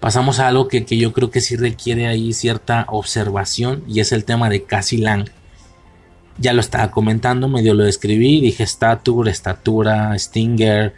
[0.00, 4.24] pasamos a algo que, yo creo que sí requiere ahí cierta observación y es el
[4.24, 5.28] tema de Cassie Lang.
[6.38, 10.94] Ya lo estaba comentando, medio lo describí, dije stature, estatura, Stinger.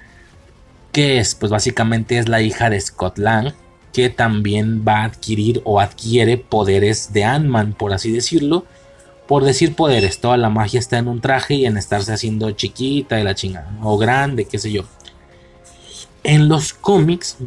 [0.93, 1.35] ¿Qué es?
[1.35, 3.55] Pues básicamente es la hija de Scott Lang,
[3.93, 8.67] que también va a adquirir o adquiere poderes de Ant-Man, por así decirlo.
[9.27, 13.19] Por decir poderes, toda la magia está en un traje y en estarse haciendo chiquita
[13.19, 14.83] y la chingada, o grande, qué sé yo.
[16.25, 17.39] En los cómics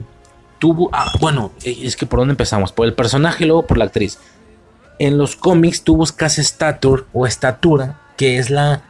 [0.63, 0.89] tuvo.
[0.93, 4.17] Ah, bueno, es que por dónde empezamos, por el personaje y luego por la actriz.
[4.97, 8.81] En los cómics tú buscas stature o estatura, que es la.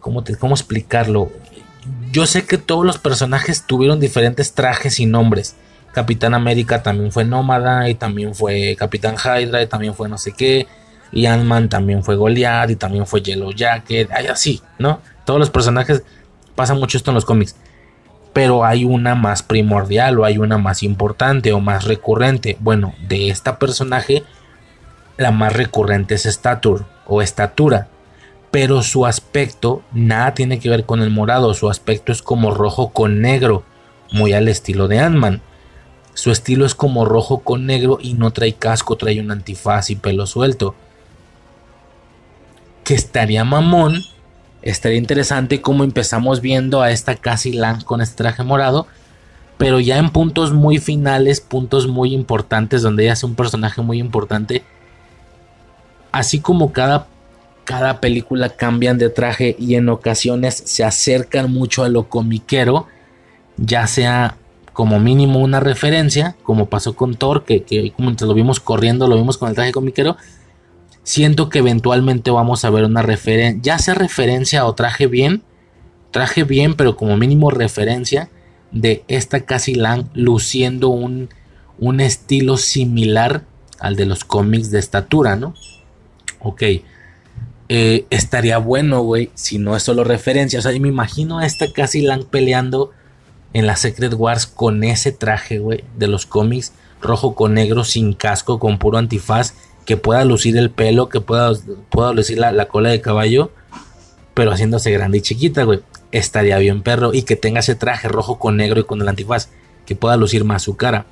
[0.00, 1.30] ¿Cómo, te, ¿Cómo explicarlo?
[2.12, 5.56] Yo sé que todos los personajes tuvieron diferentes trajes y nombres.
[5.94, 10.32] Capitán América también fue Nómada, y también fue Capitán Hydra, y también fue no sé
[10.32, 10.66] qué.
[11.12, 15.00] Y Ant-Man también fue Goliath, y también fue Yellow Jacket, así, ¿no?
[15.24, 16.02] Todos los personajes
[16.54, 17.56] pasa mucho esto en los cómics
[18.34, 22.58] pero hay una más primordial o hay una más importante o más recurrente.
[22.60, 24.24] Bueno, de esta personaje
[25.16, 27.86] la más recurrente es stature o estatura,
[28.50, 32.90] pero su aspecto nada tiene que ver con el morado, su aspecto es como rojo
[32.90, 33.62] con negro,
[34.10, 35.40] muy al estilo de Ant-Man.
[36.14, 39.96] Su estilo es como rojo con negro y no trae casco, trae un antifaz y
[39.96, 40.74] pelo suelto.
[42.84, 44.02] Que estaría mamón
[44.64, 48.86] estaría interesante cómo empezamos viendo a esta Cassie Lang con este traje morado,
[49.58, 53.98] pero ya en puntos muy finales, puntos muy importantes, donde ella es un personaje muy
[53.98, 54.64] importante,
[56.12, 57.06] así como cada,
[57.64, 62.86] cada película cambian de traje y en ocasiones se acercan mucho a lo comiquero,
[63.58, 64.38] ya sea
[64.72, 69.16] como mínimo una referencia, como pasó con Thor, que, que como lo vimos corriendo, lo
[69.16, 70.16] vimos con el traje comiquero,
[71.04, 75.42] siento que eventualmente vamos a ver una referencia, ya sea referencia o traje bien,
[76.10, 78.30] traje bien, pero como mínimo referencia
[78.72, 81.28] de esta Cassie Lang luciendo un,
[81.78, 83.44] un estilo similar
[83.78, 85.54] al de los cómics de estatura, ¿no?
[86.40, 86.62] Ok.
[87.68, 90.58] Eh, estaría bueno, güey, si no es solo referencia.
[90.58, 92.90] O sea, me imagino a esta Cassie Lang peleando
[93.52, 98.14] en la Secret Wars con ese traje, güey, de los cómics, rojo con negro, sin
[98.14, 101.52] casco, con puro antifaz que pueda lucir el pelo, que pueda,
[101.90, 103.50] pueda lucir la, cola de caballo,
[104.32, 105.80] pero haciéndose grande y chiquita, güey.
[106.10, 107.12] Estaría bien perro.
[107.12, 109.50] Y que tenga ese traje rojo con negro y con el antifaz,
[109.84, 111.06] que pueda lucir más su cara.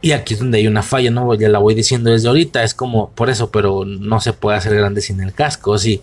[0.00, 1.34] Y aquí es donde hay una falla, ¿no?
[1.34, 4.74] Ya la voy diciendo desde ahorita, es como por eso, pero no se puede hacer
[4.74, 6.02] grande sin el casco, sí.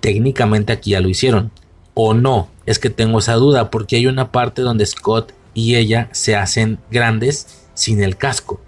[0.00, 1.50] Técnicamente aquí ya lo hicieron.
[1.94, 6.08] O no, es que tengo esa duda, porque hay una parte donde Scott y ella
[6.12, 8.60] se hacen grandes sin el casco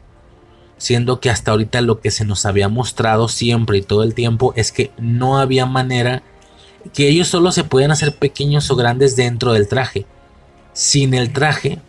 [0.81, 4.55] siendo que hasta ahorita lo que se nos había mostrado siempre y todo el tiempo
[4.57, 6.23] es que no había manera
[6.95, 10.07] que ellos solo se pueden hacer pequeños o grandes dentro del traje.
[10.73, 11.81] Sin el traje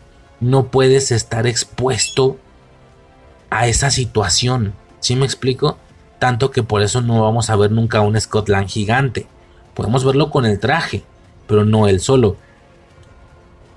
[0.41, 2.37] no puedes estar expuesto
[3.49, 4.73] a esa situación.
[4.99, 5.77] ¿Sí me explico?
[6.19, 9.25] Tanto que por eso no vamos a ver nunca un Scotland gigante.
[9.73, 11.03] Podemos verlo con el traje,
[11.47, 12.35] pero no él solo.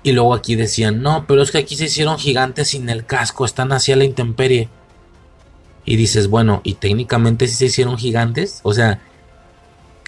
[0.03, 3.45] Y luego aquí decían, no, pero es que aquí se hicieron gigantes sin el casco,
[3.45, 4.67] están hacia la intemperie
[5.85, 8.99] y dices, bueno, y técnicamente si se hicieron gigantes, o sea,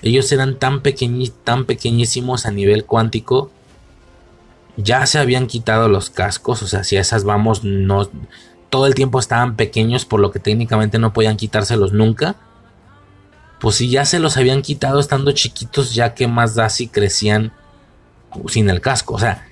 [0.02, 0.82] ellos eran tan,
[1.44, 3.52] tan pequeñísimos a nivel cuántico,
[4.76, 8.10] ya se habían quitado los cascos, o sea, si a esas vamos, no,
[8.70, 12.36] todo el tiempo estaban pequeños, por lo que técnicamente no podían quitárselos nunca.
[13.60, 17.54] Pues si ya se los habían quitado estando chiquitos, ya que más da si crecían
[18.48, 19.48] sin el casco, o sea,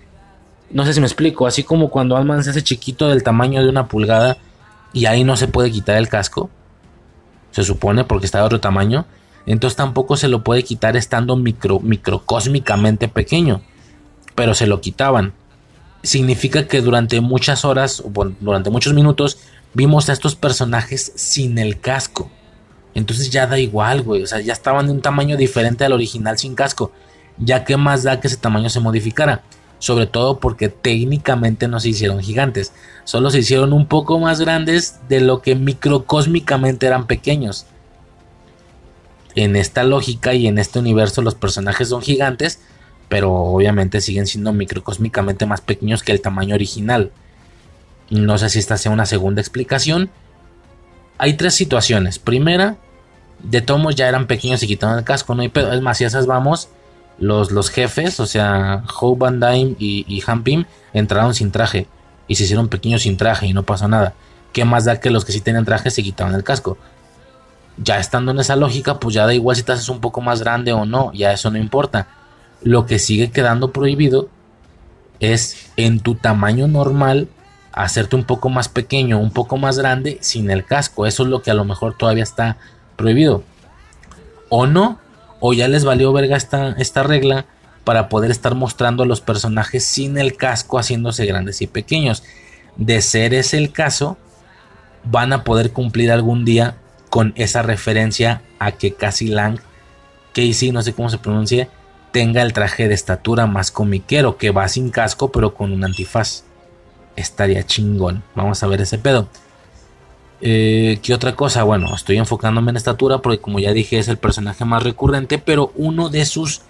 [0.69, 3.69] no sé si me explico, así como cuando Alman se hace chiquito del tamaño de
[3.69, 4.37] una pulgada,
[4.95, 6.49] y ahí no se puede quitar el casco,
[7.51, 9.05] se supone porque está de otro tamaño,
[9.45, 13.61] entonces tampoco se lo puede quitar estando micro, microcósmicamente pequeño,
[14.35, 15.33] pero se lo quitaban.
[16.01, 18.01] Significa que durante muchas horas,
[18.39, 19.37] durante muchos minutos,
[19.73, 22.31] vimos a estos personajes sin el casco.
[22.93, 24.23] Entonces ya da igual, güey.
[24.23, 26.91] O sea, ya estaban de un tamaño diferente al original sin casco.
[27.37, 29.43] Ya que más da que ese tamaño se modificara
[29.85, 32.73] sobre todo porque técnicamente no se hicieron gigantes,
[33.03, 37.67] solo se hicieron un poco más grandes de lo que microcósmicamente eran pequeños.
[39.35, 42.61] En esta lógica y en este universo los personajes son gigantes,
[43.09, 47.11] pero obviamente siguen siendo microcósmicamente más pequeños que el tamaño original.
[48.09, 50.09] No sé si esta sea una segunda explicación.
[51.19, 52.17] Hay tres situaciones.
[52.17, 52.77] Primera,
[53.43, 55.71] de tomos ya eran pequeños y quitaron el casco, no hay pedo.
[55.73, 56.69] Es más, si esas vamos,
[57.17, 60.43] los, los jefes, o sea, Hope Van Dyne y, y Han
[60.93, 61.87] entraron sin traje
[62.27, 64.13] y se hicieron pequeños sin traje y no pasó nada.
[64.51, 66.77] ¿Qué más da que los que sí tenían traje se quitaban el casco?
[67.77, 70.39] Ya estando en esa lógica, pues ya da igual si te haces un poco más
[70.39, 72.07] grande o no, ya eso no importa.
[72.61, 74.29] Lo que sigue quedando prohibido
[75.19, 77.27] es en tu tamaño normal
[77.73, 81.05] hacerte un poco más pequeño, un poco más grande sin el casco.
[81.05, 82.57] Eso es lo que a lo mejor todavía está
[82.95, 83.43] prohibido.
[84.49, 84.99] O no,
[85.39, 87.45] o ya les valió verga esta, esta regla
[87.83, 92.23] para poder estar mostrando a los personajes sin el casco haciéndose grandes y pequeños.
[92.77, 94.17] De ser ese el caso,
[95.03, 96.75] van a poder cumplir algún día
[97.09, 99.59] con esa referencia a que Cassie Lang,
[100.33, 101.69] Casey, no sé cómo se pronuncia,
[102.11, 106.43] tenga el traje de estatura más comiquero, que va sin casco pero con un antifaz.
[107.15, 108.23] Estaría chingón.
[108.35, 109.29] Vamos a ver ese pedo.
[110.41, 111.63] Eh, ¿Qué otra cosa?
[111.63, 115.71] Bueno, estoy enfocándome en estatura porque como ya dije es el personaje más recurrente, pero
[115.75, 116.61] uno de sus...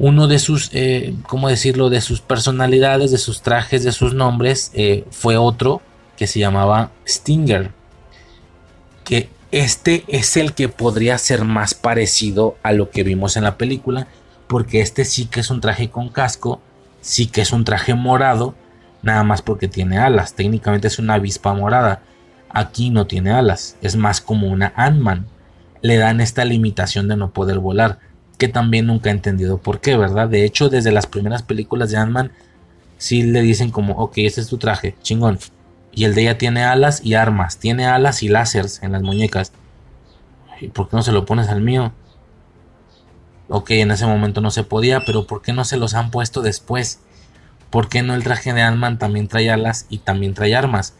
[0.00, 1.90] Uno de sus, eh, ¿cómo decirlo?
[1.90, 5.82] De sus personalidades, de sus trajes, de sus nombres, eh, fue otro
[6.16, 7.72] que se llamaba Stinger.
[9.02, 13.56] Que este es el que podría ser más parecido a lo que vimos en la
[13.58, 14.06] película,
[14.46, 16.60] porque este sí que es un traje con casco,
[17.00, 18.54] sí que es un traje morado,
[19.02, 20.34] nada más porque tiene alas.
[20.34, 22.02] Técnicamente es una avispa morada.
[22.50, 25.26] Aquí no tiene alas, es más como una Ant-Man.
[25.82, 27.98] Le dan esta limitación de no poder volar,
[28.36, 30.28] que también nunca he entendido por qué, ¿verdad?
[30.28, 32.32] De hecho, desde las primeras películas de Ant-Man,
[32.96, 35.38] sí le dicen como, ok, este es tu traje, chingón.
[35.92, 39.52] Y el de ella tiene alas y armas, tiene alas y láseres en las muñecas.
[40.60, 41.92] ¿Y por qué no se lo pones al mío?
[43.48, 46.42] Ok, en ese momento no se podía, pero ¿por qué no se los han puesto
[46.42, 47.00] después?
[47.70, 50.94] ¿Por qué no el traje de Ant-Man también trae alas y también trae armas?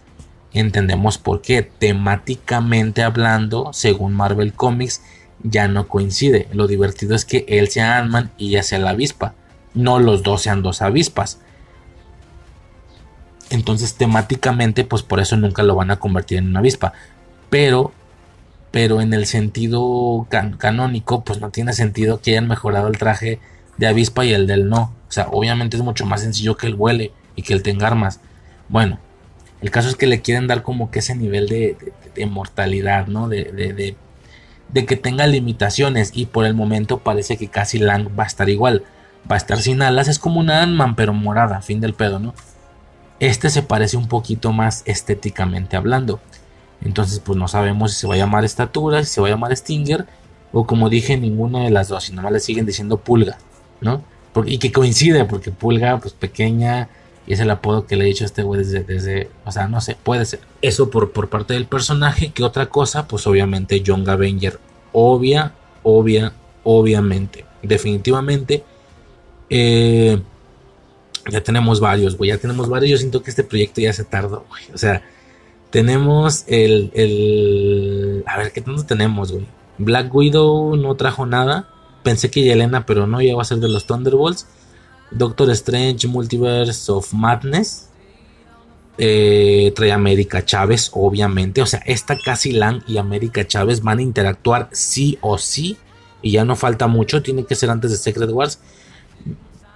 [0.53, 1.63] Entendemos por qué.
[1.63, 5.03] Temáticamente hablando, según Marvel Comics,
[5.43, 6.49] ya no coincide.
[6.53, 9.35] Lo divertido es que él sea Ant-Man y ella sea la avispa.
[9.75, 11.39] No los dos sean dos avispas.
[13.51, 16.93] Entonces temáticamente, pues por eso nunca lo van a convertir en una avispa.
[17.49, 17.93] Pero,
[18.71, 20.27] pero en el sentido
[20.59, 23.41] canónico, pues no tiene sentido que hayan mejorado el traje
[23.79, 24.95] de avispa y el del no.
[25.09, 28.21] O sea, obviamente es mucho más sencillo que él huele y que él tenga armas.
[28.69, 28.99] Bueno,
[29.63, 31.77] el caso es que le quieren dar como que ese nivel de,
[32.27, 33.29] mortalidad, ¿no?
[33.29, 33.97] De, de,
[34.73, 38.49] de, que tenga limitaciones y por el momento parece que casi Lang va a estar
[38.49, 38.85] igual.
[39.31, 42.35] Va a estar sin alas, es como una Ant-Man pero morada, fin del pedo, ¿no?
[43.21, 46.21] Este se parece un poquito más estéticamente hablando.
[46.83, 49.57] Entonces pues no sabemos si se va a llamar estatura, si se va a llamar
[49.57, 50.07] Stinger
[50.53, 53.39] o como dije ninguna de las dos, y nomás le siguen diciendo pulga,
[53.81, 54.03] ¿no?
[54.47, 56.89] y que coincide, porque Pulga, pues pequeña,
[57.27, 59.69] y es el apodo que le he dicho a este güey desde, desde, o sea,
[59.69, 60.41] no sé, puede ser.
[60.63, 64.59] Eso por, por parte del personaje, que otra cosa, pues obviamente John Avenger,
[64.93, 65.53] obvia,
[65.83, 66.33] obvia,
[66.63, 68.65] obviamente, definitivamente.
[69.51, 70.21] Eh,
[71.31, 72.91] ya tenemos varios, güey, ya tenemos varios.
[72.91, 74.47] Yo siento que este proyecto ya se tardó.
[74.73, 75.03] O sea,
[75.71, 78.25] tenemos el, el...
[78.27, 79.47] A ver, ¿qué tanto tenemos, güey?
[79.77, 81.69] Black Widow no trajo nada.
[82.09, 84.47] Pensé que Yelena, pero no, ya va a ser de los Thunderbolts.
[85.11, 87.91] Doctor Strange, Multiverse of Madness.
[88.97, 91.61] Eh, trae América Chávez, obviamente.
[91.61, 95.77] O sea, esta Casi Lang y América Chávez van a interactuar sí o sí.
[96.23, 98.59] Y ya no falta mucho, tiene que ser antes de Secret Wars.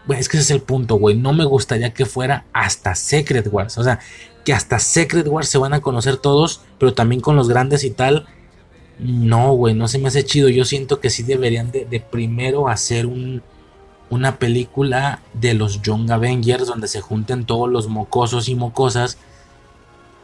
[0.08, 1.14] es que ese es el punto, güey.
[1.14, 3.76] No me gustaría que fuera hasta Secret Wars.
[3.76, 3.98] O sea,
[4.42, 7.90] que hasta Secret Wars se van a conocer todos, pero también con los grandes y
[7.90, 8.26] tal.
[8.98, 10.48] No, güey, no se me hace chido.
[10.48, 13.42] Yo siento que sí deberían de, primero hacer un,
[14.10, 19.18] una película de los Young Avengers donde se junten todos los mocosos y mocosas.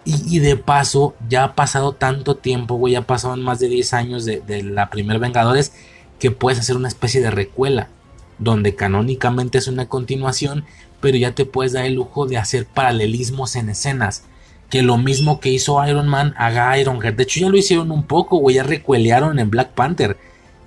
[0.05, 4.25] Y, de paso, ya ha pasado tanto tiempo, güey, ya pasaron más de 10 años
[4.25, 5.75] de, de la primer Vengadores,
[6.19, 7.91] que puedes hacer una especie de recuela,
[8.39, 10.65] donde canónicamente es una continuación,
[11.03, 14.25] pero ya te puedes dar el lujo de hacer paralelismos en escenas
[14.71, 17.17] que lo mismo que hizo Iron Man haga Ironheart.
[17.17, 18.57] De hecho, ya lo hicieron un poco, güey.
[18.57, 20.19] Ya recuelearon en Black Panther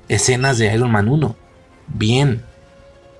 [0.09, 1.35] escenas de Iron Man 1.
[1.87, 2.43] Bien.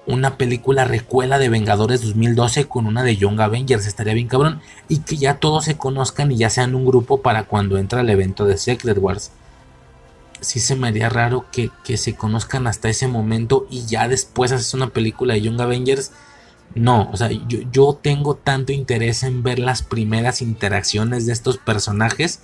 [0.08, 3.86] Una película recuela de Vengadores 2012 con una de Young Avengers.
[3.86, 4.62] Estaría bien cabrón.
[4.90, 8.10] Y que ya todos se conozcan y ya sean un grupo para cuando entra el
[8.10, 9.32] evento de Secret Wars.
[10.40, 14.52] Sí se me haría raro que, que se conozcan hasta ese momento y ya después
[14.52, 16.12] haces una película de Young Avengers
[16.74, 22.42] no, o sea, yo, tengo tanto interés en ver las primeras interacciones de estos personajes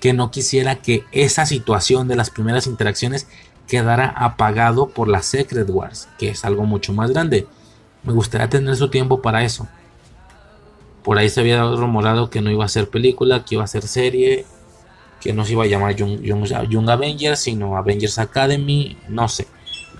[0.00, 3.26] que no quisiera que esa situación de las primeras interacciones
[3.66, 7.46] quedara apagado por la Secret Wars, que es algo mucho más grande.
[8.04, 9.68] Me gustaría tener su tiempo para eso.
[11.02, 13.86] Por ahí se había rumorado que no iba a ser película, que iba a ser
[13.86, 14.46] serie,
[15.20, 19.46] que no se iba a llamar Young, Young Avengers, sino Avengers Academy, no sé.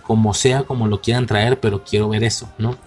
[0.02, 2.78] Como sea, como lo quieran traer, pero quiero ver eso, ¿no?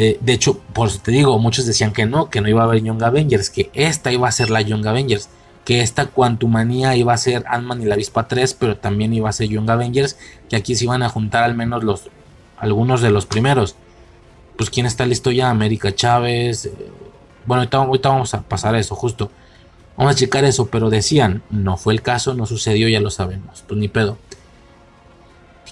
[0.00, 2.66] Eh, de hecho, por eso te digo, muchos decían que no, que no iba a
[2.66, 5.28] haber Young Avengers, que esta iba a ser la Young Avengers,
[5.64, 9.32] que esta Quantumania iba a ser Ant-Man y la Avispa 3, pero también iba a
[9.32, 10.16] ser Young Avengers,
[10.48, 12.10] que aquí se iban a juntar al menos los
[12.58, 13.74] algunos de los primeros.
[14.56, 16.72] Pues quién está listo ya, América Chávez, eh,
[17.44, 19.32] Bueno, ahorita, vamos a pasar a eso, justo.
[19.96, 23.64] Vamos a checar eso, pero decían, no fue el caso, no sucedió, ya lo sabemos.
[23.66, 24.16] Pues ni pedo.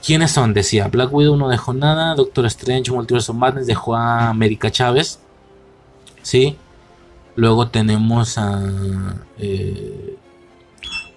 [0.06, 0.54] ¿Quiénes son?
[0.54, 5.18] Decía, Black Widow no dejó nada, Doctor Strange, Multiverse Madness dejó a América Chávez.
[6.22, 6.56] ¿Sí?
[7.34, 9.16] Luego tenemos a...
[9.36, 10.16] Eh,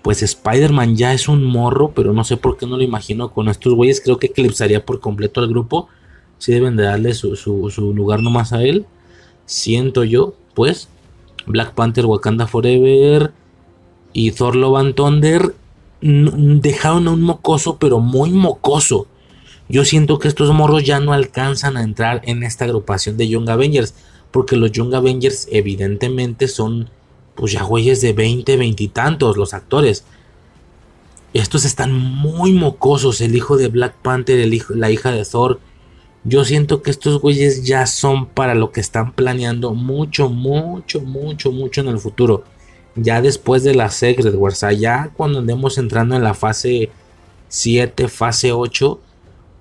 [0.01, 3.48] pues Spider-Man ya es un morro, pero no sé por qué no lo imagino con
[3.48, 4.01] estos güeyes.
[4.01, 5.88] Creo que eclipsaría por completo al grupo.
[6.39, 8.88] Si deben de darle su, su, lugar nomás a él.
[9.46, 10.88] Siento yo, pues.
[11.46, 13.34] Black Panther, Wakanda Forever
[14.13, 15.53] y Thor Love and Thunder
[16.01, 19.08] dejaron a un mocoso, pero muy mocoso.
[19.68, 23.50] Yo siento que estos morros ya no alcanzan a entrar en esta agrupación de Young
[23.50, 23.94] Avengers.
[24.32, 26.89] Porque los Young Avengers evidentemente son
[27.36, 30.03] pues ya güeyes de 20, 20 y tantos los actores.
[31.34, 35.60] Estos están muy mocosos, el hijo de Black Panther, la hija de Thor.
[36.24, 41.51] Yo siento que estos güeyes ya son para lo que están planeando mucho, mucho, mucho,
[41.51, 42.44] mucho en el futuro.
[42.96, 46.89] Ya después de la Secret Wars, allá cuando andemos entrando en la fase
[47.48, 49.00] 7, fase 8,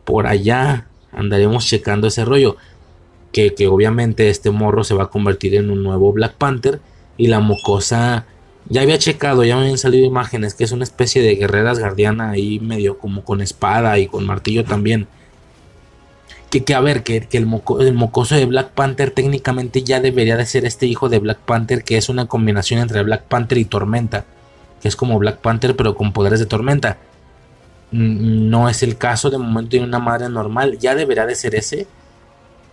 [0.04, 2.56] por allá andaremos checando ese rollo.
[3.32, 6.80] Que, que obviamente este morro se va a convertir en un nuevo Black Panther
[7.18, 8.25] y la mocosa,
[8.70, 12.30] ya había checado, ya me habían salido imágenes, que es una especie de guerreras guardiana
[12.30, 15.08] ahí medio como con espada y con martillo también.
[16.50, 20.87] Que, a ver, que, el, mocoso de Black Panther técnicamente ya debería de ser este
[20.87, 24.25] hijo de Black Panther, que es una combinación entre Black Panther y Tormenta.
[24.81, 26.97] Que es como Black Panther pero con poderes de Tormenta.
[27.90, 31.87] No es el caso, de momento tiene una madre normal, ya debería de ser ese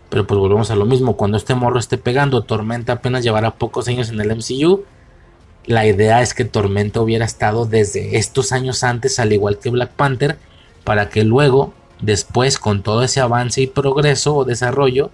[0.09, 3.87] pero pues volvemos a lo mismo, cuando este morro esté pegando, Tormenta apenas llevará pocos
[3.87, 4.85] años en el MCU.
[5.65, 9.91] La idea es que Tormenta hubiera estado desde estos años antes, al igual que Black
[9.91, 10.37] Panther,
[10.83, 15.11] para que luego, después, con todo ese avance y progreso o desarrollo,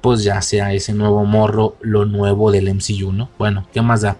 [0.00, 3.28] pues ya sea ese nuevo morro lo nuevo del MCU, ¿no?
[3.38, 4.16] Bueno, ¿qué más da?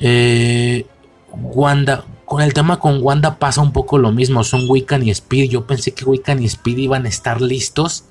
[0.00, 0.86] Eh,
[1.32, 5.50] Wanda, con el tema con Wanda pasa un poco lo mismo, son Wiccan y Speed.
[5.50, 8.04] Yo pensé que Wiccan y Speed iban a estar listos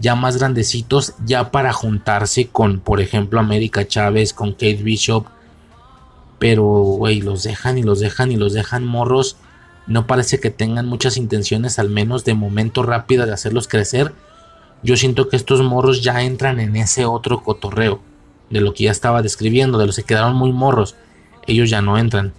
[0.00, 5.26] ya más grandecitos, ya para juntarse con, por ejemplo, América Chávez, con Kate Bishop.
[6.38, 9.36] Pero, güey, los dejan y los dejan y los dejan morros.
[9.88, 14.12] No parece que tengan muchas intenciones, al menos de momento rápida, de hacerlos crecer.
[14.82, 18.00] Yo siento que estos morros ya entran en ese otro cotorreo.
[18.50, 20.94] De lo que ya estaba describiendo, de los que quedaron muy morros.
[21.46, 22.32] Ellos ya no entran.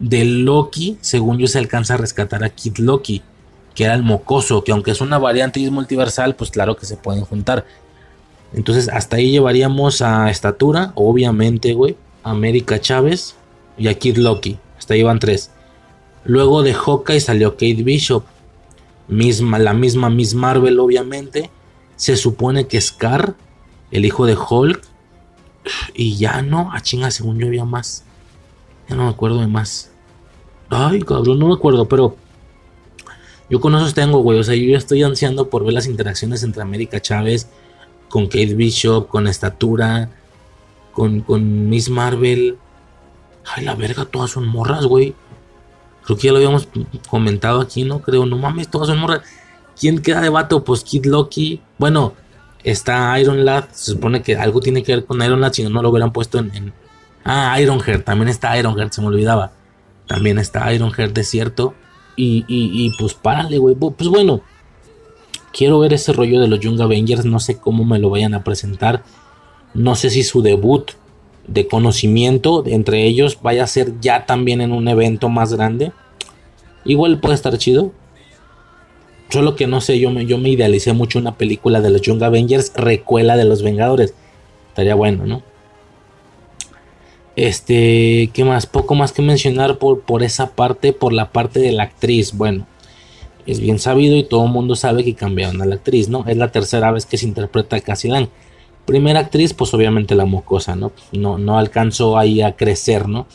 [0.00, 3.22] De Loki, según yo, se alcanza a rescatar a Kid Loki
[3.78, 6.84] que era el mocoso, que aunque es una variante y es multiversal, pues claro que
[6.84, 7.64] se pueden juntar.
[8.52, 13.36] Entonces hasta ahí llevaríamos a Estatura, obviamente, güey, América Chávez
[13.76, 14.58] y a Kid Loki.
[14.76, 15.52] Hasta ahí van tres.
[16.28, 18.22] Luego de Hawkeye salió Kate Bishop.
[19.08, 21.50] Misma, la misma Miss Marvel, obviamente.
[21.96, 23.34] Se supone que Scar,
[23.90, 24.82] el hijo de Hulk.
[25.94, 28.04] Y ya no, a chinga, según yo había más.
[28.90, 29.90] Ya no me acuerdo de más.
[30.68, 32.16] Ay, cabrón, no me acuerdo, pero
[33.48, 34.38] yo con esos tengo, güey.
[34.38, 37.48] O sea, yo estoy ansiando por ver las interacciones entre América Chávez
[38.10, 40.10] con Kate Bishop, con Estatura,
[40.92, 42.58] con, con Miss Marvel.
[43.46, 45.14] Ay, la verga, todas son morras, güey.
[46.08, 46.66] Creo que ya lo habíamos
[47.10, 48.00] comentado aquí, ¿no?
[48.00, 49.20] Creo, no mames, todas son morras.
[49.78, 50.64] ¿Quién queda de vato?
[50.64, 51.60] Pues Kid Loki.
[51.76, 52.14] Bueno,
[52.64, 53.66] está Iron Lad.
[53.72, 56.38] Se supone que algo tiene que ver con Iron Lad, si no, lo hubieran puesto
[56.38, 56.72] en.
[57.26, 58.06] Ah, Ironheart.
[58.06, 59.52] También está Ironheart, se me olvidaba.
[60.06, 61.74] También está Ironheart, de cierto.
[62.16, 63.74] Y, pues párale, güey.
[63.74, 64.40] Pues bueno,
[65.52, 67.26] quiero ver ese rollo de los Young Avengers.
[67.26, 69.04] No sé cómo me lo vayan a presentar.
[69.74, 70.92] No sé si su debut
[71.48, 75.92] de conocimiento entre ellos vaya a ser ya también en un evento más grande.
[76.84, 77.92] Igual puede estar chido.
[79.30, 82.22] Solo que no sé, yo me, yo me idealicé mucho una película de los Young
[82.22, 84.14] Avengers, recuela de los Vengadores.
[84.68, 85.42] Estaría bueno, ¿no?
[87.36, 88.66] Este, ¿qué más?
[88.66, 92.32] Poco más que mencionar por, por esa parte, por la parte de la actriz.
[92.36, 92.66] Bueno,
[93.46, 96.24] es bien sabido y todo el mundo sabe que cambiaron a la actriz, ¿no?
[96.26, 98.28] Es la tercera vez que se interpreta a Cassie Lang.
[98.88, 100.92] Primera actriz, pues obviamente la mocosa, ¿no?
[101.12, 103.26] No, no alcanzó ahí a crecer, ¿no?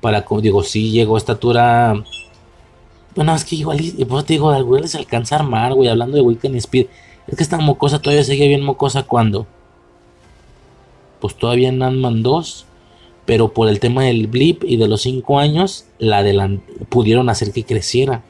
[0.00, 2.00] Para, digo, sí llegó a estatura.
[3.16, 6.22] Bueno, es que igual, pues te digo, güey les alcanza a armar, güey, hablando de
[6.22, 6.86] Weekend Speed.
[7.26, 9.48] Es que esta mocosa todavía sigue bien mocosa cuando.
[11.18, 12.66] Pues todavía en Ant-Man 2
[13.30, 16.50] pero por el tema del blip y de los 5 años, la
[16.88, 18.24] pudieron hacer que creciera.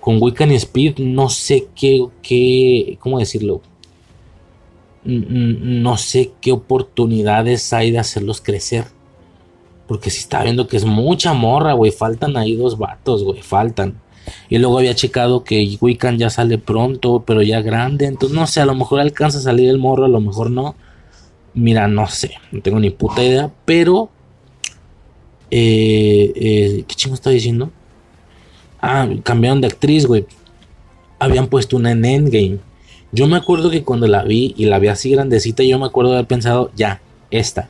[0.00, 3.60] Con Wiccan y Speed no sé qué, qué, ¿cómo decirlo?
[5.04, 8.84] No sé qué oportunidades hay de hacerlos crecer.
[9.86, 11.90] Porque si está viendo que es mucha morra, güey.
[11.90, 13.42] Faltan ahí dos vatos, güey.
[13.42, 14.00] Faltan.
[14.48, 18.06] Y luego había checado que Wiccan ya sale pronto, pero ya grande.
[18.06, 20.76] Entonces, no sé, a lo mejor alcanza a salir el morro, a lo mejor no.
[21.54, 24.10] Mira, no sé, no tengo ni puta idea, pero...
[25.50, 27.72] Eh, eh, ¿Qué chingo está diciendo?
[28.80, 30.24] Ah, cambiaron de actriz, güey.
[31.18, 32.58] Habían puesto una en Endgame.
[33.12, 36.12] Yo me acuerdo que cuando la vi y la vi así grandecita, yo me acuerdo
[36.12, 37.00] de haber pensado, ya,
[37.30, 37.68] esta.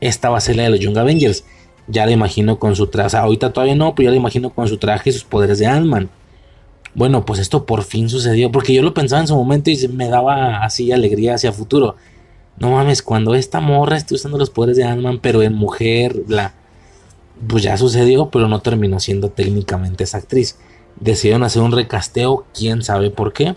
[0.00, 1.44] Esta va a ser la de los Young Avengers.
[1.86, 3.16] Ya la imagino con su traje.
[3.16, 6.10] ahorita todavía no, pero ya la imagino con su traje y sus poderes de Ant-Man.
[6.94, 8.52] Bueno, pues esto por fin sucedió.
[8.52, 11.96] Porque yo lo pensaba en su momento y me daba así alegría hacia futuro.
[12.58, 16.54] No mames, cuando esta morra esté usando los poderes de Ant-Man, pero en mujer, bla.
[17.48, 20.58] Pues ya sucedió, pero no terminó siendo técnicamente esa actriz.
[21.00, 23.56] Decidieron hacer un recasteo, quién sabe por qué.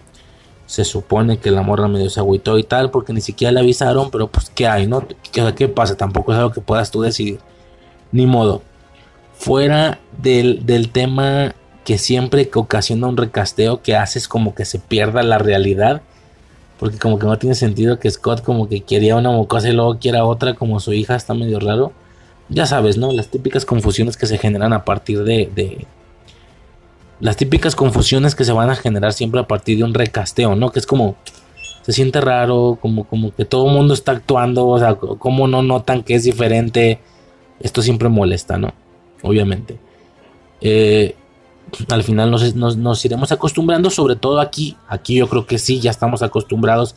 [0.67, 4.11] Se supone que la morra medio se agüitó y tal, porque ni siquiera le avisaron,
[4.11, 5.03] pero pues qué hay, ¿no?
[5.31, 5.97] ¿Qué, pasa?
[5.97, 7.39] Tampoco es algo que puedas tú decidir.
[8.11, 8.61] Ni modo.
[9.33, 14.77] Fuera del, del tema que siempre que ocasiona un recasteo que haces como que se
[14.77, 16.01] pierda la realidad.
[16.79, 19.97] Porque como que no tiene sentido que Scott como que quería una mocosa y luego
[19.97, 21.93] quiera otra como su hija, está medio raro.
[22.49, 23.11] Ya sabes, ¿no?
[23.11, 25.87] Las típicas confusiones que se generan a partir de,
[27.19, 30.71] las típicas confusiones que se van a generar siempre a partir de un recasteo, ¿no?
[30.71, 31.15] Que es como,
[31.81, 35.61] se siente raro, como, como que todo el mundo está actuando, o sea, como no
[35.61, 36.99] notan que es diferente.
[37.59, 38.73] Esto siempre molesta, ¿no?
[39.23, 39.79] Obviamente.
[40.61, 41.15] Eh,
[41.89, 44.75] al final nos, nos, iremos acostumbrando, sobre todo aquí.
[44.87, 46.95] Aquí yo creo que sí, ya estamos acostumbrados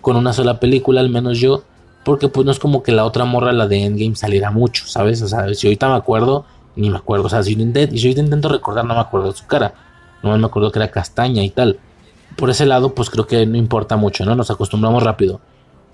[0.00, 1.62] con una sola película, al menos yo.
[2.04, 5.20] Porque pues no es como que la otra morra, la de Endgame, saliera mucho, ¿sabes?
[5.20, 6.46] O sea, si ahorita me acuerdo,
[6.76, 7.26] ni me acuerdo.
[7.26, 9.74] O sea, si yo, intento, recordar, no me acuerdo de su cara.
[10.22, 11.78] No me acuerdo que era castaña y tal.
[12.36, 14.34] Por ese lado, pues creo que no importa mucho, ¿no?
[14.34, 15.40] Nos acostumbramos rápido.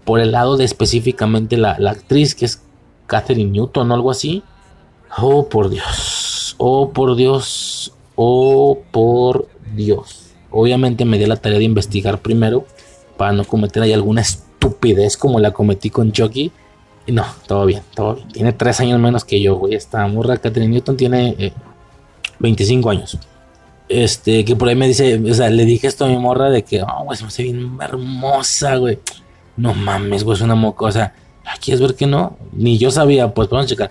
[0.05, 2.63] Por el lado de específicamente la, actriz, que es
[3.07, 4.43] Catherine Newton o algo así.
[5.19, 6.55] Oh, por Dios.
[6.59, 7.93] Oh, por Dios.
[8.15, 10.31] Oh, por Dios.
[10.51, 12.67] Obviamente me di la tarea de investigar primero
[13.17, 16.53] para no cometer ahí alguna estupidez como la cometí con Chucky
[17.13, 18.29] no, todo bien, todo bien.
[18.29, 19.75] Tiene tres años menos que yo, güey.
[19.75, 21.53] Esta morra Catherine Newton tiene
[22.39, 23.19] 25 eh, años.
[23.89, 26.65] Este, que por ahí me dice, o sea, le dije esto a mi morra de
[26.65, 28.99] que, oh, güey, se me hace bien hermosa, güey.
[29.57, 31.13] No mames, güey, es una mocosa.
[31.61, 32.37] ¿Quieres ver que no?
[32.53, 33.91] Ni yo sabía, pues vamos a checar.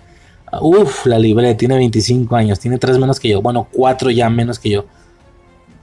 [0.61, 3.41] Uf, la libré, tiene 25 años, tiene tres menos que yo.
[3.41, 4.85] Bueno, cuatro ya menos que yo.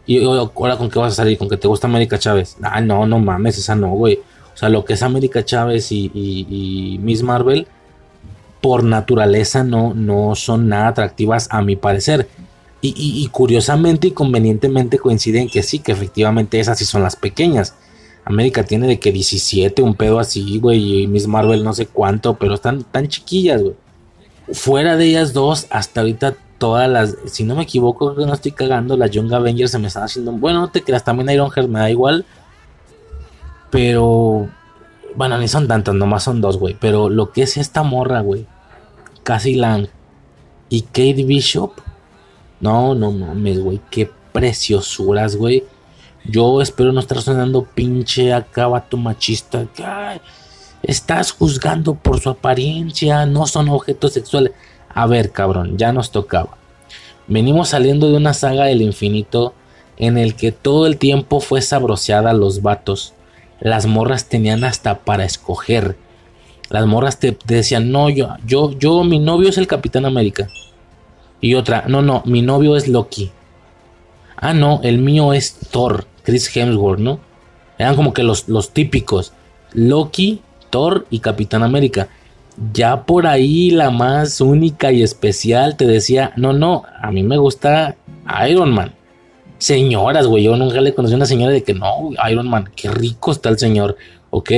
[0.06, 2.56] Y ahora con qué vas a salir, con que te gusta América Chávez.
[2.62, 4.20] Ah, no, no mames, esa no, güey.
[4.54, 7.66] O sea, lo que es América Chávez y, Miss Marvel,
[8.60, 12.28] por naturaleza no, no son nada atractivas a mi parecer.
[12.84, 17.74] Y, curiosamente y convenientemente coinciden que sí, que efectivamente esas sí son las pequeñas.
[18.24, 22.34] América tiene de que 17, un pedo así, güey, y Miss Marvel no sé cuánto,
[22.34, 23.74] pero están tan chiquillas, güey.
[24.52, 28.52] Fuera de ellas dos, hasta ahorita todas las, si no me equivoco, que no estoy
[28.52, 31.80] cagando, las Young Avengers se me están haciendo, bueno, no te creas, también Ironheart me
[31.80, 32.24] da igual,
[33.72, 34.50] pero.
[35.16, 36.76] Bueno, ni son tantas, nomás son dos, güey.
[36.78, 38.46] Pero lo que es esta morra, güey.
[39.24, 39.88] Cassie Lang
[40.68, 41.72] y Kate Bishop.
[42.60, 43.80] No, no mames, güey.
[43.90, 45.64] Qué preciosuras, güey.
[46.24, 49.66] Yo espero no estar sonando pinche acá, vato machista.
[50.82, 53.26] estás juzgando por su apariencia.
[53.26, 54.52] No son objetos sexuales.
[54.94, 56.58] A ver, cabrón, ya nos tocaba.
[57.26, 59.54] Venimos saliendo de una saga del infinito
[59.96, 63.14] en el que todo el tiempo fue sabroseada a los vatos
[63.62, 65.96] las morras tenían hasta para escoger.
[66.68, 70.48] Las morras te, decían, no, yo, yo, yo, mi novio es el Capitán América.
[71.40, 73.30] Y otra, no, no, mi novio es Loki.
[74.36, 77.20] Ah, no, el mío es Thor, Chris Hemsworth, ¿no?
[77.78, 79.32] Eran como que los, los típicos.
[79.72, 82.08] Loki, Thor y Capitán América.
[82.72, 87.38] Ya por ahí la más única y especial te decía, no, no, a mí me
[87.38, 87.96] gusta
[88.48, 88.92] Iron Man
[89.62, 90.42] señoras, güey.
[90.42, 93.48] Yo nunca le conocí a una señora de que no, Iron Man, qué rico está
[93.48, 93.96] el señor.
[94.30, 94.50] Ok,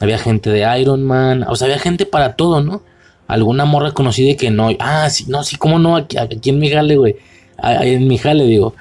[0.00, 2.82] había gente de Iron Man, o sea, había gente para todo, ¿no?
[3.28, 6.16] Alguna morra conocida de que no, ah, sí, no, sí, cómo no, aquí,
[6.50, 7.16] en mi jale, güey.
[7.62, 8.74] En mi jale, digo.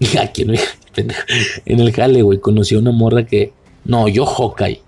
[0.20, 0.58] Aquí en mi
[1.66, 3.52] el jale, güey, conocí a una morra que,
[3.84, 4.82] no, yo Hawkeye.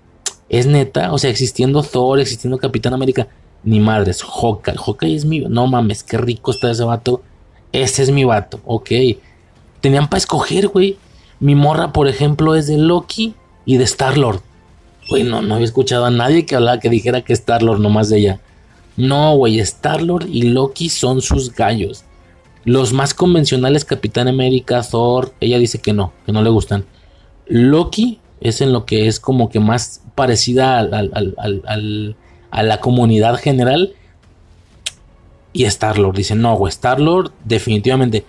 [0.49, 3.27] Es neta, o sea, existiendo Thor, existiendo Capitán América,
[3.63, 4.75] ni madres, Hawkeye.
[4.77, 7.21] Hawkeye es mi, no mames, qué rico está ese vato.
[7.71, 8.91] Ese es mi vato, ok
[9.81, 10.97] tenían para escoger, güey.
[11.39, 13.33] Mi morra, por ejemplo, es de Loki
[13.65, 14.41] y de Star-Lord.
[15.09, 18.19] Güey, no, no había escuchado a nadie que hablaba que dijera que Star-Lord nomás de
[18.19, 18.39] ella.
[18.95, 22.03] No, güey, Star-Lord y Loki son sus gallos.
[22.63, 26.85] Los más convencionales, Capitán América, Thor, ella dice que no, que no le gustan.
[27.47, 33.93] Loki es en lo que es como que más parecida a la comunidad general.
[35.53, 38.25] Y Star-Lord dice, no, güey, Star-Lord definitivamente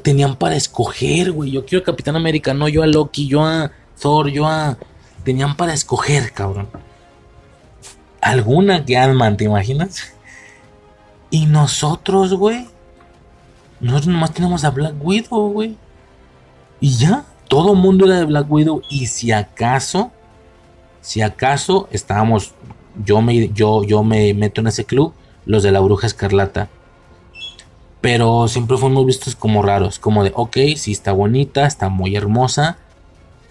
[0.00, 1.50] tenían para escoger, güey.
[1.50, 4.78] Yo quiero a Capitán América, no yo a Loki, yo a Thor, yo a.
[5.24, 6.68] Tenían para escoger, cabrón.
[8.20, 10.14] Alguna que Ant-Man, ¿te imaginas?
[11.30, 12.68] Y nosotros, güey.
[13.80, 15.76] Nosotros nomás tenemos a Black Widow, güey.
[16.80, 17.24] Y ya.
[17.48, 18.82] Todo el mundo era de Black Widow.
[18.88, 20.10] Y si acaso.
[21.00, 22.54] Si acaso estábamos.
[23.04, 25.14] Yo me, yo, yo me meto en ese club.
[25.46, 26.68] Los de la Bruja Escarlata.
[28.02, 29.98] Pero siempre fuimos vistos como raros.
[30.00, 32.76] Como de, ok, sí está bonita, está muy hermosa.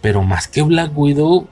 [0.02, 1.48] Pero más que Black Widow,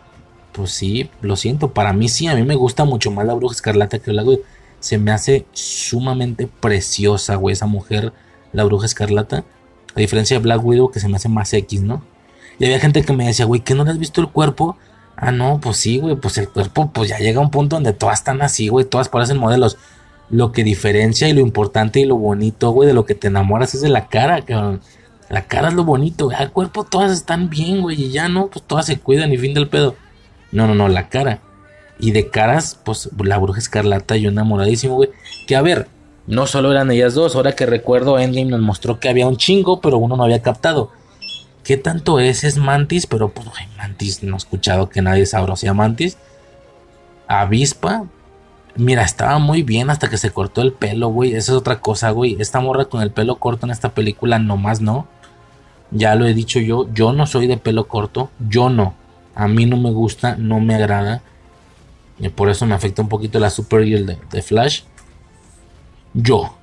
[0.52, 1.74] pues sí, lo siento.
[1.74, 4.44] Para mí sí, a mí me gusta mucho más la Bruja Escarlata que Black Widow.
[4.82, 8.12] Se me hace sumamente preciosa, güey, esa mujer,
[8.52, 9.46] la Bruja Escarlata.
[9.96, 12.04] A diferencia de Black Widow, que se me hace más X, ¿no?
[12.60, 14.78] Y había gente que me decía, güey, ¿qué no le has visto el cuerpo?
[15.16, 17.94] Ah, no, pues sí, güey, pues el cuerpo, pues ya llega a un punto donde
[17.94, 19.78] todas están así, güey, todas parecen modelos
[20.30, 23.74] lo que diferencia y lo importante y lo bonito, güey, de lo que te enamoras
[23.74, 24.82] es de la cara, cabrón.
[25.30, 26.38] La cara es lo bonito, güey.
[26.38, 28.02] Al cuerpo todas están bien, güey.
[28.02, 29.96] Y ya no, pues todas se cuidan y fin del pedo.
[30.52, 31.40] No, no, no, la cara.
[32.00, 35.10] Y de caras, pues la bruja escarlata y yo enamoradísimo, güey.
[35.48, 35.88] Que a ver,
[36.26, 37.36] no solo eran ellas dos.
[37.36, 40.92] Ahora que recuerdo, Endgame nos mostró que había un chingo, pero uno no había captado.
[41.64, 42.44] ¿Qué tanto es?
[42.44, 46.18] Es Mantis, pero pues, güey, Mantis, no he escuchado que nadie sabrosea Mantis.
[47.28, 48.06] Avispa,
[48.76, 51.36] Mira, estaba muy bien hasta que se cortó el pelo, güey.
[51.36, 52.38] Esa es otra cosa, güey.
[52.40, 55.08] Esta morra con el pelo corto en esta película, nomás no.
[55.92, 58.30] Ya lo he dicho yo, yo no soy de pelo corto.
[58.48, 58.94] Yo no.
[59.36, 61.22] A mí no me gusta, no me agrada.
[62.20, 64.82] Y por eso me afecta un poquito la Super de, de Flash.
[66.14, 66.56] Yo,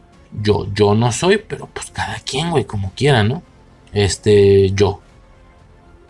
[0.43, 3.43] yo, yo no soy, pero pues cada quien, güey, como quiera, ¿no?
[3.93, 5.01] Este, yo.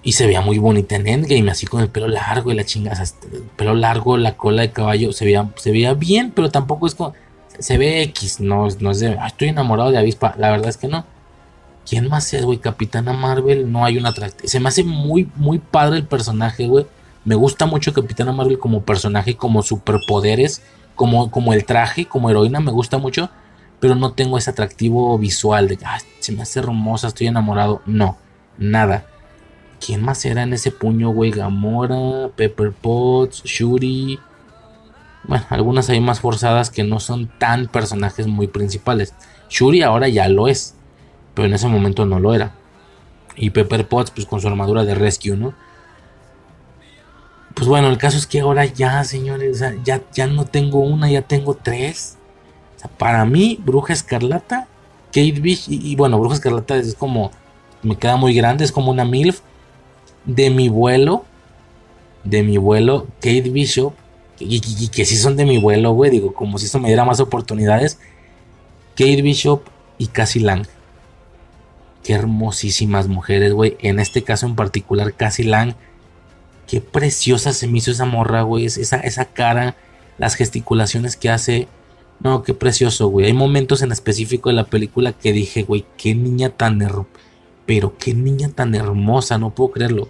[0.07, 3.03] Y se veía muy bonita en Endgame, así con el pelo largo y la chingada.
[3.03, 6.95] el pelo largo, la cola de caballo, se veía, se veía bien, pero tampoco es
[6.95, 7.12] como.
[7.59, 9.19] Se ve X, no, no es de.
[9.27, 10.37] estoy enamorado de Avispa.
[10.38, 11.05] La verdad es que no.
[11.85, 12.59] ¿Quién más es, güey?
[12.59, 14.49] Capitana Marvel, no hay una atractivo.
[14.49, 16.87] Se me hace muy, muy padre el personaje, güey.
[17.25, 20.62] Me gusta mucho Capitana Marvel como personaje, como superpoderes,
[20.95, 23.29] como, como el traje, como heroína, me gusta mucho.
[23.81, 27.83] Pero no tengo ese atractivo visual de, ah, se me hace hermosa, estoy enamorado.
[27.87, 28.16] No,
[28.57, 29.05] nada.
[29.85, 31.31] ¿Quién más era en ese puño, güey?
[31.31, 34.19] Gamora, Pepper Potts, Shuri.
[35.25, 39.15] Bueno, algunas hay más forzadas que no son tan personajes muy principales.
[39.49, 40.75] Shuri ahora ya lo es,
[41.35, 42.53] pero en ese momento no lo era.
[43.37, 45.55] Y Pepper Potts, pues con su armadura de rescue, ¿no?
[47.55, 51.23] Pues bueno, el caso es que ahora ya, señores, ya, ya no tengo una, ya
[51.23, 52.19] tengo tres.
[52.77, 54.69] O sea, para mí, Bruja Escarlata,
[55.07, 57.31] Kate Beach, y, y bueno, Bruja Escarlata es como,
[57.83, 59.41] me queda muy grande, es como una MILF
[60.27, 61.25] de mi vuelo,
[62.25, 63.95] de mi vuelo, Kate Bishop,
[64.39, 67.21] y, que si son de mi vuelo, güey, digo, como si eso me diera más
[67.21, 67.99] oportunidades,
[68.97, 69.62] Kate Bishop
[69.99, 70.67] y Cassie Lang.
[72.03, 73.77] Qué hermosísimas mujeres, güey.
[73.81, 75.75] En este caso en particular, Cassie Lang.
[76.67, 78.67] Qué preciosa se me hizo esa morra, güey.
[78.67, 79.77] Esa, esa cara,
[80.19, 81.69] las gesticulaciones que hace.
[82.21, 83.27] No, qué precioso, güey.
[83.27, 86.79] Hay momentos en específico de la película que dije, güey, qué niña tan.
[87.67, 90.09] Pero qué niña tan hermosa, no puedo creerlo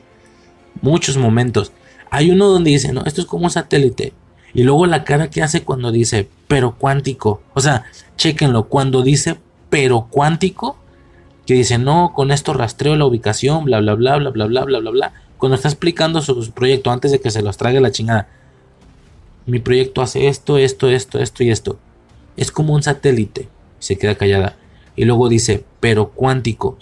[0.83, 1.73] muchos momentos.
[2.11, 4.13] Hay uno donde dice, no, esto es como un satélite.
[4.55, 7.43] Y luego la cara que hace cuando dice, pero cuántico.
[7.55, 7.85] O sea,
[8.17, 9.37] chequenlo, cuando dice,
[9.69, 10.77] pero cuántico,
[11.45, 14.79] que dice, no, con esto rastreo la ubicación, bla, bla, bla, bla, bla, bla, bla,
[14.79, 15.13] bla, bla.
[15.39, 18.29] Cuando está explicando su proyecto antes de que se los trague la chingada.
[19.45, 21.79] Mi proyecto hace esto, esto, esto, esto y esto.
[22.37, 23.49] Es como un satélite.
[23.79, 24.57] Se queda callada.
[24.97, 26.79] Y luego dice, pero cuántico.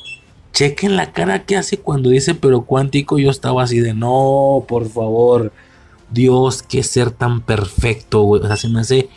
[0.54, 3.18] Chequen la cara que hace cuando dice pero cuántico.
[3.18, 5.52] Yo estaba así de no, por favor.
[6.10, 8.40] Dios, qué ser tan perfecto, güey.
[8.40, 9.08] O sea, se me hace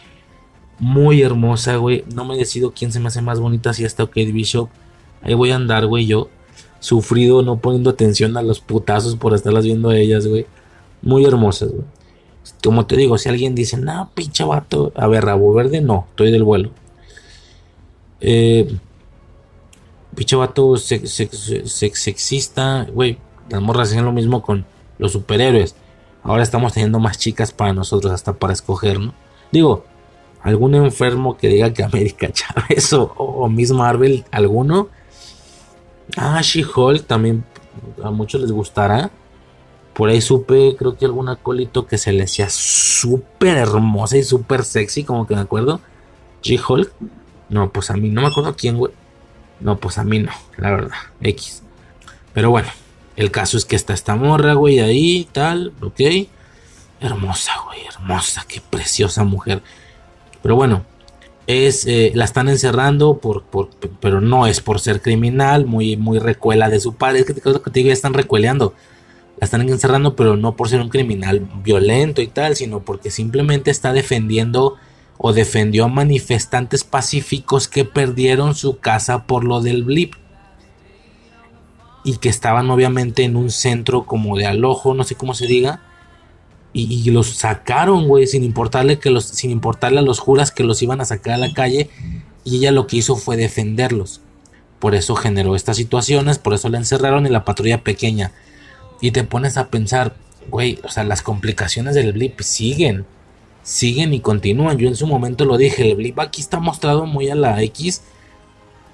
[0.80, 2.04] muy hermosa, güey.
[2.14, 4.70] No me decido quién se me hace más bonita si está Kate Bishop.
[5.22, 6.30] Ahí voy a andar, güey, yo.
[6.80, 10.48] Sufrido, no poniendo atención a los putazos por estarlas viendo a ellas, güey.
[11.04, 11.86] Muy hermosas, güey.
[12.64, 14.92] Como te digo, si alguien dice, no, pinche vato.
[14.96, 16.72] A ver, rabo verde, no, estoy del vuelo.
[18.22, 18.76] Eh,
[20.18, 23.20] pinche vato sexista, güey.
[23.50, 24.66] Las morras hacen lo mismo con
[24.98, 25.76] los superhéroes.
[26.24, 29.14] Ahora estamos teniendo más chicas para nosotros, hasta para escoger, ¿no?
[29.52, 29.86] Digo,
[30.42, 34.90] algún enfermo que diga que América Chávez o, Miss Marvel, alguno.
[36.18, 37.46] Ah, She-Hulk también
[38.04, 39.12] a muchos les gustará.
[39.94, 44.66] Por ahí supe, creo que algún acólito que se le hacía súper hermosa y súper
[44.66, 45.80] sexy, como que me acuerdo.
[46.42, 46.92] She-Hulk.
[47.50, 48.92] No, pues a mí no me acuerdo quién, güey.
[49.60, 50.98] No, pues a mí no, la verdad.
[51.22, 51.64] X.
[52.34, 52.70] Pero bueno,
[53.16, 56.00] el caso es que está esta morra, güey, ahí, tal, ok.
[57.00, 59.62] Hermosa, güey, hermosa, qué preciosa mujer.
[60.42, 60.84] Pero bueno,
[61.48, 63.70] es eh, la están encerrando por, por,
[64.02, 67.42] pero no es por ser criminal, muy, muy recuela de su padre, es que te,
[67.72, 68.74] digo, están recueleando,
[69.40, 73.72] la están encerrando, pero no por ser un criminal violento y tal, sino porque simplemente
[73.72, 74.76] está defendiendo
[75.18, 80.14] o defendió a manifestantes pacíficos que perdieron su casa por lo del blip
[82.04, 85.82] y que estaban obviamente en un centro como de alojo, no sé cómo se diga,
[86.74, 90.82] y, los sacaron, güey, sin importarle que los, sin importarle a los juras que los
[90.84, 91.90] iban a sacar a la calle,
[92.44, 94.22] y ella lo que hizo fue defenderlos.
[94.78, 98.32] Por eso generó estas situaciones, por eso la encerraron en la patrulla pequeña.
[99.02, 100.16] Y te pones a pensar,
[100.50, 103.06] güey, o sea, las complicaciones del blip siguen,
[103.68, 104.78] siguen y continúan.
[104.78, 108.02] Yo en su momento lo dije, el blip aquí está mostrado muy a la X,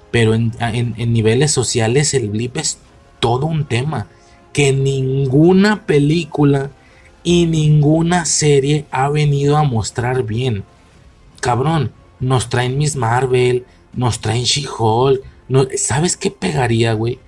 [0.09, 2.79] pero en, en niveles sociales el blip es
[3.19, 4.07] todo un tema
[4.51, 6.71] que ninguna película
[7.23, 10.63] y ninguna serie ha venido a mostrar bien.
[11.39, 15.21] Cabrón, nos traen Miss Marvel, nos traen She-Hulk.
[15.49, 17.19] No, ¿Sabes qué pegaría, güey?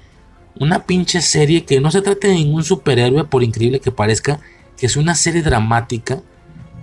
[0.59, 4.39] Una pinche serie que no se trata de ningún superhéroe, por increíble que parezca,
[4.77, 6.23] que es una serie dramática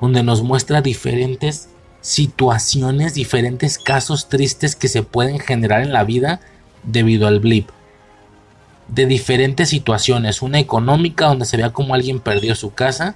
[0.03, 1.69] donde nos muestra diferentes
[2.01, 6.41] situaciones, diferentes casos tristes que se pueden generar en la vida
[6.83, 7.71] debido al blip
[8.89, 10.43] de diferentes situaciones.
[10.43, 13.15] Una económica donde se vea como alguien perdió su casa.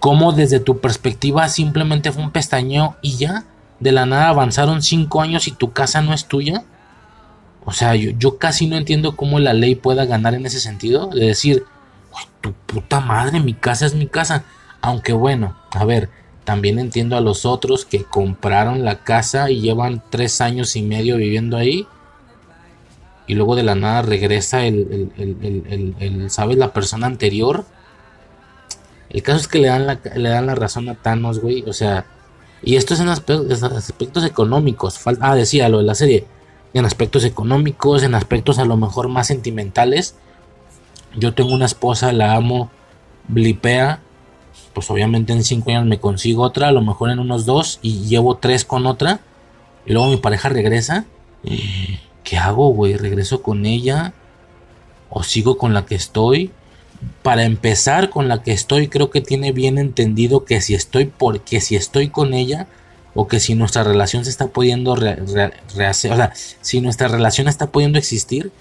[0.00, 3.44] Como desde tu perspectiva simplemente fue un pestañeo y ya.
[3.78, 6.64] De la nada avanzaron cinco años y tu casa no es tuya.
[7.64, 11.06] O sea, yo, casi no entiendo cómo la ley pueda ganar en ese sentido.
[11.06, 11.64] De decir,
[12.40, 14.44] tu puta madre, mi casa es mi casa.
[14.88, 16.08] Aunque bueno, a ver,
[16.44, 21.18] también entiendo a los otros que compraron la casa y llevan tres años y medio
[21.18, 21.86] viviendo ahí
[23.26, 26.56] y luego de la nada regresa el, el, ¿sabes?
[26.56, 27.66] La persona anterior.
[29.10, 31.62] El caso es que le dan la, le dan la razón a Thanos, güey.
[31.66, 32.06] O sea,
[32.62, 34.98] y esto es en aspectos económicos.
[35.20, 36.24] Ah, decía lo de la serie.
[36.72, 40.14] En aspectos económicos, en aspectos a lo mejor más sentimentales.
[41.14, 42.70] Yo tengo una esposa, la amo,
[43.28, 44.00] blipea.
[44.78, 48.06] Pues obviamente en cinco años me consigo otra, a lo mejor en unos dos, y
[48.06, 49.18] llevo tres con otra.
[49.84, 51.04] Y luego mi pareja regresa.
[52.22, 52.94] ¿qué hago, güey?
[52.94, 54.12] ¿Regreso con ella?
[55.10, 56.52] ¿O sigo con la que estoy?
[57.24, 61.60] Para empezar con la que estoy, creo que tiene bien entendido que si estoy porque
[61.60, 62.68] si estoy con ella
[63.16, 67.72] o que si nuestra relación se está pudiendo rehacer, o sea, si nuestra relación está
[67.72, 68.52] pudiendo existir,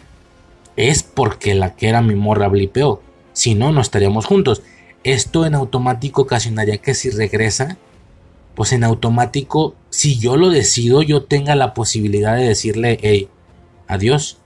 [0.77, 3.03] es porque la que era mi morra blipeó.
[3.33, 4.63] Si no, no estaríamos juntos.
[5.03, 7.77] Esto en automático ocasionaría que si regresa,
[8.55, 13.29] pues en automático, si yo lo decido, yo tenga la posibilidad de decirle, hey,
[13.87, 14.37] adiós.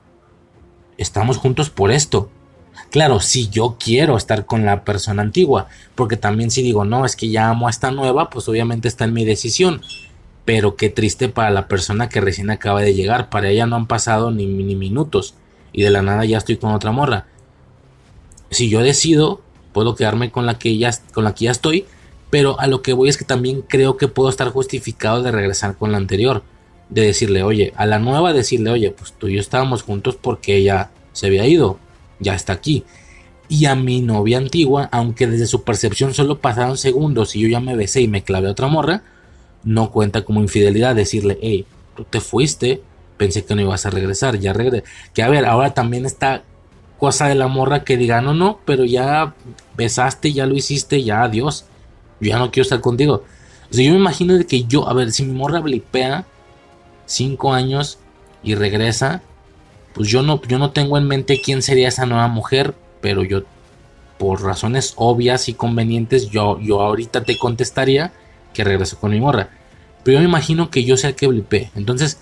[0.98, 2.30] Estamos juntos por esto.
[2.92, 7.16] Claro, si yo quiero estar con la persona antigua, porque también si digo, no, es
[7.16, 9.82] que ya amo a esta nueva, pues obviamente está en mi decisión.
[10.46, 13.88] Pero qué triste para la persona que recién acaba de llegar, para ella no han
[13.88, 15.36] pasado ni, ni minutos
[15.74, 17.28] y de la nada ya estoy con otra morra.
[18.50, 19.42] Si yo decido,
[19.74, 21.86] puedo quedarme con la que ya, con la que ya estoy,
[22.30, 25.76] pero a lo que voy es que también creo que puedo estar justificado de regresar
[25.78, 26.44] con la anterior
[26.92, 30.58] de decirle, oye, a la nueva decirle, oye, pues tú y yo estábamos juntos porque
[30.58, 31.80] ella se había ido,
[32.20, 32.84] ya está aquí.
[33.48, 37.60] Y a mi novia antigua, aunque desde su percepción solo pasaron segundos y yo ya
[37.60, 39.04] me besé y me clavé a otra morra,
[39.64, 42.82] no cuenta como infidelidad decirle, hey, tú te fuiste,
[43.18, 44.84] pensé que no ibas a regresar, ya regresé.
[45.14, 46.44] Que a ver, ahora también está
[47.02, 49.34] cosa de la morra que diga, no, no, pero ya
[49.76, 51.66] besaste, ya lo hiciste, ya adiós,
[52.20, 53.24] yo ya no quiero estar contigo.
[53.72, 56.28] O sea, yo me imagino de que yo, a ver, si mi morra blipea,
[57.08, 57.98] cinco años
[58.44, 59.24] y regresa,
[59.96, 63.42] pues yo no, yo no tengo en mente quién sería esa nueva mujer, pero yo,
[64.20, 68.14] por razones obvias y convenientes, yo, yo ahorita te contestaría
[68.54, 69.50] que regreso con mi morra.
[70.04, 71.72] Pero yo me imagino que yo sea el que blipé.
[71.74, 72.20] Entonces,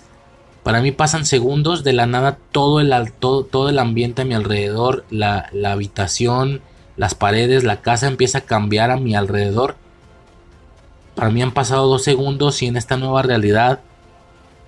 [0.62, 4.34] para mí pasan segundos, de la nada todo el, todo, todo el ambiente a mi
[4.34, 6.60] alrededor, la, la habitación,
[6.96, 9.76] las paredes, la casa empieza a cambiar a mi alrededor.
[11.14, 13.80] Para mí han pasado dos segundos y en esta nueva realidad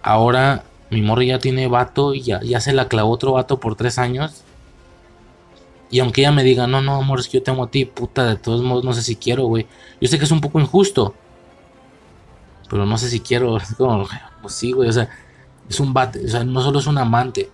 [0.02, 3.76] ahora mi morra ya tiene vato y ya, ya se la clavó otro vato por
[3.76, 4.44] tres años.
[5.90, 7.84] Y aunque ella me diga, no, no, amor, es que yo te amo a ti,
[7.84, 9.66] puta, de todos modos no sé si quiero, güey.
[10.00, 11.14] Yo sé que es un poco injusto.
[12.70, 13.58] Pero no sé si quiero.
[13.76, 14.06] como,
[14.40, 15.10] pues sí, güey, o sea,
[15.68, 17.50] es un vato, o sea, no solo es un amante.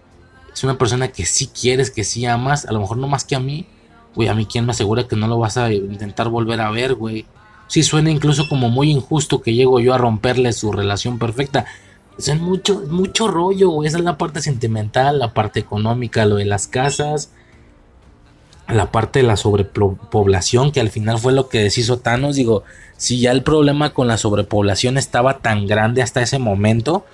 [0.53, 3.37] Es una persona que sí quieres, que sí amas, a lo mejor no más que
[3.37, 3.67] a mí.
[4.15, 6.95] Güey, a mí quién me asegura que no lo vas a intentar volver a ver,
[6.95, 7.27] güey.
[7.69, 11.67] Sí suena incluso como muy injusto que llego yo a romperle su relación perfecta.
[12.19, 16.67] Es mucho, mucho rollo, Esa es la parte sentimental, la parte económica, lo de las
[16.67, 17.31] casas.
[18.67, 22.37] la parte de la sobrepoblación, que al final fue lo que deshizo Thanos.
[22.37, 22.65] Digo,
[22.97, 27.07] si ya el problema con la sobrepoblación estaba tan grande hasta ese momento,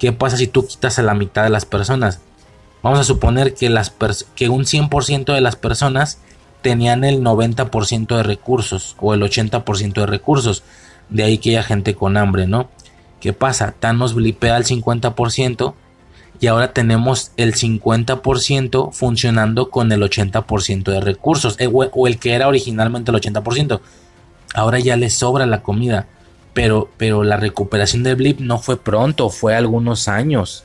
[0.00, 2.18] ¿qué pasa si tú quitas a la mitad de las personas?
[2.82, 6.18] Vamos a suponer que, un 100% de las personas
[6.62, 10.64] tenían el 90% de recursos o el 80% de recursos.
[11.10, 12.70] De ahí que haya gente con hambre, ¿no?
[13.20, 13.74] ¿Qué pasa?
[13.78, 15.74] Thanos blipea al 50%
[16.40, 22.32] y ahora tenemos el 50% funcionando con el 80% de recursos, eh, o el que
[22.32, 23.80] era originalmente el 80%.
[24.54, 26.06] Ahora ya le sobra la comida,
[26.52, 30.64] pero, pero la recuperación del blip no fue pronto, fue algunos años.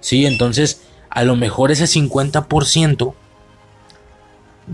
[0.00, 3.14] Sí, entonces a lo mejor ese 50%,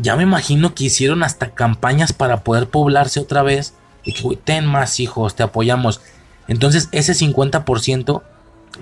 [0.00, 3.74] ya me imagino que hicieron hasta campañas para poder poblarse otra vez.
[4.04, 6.00] Y que, ten más hijos, te apoyamos.
[6.48, 8.22] Entonces ese 50%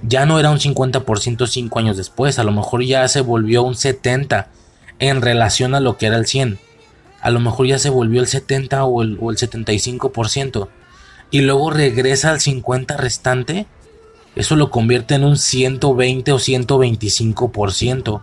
[0.02, 3.74] ya no era un 50% cinco años después, a lo mejor ya se volvió un
[3.74, 4.46] 70%
[4.98, 6.58] en relación a lo que era el 100%.
[7.20, 10.68] A lo mejor ya se volvió el 70 o el, o el 75%.
[11.30, 13.66] Y luego regresa al 50% restante.
[14.34, 18.22] Eso lo convierte en un 120 o 125%.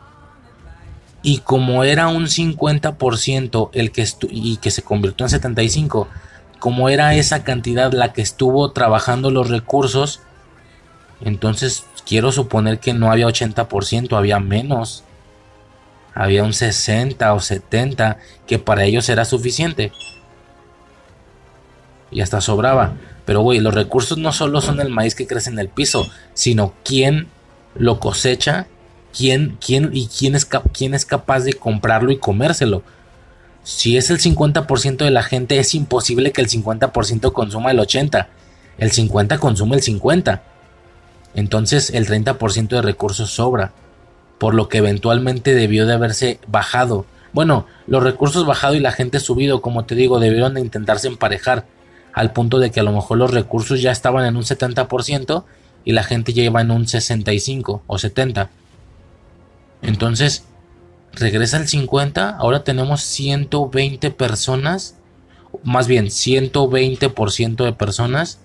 [1.23, 6.07] Y como era un 50% el que y que se convirtió en 75%,
[6.59, 10.21] como era esa cantidad la que estuvo trabajando los recursos,
[11.21, 15.03] entonces quiero suponer que no había 80%, había menos.
[16.13, 18.17] Había un 60 o 70
[18.47, 19.91] que para ellos era suficiente.
[22.11, 22.93] Y hasta sobraba.
[23.25, 26.73] Pero güey, los recursos no solo son el maíz que crece en el piso, sino
[26.83, 27.27] quién
[27.75, 28.67] lo cosecha,
[29.15, 32.83] quién, quién y quién es, quién es capaz de comprarlo y comérselo.
[33.63, 38.27] Si es el 50% de la gente, es imposible que el 50% consuma el 80%.
[38.77, 40.39] El 50% consume el 50%.
[41.35, 43.73] Entonces el 30% de recursos sobra,
[44.37, 47.05] por lo que eventualmente debió de haberse bajado.
[47.33, 51.65] Bueno, los recursos bajado y la gente subido, como te digo, debieron de intentarse emparejar,
[52.17, 55.43] al punto de que a lo mejor los recursos ya estaban en un 70%
[55.85, 58.49] y la gente ya iba en un 65 o 70.
[59.83, 60.45] Entonces,
[61.13, 64.95] regresa al 50, ahora tenemos 120 personas,
[65.63, 68.39] más bien 120% de personas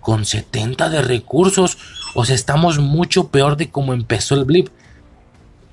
[0.00, 1.76] con 70 de recursos.
[2.14, 4.68] O sea, estamos mucho peor de cómo empezó el blip.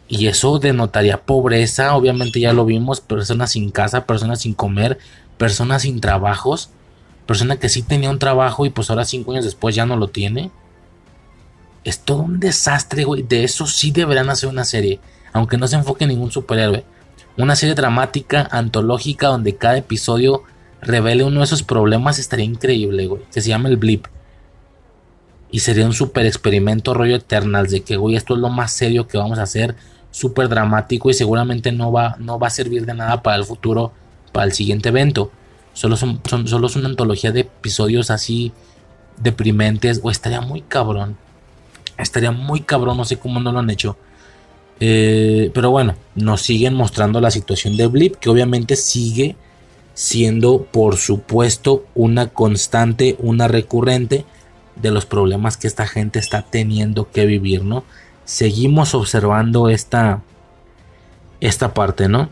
[0.09, 4.97] Y eso denotaría pobreza, obviamente ya lo vimos, personas sin casa, personas sin comer,
[5.37, 6.71] personas sin trabajos,
[7.29, 10.07] persona que sí tenía un trabajo y pues ahora cinco años después ya no lo
[10.07, 10.49] tiene.
[11.83, 13.21] Es todo un desastre, güey.
[13.21, 14.99] De eso sí deberán hacer una serie,
[15.31, 16.83] aunque no se enfoque en ningún superhéroe.
[17.37, 20.41] Una serie dramática, antológica, donde cada episodio
[20.81, 23.21] revele uno de esos problemas estaría increíble, güey.
[23.31, 24.07] Que se llama el blip.
[25.51, 29.07] Y sería un super experimento rollo Eternals de que, güey, esto es lo más serio
[29.07, 29.75] que vamos a hacer,
[30.09, 33.91] súper dramático y seguramente no va, no va a servir de nada para el futuro,
[34.31, 35.31] para el siguiente evento.
[35.79, 38.51] Solo, son, solo es una antología de episodios así
[39.15, 41.15] deprimentes, o estaría muy cabrón.
[41.97, 43.95] Estaría muy cabrón, no sé cómo no lo han hecho.
[44.81, 49.37] Eh, pero bueno, nos siguen mostrando la situación de Blip, que obviamente sigue
[49.93, 54.25] siendo, por supuesto, una constante, una recurrente
[54.75, 57.85] de los problemas que esta gente está teniendo que vivir, ¿no?
[58.25, 60.23] Seguimos observando esta,
[61.39, 62.27] esta parte, ¿no?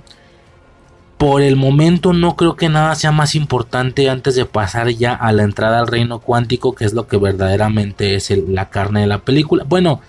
[1.18, 5.32] Por el momento no creo que nada sea más importante antes de pasar ya a
[5.32, 9.20] la entrada al reino cuántico, que es lo que verdaderamente es la carne de la
[9.20, 9.64] película.
[9.64, 10.02] Bueno,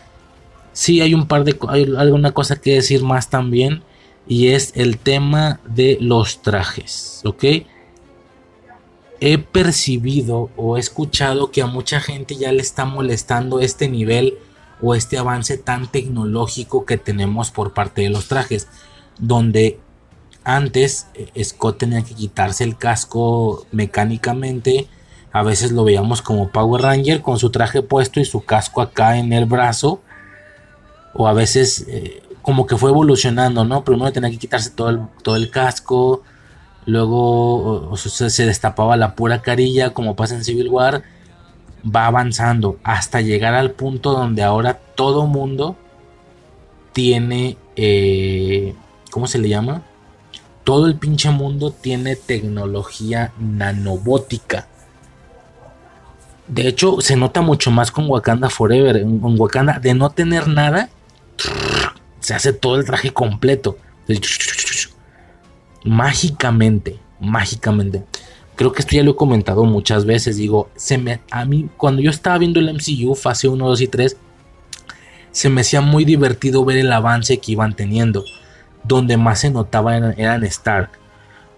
[0.73, 3.83] sí hay un par de hay alguna cosa que decir más también
[4.27, 7.45] y es el tema de los trajes, ¿ok?
[9.21, 14.39] he percibido o he escuchado que a mucha gente ya le está molestando este nivel
[14.81, 18.69] o este avance tan tecnológico que tenemos por parte de los trajes,
[19.19, 19.81] donde
[20.49, 24.89] antes eh, Scott tenía que quitarse el casco mecánicamente,
[25.31, 29.19] a veces lo veíamos como Power Ranger con su traje puesto y su casco acá
[29.19, 30.01] en el brazo,
[31.13, 33.85] o a veces eh, como que fue evolucionando, ¿no?
[33.85, 36.23] Primero tenía que quitarse todo el, todo el casco,
[36.87, 41.03] luego se destapaba la pura carilla como pasa en Civil War,
[41.85, 45.77] va avanzando hasta llegar al punto donde ahora todo mundo
[46.95, 48.75] tiene, eh,
[49.11, 49.83] ¿cómo se le llama?
[50.69, 54.69] Todo el pinche mundo tiene tecnología nanobótica.
[56.47, 59.01] De hecho, se nota mucho más con Wakanda Forever.
[59.01, 60.91] Con Wakanda, de no tener nada,
[62.21, 63.79] se hace todo el traje completo
[65.85, 68.05] mágicamente, mágicamente.
[68.55, 70.37] Creo que esto ya lo he comentado muchas veces.
[70.37, 73.89] Digo, se me, a mí, cuando yo estaba viendo el MCU, fase 1, 2 y
[73.89, 74.19] 3,
[75.31, 78.23] se me hacía muy divertido ver el avance que iban teniendo.
[78.89, 80.91] Donde más se notaba eran, Stark.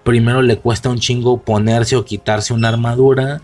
[0.05, 3.41] Primero le cuesta un chingo ponerse o quitarse una armadura.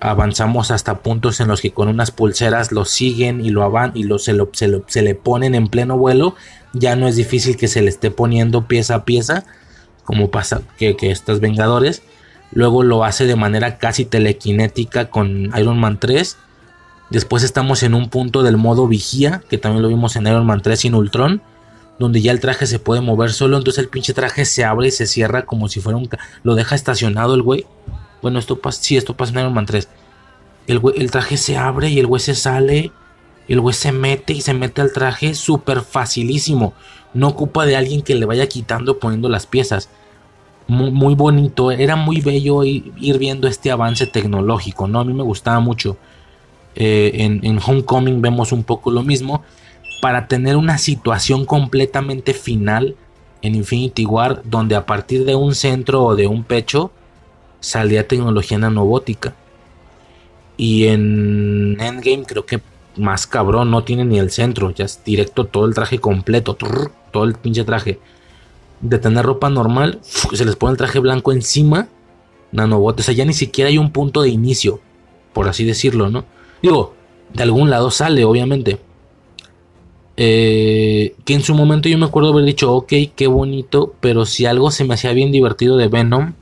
[0.00, 4.04] Avanzamos hasta puntos en los que con unas pulseras lo siguen y lo avan y
[4.04, 6.34] lo, se, lo, se, le ponen en pleno vuelo.
[6.72, 9.44] Ya no es difícil que se le esté poniendo pieza a pieza.
[10.04, 12.02] Como pasa que, que estos Vengadores.
[12.52, 16.36] Luego lo hace de manera casi telequinética con Iron Man 3.
[17.10, 20.62] Después estamos en un punto del modo vigía, que también lo vimos en Iron Man
[20.62, 21.42] 3 sin Ultron,
[22.00, 24.90] donde ya el traje se puede mover solo, entonces el pinche traje se abre y
[24.90, 26.08] se cierra como si fuera un...
[26.42, 27.66] Lo deja estacionado el güey.
[28.22, 28.82] Bueno, esto pasa...
[28.82, 29.88] Sí, esto pasa en Iron Man 3.
[30.66, 32.90] El, el traje se abre y el güey se sale.
[33.46, 36.74] El güey se mete y se mete al traje súper facilísimo.
[37.14, 39.90] No ocupa de alguien que le vaya quitando poniendo las piezas
[40.70, 45.00] muy, bonito, era muy bello ir, viendo este avance tecnológico, ¿no?
[45.00, 45.96] A mí me gustaba mucho.
[46.76, 49.42] Eh, en, en, Homecoming vemos un poco lo mismo.
[50.00, 52.96] Para tener una situación completamente final
[53.42, 56.90] en Infinity War, donde a partir de un centro o de un pecho
[57.60, 59.34] salía tecnología nanobótica.
[60.56, 62.60] Y en Endgame creo que
[62.96, 67.24] más cabrón, no tiene ni el centro, ya es directo todo el traje completo, todo
[67.24, 67.98] el pinche traje
[68.80, 71.88] de tener ropa normal, se les pone el traje blanco encima,
[72.52, 73.00] nanobots.
[73.00, 74.80] O sea, ya ni siquiera hay un punto de inicio,
[75.32, 76.24] por así decirlo, ¿no?
[76.62, 76.94] Digo,
[77.32, 78.80] de algún lado sale, obviamente.
[80.22, 84.44] Eh, que en su momento yo me acuerdo haber dicho, ok, qué bonito, pero si
[84.44, 86.34] algo se me hacía bien divertido de Venom,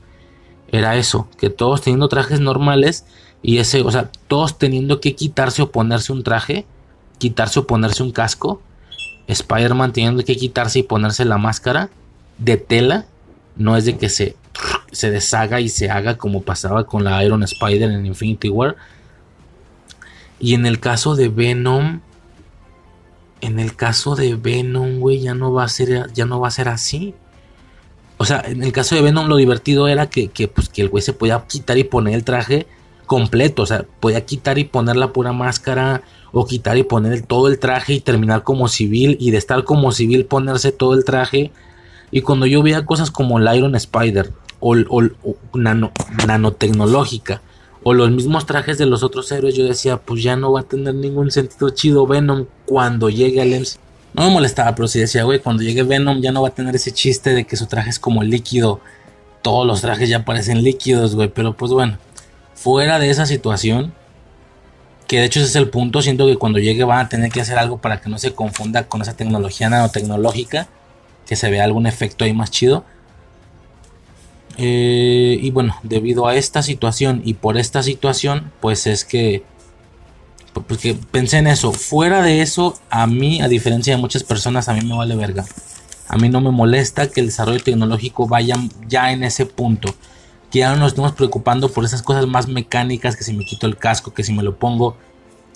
[0.69, 3.05] era eso, que todos teniendo trajes normales
[3.41, 6.65] y ese, o sea, todos teniendo que quitarse o ponerse un traje,
[7.19, 8.61] quitarse o ponerse un casco,
[9.27, 11.89] Spider-Man teniendo que quitarse y ponerse la máscara,
[12.37, 13.05] de tela,
[13.55, 14.35] no es de que se,
[14.91, 18.75] se deshaga y se haga como pasaba con la Iron Spider en Infinity War.
[20.37, 22.01] Y en el caso de Venom,
[23.41, 26.51] en el caso de Venom, güey, ya no va a ser, ya no va a
[26.51, 27.13] ser así.
[28.17, 30.89] O sea, en el caso de Venom lo divertido era que, que, pues, que el
[30.89, 32.67] güey se podía quitar y poner el traje
[33.05, 33.63] completo.
[33.63, 36.03] O sea, podía quitar y poner la pura máscara.
[36.31, 39.17] O quitar y poner todo el traje y terminar como civil.
[39.19, 41.51] Y de estar como civil ponerse todo el traje
[42.11, 44.75] y cuando yo veía cosas como el Iron Spider o,
[45.53, 45.91] nano,
[46.27, 47.41] nanotecnológica
[47.83, 50.63] o los mismos trajes de los otros héroes, yo decía, pues ya no va a
[50.63, 53.77] tener ningún sentido chido Venom cuando llegue al MC.
[54.13, 56.75] No me molestaba, pero sí decía, güey, cuando llegue Venom ya no va a tener
[56.75, 58.81] ese chiste de que su traje es como líquido.
[59.41, 61.29] Todos los trajes ya parecen líquidos, güey.
[61.29, 61.97] Pero pues bueno,
[62.53, 63.93] fuera de esa situación,
[65.07, 67.41] que de hecho ese es el punto, siento que cuando llegue van a tener que
[67.41, 70.67] hacer algo para que no se confunda con esa tecnología nanotecnológica
[71.25, 72.83] que se vea algún efecto ahí más chido.
[74.61, 79.43] Eh, y bueno, debido a esta situación y por esta situación, pues es que,
[80.53, 81.71] porque pensé en eso.
[81.71, 85.45] Fuera de eso, a mí, a diferencia de muchas personas, a mí me vale verga.
[86.09, 89.95] A mí no me molesta que el desarrollo tecnológico vaya ya en ese punto.
[90.51, 93.65] Que ya no nos estemos preocupando por esas cosas más mecánicas, que si me quito
[93.65, 94.97] el casco, que si me lo pongo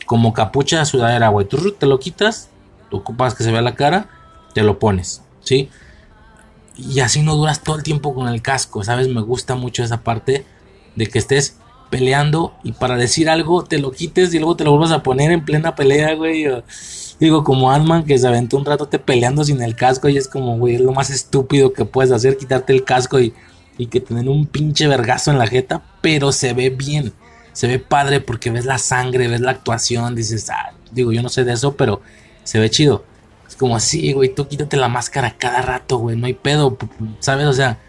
[0.06, 1.46] como capucha de sudadera, güey.
[1.46, 2.48] Tú te lo quitas,
[2.90, 4.08] tú ocupas que se vea la cara,
[4.54, 5.24] te lo pones.
[5.42, 5.70] ¿sí?
[6.76, 9.08] Y así no duras todo el tiempo con el casco, ¿sabes?
[9.08, 10.46] Me gusta mucho esa parte
[10.96, 11.58] de que estés
[11.90, 15.32] peleando y para decir algo te lo quites y luego te lo vuelvas a poner
[15.32, 16.48] en plena pelea, güey.
[17.20, 20.28] digo, como Ant-Man que se aventó un rato te peleando sin el casco y es
[20.28, 23.34] como, güey, es lo más estúpido que puedes hacer, quitarte el casco y,
[23.78, 27.14] y que tener un pinche vergazo en la jeta, pero se ve bien,
[27.52, 31.30] se ve padre porque ves la sangre, ves la actuación, dices, ah, digo, yo no
[31.30, 32.02] sé de eso, pero
[32.44, 33.04] se ve chido
[33.56, 36.78] como así, güey, tú quítate la máscara cada rato, güey, no hay pedo,
[37.20, 37.48] ¿sabes?
[37.48, 37.80] O sea,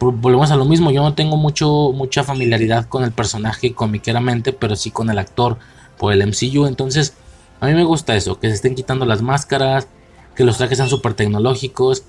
[0.00, 4.76] volvemos a lo mismo, yo no tengo mucho, mucha familiaridad con el personaje comiqueramente, pero
[4.76, 5.58] sí con el actor
[5.98, 7.14] por el MCU, entonces
[7.60, 9.88] a mí me gusta eso, que se estén quitando las máscaras,
[10.34, 12.04] que los trajes sean súper tecnológicos.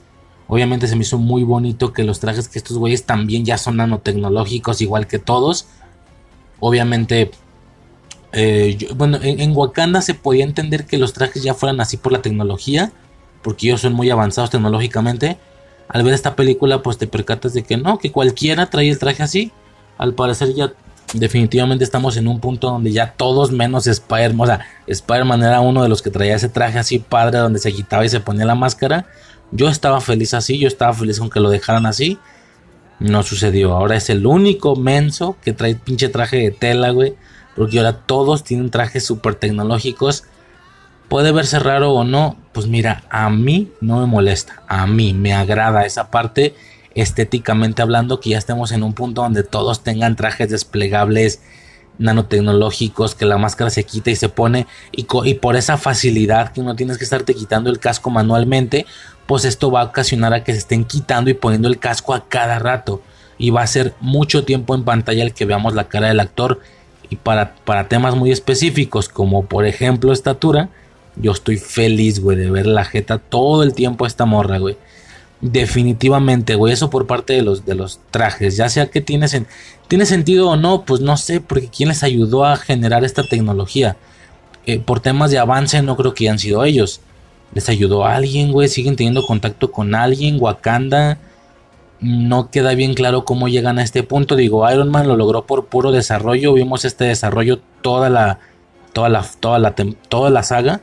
[0.47, 3.77] Obviamente se me hizo muy bonito que los trajes que estos güeyes también ya son
[3.77, 5.67] nanotecnológicos, igual que todos.
[6.59, 7.31] Obviamente
[8.37, 12.21] eh, bueno, en, Wakanda se podía entender que los trajes ya fueran así por la
[12.21, 12.91] tecnología,
[13.41, 15.37] porque ellos son muy avanzados tecnológicamente.
[15.87, 19.23] Al ver esta película, pues te percatas de que no, que cualquiera trae el traje
[19.23, 19.53] así.
[19.97, 20.73] Al parecer ya
[21.13, 25.81] definitivamente estamos en un punto donde ya todos menos Spider-Man, o sea, Spider-Man era uno
[25.81, 28.55] de los que traía ese traje así padre donde se quitaba y se ponía la
[28.55, 29.05] máscara.
[29.51, 32.19] Yo estaba feliz así, yo estaba feliz con que lo dejaran así.
[32.99, 37.13] No sucedió, ahora es el único menso que trae pinche traje de tela, güey
[37.55, 40.23] porque ahora todos tienen trajes súper tecnológicos.
[41.07, 45.33] Puede verse raro o no, pues mira, a mí no me molesta, a mí me
[45.33, 46.55] agrada esa parte
[46.95, 51.41] estéticamente hablando que ya estemos en un punto donde todos tengan trajes desplegables
[51.97, 56.61] nanotecnológicos, que la máscara se quita y se pone y, y, por esa facilidad que
[56.61, 58.85] no tienes que estarte quitando el casco manualmente,
[59.25, 62.27] pues esto va a ocasionar a que se estén quitando y poniendo el casco a
[62.27, 63.01] cada rato.
[63.37, 66.61] Y va a ser mucho tiempo en pantalla el que veamos la cara del actor.
[67.09, 70.69] Y para, para temas muy específicos, como por ejemplo estatura,
[71.15, 74.77] yo estoy feliz, güey, de ver la jeta todo el tiempo a esta morra, güey.
[75.41, 78.57] Definitivamente, güey, eso por parte de los, de los trajes.
[78.57, 79.27] Ya sea que tiene,
[79.87, 83.97] tiene sentido o no, pues no sé, porque quién les ayudó a generar esta tecnología.
[84.65, 87.01] Eh, por temas de avance no creo que hayan sido ellos.
[87.53, 91.19] Les ayudó alguien, güey, siguen teniendo contacto con alguien, Wakanda.
[91.99, 94.35] No queda bien claro cómo llegan a este punto.
[94.35, 96.53] Digo, Iron Man lo logró por puro desarrollo.
[96.53, 98.39] Vimos este desarrollo toda la,
[98.93, 99.75] toda la, toda la,
[100.09, 100.81] toda la saga.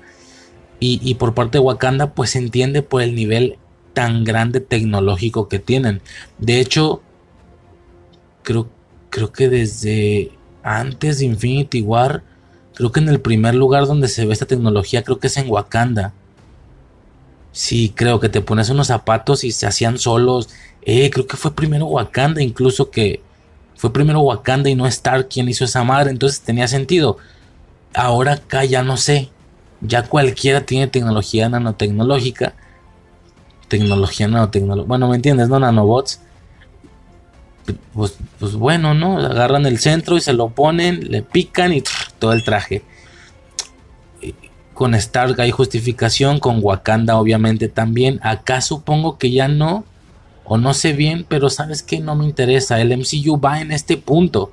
[0.81, 3.59] Y, y por parte de Wakanda, pues se entiende por el nivel
[3.93, 6.01] tan grande tecnológico que tienen.
[6.39, 7.03] De hecho,
[8.43, 8.69] creo,
[9.11, 10.33] creo que desde
[10.63, 12.23] antes de Infinity War,
[12.75, 15.51] creo que en el primer lugar donde se ve esta tecnología, creo que es en
[15.51, 16.15] Wakanda.
[17.53, 20.49] Sí, creo que te pones unos zapatos y se hacían solos.
[20.83, 23.21] Eh, creo que fue primero Wakanda, incluso que
[23.77, 27.19] fue primero Wakanda y no Stark quien hizo esa madre, entonces tenía sentido.
[27.95, 29.31] Ahora acá ya no sé.
[29.81, 32.55] Ya cualquiera tiene tecnología nanotecnológica
[33.73, 34.87] tecnología, nanotecnología.
[34.87, 35.49] Bueno, ¿me entiendes?
[35.49, 36.21] No nanobots.
[37.95, 39.19] Pues, pues bueno, ¿no?
[39.19, 41.83] Agarran el centro y se lo ponen, le pican y
[42.19, 42.83] todo el traje.
[44.75, 48.20] Con Stark hay justificación, con Wakanda obviamente también.
[48.23, 49.85] Acá supongo que ya no,
[50.45, 52.81] o no sé bien, pero sabes que no me interesa.
[52.81, 54.53] El MCU va en este punto.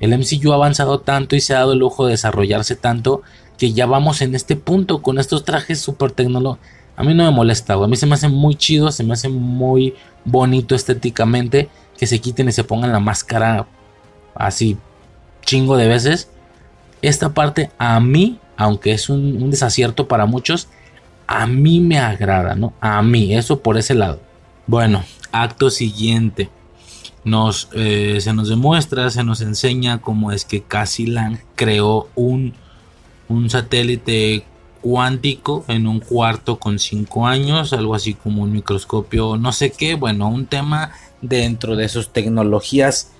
[0.00, 3.22] El MCU ha avanzado tanto y se ha dado el lujo de desarrollarse tanto
[3.58, 7.30] que ya vamos en este punto con estos trajes super tecnológicos a mí no me
[7.30, 9.94] molesta, A mí se me hace muy chido, se me hace muy
[10.24, 13.68] bonito estéticamente que se quiten y se pongan la máscara
[14.34, 14.76] así
[15.42, 16.28] chingo de veces.
[17.00, 20.68] Esta parte a mí, aunque es un, desacierto para muchos,
[21.28, 22.74] a mí me agrada, ¿no?
[22.80, 24.20] A mí, eso por ese lado.
[24.66, 26.50] Bueno, acto siguiente.
[27.24, 30.64] Nos, eh, se nos demuestra, se nos enseña cómo es que
[31.06, 32.54] Lang creó un,
[33.28, 34.44] un satélite
[34.80, 39.94] cuántico en un cuarto con 5 años, algo así como un microscopio, no sé qué,
[39.94, 40.90] bueno, un tema
[41.20, 43.12] dentro de sus tecnologías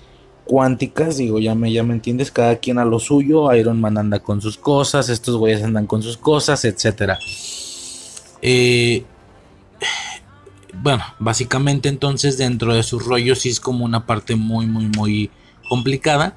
[0.49, 4.17] cuánticas, digo, ya me, ya me entiendes, cada quien a lo suyo, Iron Man anda
[4.17, 7.19] con sus cosas, estos güeyes andan con sus cosas, etcétera.
[8.41, 9.03] Eh,
[10.73, 15.29] bueno, básicamente entonces dentro de sus rollos sí es como una parte muy, muy, muy
[15.69, 16.35] complicada.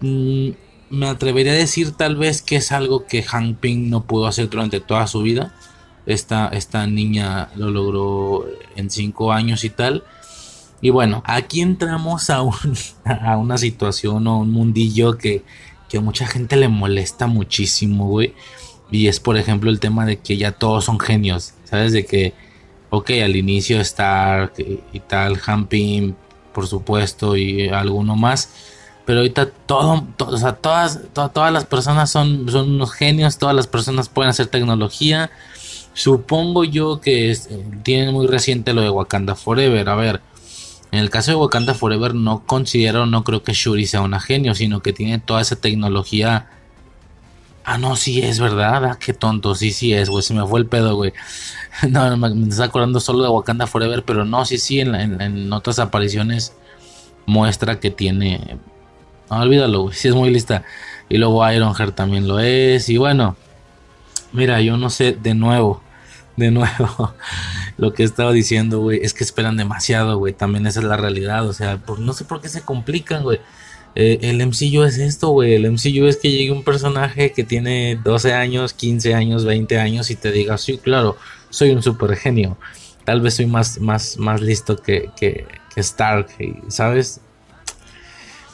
[0.00, 0.50] Mm,
[0.90, 4.50] me atrevería a decir tal vez que es algo que Hank Ping no pudo hacer
[4.50, 5.52] durante toda su vida.
[6.06, 10.04] Esta, esta niña lo logró en cinco años y tal.
[10.82, 12.42] Y bueno, aquí entramos a,
[13.04, 15.42] a una situación o un mundillo que,
[15.88, 18.34] que a mucha gente le molesta muchísimo, güey.
[18.90, 21.54] Y es, por ejemplo, el tema de que ya todos son genios.
[21.64, 21.94] ¿Sabes?
[21.94, 22.34] De que,
[22.90, 26.12] ok, al inicio Stark y, tal, Ping,
[26.52, 28.50] por supuesto, y alguno más
[29.04, 33.66] pero ahorita todo, o sea, todas, todas las personas son, son unos genios, todas las
[33.66, 35.30] personas pueden hacer tecnología.
[35.92, 39.88] Supongo yo que es, eh, tienen muy reciente lo de Wakanda Forever.
[39.88, 40.20] A ver,
[40.92, 44.54] en el caso de Wakanda Forever no considero, no creo que Shuri sea una genio,
[44.54, 46.50] sino que tiene toda esa tecnología.
[47.64, 50.60] Ah, no, sí es verdad, ah, qué tonto, sí, sí es, güey, se me fue
[50.60, 51.12] el pedo, güey.
[51.88, 55.78] No, me, me está acordando solo de Wakanda Forever, pero no, sí, sí, en, otras
[55.78, 56.54] apariciones
[57.24, 58.58] muestra que tiene
[59.30, 60.64] no, olvídalo, Si es muy lista.
[61.08, 62.90] Y luego Ironheart también lo es.
[62.90, 63.36] Y bueno,
[64.32, 65.82] mira, yo no sé, de nuevo,
[66.36, 67.14] de nuevo,
[67.76, 70.32] lo que estaba diciendo, güey, es que esperan demasiado, güey.
[70.32, 71.48] También esa es la realidad.
[71.48, 73.40] O sea, no sé por qué se complican, güey.
[73.94, 75.54] Eh, el MCU es esto, güey.
[75.54, 80.10] El MCU es que llegue un personaje que tiene 12 años, 15 años, 20 años
[80.10, 81.16] y te diga, sí, claro,
[81.50, 82.56] soy un super genio.
[83.04, 86.28] Tal vez soy más, más, más listo que, que, que Stark,
[86.68, 87.20] ¿sabes?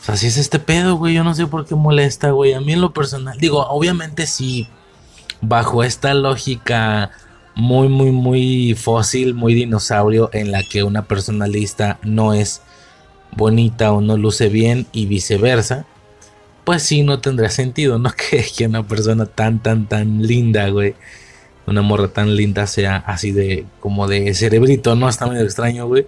[0.07, 1.15] Así es este pedo, güey.
[1.15, 2.55] Yo no sé por qué molesta, güey.
[2.55, 4.67] A mí en lo personal, digo, obviamente sí,
[5.43, 7.11] bajo esta lógica
[7.59, 12.63] muy, muy, muy fósil, muy dinosaurio, en la que una persona lista no es
[13.37, 15.85] bonita o no luce bien y viceversa,
[16.65, 18.13] pues sí, no tendría sentido, ¿no?
[18.31, 20.95] Que, que una persona tan, tan, tan linda, güey.
[21.67, 25.09] Una morra tan linda sea así de, como de cerebrito, ¿no?
[25.09, 26.07] Está medio extraño, güey.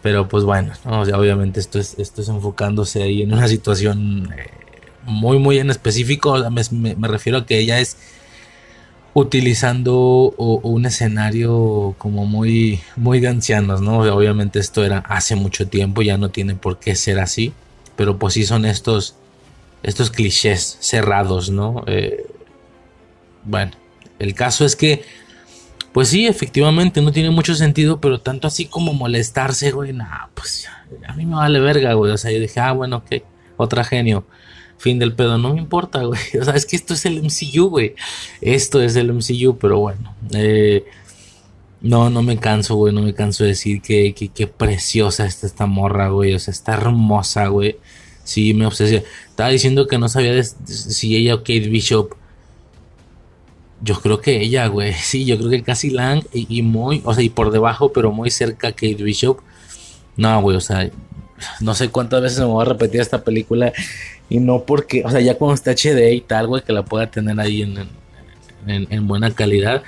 [0.00, 4.50] Pero pues bueno, obviamente esto es, esto es enfocándose ahí en una situación eh,
[5.04, 6.38] muy, muy en específico.
[6.50, 7.98] Me, refiero a que ella es
[9.14, 14.00] utilizando un escenario como muy, muy de ancianos, ¿no?
[14.00, 17.52] Obviamente esto era hace mucho tiempo, ya no tiene por qué ser así.
[17.96, 19.16] Pero pues sí son estos,
[19.82, 21.84] estos clichés cerrados, ¿no?
[21.86, 22.26] Eh,
[23.44, 23.72] bueno,
[24.18, 25.04] el caso es que
[25.92, 30.68] Pues sí, efectivamente, no tiene mucho sentido, pero tanto así como molestarse, güey, nah, pues
[31.06, 32.12] a mí me vale verga, güey.
[32.12, 33.22] O sea, yo dije, ah, bueno, ok,
[33.56, 34.24] otra genio.
[34.80, 36.18] Fin del pedo, no me importa, güey.
[36.40, 37.94] O sea, es que esto es el MCU, güey.
[38.40, 40.14] Esto es el MCU, pero bueno.
[40.32, 40.86] Eh,
[41.82, 42.94] no, no me canso, güey.
[42.94, 46.34] No me canso de decir que, que, preciosa está esta morra, güey.
[46.34, 47.76] O sea, está hermosa, güey.
[48.24, 49.04] Sí, me obsesiona.
[49.28, 52.14] Estaba diciendo que no sabía si ella o Kate Bishop
[53.82, 54.92] yo creo que ella, güey.
[54.98, 58.30] Sí, yo creo que casi Lang y, muy, o sea, y por debajo, pero muy
[58.30, 59.40] cerca Kate Bishop.
[60.16, 60.90] No, güey, o sea,
[61.60, 63.72] no sé cuántas veces me voy a repetir esta película.
[64.28, 67.10] Y no porque, o sea, ya cuando está HD y tal, güey, que la pueda
[67.10, 67.88] tener ahí en,
[68.66, 69.82] en, buena calidad.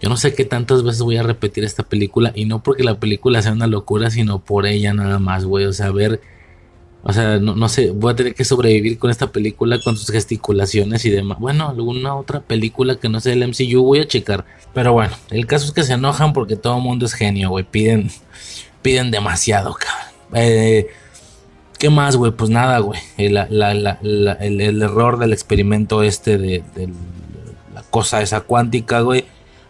[0.00, 2.32] Yo no sé qué tantas veces voy a repetir esta película.
[2.34, 5.64] Y no porque la película sea una locura, sino por ella nada más, güey.
[5.64, 6.20] O sea, ver
[7.02, 10.10] o sea, no, no, sé, voy a tener que sobrevivir con esta película, con sus
[10.10, 11.38] gesticulaciones y demás.
[11.38, 14.44] Bueno, alguna otra película que no sea el MCU voy a checar.
[14.74, 17.64] Pero bueno, el caso es que se enojan porque todo el mundo es genio, güey.
[17.64, 18.10] Piden,
[18.82, 20.07] piden demasiado, cabrón.
[20.34, 20.88] Eh,
[21.78, 22.32] ¿Qué más, güey?
[22.32, 23.00] Pues nada, güey.
[23.16, 23.36] El,
[24.82, 26.62] error del experimento este de,
[27.74, 29.24] la cosa esa cuántica, güey.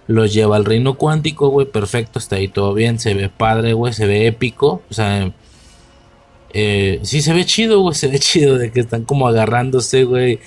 [0.07, 1.67] Los lleva al reino cuántico, güey.
[1.67, 2.99] Perfecto, está ahí todo bien.
[2.99, 3.93] Se ve padre, güey.
[3.93, 4.83] Se ve épico.
[4.91, 5.33] O sea
[6.51, 7.95] eh, sí, se ve chido, güey.
[7.95, 10.41] Se ve chido de que están como agarrándose, güey.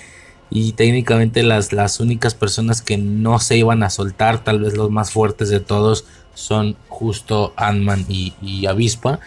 [0.50, 4.90] Y técnicamente las, las únicas personas que no se iban a soltar, tal vez los
[4.90, 6.04] más fuertes de todos,
[6.34, 9.20] son justo Ant-Man y, Avispa.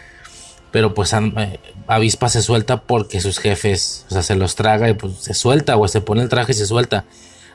[0.75, 1.57] Pero pues eh,
[1.87, 5.75] Avispa se suelta porque sus jefes, o sea, se los traga y pues se suelta,
[5.75, 5.87] güey.
[5.87, 7.05] Se pone el traje y se suelta.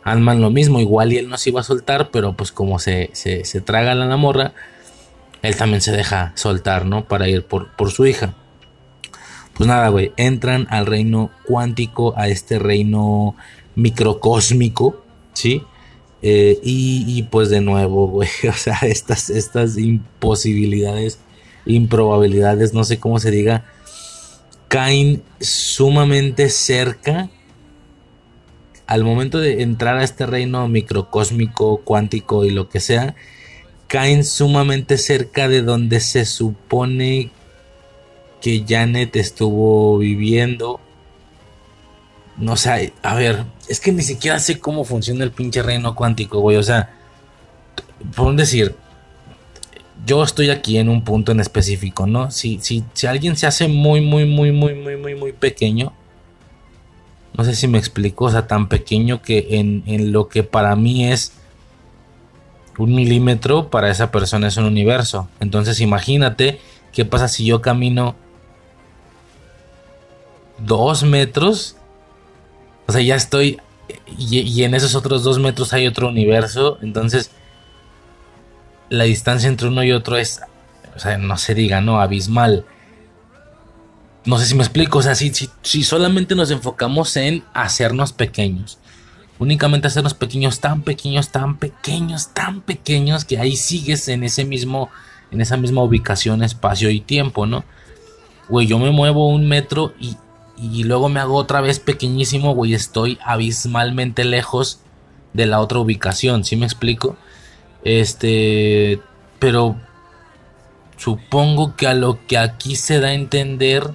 [0.05, 3.11] Ant-Man lo mismo, igual y él no se iba a soltar, pero pues como se,
[3.13, 4.55] se, se traga la morra,
[5.43, 7.05] él también se deja soltar, ¿no?
[7.05, 8.33] Para ir por, por su hija.
[9.53, 13.37] Pues nada, güey, entran al reino cuántico, a este reino
[13.75, 15.05] microcósmico,
[15.35, 15.63] ¿sí?
[16.23, 21.19] Eh, y, pues de nuevo, güey, o sea, estas, estas imposibilidades,
[21.67, 23.65] improbabilidades, no sé cómo se diga,
[24.69, 27.29] caen sumamente cerca
[28.87, 33.15] al momento de entrar a este reino microcósmico, cuántico y lo que sea,
[33.87, 37.31] caen sumamente cerca de donde se supone
[38.41, 40.81] que Janet estuvo viviendo.
[42.37, 46.41] No sé, a ver, es que ni siquiera sé cómo funciona el pinche reino cuántico,
[46.41, 46.57] güey.
[46.57, 46.91] O sea,
[48.17, 48.75] por decir,
[50.07, 52.31] yo estoy aquí en un punto en específico, ¿no?
[52.31, 55.93] Si, si, si alguien se hace muy, muy, muy, muy, muy, muy, muy pequeño,
[57.37, 60.75] no sé si me explico, o sea, tan pequeño que en, en lo que para
[60.77, 61.33] mí es
[62.79, 65.29] un milímetro, para esa persona es un universo.
[65.41, 66.61] Entonces imagínate
[66.93, 68.17] qué pasa si yo camino
[70.59, 71.77] dos metros.
[72.87, 73.59] O sea, ya estoy.
[74.19, 76.79] Y, en esos otros dos metros hay otro universo.
[76.83, 77.31] Entonces,
[78.91, 80.41] la distancia entre uno y otro es.
[80.95, 82.01] O sea, no se diga, ¿no?
[82.01, 82.67] Abismal.
[84.27, 84.99] No sé si me explico.
[84.99, 85.33] O sea, si,
[85.63, 88.79] si, solamente nos enfocamos en hacernos pequeños.
[89.39, 94.91] Únicamente hacernos pequeños, tan pequeños, tan pequeños, tan pequeños que ahí sigues en ese mismo.
[95.31, 97.65] En esa misma ubicación, espacio y tiempo, ¿no?
[98.49, 100.17] Güey, yo me muevo un metro y
[100.61, 104.81] y luego me hago otra vez pequeñísimo, güey, estoy abismalmente lejos
[105.33, 107.17] de la otra ubicación, ¿sí me explico?
[107.85, 109.01] Este,
[109.39, 109.77] pero
[110.97, 113.91] supongo que a lo que aquí se da a entender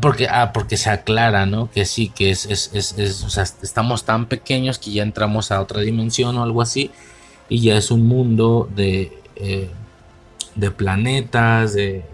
[0.00, 1.70] porque ah, porque se aclara, ¿no?
[1.70, 5.60] Que sí, que es, es, es, o sea, estamos tan pequeños que ya entramos a
[5.60, 6.90] otra dimensión o algo así
[7.48, 9.70] y ya es un mundo de eh,
[10.54, 12.04] de planetas, de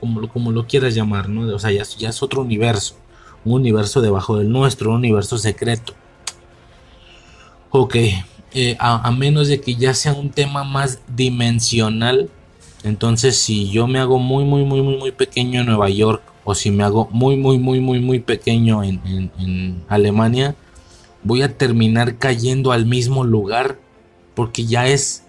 [0.00, 1.54] como, lo quieras llamar, ¿no?
[1.54, 2.96] O sea, ya, es otro universo,
[3.44, 5.94] un universo debajo del nuestro, un universo secreto.
[7.70, 7.96] Ok,
[8.52, 12.30] eh, a, menos de que ya sea un tema más dimensional,
[12.84, 16.54] entonces si yo me hago muy, muy, muy, muy, muy pequeño en Nueva York, o
[16.54, 19.00] si me hago muy, muy, muy, muy, muy pequeño en,
[19.38, 20.54] en Alemania,
[21.22, 23.78] voy a terminar cayendo al mismo lugar,
[24.34, 25.24] porque ya es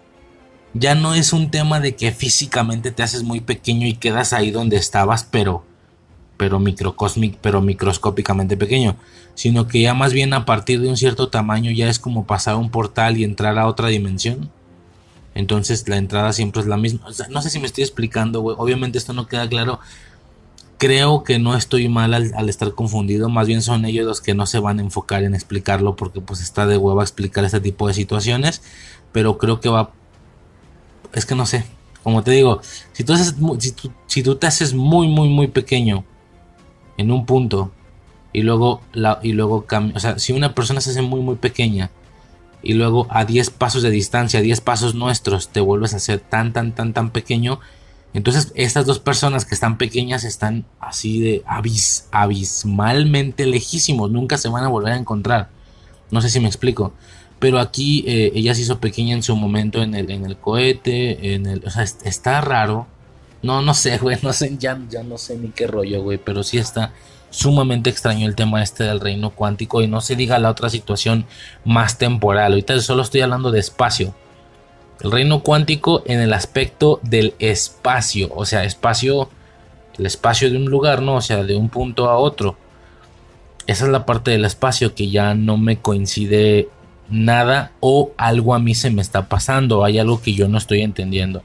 [0.74, 4.52] ya no es un tema de que físicamente te haces muy pequeño y quedas ahí
[4.52, 5.66] donde estabas, pero
[6.40, 8.96] pero microcosmic, pero microscópicamente pequeño,
[9.36, 12.56] sino que ya más bien a partir de un cierto tamaño ya es como pasar
[12.56, 14.50] un portal y entrar a otra dimensión.
[15.36, 17.02] Entonces la entrada siempre es la misma.
[17.30, 18.56] no sé si me estoy explicando, güey.
[18.58, 19.82] Obviamente esto no queda claro.
[20.78, 23.28] Creo que no estoy mal al, estar confundido.
[23.28, 26.40] Más bien son ellos los que no se van a enfocar en explicarlo porque pues
[26.40, 28.62] está de hueva explicar este tipo de situaciones.
[29.12, 29.92] Pero creo que va
[31.12, 31.66] es que no sé.
[32.02, 32.62] Como te digo,
[32.94, 33.04] si
[34.24, 36.06] tú, te haces muy, muy, muy pequeño
[37.00, 37.72] en un punto
[38.34, 41.90] y luego, la, y luego o sea, si una persona se hace muy, muy pequeña
[42.62, 46.52] y luego a 10 pasos de distancia, 10 pasos nuestros, te vuelves a hacer tan,
[46.52, 47.62] tan, tan, tan pequeño.
[48.14, 54.50] Entonces estas dos personas que están pequeñas están así de abis, abismalmente lejísimos, nunca se
[54.50, 55.50] van a volver a encontrar.
[56.12, 56.92] No sé si me explico.
[57.40, 61.34] Pero aquí eh, ella se hizo pequeña en su momento en el, en el cohete,
[61.34, 62.88] en el, o sea, está raro.
[63.42, 66.44] No, no sé, güey, no sé, ya, ya no sé ni qué rollo, güey, pero
[66.44, 66.94] sí está
[67.30, 71.26] sumamente extraño el tema este del reino cuántico y no se diga la otra situación
[71.64, 72.54] más temporal.
[72.54, 74.14] Ahorita solo estoy hablando de espacio.
[75.02, 79.30] El reino cuántico en el aspecto del espacio, o sea, espacio,
[79.98, 81.16] el espacio de un lugar, ¿no?
[81.16, 82.58] O sea, de un punto a otro.
[83.66, 86.68] Esa es la parte del espacio que ya no me coincide
[87.10, 90.82] nada o algo a mí se me está pasando, hay algo que yo no estoy
[90.82, 91.44] entendiendo.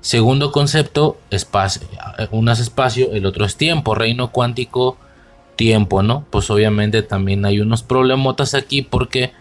[0.00, 1.82] Segundo concepto, espacio.
[2.30, 3.94] Uno es espacio, el otro es tiempo.
[3.94, 4.96] Reino cuántico,
[5.56, 6.24] tiempo, ¿no?
[6.30, 9.32] Pues obviamente también hay unos problemotas aquí porque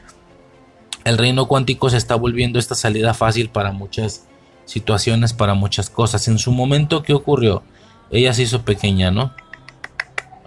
[1.06, 4.28] el reino cuántico se está volviendo esta salida fácil para muchas
[4.66, 6.28] situaciones, para muchas cosas.
[6.28, 7.64] En su momento, ¿qué ocurrió?
[8.12, 9.34] Ella se hizo pequeña, ¿no?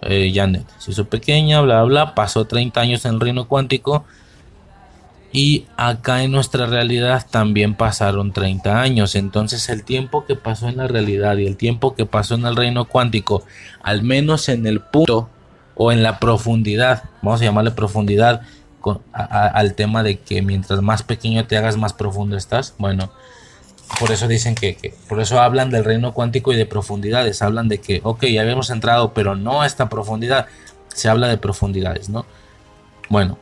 [0.02, 4.04] Eh, Janet se hizo pequeña, bla, bla, pasó 30 años en el reino cuántico
[5.32, 9.14] y acá en nuestra realidad también pasaron 30 años.
[9.14, 12.54] Entonces el tiempo que pasó en la realidad y el tiempo que pasó en el
[12.54, 13.44] reino cuántico,
[13.82, 15.30] al menos en el punto
[15.74, 18.42] o en la profundidad, vamos a llamarle profundidad
[19.12, 22.74] al tema de que mientras más pequeño te hagas, más profundo estás.
[22.76, 23.10] Bueno,
[23.98, 27.40] por eso dicen que, por eso hablan del reino cuántico y de profundidades.
[27.40, 30.46] Hablan de que, ok, ya habíamos entrado, pero no a esta profundidad.
[30.88, 32.26] Se habla de profundidades, ¿no?
[33.08, 33.38] Bueno,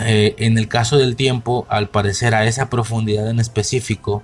[0.00, 4.22] eh, en el caso del tiempo, al parecer a esa profundidad en específico,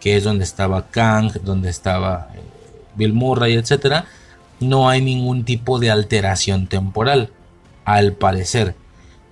[0.00, 2.40] que es donde estaba Kang, donde estaba eh,
[2.94, 4.04] Bill Murray, etc.,
[4.60, 7.30] no hay ningún tipo de alteración temporal,
[7.84, 8.74] al parecer,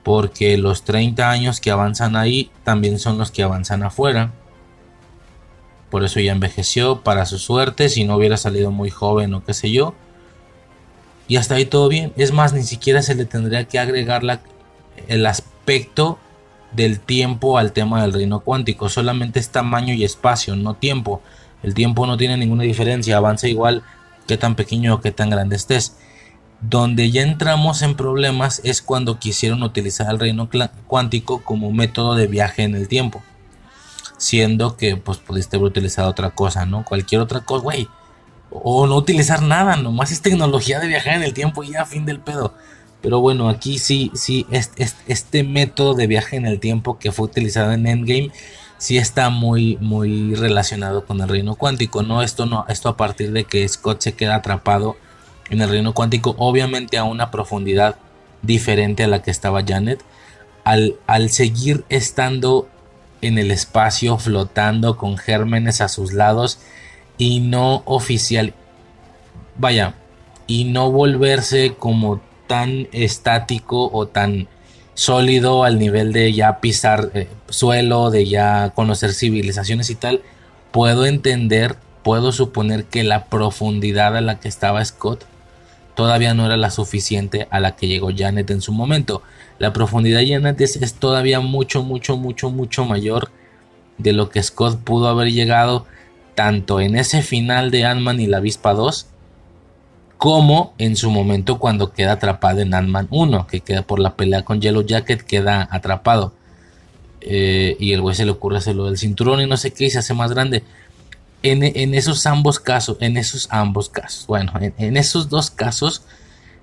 [0.02, 4.32] porque los 30 años que avanzan ahí también son los que avanzan afuera.
[5.90, 9.54] Por eso ya envejeció, para su suerte, si no hubiera salido muy joven o qué
[9.54, 9.94] sé yo.
[11.28, 12.12] Y hasta ahí todo bien.
[12.16, 14.40] Es más, ni siquiera se le tendría que agregar la,
[15.06, 15.51] el aspecto
[16.72, 18.88] del tiempo al tema del reino cuántico.
[18.88, 21.22] Solamente es tamaño y espacio, no tiempo.
[21.62, 23.82] El tiempo no tiene ninguna diferencia, avanza igual
[24.26, 25.96] que tan pequeño o que tan grande estés.
[26.60, 30.48] Donde ya entramos en problemas es cuando quisieron utilizar el reino
[30.86, 33.22] cuántico como método de viaje en el tiempo.
[34.16, 36.84] Siendo que pues pudiste haber utilizado otra cosa, ¿no?
[36.84, 37.88] Cualquier otra cosa, güey.
[38.50, 42.20] O no utilizar nada, nomás es tecnología de viajar en el tiempo ya fin del
[42.20, 42.54] pedo.
[43.02, 47.26] Pero bueno, aquí sí, sí, este, este, método de viaje en el tiempo que fue
[47.26, 48.30] utilizado en Endgame
[48.82, 52.20] sí está muy, muy relacionado con el reino cuántico, ¿no?
[52.20, 54.96] Esto no, esto a partir de que Scott se queda atrapado
[55.50, 57.94] en el reino cuántico, obviamente a una profundidad
[58.42, 60.02] diferente a la que estaba Janet.
[60.64, 62.68] Al, al seguir estando
[63.20, 66.58] en el espacio, flotando con gérmenes a sus lados
[67.18, 68.52] y no oficial,
[69.56, 69.94] vaya,
[70.48, 72.20] y no volverse como
[72.52, 74.46] tan estático o tan
[74.92, 80.20] sólido al nivel de ya pisar eh, suelo, de ya conocer civilizaciones y tal,
[80.70, 85.24] puedo entender, puedo suponer que la profundidad a la que estaba Scott
[85.94, 89.22] todavía no era la suficiente a la que llegó Janet en su momento.
[89.58, 93.30] La profundidad de Janet es, es todavía mucho, mucho, mucho, mucho mayor
[93.96, 95.86] de lo que Scott pudo haber llegado
[96.34, 99.06] tanto en ese final de Ant-Man y la Avispa 2
[100.22, 104.44] como en su momento cuando queda atrapado en Ant-Man 1, que queda por la pelea
[104.44, 106.32] con Yellow Jacket, queda atrapado.
[107.22, 109.90] Eh, y el güey se le ocurre hacerlo del cinturón y no sé qué, y
[109.90, 110.62] se hace más grande.
[111.42, 116.02] En, esos ambos casos, en esos ambos casos, bueno, en, esos dos casos,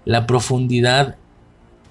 [0.06, 1.18] la profundidad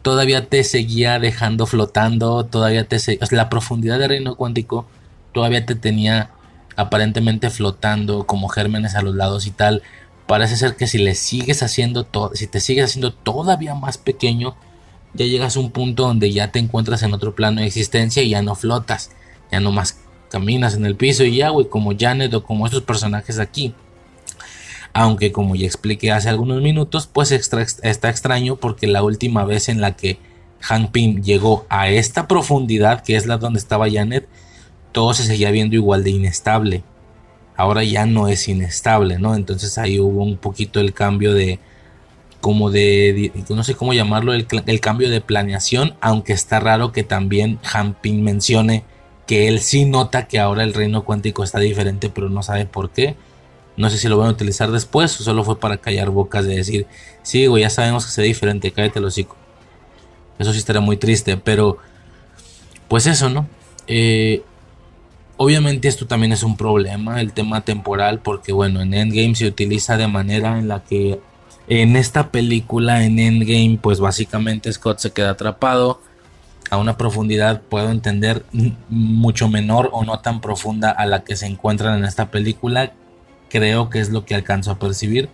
[0.01, 2.97] todavía te seguía dejando flotando, todavía te
[3.31, 4.87] la profundidad del reino cuántico
[5.35, 6.31] todavía te tenía
[6.77, 9.83] aparentemente flotando como gérmenes a los lados y tal
[10.29, 14.57] parece ser que si le sigues haciendo todo, si te sigues haciendo todavía más pequeño,
[15.15, 18.29] ya llegas a un punto donde ya te encuentras en otro plano de existencia y
[18.29, 19.11] ya no flotas,
[19.51, 19.99] ya no más
[20.31, 23.75] caminas en el piso y ya, güey, como Janet o como estos personajes aquí.
[24.93, 29.81] Aunque como ya expliqué hace algunos minutos, pues está extraño porque la última vez en
[29.81, 30.19] la que
[30.61, 34.29] Hank Pym llegó a esta profundidad, que es la donde estaba Janet,
[34.93, 36.85] todo se seguía viendo igual de inestable
[37.59, 39.35] ahora ya no es inestable, ¿no?
[39.35, 41.59] Entonces ahí hubo un poquito el cambio de,
[42.41, 44.47] como de, no sé cómo llamarlo, el,
[44.81, 48.85] cambio de planeación, aunque está raro que también Hamping mencione
[49.27, 52.91] que él sí nota que ahora el reino cuántico está diferente, pero no sabe por
[52.91, 53.17] qué.
[53.77, 56.55] No sé si lo van a utilizar después o solo fue para callar bocas de
[56.55, 56.87] decir,
[57.23, 59.37] sí, güey, ya sabemos que sea diferente, cállate el hocico.
[60.39, 61.79] Eso sí estaría muy triste, pero
[62.87, 63.49] pues eso, ¿no?
[63.89, 64.43] Eh,
[65.39, 69.97] obviamente esto también es un problema, el tema temporal, porque bueno, en Endgame se utiliza
[69.97, 71.21] de manera en la que
[71.69, 76.01] en esta película, en Endgame, pues básicamente Scott se queda atrapado
[76.71, 78.45] a una profundidad, puedo entender,
[78.89, 82.93] mucho menor o no tan profunda a la que se encuentran en esta película.
[83.49, 85.29] Creo que es lo que alcanzo a percibir.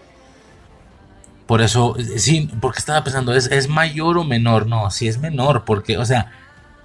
[1.47, 4.67] Por eso, sí, porque estaba pensando, ¿es, ¿es mayor o menor?
[4.67, 6.33] No, sí es menor, porque, o sea,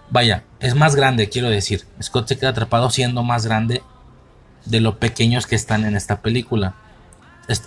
[0.10, 1.86] vaya, es más grande, quiero decir.
[2.01, 3.82] Scott se queda atrapado siendo más grande
[4.66, 6.76] de lo pequeños que están en esta película.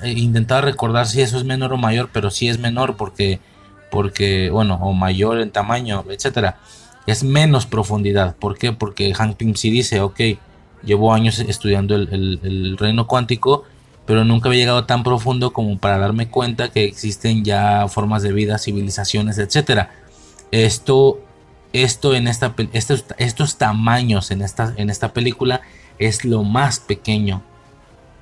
[0.04, 3.40] Intentaba recordar si eso es menor o mayor, pero sí es menor porque
[3.92, 6.56] porque, bueno, o mayor en tamaño, etcétera,
[7.06, 8.34] es menos profundidad.
[8.36, 8.72] ¿Por qué?
[8.72, 10.18] Porque Hank Pym sí dice, ok,
[10.82, 13.64] llevo años estudiando el, reino cuántico,
[14.06, 18.32] pero nunca había llegado tan profundo como para darme cuenta que existen ya formas de
[18.32, 19.90] vida, civilizaciones, etcétera.
[20.52, 21.20] Esto,
[21.72, 25.62] esto en esta, estos, estos tamaños en esta, en esta película
[25.98, 27.42] es lo más pequeño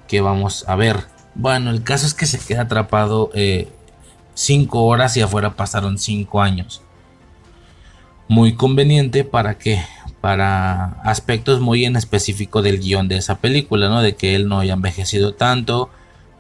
[0.09, 1.05] que vamos a ver.
[1.35, 3.69] Bueno, el caso es que se queda atrapado eh,
[4.35, 6.83] 5 horas y afuera pasaron 5 años.
[8.29, 9.83] Muy conveniente para que
[10.21, 14.03] para aspectos muy en específico del guion de esa película, ¿no?
[14.03, 15.91] De que él no haya envejecido tanto,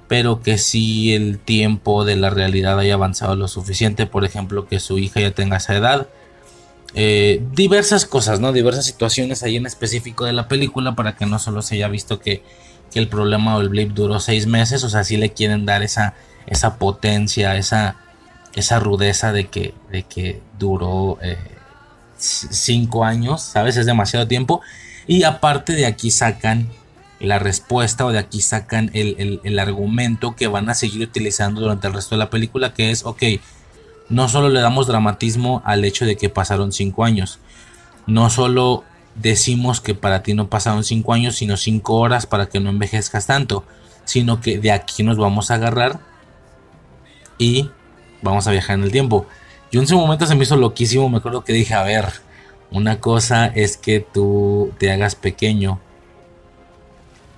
[0.06, 4.80] pero que si el tiempo de la realidad haya avanzado lo suficiente, por ejemplo, que
[4.80, 6.08] su hija ya tenga esa edad.
[6.94, 8.52] Eh, diversas cosas, ¿no?
[8.52, 12.18] Diversas situaciones ahí en específico de la película para que no solo se haya visto
[12.18, 12.42] que,
[12.92, 15.82] que el problema o el blip duró seis meses, o sea, si le quieren dar
[15.82, 16.14] esa
[16.50, 17.96] esa potencia, esa,
[18.54, 21.38] esa rudeza de que, de que duró eh,
[22.18, 23.76] cinco años, ¿sabes?
[23.76, 24.60] Es demasiado tiempo.
[25.06, 26.68] Y aparte de aquí sacan
[27.20, 31.94] la respuesta o de aquí sacan el, argumento que van a seguir utilizando durante el
[31.94, 33.22] resto de la película, que es, ok,
[34.10, 37.38] no solo le damos dramatismo al hecho de que pasaron cinco años,
[38.06, 38.84] no solo
[39.14, 43.26] decimos que para ti no pasaron cinco años, sino cinco horas para que no envejezcas
[43.26, 43.64] tanto,
[44.04, 46.00] sino que de aquí nos vamos a agarrar
[47.38, 47.70] y
[48.22, 49.26] vamos a viajar en el tiempo.
[49.70, 52.06] Yo en ese momento se me hizo loquísimo, me acuerdo que dije, a ver,
[52.72, 55.80] una cosa es que tú te hagas pequeño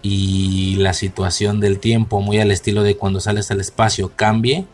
[0.00, 4.66] y la situación del tiempo, muy al estilo de cuando sales al espacio, cambie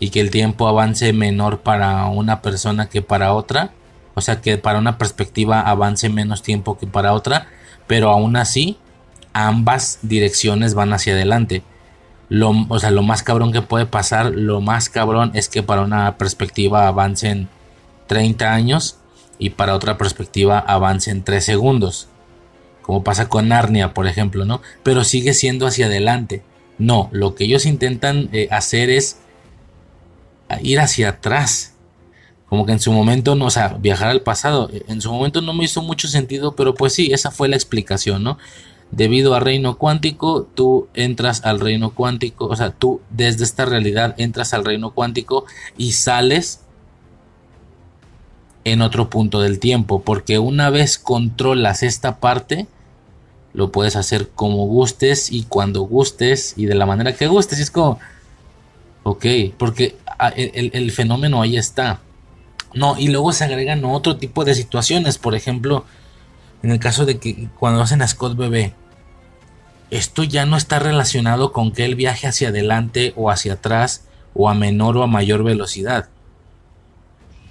[0.00, 3.70] y que el tiempo avance menor para una persona que para otra,
[4.14, 7.46] o sea que para una perspectiva avance menos tiempo que para otra,
[7.86, 8.78] pero aún así
[9.32, 11.62] ambas direcciones van hacia adelante.
[12.30, 15.82] Lo, o sea, lo más cabrón que puede pasar, lo más cabrón es que para
[15.82, 17.48] una perspectiva avancen
[18.06, 18.96] 30 años
[19.38, 22.08] y para otra perspectiva avancen 3 segundos.
[22.82, 24.62] Como pasa con Narnia, por ejemplo, ¿no?
[24.82, 26.42] Pero sigue siendo hacia adelante.
[26.78, 29.18] No, lo que ellos intentan eh, hacer es
[30.62, 31.74] ir hacia atrás.
[32.46, 34.70] Como que en su momento, no, o sea, viajar al pasado.
[34.88, 38.24] En su momento no me hizo mucho sentido, pero pues sí, esa fue la explicación,
[38.24, 38.38] ¿no?
[38.90, 44.14] debido a reino cuántico, tú entras al reino cuántico, o sea, tú desde esta realidad
[44.18, 45.44] entras al reino cuántico
[45.76, 46.60] y sales
[48.64, 52.66] en otro punto del tiempo, porque una vez controlas esta parte,
[53.52, 57.58] lo puedes hacer como gustes y cuando gustes y de la manera que gustes.
[57.58, 57.98] Y es como,
[59.10, 59.26] ok,
[59.58, 62.00] porque ah, el, el fenómeno ahí está.
[62.72, 65.84] No, y luego se agregan otro tipo de situaciones, por ejemplo,
[66.62, 68.74] en el caso de que cuando hacen a Scott bebé,
[69.90, 74.04] esto ya no está relacionado con que él viaje hacia adelante o hacia atrás
[74.34, 76.08] o a menor o a mayor velocidad.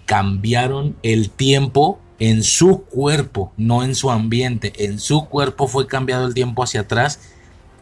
[0.06, 4.72] Cambiaron el tiempo en su cuerpo, no en su ambiente.
[4.78, 7.20] En su cuerpo fue cambiado el tiempo hacia atrás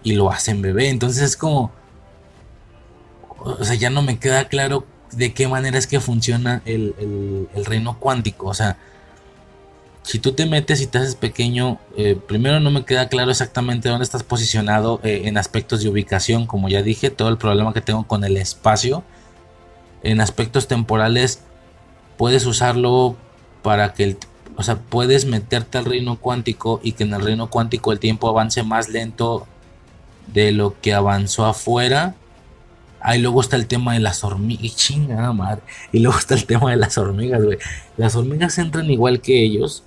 [0.04, 0.90] y lo hacen bebé.
[0.90, 1.72] Entonces es como...
[3.40, 7.66] O sea, ya no me queda claro de qué manera es que funciona el, el
[7.66, 8.48] reino cuántico.
[8.48, 8.78] O sea,
[10.08, 13.90] si tú te metes y te haces pequeño, eh, primero no me queda claro exactamente
[13.90, 17.82] dónde estás posicionado eh, en aspectos de ubicación, como ya dije, todo el problema que
[17.82, 19.04] tengo con el espacio.
[20.04, 21.42] En aspectos temporales,
[22.16, 23.18] puedes usarlo
[23.64, 24.18] para que el,
[24.56, 28.30] o sea, puedes meterte al reino cuántico y que en el reino cuántico el tiempo
[28.30, 29.46] avance más lento
[30.28, 32.16] de lo que avanzó afuera.
[33.00, 34.76] Ahí luego está el tema de las hormigas.
[34.76, 35.62] Chingada madre.
[35.92, 37.58] Y luego está el tema de las hormigas, güey.
[37.98, 39.84] Las hormigas entran igual que ellos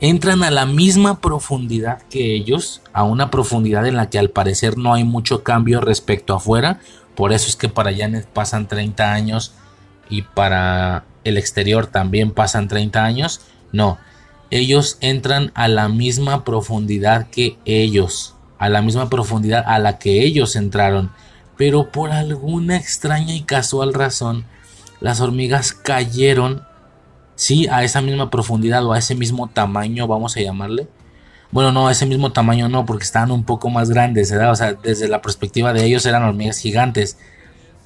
[0.00, 4.78] entran a la misma profundidad que ellos, a una profundidad en la que al parecer
[4.78, 6.80] no hay mucho cambio respecto afuera,
[7.14, 9.52] por eso es que para Janet pasan 30 años
[10.08, 13.98] y para el exterior también pasan 30 años, no,
[14.50, 20.24] ellos entran a la misma profundidad que ellos, a la misma profundidad a la que
[20.24, 21.10] ellos entraron,
[21.60, 24.46] pero por alguna extraña y casual razón,
[24.98, 26.62] las hormigas cayeron
[27.34, 30.88] sí a esa misma profundidad o a ese mismo tamaño, vamos a llamarle.
[31.50, 34.52] Bueno, no, a ese mismo tamaño no, porque estaban un poco más grandes, ¿verdad?
[34.52, 37.18] O sea, desde la perspectiva de ellos eran hormigas gigantes.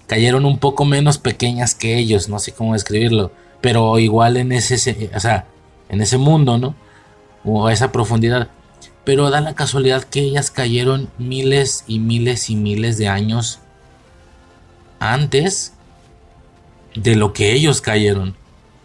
[0.07, 5.11] Cayeron un poco menos pequeñas que ellos, no sé cómo describirlo, pero igual en ese,
[5.13, 5.47] o sea,
[5.89, 6.77] en ese mundo, ¿no?
[7.43, 8.51] O a esa profundidad.
[9.03, 13.59] Pero da la casualidad que ellas cayeron miles y miles y miles de años
[15.13, 15.75] antes
[16.95, 18.35] de lo que ellos cayeron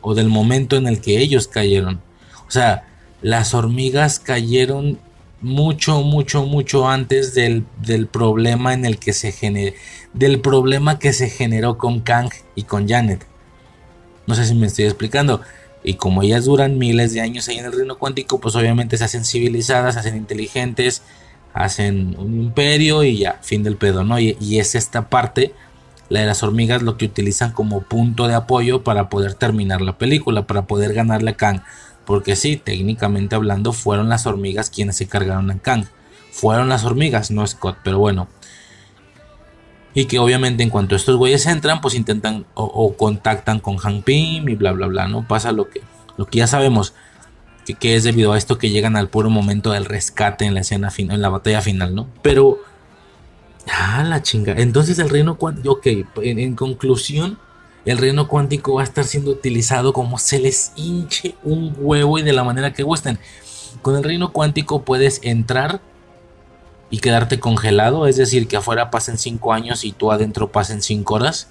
[0.02, 2.02] o del momento en el que ellos cayeron.
[2.48, 2.88] O sea,
[3.22, 5.00] las hormigas cayeron
[5.42, 7.64] mucho, mucho, mucho antes del,
[8.12, 9.76] problema en el que se generó,
[10.14, 13.26] del problema que se generó con Kang y con Janet.
[14.28, 15.42] No sé si me estoy explicando.
[15.84, 19.06] Y como ellas duran miles de años ahí en el reino cuántico, pues obviamente se
[19.06, 21.04] hacen civilizadas, se hacen inteligentes,
[21.54, 24.20] hacen un imperio y ya, fin del pedo, ¿no?
[24.20, 25.54] Y es esta parte
[26.10, 29.98] la de las hormigas lo que utilizan como punto de apoyo para poder terminar la
[29.98, 31.62] película, para poder ganarle a Kang.
[32.06, 35.86] Porque sí, técnicamente hablando, fueron las hormigas quienes se cargaron a Kang.
[36.32, 38.28] Fueron las hormigas, no Scott, pero bueno.
[39.94, 44.50] Y que obviamente en cuanto estos güeyes entran, pues intentan o, contactan con Hank Pym
[44.50, 45.28] y bla bla bla, ¿no?
[45.28, 45.82] Pasa lo que,
[46.18, 46.94] lo que ya sabemos.
[47.66, 50.62] Que, que, es debido a esto que llegan al puro momento del rescate en la
[50.62, 52.08] escena final, en la batalla final, ¿no?
[52.24, 52.60] Pero
[53.72, 54.54] Ah, la chinga.
[54.54, 55.88] Entonces el reino cuántico, ok,
[56.22, 57.38] en, conclusión,
[57.86, 62.24] el reino cuántico va a estar siendo utilizado como se les hinche un huevo y
[62.24, 63.20] de la manera que gusten.
[63.82, 65.82] Con el reino cuántico puedes entrar
[66.90, 71.14] y quedarte congelado, es decir, que afuera pasen 5 años y tú adentro pasen 5
[71.14, 71.48] horas.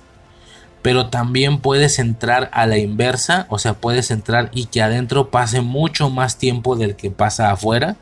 [0.83, 5.61] Pero también puedes entrar a la inversa, o sea, puedes entrar y que adentro pase
[5.61, 7.97] mucho más tiempo del que pasa afuera.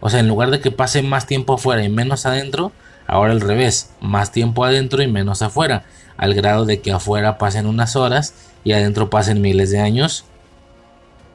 [0.00, 2.72] O sea, en lugar de que pase más tiempo afuera y menos adentro,
[3.06, 5.84] Ahora al revés, más tiempo adentro y menos afuera,
[6.16, 8.34] al grado de que afuera pasen unas horas
[8.64, 10.24] y adentro pasen miles de años.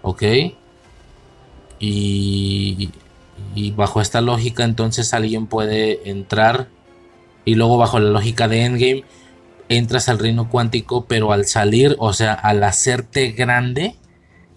[0.02, 0.24] ¿Ok?
[1.80, 2.90] Y,
[3.56, 6.68] y bajo esta lógica entonces alguien puede entrar
[7.46, 9.06] y luego bajo la lógica de Endgame
[9.70, 13.96] entras al reino cuántico pero al salir, o sea, al hacerte grande,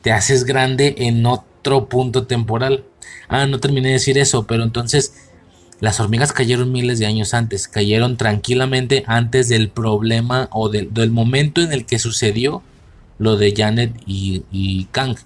[0.01, 2.85] te haces grande en otro punto temporal.
[3.29, 5.15] Ah, no terminé de decir eso, pero entonces
[5.83, 11.61] las hormigas cayeron miles de años antes, cayeron tranquilamente antes del problema o del, momento
[11.61, 12.63] en el que sucedió
[13.19, 15.17] lo de Janet y, Kang.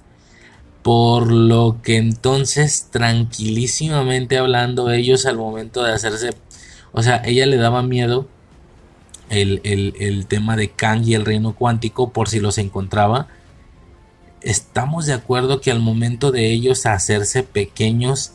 [0.81, 6.31] Por lo que entonces, tranquilísimamente hablando, ellos al momento de hacerse,
[6.93, 8.27] o sea, ella le daba miedo
[9.29, 13.29] el, el, tema de Kang y el reino cuántico por si los encontraba.
[14.41, 18.33] Estamos de acuerdo que al momento de ellos hacerse pequeños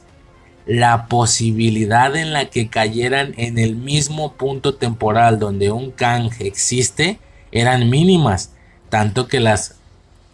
[0.65, 7.19] la posibilidad en la que cayeran en el mismo punto temporal donde un Kang existe
[7.51, 8.51] eran mínimas.
[8.89, 9.75] Tanto que las...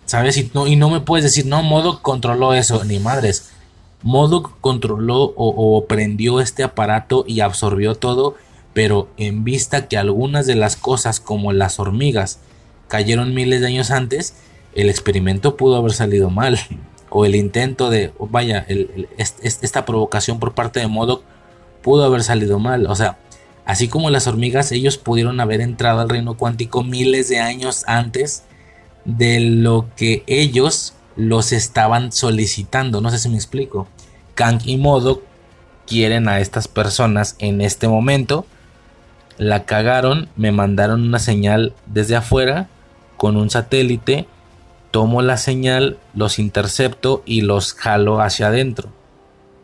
[0.05, 0.37] ¿Sabes?
[0.37, 3.51] Y no, me puedes decir, no, Modo controló eso, ni madres.
[4.03, 8.35] Modo controló o, o prendió este aparato y absorbió todo,
[8.73, 12.39] pero en vista que algunas de las cosas como las hormigas
[12.87, 14.35] cayeron miles de años antes,
[14.75, 16.57] el experimento pudo haber salido mal
[17.09, 18.65] o el intento de, vaya,
[19.17, 21.23] esta provocación por parte de Modoc
[21.81, 22.87] pudo haber salido mal.
[22.87, 23.17] O sea,
[23.65, 28.43] así como las hormigas, ellos pudieron haber entrado al reino cuántico miles de años antes
[29.05, 33.01] de lo que ellos los estaban solicitando.
[33.01, 33.87] No sé si me explico.
[34.35, 35.23] Kang y Modoc
[35.87, 38.45] quieren a estas personas en este momento.
[39.37, 42.67] La cagaron, me mandaron una señal desde afuera
[43.17, 44.27] con un satélite
[44.97, 48.89] tomo la señal, los intercepto y los jalo hacia adentro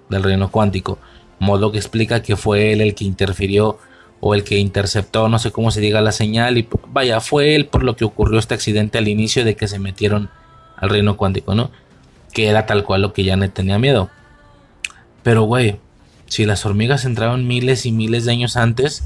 [0.08, 1.00] del reino cuántico.
[1.40, 3.80] Modo que explica que fue él el que interfirió
[4.20, 6.60] o el que interceptó, no sé cómo se diga la señal.
[6.60, 9.80] Y vaya, fue él por lo que ocurrió este accidente al inicio de que se
[9.80, 10.30] metieron
[10.78, 11.72] al reino cuántico, ¿no?
[12.32, 14.12] Que era tal cual lo que Janet tenía miedo.
[15.24, 15.78] Pero, güey,
[16.28, 19.04] si las hormigas entraron miles y miles de años antes,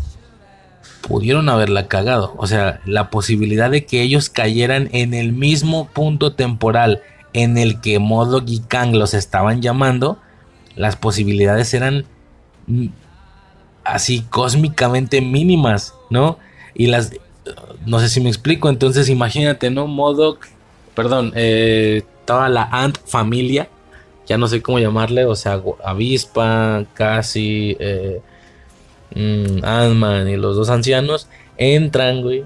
[1.08, 2.34] pudieron haberla cagado.
[2.38, 7.02] O sea, la posibilidad de que ellos cayeran en el mismo punto temporal
[7.34, 10.20] en el que Modo y Kang los estaban llamando,
[10.76, 12.06] las posibilidades eran
[12.68, 12.88] mm,
[13.84, 16.38] así cósmicamente mínimas, ¿no?
[16.74, 17.14] Y las,
[17.86, 19.88] no sé si me explico, entonces imagínate, ¿no?
[19.88, 20.48] Modoc,
[20.94, 23.70] perdón, eh, toda la Ant familia,
[24.28, 28.22] ya no sé cómo llamarle, o sea, avispa, casi, eh,
[29.18, 32.44] mmm, y los dos ancianos entran, güey.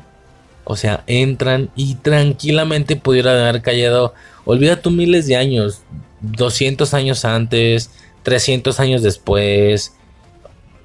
[0.63, 4.13] O sea, entran y tranquilamente pudieran haber callado.
[4.45, 5.82] Olvida tú miles de años,
[6.22, 7.91] 200 años antes,
[8.24, 9.95] 300 años después.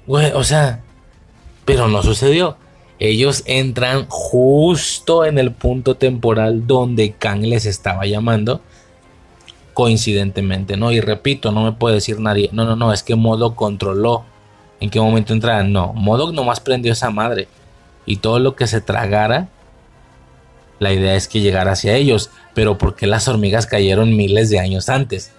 [0.07, 0.81] Güey, o sea,
[1.65, 2.57] pero no sucedió.
[2.99, 8.61] ellos entran justo en el punto temporal donde Kang les estaba llamando.
[9.73, 10.91] Coincidentemente, ¿no?
[10.91, 12.49] Y repito, no me puede decir nadie.
[12.51, 14.25] No, no, no, es que Modo controló
[14.79, 15.71] en qué momento entraran.
[15.71, 17.47] No, Modo nomás prendió esa madre.
[18.05, 19.49] Y todo lo que se tragara,
[20.79, 22.29] la idea es que llegara hacia ellos.
[22.53, 25.31] Pero ¿por qué las hormigas cayeron miles de años antes?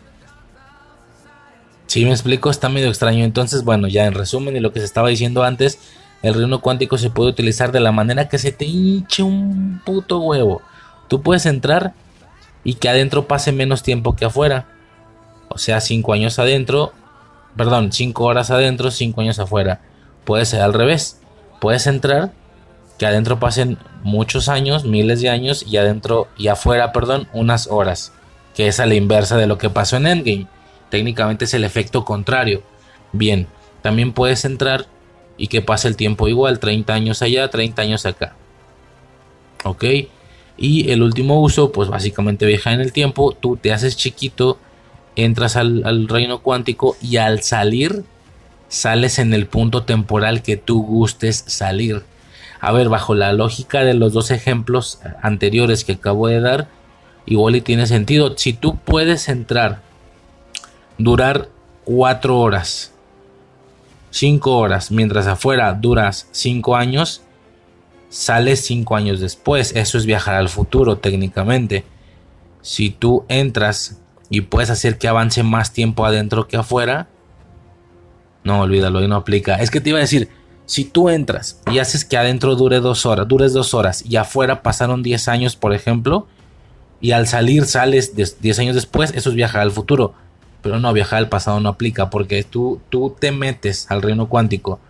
[1.86, 3.24] Si me explico, está medio extraño.
[3.24, 5.78] Entonces, bueno, ya en resumen y lo que se estaba diciendo antes
[6.22, 10.18] el reino cuántico se puede utilizar de la manera que se te hinche un puto
[10.18, 10.62] huevo.
[11.06, 11.94] Tú puedes entrar
[12.64, 14.66] y que adentro pase menos tiempo que afuera.
[15.48, 16.92] O sea, 5 años adentro,
[17.58, 19.82] perdón, 5 horas adentro, 5 años afuera.
[20.24, 21.20] Puede ser al revés.
[21.60, 22.32] Puedes entrar,
[22.98, 28.12] que adentro pasen muchos años, miles de años, y adentro y afuera, perdón, unas horas.
[28.54, 30.46] Que es a la inversa de lo que pasó en Endgame.
[30.88, 32.62] Técnicamente es el efecto contrario.
[33.12, 33.48] Bien,
[33.82, 34.86] también puedes entrar
[35.36, 38.34] y que pase el tiempo igual, 30 años allá, 30 años acá.
[39.64, 39.84] ¿Ok?
[40.56, 44.58] Y el último uso, pues básicamente viaja en el tiempo, tú te haces chiquito,
[45.24, 48.04] entras al, reino cuántico y al salir,
[48.68, 52.04] sales en el punto temporal que tú gustes salir.
[52.60, 56.68] A ver, bajo la lógica de los dos ejemplos anteriores que acabo de dar,
[57.26, 58.34] igual y tiene sentido.
[58.36, 59.80] Si tú puedes entrar,
[60.98, 61.48] durar
[61.84, 62.92] 4 horas
[64.10, 67.22] 5 horas, mientras afuera duras 5 años,
[68.08, 69.72] sales 5 años después.
[69.76, 71.84] Eso es viajar al futuro técnicamente.
[72.62, 73.98] Si tú entras
[74.30, 77.08] y puedes hacer que avance más tiempo adentro que afuera,
[78.44, 79.56] no olvídalo, y no aplica.
[79.56, 80.28] Es que te iba a decir,
[80.66, 84.62] si tú entras y haces que adentro dure 2 horas, dures 2 horas y afuera
[84.62, 86.26] pasaron 10 años, por ejemplo,
[87.00, 90.14] y al salir sales 10 años después, eso es viajar al futuro.
[90.62, 94.80] Pero no, viajar al pasado no aplica porque tú, tú te metes al reino cuántico.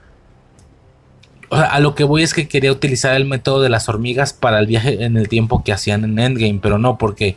[1.50, 4.32] O sea, a lo que voy es que quería utilizar el método de las hormigas
[4.32, 7.36] para el viaje en el tiempo que hacían en Endgame, pero no, porque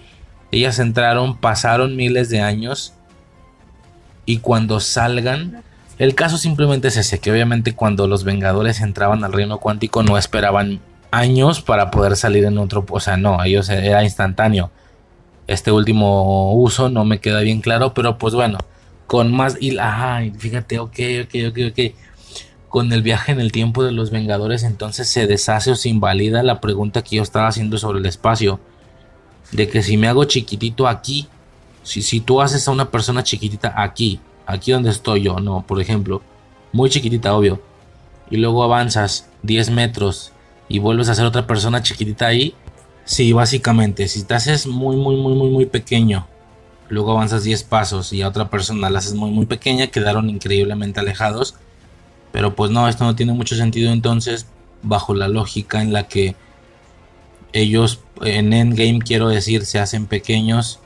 [0.51, 2.93] ellas entraron, pasaron miles de años
[4.25, 5.63] y cuando salgan,
[5.97, 10.17] el caso simplemente es ese, que obviamente cuando los Vengadores entraban al reino cuántico no
[10.17, 10.79] esperaban
[11.11, 14.71] años para poder salir en otro, o sea, no, ellos era instantáneo.
[15.47, 18.57] Este último uso no me queda bien claro, pero pues bueno,
[19.07, 19.57] con más...
[19.59, 21.95] Y, ay, fíjate, ok, ok, ok, ok.
[22.69, 26.43] Con el viaje en el tiempo de los Vengadores, entonces se deshace o se invalida
[26.43, 28.61] la pregunta que yo estaba haciendo sobre el espacio.
[29.51, 31.27] De que si me hago chiquitito aquí,
[31.83, 35.81] si, si tú haces a una persona chiquitita aquí, aquí donde estoy yo, no, por
[35.81, 36.21] ejemplo,
[36.71, 37.61] muy chiquitita, obvio,
[38.29, 40.31] y luego avanzas 10 metros
[40.69, 42.55] y vuelves a ser otra persona chiquitita ahí,
[43.11, 46.27] Sí, básicamente, si te haces muy, muy, muy, muy, muy pequeño,
[46.87, 50.99] luego avanzas 10 pasos y a otra persona la haces muy, muy pequeña, quedaron increíblemente
[50.99, 51.55] alejados.
[52.31, 54.47] Pero pues no, esto no tiene mucho sentido entonces,
[54.83, 56.35] bajo la lógica en la que
[57.53, 60.79] ellos en Endgame, quiero decir, se hacen pequeños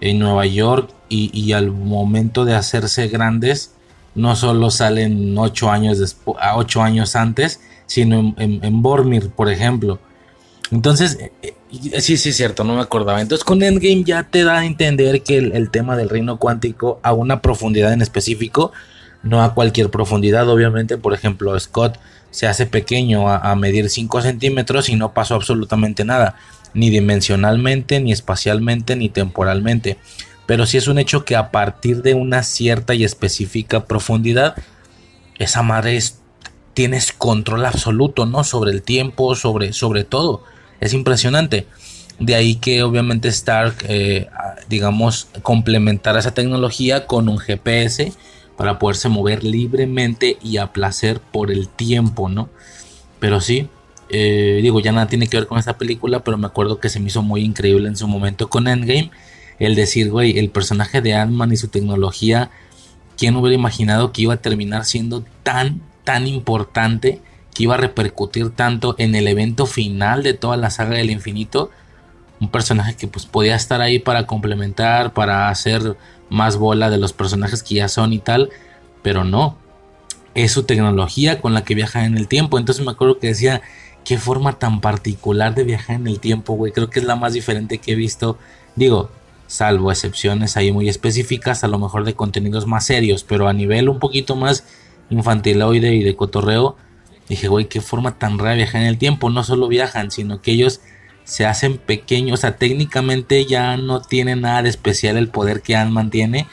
[0.00, 3.72] en Nueva York y, al momento de hacerse grandes,
[4.16, 10.00] no solo salen 8 años, después, 8 años antes, sino en Bormir, por ejemplo
[10.70, 13.20] entonces, eh, eh, sí, sí, es cierto, no me acordaba.
[13.20, 17.12] Entonces, con Endgame ya te da a entender que el, tema del reino cuántico a
[17.12, 18.72] una profundidad en específico,
[19.22, 20.98] no a cualquier profundidad, obviamente.
[20.98, 21.98] Por ejemplo, Scott
[22.34, 26.34] se hace pequeño a, medir 5 centímetros y no pasó absolutamente nada,
[26.74, 29.98] ni dimensionalmente, ni espacialmente, ni temporalmente.
[30.44, 34.56] Pero sí es un hecho que a partir de una cierta y específica profundidad,
[35.38, 35.96] esa madre
[36.74, 38.42] tienes control absoluto, ¿no?
[38.42, 40.42] Sobre el tiempo, sobre, sobre todo.
[40.80, 41.68] Es impresionante.
[42.18, 44.26] De ahí que obviamente Stark, eh,
[44.68, 48.12] digamos, complementara esa tecnología con un GPS
[48.56, 52.48] para poderse mover libremente y a placer por el tiempo, ¿no?
[53.20, 53.68] Pero sí,
[54.08, 57.00] eh, digo, ya nada tiene que ver con esta película, pero me acuerdo que se
[57.00, 59.10] me hizo muy increíble en su momento con Endgame.
[59.58, 62.50] El decir, güey, el personaje de Ant-Man y su tecnología,
[63.16, 67.20] ¿quién hubiera imaginado que iba a terminar siendo tan, tan importante?
[67.54, 71.70] que iba a repercutir tanto en el evento final de toda la saga del infinito.
[72.40, 75.96] Un personaje que pues podía estar ahí para complementar, para hacer
[76.30, 78.50] más bola de los personajes que ya son y tal,
[79.02, 79.56] pero no.
[80.34, 82.58] Es su tecnología con la que viaja en el tiempo.
[82.58, 83.62] Entonces me acuerdo que decía,
[84.04, 86.72] qué forma tan particular de viajar en el tiempo, güey.
[86.72, 88.38] Creo que es la más diferente que he visto.
[88.74, 89.10] Digo,
[89.46, 93.88] salvo excepciones ahí muy específicas, a lo mejor de contenidos más serios, pero a nivel
[93.88, 94.64] un poquito más
[95.10, 96.76] infantiloide y de cotorreo,
[97.28, 99.30] Dije, güey, qué forma tan rara viajar en el tiempo.
[99.30, 100.80] No solo viajan, sino que ellos
[101.24, 102.38] se hacen pequeños.
[102.38, 106.46] O sea, técnicamente ya no tiene nada de especial el poder que Ant-Man tiene.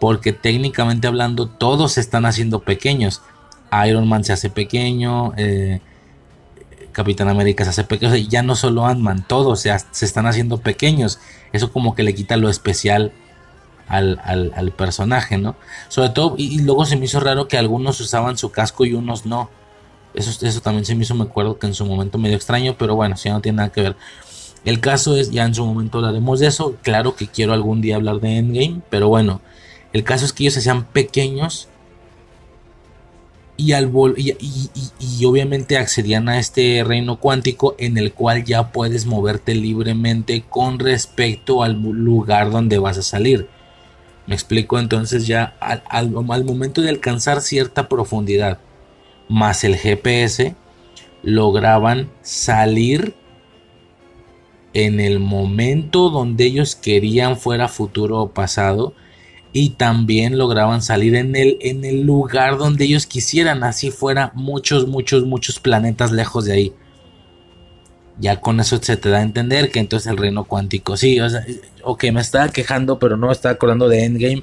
[0.00, 3.22] Porque técnicamente hablando, todos se están haciendo pequeños.
[3.86, 5.32] Iron Man se hace pequeño.
[5.36, 5.80] Eh,
[6.96, 8.14] Capitán América se hace pequeño.
[8.16, 11.18] ya no solo Ant-Man, todos se, están haciendo pequeños.
[11.52, 13.12] Eso como que le quita lo especial
[13.86, 15.56] al, al, personaje, ¿no?
[15.88, 19.26] Sobre todo, y, luego se me hizo raro que algunos usaban su casco y unos
[19.26, 19.50] no.
[20.16, 22.96] Eso, eso también se me hizo, me acuerdo que en su momento medio extraño, pero
[22.96, 23.96] bueno, si no tiene nada que ver.
[24.64, 26.74] El caso es, ya en su momento hablaremos de eso.
[26.82, 29.40] Claro que quiero algún día hablar de Endgame, pero bueno,
[29.92, 31.68] el caso es que ellos se hacían pequeños
[33.56, 34.36] y, al y,
[34.98, 40.78] y, obviamente accedían a este reino cuántico en el cual ya puedes moverte libremente con
[40.78, 43.48] respecto al lugar donde vas a salir.
[44.26, 48.58] Me explico entonces ya al, al, momento de alcanzar cierta profundidad
[49.28, 50.54] más el GPS
[51.22, 53.14] lograban salir
[54.74, 58.94] en el momento donde ellos querían fuera futuro o pasado
[59.52, 64.86] y también lograban salir en el, en el lugar donde ellos quisieran, así fuera muchos,
[64.86, 66.74] muchos, muchos planetas lejos de ahí
[68.18, 71.28] ya con eso se te da a entender que entonces el reino cuántico, sí, o
[71.28, 71.44] sea,
[71.82, 74.42] ok, me estaba quejando, pero no me estaba acordando de Endgame.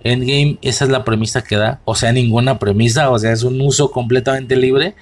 [0.00, 3.60] Endgame, esa es la premisa que da, o sea, ninguna premisa, o sea, es un
[3.60, 4.94] uso completamente libre.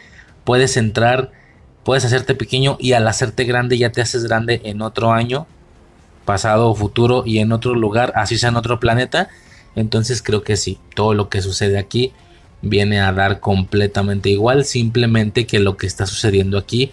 [0.44, 1.32] Puedes entrar,
[1.84, 5.46] puedes hacerte pequeño y al hacerte grande ya te haces grande en otro año,
[6.24, 9.28] pasado o futuro y en otro lugar, así sea en otro planeta.
[9.74, 12.12] Entonces creo que sí, todo lo que sucede aquí
[12.62, 16.90] viene a dar completamente igual, simplemente que lo que está sucediendo aquí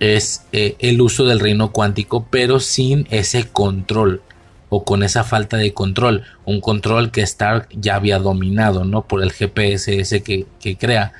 [0.00, 4.22] es eh, el uso del reino cuántico, pero sin ese control
[4.70, 9.02] o con esa falta de control, un control que Stark ya había dominado, ¿no?
[9.02, 11.12] Por el GPS ese que, que crea.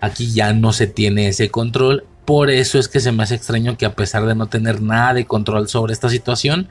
[0.00, 3.76] Aquí ya no se tiene ese control, por eso es que se me hace extraño
[3.76, 6.68] que a pesar de no tener nada de control sobre esta situación,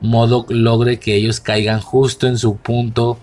[0.00, 3.18] Modoc logre que ellos caigan justo en su punto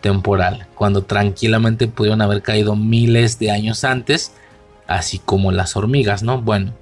[0.00, 4.32] temporal, cuando tranquilamente pudieron haber caído miles de años antes,
[4.86, 6.40] así como las hormigas, ¿no?
[6.40, 6.72] Bueno,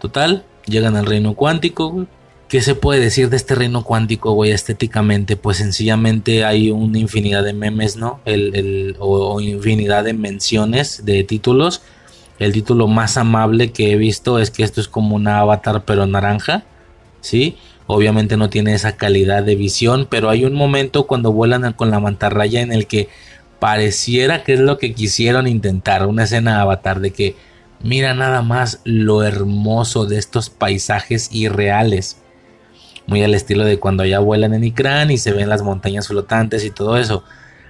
[0.00, 2.06] Total, llegan al reino cuántico.
[2.48, 5.36] ¿Qué se puede decir de este reino cuántico, güey, estéticamente?
[5.36, 8.20] Pues sencillamente hay una infinidad de memes, ¿no?
[8.98, 11.82] O, infinidad de menciones de títulos.
[12.38, 16.06] El título más amable que he visto es que esto es como una avatar pero
[16.06, 16.64] naranja,
[17.20, 17.56] ¿sí?
[17.86, 22.00] Obviamente no tiene esa calidad de visión, pero hay un momento cuando vuelan con la
[22.00, 23.08] mantarraya en el que
[23.58, 27.36] pareciera que es lo que quisieron intentar, una escena avatar de que
[27.80, 32.16] Mira nada más lo hermoso de estos paisajes irreales.
[33.08, 36.62] Muy al estilo de cuando ya vuelan en Ikran y se ven las montañas flotantes
[36.64, 37.24] y todo eso.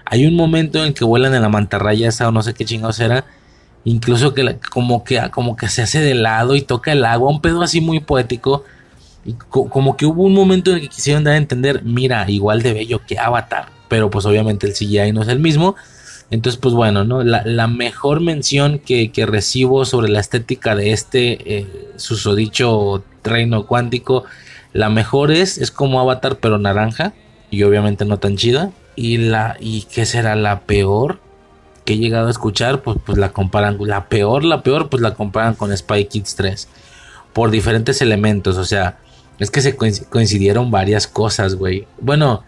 [0.05, 2.98] Hay un momento en que vuelan en la mantarraya esa o no sé qué chingados
[2.98, 3.24] era.
[3.85, 7.31] Incluso que como que como que se hace de lado y toca el agua.
[7.31, 8.65] Un pedo así muy poético.
[9.24, 12.60] Y como que hubo un momento en el que quisieron dar a entender, mira, igual
[12.62, 13.69] de bello que Avatar.
[13.89, 15.77] Pero pues obviamente el CGI no es el mismo.
[16.31, 17.23] Entonces, pues bueno, ¿no?
[17.23, 24.24] La, mejor mención que, recibo sobre la estética de este eh, susodicho reino cuántico,
[24.78, 27.12] la mejor es, es como Avatar, pero naranja,
[27.50, 28.70] y obviamente no tan chida.
[28.94, 31.18] Y la, ¿y qué será la peor?
[31.84, 35.14] que he llegado a escuchar, pues, pues la comparan, la peor, la peor, pues la
[35.14, 36.68] comparan con Spy Kids 3.
[37.32, 38.98] Por diferentes elementos, o sea,
[39.40, 41.88] es que se coincidieron varias cosas, güey.
[41.98, 42.44] Bueno,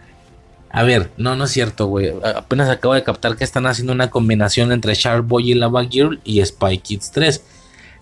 [0.69, 2.13] a ver, no, no es cierto, güey.
[2.23, 6.21] Apenas acabo de captar que están haciendo una combinación entre Shark Boy y Lava Girl
[6.23, 7.43] y Spy Kids 3.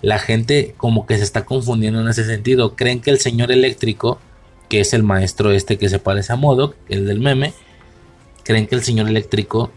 [0.02, 2.76] La gente como que se está confundiendo en ese sentido.
[2.76, 4.20] Creen que el señor eléctrico,
[4.70, 7.54] que es el maestro este que se parece a Modoc, el del meme,
[8.44, 9.72] creen que el señor eléctrico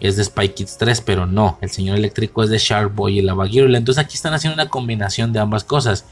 [0.00, 3.22] es de Spy Kids 3, pero no, el señor eléctrico es de Shark Boy y
[3.22, 3.74] Lava Girl.
[3.74, 6.04] Entonces aquí están haciendo una combinación de ambas cosas.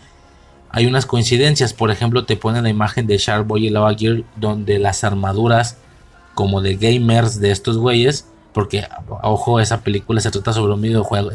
[0.70, 4.24] Hay unas coincidencias, por ejemplo, te ponen la imagen de Shark Boy y Lava Girl
[4.36, 5.76] donde las armaduras
[6.34, 8.86] como de gamers de estos güeyes, porque,
[9.22, 11.30] ojo, esa película se trata sobre un videojuego.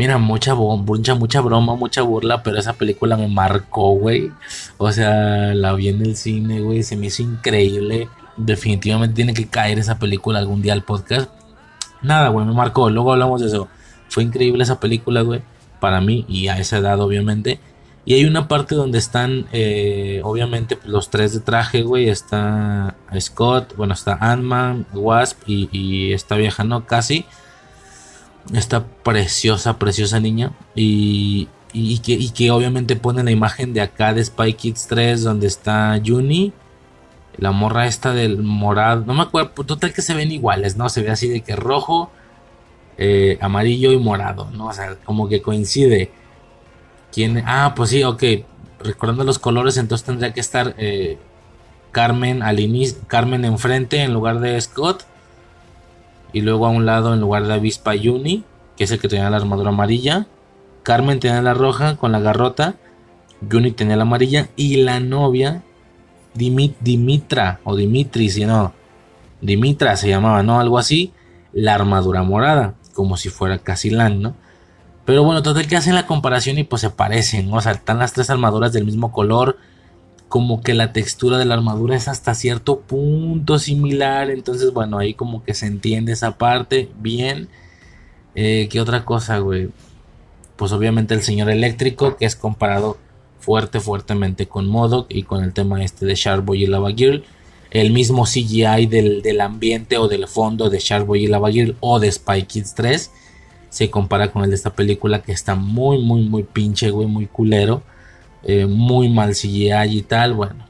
[0.00, 4.32] Mira, mucha, mucha, mucha broma, mucha burla, pero esa película me marcó, güey.
[4.78, 8.08] O sea, la vi en el cine, güey, se me hizo increíble.
[8.38, 11.30] Definitivamente tiene que caer esa película algún día al podcast.
[12.00, 12.88] Nada, güey, me marcó.
[12.88, 13.68] Luego hablamos de eso.
[14.08, 15.42] Fue increíble esa película, güey.
[15.80, 17.60] Para mí y a esa edad, obviamente.
[18.06, 22.08] Y hay una parte donde están, eh, obviamente, pues, los tres de traje, güey.
[22.08, 26.86] Está Scott, bueno, está Ant-Man, Wasp y, y, esta vieja, ¿no?
[26.86, 27.26] Casi.
[28.54, 30.52] Esta preciosa, preciosa niña.
[30.74, 35.22] Y, y, que, y que obviamente pone la imagen de acá de Spy Kids 3,
[35.22, 36.52] donde está Juni.
[37.36, 39.04] La morra esta del morado.
[39.06, 40.88] No me acuerdo, pues, total que se ven iguales, ¿no?
[40.88, 42.10] Se ve así de que rojo,
[42.98, 44.66] eh, amarillo y morado, ¿no?
[44.66, 46.10] O sea, como que coincide.
[47.12, 47.42] ¿Quién?
[47.46, 48.22] Ah, pues sí, ok.
[48.80, 51.18] Recordando los colores, entonces tendría que estar eh,
[51.92, 52.58] Carmen al
[53.06, 55.04] Carmen enfrente en lugar de Scott.
[56.32, 58.44] Y luego a un lado en lugar de Avispa Juni,
[58.76, 60.26] que es el que tenía la armadura amarilla.
[60.82, 62.76] Carmen tenía la roja con la garrota,
[63.50, 65.62] Juni tenía la amarilla y la novia
[66.34, 68.72] Dimitra o Dimitri, si no,
[69.40, 70.60] Dimitra se llamaba, ¿no?
[70.60, 71.12] Algo así,
[71.52, 74.34] la armadura morada, como si fuera Casilán, ¿no?
[75.04, 78.12] Pero bueno, total que hacen la comparación y pues se parecen, o sea, están las
[78.12, 79.58] tres armaduras del mismo color,
[80.30, 85.12] como que la textura de la armadura es hasta cierto punto similar, entonces bueno, ahí
[85.12, 87.48] como que se entiende esa parte bien.
[88.36, 89.70] Eh, ¿Qué otra cosa, güey?
[90.54, 92.96] Pues obviamente el señor eléctrico, que es comparado
[93.40, 97.24] fuerte, fuertemente con Modoc y con el tema este de Sharkboy y Lava Girl.
[97.72, 101.98] El mismo CGI del, del, ambiente o del fondo de Sharkboy y Lava Girl o
[101.98, 103.10] de Spy Kids 3
[103.68, 107.26] se compara con el de esta película que está muy, muy, muy pinche, güey, muy
[107.26, 107.82] culero.
[108.42, 110.34] Eh, muy mal CGI y tal.
[110.34, 110.66] Bueno,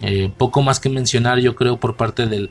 [0.00, 2.50] eh, poco más que mencionar, yo creo, por parte del,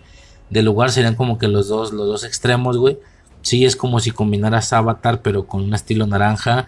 [0.50, 2.98] del, lugar serían como que los dos, los dos extremos, güey.
[3.42, 6.68] Sí, es como si combinaras Avatar, pero con un estilo naranja.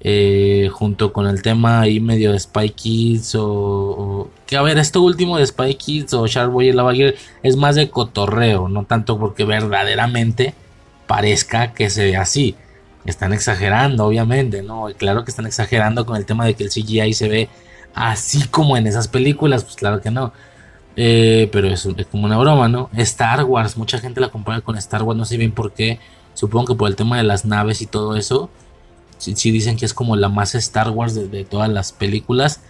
[0.00, 5.02] Eh, junto con el tema ahí medio de Spy Kids o, que a ver esto
[5.02, 9.18] último de Spy Kids o Sharkboy y Lava Girl es más de cotorreo no tanto
[9.18, 10.54] porque verdaderamente
[11.08, 12.54] parezca que se ve así
[13.10, 14.86] están exagerando, obviamente, ¿no?
[14.96, 17.48] Claro que están exagerando con el tema de que el CGI se ve
[17.94, 20.32] así como en esas películas, pues claro que no.
[20.96, 22.90] Eh, pero es, es, como una broma, ¿no?
[22.96, 26.00] Star Wars, mucha gente la compara con Star Wars, no sé bien por qué.
[26.34, 28.50] Supongo que por el tema de las naves y todo eso.
[29.18, 32.60] Si dicen que es como la más Star Wars de, todas las películas.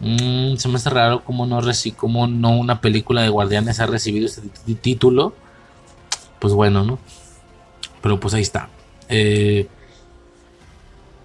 [0.00, 1.60] Mm, se me hace raro como no,
[1.96, 4.42] como no una película de Guardianes ha recibido este
[4.74, 5.34] título.
[6.38, 6.98] Pues bueno, ¿no?
[8.00, 8.68] Pero pues ahí está.
[9.08, 9.68] Eh,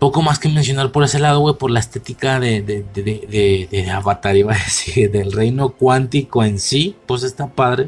[0.03, 3.89] poco más que mencionar por ese lado, güey, por la estética de, de, de, de,
[3.89, 7.85] Avatar, iba a decir, del reino cuántico en sí, pues está padre.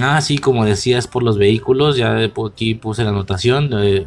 [0.00, 4.06] Ah, sí, como decías, por los vehículos, ya aquí puse la anotación de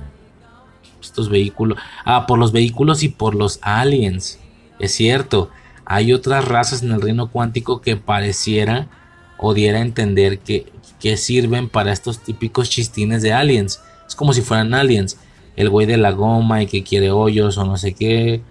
[1.00, 1.78] estos vehículos.
[2.04, 4.40] Ah, por los vehículos y por los aliens.
[4.80, 5.52] Es cierto,
[5.86, 8.88] hay otras razas en el reino cuántico que pareciera
[9.38, 13.82] o diera a entender que, que sirven para estos típicos chistines de aliens
[14.12, 15.18] es como si fueran aliens.
[15.56, 18.42] El güey de la goma y que quiere hoyos o no sé qué.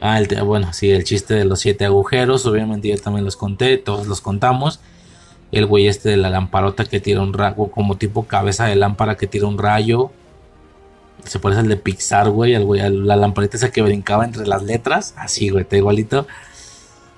[0.00, 2.46] Ah, bueno, sí, el chiste de los siete agujeros.
[2.46, 4.80] Obviamente yo también los conté, todos los contamos.
[5.52, 9.18] El güey este de la lamparota que tira un rayo, como tipo cabeza de lámpara
[9.18, 10.10] que tira un rayo.
[11.24, 12.54] Se parece al de Pixar, güey.
[12.54, 15.12] El güey, la lamparita esa que brincaba entre las letras.
[15.18, 16.26] Así, güey, está igualito.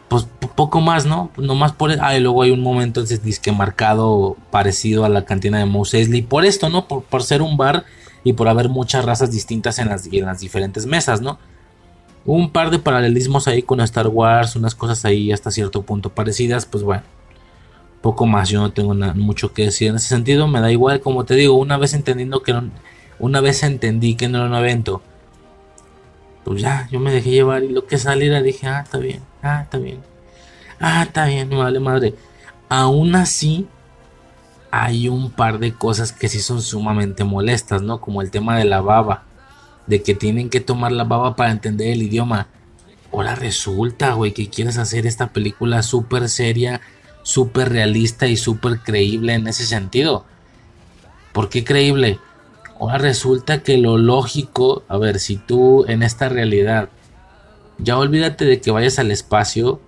[0.08, 1.30] Pues poco más, ¿no?
[1.36, 1.90] más por.
[2.00, 5.94] Ah, y luego hay un momento entonces disque marcado parecido a la cantina de Mouse
[5.94, 6.22] Eisley.
[6.22, 6.86] Por esto, ¿no?
[6.86, 7.84] Por, por, ser un bar
[8.22, 11.38] y por haber muchas razas distintas en las, en las diferentes mesas, ¿no?
[12.26, 16.66] Un par de paralelismos ahí con Star Wars, unas cosas ahí hasta cierto punto parecidas,
[16.66, 17.02] pues bueno.
[18.00, 20.46] Poco más, yo no tengo mucho que decir en ese sentido.
[20.46, 22.70] Me da igual, como te digo, una vez entendiendo que no,
[23.18, 25.02] una vez entendí que no era un evento
[26.44, 29.62] pues ya, yo me dejé llevar y lo que saliera dije, ah, está bien, ah,
[29.62, 30.00] está bien,
[30.78, 32.14] ah, está bien, no vale madre.
[32.68, 33.66] Aún así,
[34.70, 38.00] hay un par de cosas que sí son sumamente molestas, ¿no?
[38.00, 39.22] Como el tema de la baba,
[39.86, 42.48] de que tienen que tomar la baba para entender el idioma.
[43.12, 46.80] Ahora resulta, güey, que quieres hacer esta película súper seria,
[47.22, 50.24] súper realista y súper creíble en ese sentido.
[51.32, 52.18] ¿Por qué creíble?
[52.92, 56.88] Resulta que lo lógico, a ver, si tú en esta realidad,
[57.78, 59.80] ya olvídate de que vayas al espacio,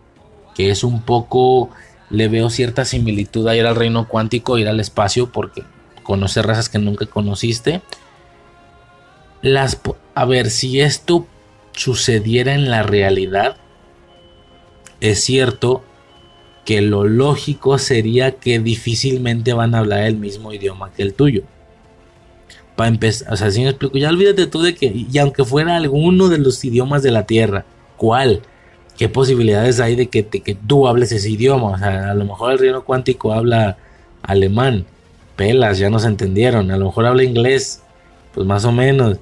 [0.55, 1.70] que es un poco,
[2.10, 5.62] le veo cierta similitud a ir al reino cuántico, ir al espacio, porque
[6.02, 7.82] conocer razas que nunca conociste.
[9.43, 9.81] Las,
[10.14, 11.27] a ver, si esto
[11.73, 13.56] sucediera en la realidad,
[15.01, 15.85] es cierto
[16.64, 21.44] que lo lógico sería que difícilmente van a hablar el mismo idioma que el tuyo
[22.77, 25.77] para empezar, o sea, si me explico, ya olvídate tú de que, y aunque fuera
[25.77, 27.65] alguno de los idiomas de la Tierra,
[27.97, 28.43] ¿cuál?
[28.98, 31.70] ¿Qué posibilidades hay de que, que tú hables ese idioma?
[31.70, 33.78] O sea, a lo mejor el reino cuántico habla
[34.23, 34.85] alemán,
[35.36, 37.82] pelas, ya no se entendieron, a lo mejor habla inglés,
[38.35, 39.19] pues más o menos,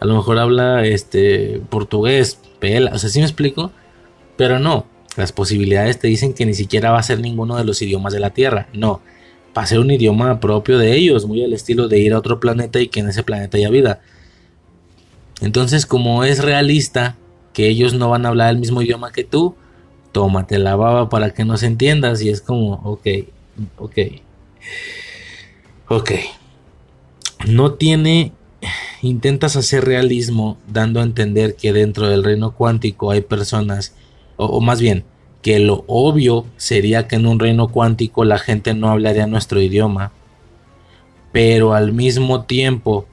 [0.00, 3.72] a lo mejor habla este portugués, pelas, o sea, ¿sí me explico?
[4.36, 4.84] Pero no,
[5.16, 8.20] las posibilidades te dicen que ni siquiera va a ser ninguno de los idiomas de
[8.20, 9.00] la Tierra, no
[9.56, 12.40] va a ser un idioma propio de ellos, muy al estilo de ir a otro
[12.40, 14.00] planeta y que en ese planeta haya vida.
[15.40, 17.16] Entonces, como es realista
[17.52, 19.56] que ellos no van a hablar el mismo idioma que tú,
[20.12, 23.06] tómate la baba para que nos entiendas y es como, ok,
[23.78, 23.98] ok,
[25.88, 26.10] ok.
[27.46, 28.32] No tiene,
[29.02, 33.94] intentas hacer realismo dando a entender que dentro del reino cuántico hay personas,
[34.36, 35.04] o más bien,
[35.42, 40.12] que lo obvio sería que en un reino cuántico la gente no hablaría nuestro idioma,
[41.32, 43.06] pero al mismo tiempo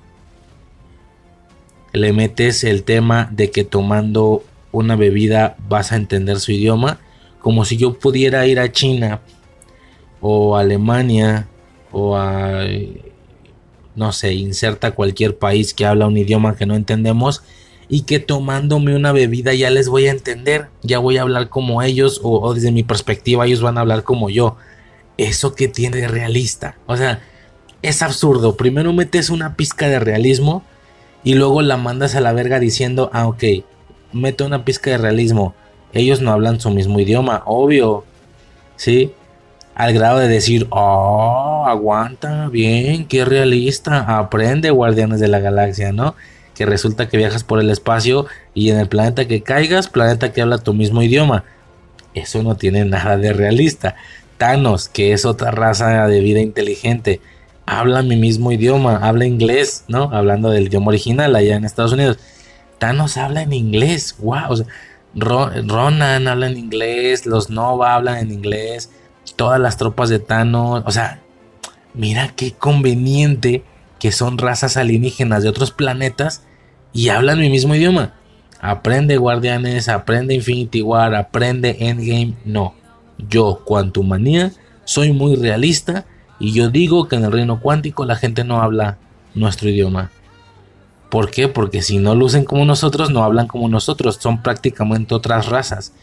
[1.93, 6.99] le metes el tema de que tomando una bebida vas a entender su idioma,
[7.39, 9.21] como si yo pudiera ir a China
[10.19, 11.47] o a Alemania
[11.91, 12.65] o a
[13.95, 17.43] no sé, inserta cualquier país que habla un idioma que no entendemos
[17.87, 21.81] y que tomándome una bebida ya les voy a entender, ya voy a hablar como
[21.81, 24.57] ellos o, desde mi perspectiva ellos van a hablar como yo.
[25.17, 26.75] Eso que tiene de realista.
[26.87, 27.21] O sea,
[27.81, 28.57] es absurdo.
[28.57, 30.63] Primero metes una pizca de realismo
[31.23, 33.43] y luego la mandas a la verga diciendo, ah, ok,
[34.11, 35.53] meto una pizca de realismo.
[35.93, 38.03] Ellos no hablan su mismo idioma, obvio.
[38.75, 39.13] ¿Sí?
[39.75, 44.17] Al grado de decir, oh, aguanta, bien, qué realista.
[44.17, 46.15] Aprende, Guardianes de la Galaxia, ¿no?
[46.55, 50.41] Que resulta que viajas por el espacio y en el planeta que caigas, planeta que
[50.41, 51.43] habla tu mismo idioma.
[52.13, 53.95] Eso no tiene nada de realista.
[54.37, 57.21] Thanos, que es otra raza de vida inteligente,
[57.65, 60.09] habla mi mismo idioma, habla inglés, ¿no?
[60.11, 62.17] Hablando del idioma original allá en Estados Unidos.
[62.77, 64.65] Thanos habla en inglés, wow.
[65.15, 68.89] Ronan habla en inglés, los Nova hablan en inglés,
[69.35, 71.21] todas las tropas de Thanos, o sea,
[71.93, 73.63] mira qué conveniente
[74.05, 76.43] que son razas alienígenas de otros planetas
[76.93, 78.13] y hablan mi mismo idioma.
[78.61, 82.35] Aprende Guardianes, aprende Infinity War, aprende Endgame.
[82.45, 82.75] No,
[83.17, 84.51] yo, Quantumania,
[84.83, 86.05] soy muy realista
[86.39, 88.99] y yo digo que en el reino cuántico la gente no habla
[89.33, 90.11] nuestro idioma.
[91.09, 91.47] ¿Por qué?
[91.47, 95.93] Porque si no lucen como nosotros, no hablan como nosotros, son prácticamente otras razas.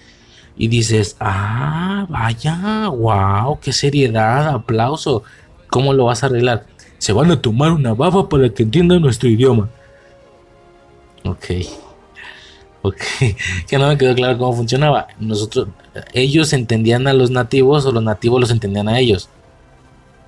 [0.57, 5.23] Y dices, ah, vaya, wow, qué seriedad, aplauso.
[5.69, 6.67] ¿Cómo lo vas a arreglar?
[7.03, 9.69] Se van a tomar una baba para que entiendan nuestro idioma.
[11.25, 11.47] Ok.
[12.83, 13.03] Ok.
[13.67, 15.09] Que no me quedó claro cómo funcionaba.
[15.19, 15.67] Nosotros,
[16.13, 19.29] ellos entendían a los nativos o los nativos los entendían a ellos.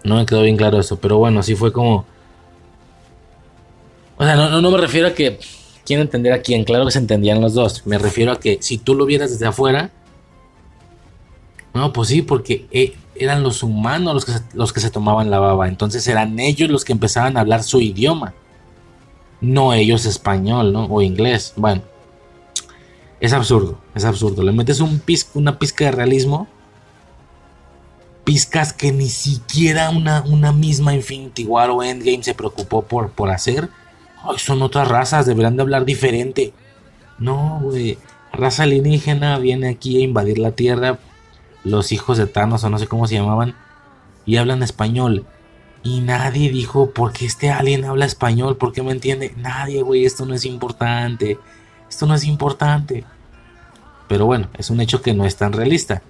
[0.02, 2.06] No me quedó bien claro eso, pero bueno, así fue como...
[4.16, 5.38] O sea, no, no, me refiero a que
[5.86, 7.86] quién entender a quién, claro que se entendían los dos.
[7.86, 9.92] Me refiero a que si tú lo vieras desde afuera,
[11.72, 15.30] no, pues sí, porque eh, eran los humanos los que, se, los que se tomaban
[15.30, 15.68] la baba.
[15.68, 18.34] Entonces eran ellos los que empezaban a hablar su idioma.
[19.40, 20.86] No ellos español, ¿no?
[20.86, 21.52] O inglés.
[21.56, 21.82] Bueno.
[23.20, 24.42] Es absurdo, es absurdo.
[24.42, 25.02] Le metes un
[25.34, 26.48] una pizca de realismo.
[28.24, 33.30] Pizcas que ni siquiera una, una misma Infinity War o Endgame se preocupó por, por
[33.30, 33.68] hacer.
[34.22, 36.52] Ay, son otras razas, deberán de hablar diferente.
[37.18, 37.98] No, güey.
[38.32, 40.98] Raza alienígena viene aquí a invadir la Tierra
[41.64, 43.56] los hijos de Thanos o no sé cómo se llamaban,
[44.26, 45.26] y hablan español.
[45.82, 48.56] Y nadie dijo, ¿por qué este alien habla español?
[48.56, 49.34] ¿Por qué me entiende?
[49.36, 51.38] Nadie, güey, esto no es importante.
[51.90, 53.04] Esto no es importante.
[54.08, 56.02] Pero bueno, es un hecho que no es tan realista.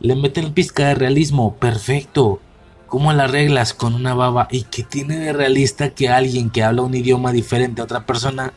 [0.00, 2.40] Le meten pizca de realismo, perfecto.
[2.88, 4.48] ¿Cómo la arreglas con una baba?
[4.50, 8.52] ¿Y qué tiene de realista que alguien que habla un idioma diferente a otra persona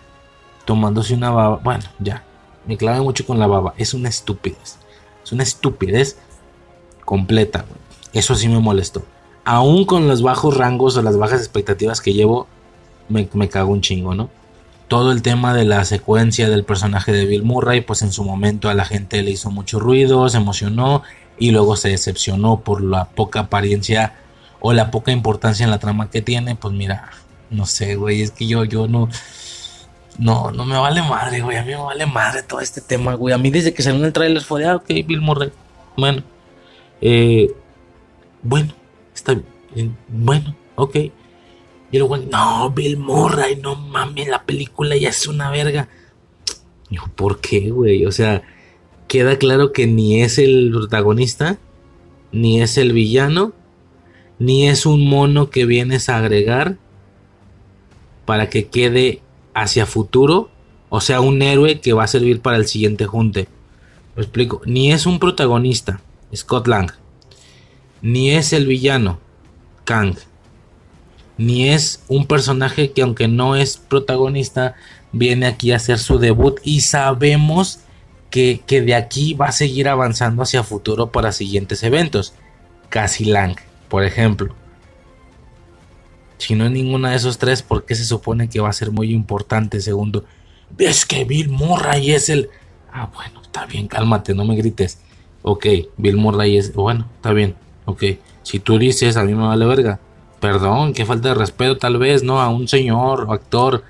[0.65, 1.57] tomándose una baba?
[1.63, 2.23] Bueno, ya,
[2.65, 3.73] me clave mucho con la baba.
[3.77, 4.77] Es una estupidez.
[5.23, 6.17] Es una estupidez
[7.07, 7.63] completa.
[8.11, 9.05] Eso sí me molestó.
[9.45, 12.47] Aún con los bajos rangos o las bajas expectativas que llevo,
[13.07, 14.29] me, me cago un chingo, ¿no?
[14.89, 18.69] Todo el tema de la secuencia del personaje de Bill Murray, pues en su momento
[18.69, 21.01] a la gente le hizo mucho ruido, se emocionó
[21.39, 24.15] y luego se decepcionó por la poca apariencia
[24.59, 26.57] o la poca importancia en la trama que tiene.
[26.57, 27.11] Pues mira,
[27.49, 29.07] no sé, güey, es que yo, yo no.
[30.17, 31.55] No, no me vale madre, güey.
[31.55, 33.33] A mí me vale madre todo este tema, güey.
[33.33, 35.53] A mí desde que salió el trailer fue de, ah, ok, Bill Murray.
[35.95, 36.21] Bueno,
[37.01, 37.51] eh,
[38.43, 38.73] bueno,
[39.13, 39.39] está
[39.73, 39.97] bien.
[40.07, 40.95] Bueno, ok.
[41.91, 45.87] Y luego, no, Bill Murray, no mames, la película ya es una verga.
[47.15, 48.05] ¿por qué, güey?
[48.05, 48.43] O sea,
[49.07, 51.57] queda claro que ni es el protagonista,
[52.31, 53.53] ni es el villano,
[54.39, 56.77] ni es un mono que vienes a agregar
[58.25, 59.21] para que quede
[59.53, 60.49] hacia futuro,
[60.89, 63.47] o sea, un héroe que va a servir para el siguiente junte.
[64.15, 66.01] Lo explico, ni es un protagonista,
[66.35, 66.91] Scott Lang.
[68.01, 69.19] Ni es el villano,
[69.85, 70.15] Kang.
[71.37, 74.75] Ni es un personaje que aunque no es protagonista,
[75.11, 77.79] viene aquí a hacer su debut y sabemos
[78.29, 82.33] que, que de aquí va a seguir avanzando hacia futuro para siguientes eventos.
[82.89, 83.55] Cassie Lang,
[83.89, 84.55] por ejemplo.
[86.37, 88.91] Si no es ninguna de esos tres, ¿por qué se supone que va a ser
[88.91, 89.81] muy importante?
[89.81, 90.25] Segundo,
[90.77, 92.49] es que Bill Murray es el...
[92.91, 94.99] Ah, bueno, está bien, cálmate, no me grites.
[95.49, 95.65] Ok,
[95.95, 97.55] Bill Murray es, bueno, está bien,
[97.85, 98.03] ok.
[98.43, 99.97] Si tú dices, a mí me vale verga.
[100.41, 102.41] Perdón, qué falta de respeto tal vez, ¿no?
[102.41, 103.85] A un señor o actor.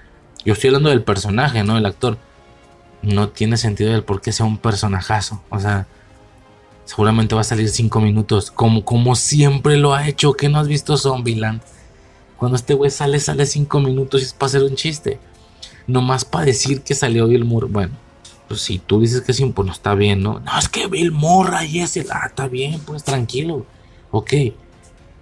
[0.46, 1.76] Yo estoy hablando del personaje, ¿no?
[1.76, 2.20] El actor.
[3.02, 5.42] No tiene sentido el por qué sea un personajazo.
[5.50, 5.88] O sea,
[6.86, 8.52] seguramente va a salir cinco minutos.
[8.52, 10.34] Como, como siempre lo ha hecho.
[10.34, 11.62] ¿Qué no has visto Zombieland?
[12.38, 15.20] Cuando este güey sale, sale cinco minutos y es para hacer un chiste.
[15.88, 17.72] nomás para decir que salió Bill Murray.
[17.72, 17.94] Bueno,
[18.48, 20.40] pues si tú dices que sí, pues no está bien, ¿no?
[20.40, 22.08] No, es que Bill Murray es el.
[22.12, 23.66] Ah, está bien, pues tranquilo.
[24.12, 24.34] Ok.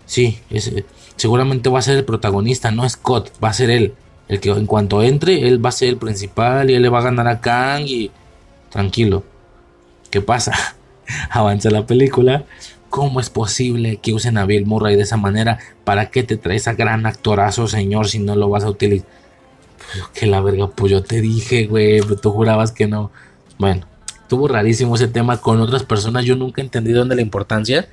[0.06, 0.40] Sí,
[1.16, 3.96] seguramente va a ser el protagonista, no Scott, va a ser él.
[4.28, 7.00] El que en cuanto entre, él va a ser el principal y él le va
[7.00, 8.12] a ganar a Kang y.
[8.70, 9.24] Tranquilo.
[10.12, 10.54] ¿Qué pasa?
[11.30, 12.46] Avanza la película.
[12.90, 15.60] ¿Cómo es posible que usen a Bill Murray de esa manera?
[15.84, 19.08] ¿Para qué te traes a gran actorazo, señor, si no lo vas a utilizar?
[20.14, 23.12] Que la verga, pues yo te dije, güey, pero tú jurabas que no.
[23.58, 23.86] Bueno,
[24.22, 26.26] estuvo rarísimo ese tema con otras personas.
[26.26, 27.88] Yo nunca entendí dónde la importancia.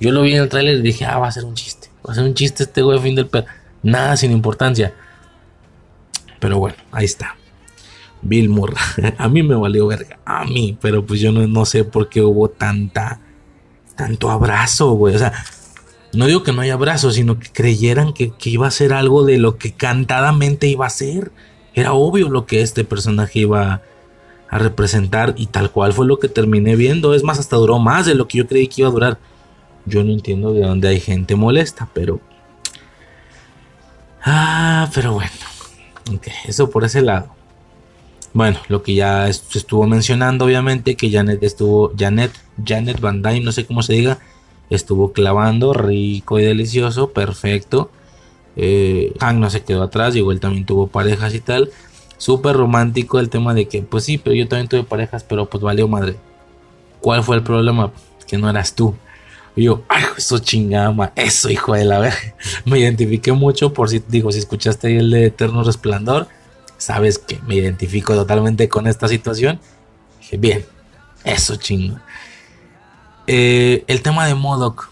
[0.00, 1.88] Yo lo vi en el trailer y dije, ah, va a ser un chiste.
[2.06, 3.46] Va a ser un chiste este güey, fin del pedo.
[3.82, 4.94] Nada sin importancia.
[6.38, 7.36] Pero bueno, ahí está.
[8.22, 8.76] Bill Murray.
[9.18, 10.18] a mí me valió verga.
[10.24, 10.78] A mí.
[10.80, 13.20] Pero pues yo no, no sé por qué hubo tanta.
[13.96, 15.14] Tanto abrazo, güey.
[15.14, 15.32] O sea,
[16.16, 19.38] no digo que no haya abrazo, sino que creyeran que, iba a ser algo de
[19.38, 21.30] lo que cantadamente iba a ser.
[21.74, 23.82] Era obvio lo que este personaje iba
[24.48, 27.14] a representar y tal cual fue lo que terminé viendo.
[27.14, 29.18] Es más, hasta duró más de lo que yo creí que iba a durar.
[29.84, 32.20] Yo no entiendo de dónde hay gente molesta, pero...
[34.22, 35.30] Ah, pero bueno.
[36.14, 37.34] Ok, eso por ese lado.
[38.32, 42.32] Bueno, lo que ya se estuvo mencionando, obviamente, que Janet estuvo, Janet,
[42.64, 44.18] Janet Van Dyne, no sé cómo se diga,
[44.70, 47.90] estuvo clavando, rico y delicioso, perfecto.
[48.56, 51.70] Eh, Hank no se quedó atrás, llegó él también tuvo parejas y tal.
[52.18, 55.62] Súper romántico el tema de que, pues sí, pero yo también tuve parejas, pero pues
[55.62, 56.16] valió madre.
[57.00, 57.92] ¿Cuál fue el problema?
[58.26, 58.94] Que no eras tú.
[59.54, 62.34] Y yo, ay, eso chingama, eso hijo de la verga.
[62.64, 66.28] Me identifiqué mucho por si, digo, si escuchaste el de Eterno Resplandor,
[66.78, 69.58] sabes que me identifico totalmente con esta situación.
[70.20, 70.64] Dije, bien,
[71.24, 71.98] eso chingo.
[73.26, 74.90] Eh, el tema de Modoc,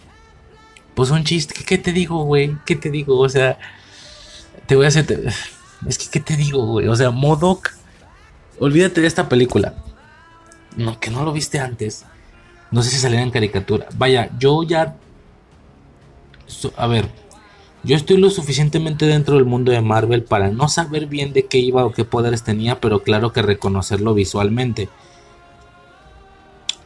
[0.94, 2.56] pues un chiste, ¿qué, te digo, güey?
[2.64, 3.18] ¿Qué te digo?
[3.18, 3.58] O sea,
[4.66, 5.32] te voy a hacer...
[5.86, 6.88] Es que, ¿qué te digo, güey?
[6.88, 7.70] O sea, Modoc,
[8.58, 9.74] olvídate de esta película.
[10.76, 12.04] No, que no lo viste antes.
[12.70, 13.86] No sé si saliera en caricatura.
[13.96, 14.96] Vaya, yo ya...
[16.76, 17.08] A ver,
[17.84, 21.58] yo estoy lo suficientemente dentro del mundo de Marvel para no saber bien de qué
[21.58, 24.88] iba o qué poderes tenía, pero claro que reconocerlo visualmente.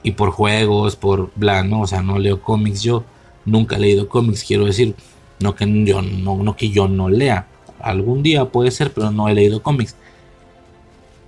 [0.02, 1.82] Y por juegos, por bla, ¿no?
[1.82, 3.04] O sea, no leo cómics yo.
[3.44, 4.94] Nunca he leído cómics, quiero decir.
[5.40, 7.46] No que yo no, no que yo no lea.
[7.80, 9.94] Algún día puede ser, pero no he leído cómics.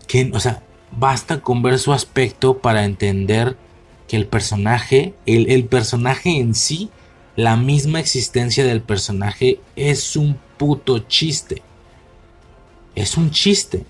[0.07, 3.57] Que, o sea, basta con ver su aspecto para entender
[4.09, 6.91] que el personaje, el, personaje en sí,
[7.37, 11.63] la misma existencia del personaje es un puto chiste.
[12.97, 13.85] Es un chiste.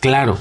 [0.00, 0.38] Claro,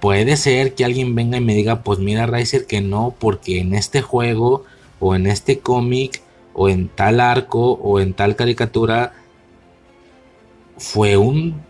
[0.00, 3.74] puede ser que alguien venga y me diga, pues mira Riser que no, porque en
[3.74, 4.64] este juego
[5.00, 6.22] o en este cómic
[6.54, 9.12] o en tal arco o en tal caricatura
[10.76, 11.60] fue un,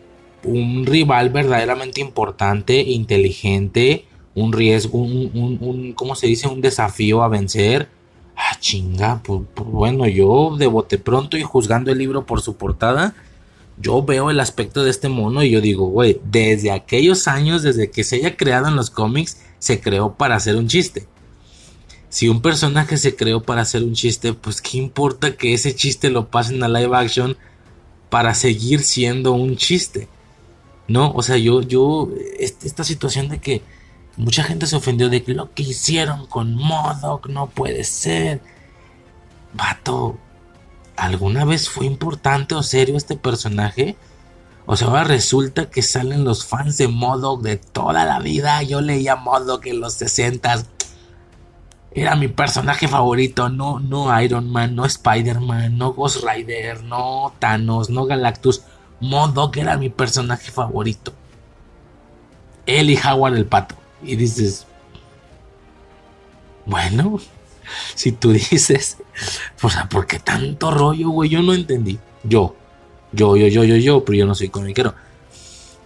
[0.45, 6.49] un rival verdaderamente importante, inteligente, un riesgo, un, un, ¿cómo se dice?
[6.49, 7.89] Un desafío a vencer.
[8.37, 12.57] Ah, chinga, pues, pues, bueno, yo de bote pronto y juzgando el libro por su
[12.57, 13.15] portada,
[13.81, 17.91] yo veo el aspecto de este mono y yo digo, güey, desde aquellos años, desde
[17.91, 21.07] que se haya creado en los cómics, se creó para hacer un chiste.
[22.09, 26.11] Si un personaje se creó para hacer un chiste, pues qué importa que ese chiste
[26.11, 27.37] lo pasen a live action
[28.09, 30.09] para seguir siendo un chiste.
[30.87, 33.63] No, o sea, yo, yo, esta situación de que
[34.19, 38.41] Mucha gente se ofendió de que lo que hicieron con Modoc no puede ser.
[39.55, 40.19] Vato,
[40.99, 43.97] ¿alguna vez fue importante o serio este personaje?
[44.67, 48.63] O sea, ahora resulta que salen los fans de Modoc de toda la vida.
[48.63, 50.63] Yo leía Modoc en los 60
[51.93, 53.49] Era mi personaje favorito.
[53.49, 58.63] No, no Iron Man, no Spider-Man, no Ghost Rider, no Thanos, no Galactus.
[59.01, 61.15] Modoc era mi personaje favorito.
[62.67, 63.75] Él y Howard el pato.
[64.03, 64.67] Y dices,
[66.67, 67.19] bueno,
[67.95, 68.99] si tú dices,
[69.63, 71.31] o sea, ¿por qué tanto rollo, güey?
[71.31, 71.99] Yo no entendí.
[72.25, 72.55] Yo,
[73.13, 74.95] yo, yo, yo, yo, yo, pero yo no soy comiquero.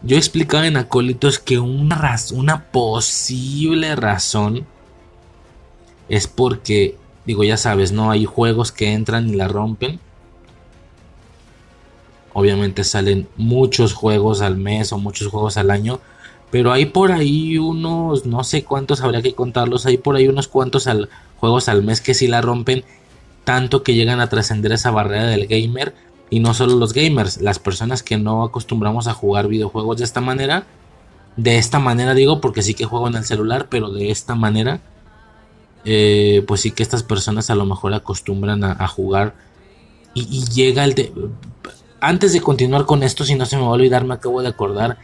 [0.03, 4.67] Yo explicaba en Acólitos que una, una posible razón
[6.09, 8.11] es porque, digo, ya sabes, ¿no?
[8.11, 10.01] Hay juegos que entran y la rompen.
[12.33, 16.01] Obviamente salen muchos juegos al mes o muchos juegos al año
[16.53, 20.49] pero hay por ahí unos, no sé cuántos, habría que contarlos, hay por ahí unos
[20.49, 20.87] cuantos
[21.39, 22.85] juegos al mes que sí la rompen,
[23.45, 25.95] tanto que llegan a trascender esa barrera del gamer.
[26.29, 30.21] Y no solo los gamers, las personas que no acostumbramos a jugar videojuegos de esta
[30.21, 30.67] manera.
[31.39, 34.81] De esta manera digo, porque sí que juego en el celular, pero de esta manera.
[35.87, 39.35] Eh, pues sí que estas personas a lo mejor acostumbran a, jugar.
[40.13, 41.13] Y, y, llega el de
[42.03, 44.49] antes de continuar con esto, si no se me va a olvidar, me acabo de
[44.49, 44.99] acordar.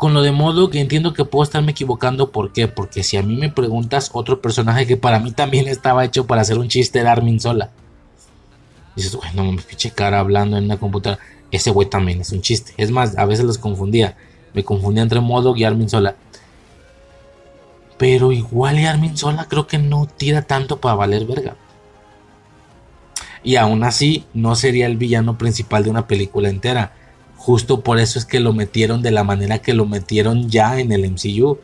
[0.00, 2.32] Con lo de modo que entiendo que puedo estarme equivocando.
[2.32, 2.68] ¿Por qué?
[2.68, 6.40] Porque si a mí me preguntas otro personaje que para mí también estaba hecho para
[6.40, 7.68] hacer un chiste de Armin Sola.
[8.96, 11.20] Dices, güey, no me pinche cara hablando en una computadora.
[11.50, 12.72] Ese güey también es un chiste.
[12.78, 14.16] Es más, a veces los confundía.
[14.54, 16.16] Me confundía entre Modo y Armin Sola.
[17.98, 21.56] Pero igual y Armin Sola creo que no tira tanto para valer verga.
[23.42, 26.94] Y aún así no sería el villano principal de una película entera.
[27.40, 30.92] Justo por eso es que lo metieron de la manera que lo metieron ya en
[30.92, 31.58] el MCU.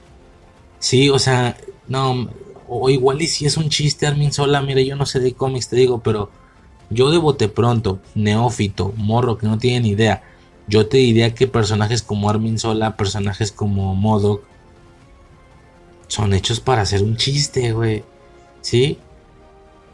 [0.79, 1.55] Sí, o sea,
[1.87, 2.31] no,
[2.67, 5.69] o igual y si es un chiste Armin Sola, mire, yo no sé de cómics,
[5.69, 6.31] te digo, pero
[6.89, 10.23] yo de bote pronto, neófito, morro que no tiene ni idea,
[10.67, 14.45] yo te diría que personajes como Armin Sola, personajes como Modoc,
[16.09, 18.03] son hechos para hacer un chiste, güey.
[18.63, 18.99] ¿Sí?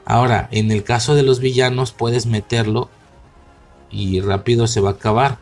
[0.05, 2.89] Ahora, en el caso de los villanos puedes meterlo
[3.91, 5.39] y rápido se va a acabar.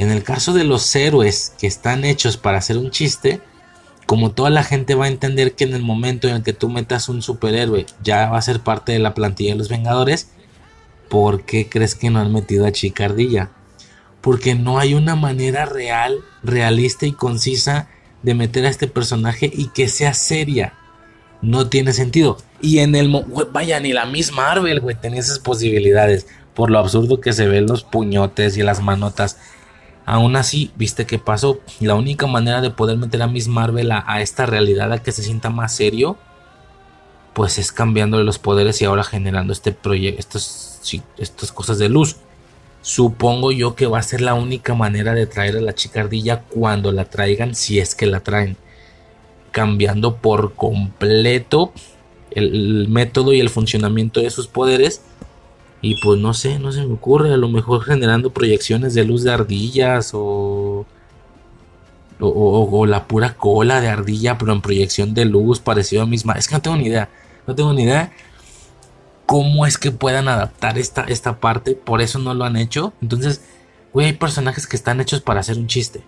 [0.00, 3.42] En el caso de los héroes que están hechos para hacer un chiste,
[4.06, 6.70] como toda la gente va a entender que en el momento en el que tú
[6.70, 10.30] metas un superhéroe ya va a ser parte de la plantilla de los Vengadores,
[11.10, 13.50] ¿por qué crees que no han metido a Chicardilla?
[14.22, 17.90] Porque no hay una manera real, realista y concisa
[18.22, 20.72] de meter a este personaje y que sea seria.
[21.42, 22.38] No tiene sentido.
[22.62, 23.14] Y en el...
[23.52, 26.26] Vaya, ni la misma Marvel, güey, tenía esas posibilidades.
[26.54, 29.36] Por lo absurdo que se ven los puñotes y las manotas.
[30.10, 31.60] Aún así, ¿viste qué pasó?
[31.78, 35.22] La única manera de poder meter a Miss Marvel a, esta realidad, a que se
[35.22, 36.16] sienta más serio,
[37.32, 40.36] pues es cambiándole los poderes y ahora generando este proyecto,
[41.16, 42.16] estas cosas de luz.
[42.82, 46.90] Supongo yo que va a ser la única manera de traer a la chicardilla cuando
[46.90, 48.56] la traigan, si es que la traen.
[49.52, 51.72] Cambiando por completo
[52.32, 55.02] el método y el funcionamiento de sus poderes
[55.82, 59.22] y pues no sé, no se me ocurre, a lo mejor generando proyecciones de luz
[59.22, 60.84] de ardillas o,
[62.20, 66.34] o, la pura cola de ardilla, pero en proyección de luz parecido a misma.
[66.34, 67.08] Es que no tengo ni idea,
[67.46, 68.12] no tengo ni idea
[69.30, 72.92] cómo es que puedan adaptar esta, esta parte, por eso no lo han hecho.
[73.00, 73.42] Entonces,
[73.92, 76.02] güey, hay personajes que están hechos para hacer un chiste.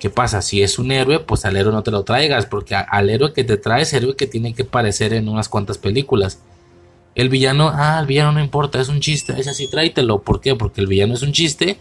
[0.00, 0.42] ¿Qué pasa?
[0.42, 3.44] Si es un héroe, pues al héroe no te lo traigas, porque al héroe que
[3.44, 6.40] te traes, héroe que tiene que aparecer en unas cuantas películas.
[7.18, 10.20] El villano, ah, el villano no importa, es un chiste, es así, tráetelo.
[10.22, 10.54] ¿Por qué?
[10.54, 11.76] Porque el villano es un chiste,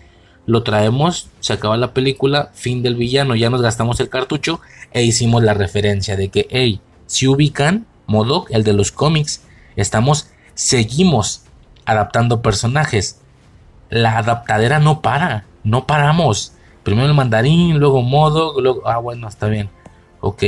[0.48, 4.62] lo traemos, se acaba la película, fin del villano, ya nos gastamos el cartucho
[4.94, 9.44] e hicimos la referencia de que, hey, si ubican, Modoc, el de los cómics,
[9.76, 11.44] estamos, seguimos
[11.86, 13.22] adaptando personajes.
[13.92, 16.54] La adaptadera no para, no paramos.
[16.82, 19.70] Primero el mandarín, luego Modoc, luego, ah, bueno, está bien,
[20.20, 20.44] ok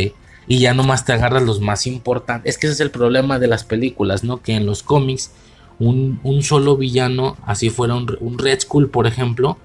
[0.49, 2.49] y ya nomás te agarras los más importantes.
[2.49, 4.41] Es que ese es el problema de las películas, ¿no?
[4.41, 5.31] Que en los cómics
[5.77, 9.57] un, solo villano, así fuera un, Red Skull, por ejemplo,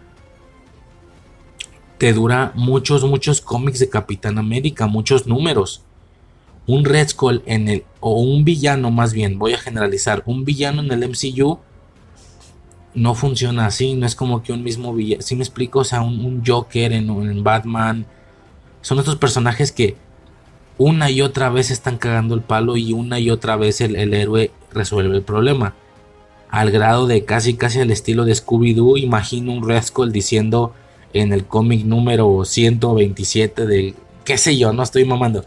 [1.96, 5.80] te dura muchos, muchos cómics de Capitán América, muchos números.
[6.66, 10.82] Un Red Skull en el, o un villano más bien, voy a generalizar, un villano
[10.82, 11.60] en el MCU
[12.94, 16.02] no funciona así, no es como que un mismo villano, si me explico, o sea,
[16.02, 18.06] un, Joker en, en Batman,
[18.82, 19.96] son estos personajes que
[20.78, 24.50] una y otra vez están cagando el palo y una y otra vez el, héroe
[24.72, 25.74] resuelve el problema.
[26.50, 30.72] Al grado de casi casi al estilo de Scooby-Doo, imagino un Red diciendo
[31.12, 33.94] en el cómic número 127 de
[34.24, 35.44] qué sé yo, no estoy mamando.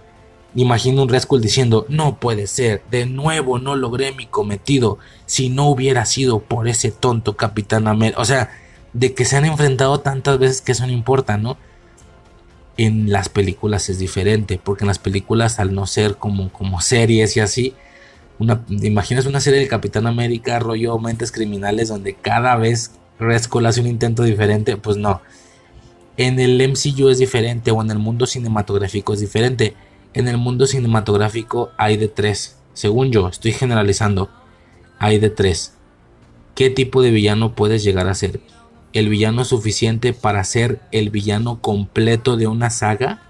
[0.55, 5.67] Imagino un Red diciendo, no puede ser, de nuevo no logré mi cometido si no
[5.67, 8.21] hubiera sido por ese tonto Capitán América.
[8.21, 8.49] O sea,
[8.93, 11.57] de que se han enfrentado tantas veces que eso no importa, ¿no?
[12.77, 17.35] En las películas es diferente, porque en las películas al no ser como, como series
[17.35, 17.73] y así,
[18.39, 23.81] una, imaginas una serie de Capitán América, rollo mentes criminales, donde cada vez Red hace
[23.81, 25.21] un intento diferente, pues no.
[26.17, 29.75] En el MCU es diferente, o en el mundo cinematográfico es diferente.
[30.13, 34.29] En el mundo cinematográfico hay de tres, según yo, estoy generalizando,
[34.99, 35.73] hay de tres.
[36.53, 38.39] ¿Qué tipo de villano puedes llegar a ser?
[38.93, 43.21] El villano suficiente para ser el villano completo de una saga.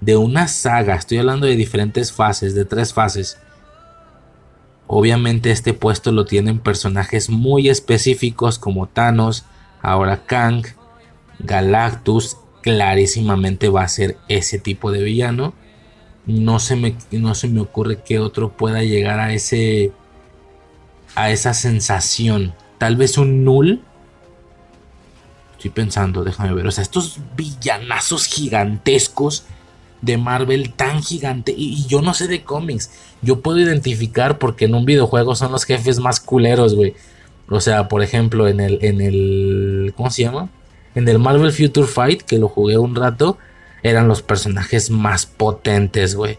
[0.00, 3.38] De una saga, estoy hablando de diferentes fases, de tres fases.
[4.86, 9.44] Obviamente este puesto lo tienen personajes muy específicos como Thanos,
[9.80, 10.66] ahora Kang,
[11.38, 15.54] Galactus, clarísimamente va a ser ese tipo de villano.
[16.26, 19.92] No se me, no se me ocurre que otro pueda llegar a ese
[21.14, 22.54] a esa sensación.
[22.78, 23.82] Tal vez un null
[25.64, 26.66] Estoy pensando, déjame ver.
[26.66, 29.44] O sea, estos villanazos gigantescos
[30.02, 31.54] de Marvel tan gigante.
[31.56, 32.90] Y, yo no sé de cómics.
[33.22, 36.92] Yo puedo identificar porque en un videojuego son los jefes más culeros, güey.
[37.48, 40.50] O sea, por ejemplo, en el, en el, ¿cómo se llama?
[40.94, 43.38] En el Marvel Future Fight, que lo jugué un rato,
[43.82, 46.38] eran los personajes más potentes, güey.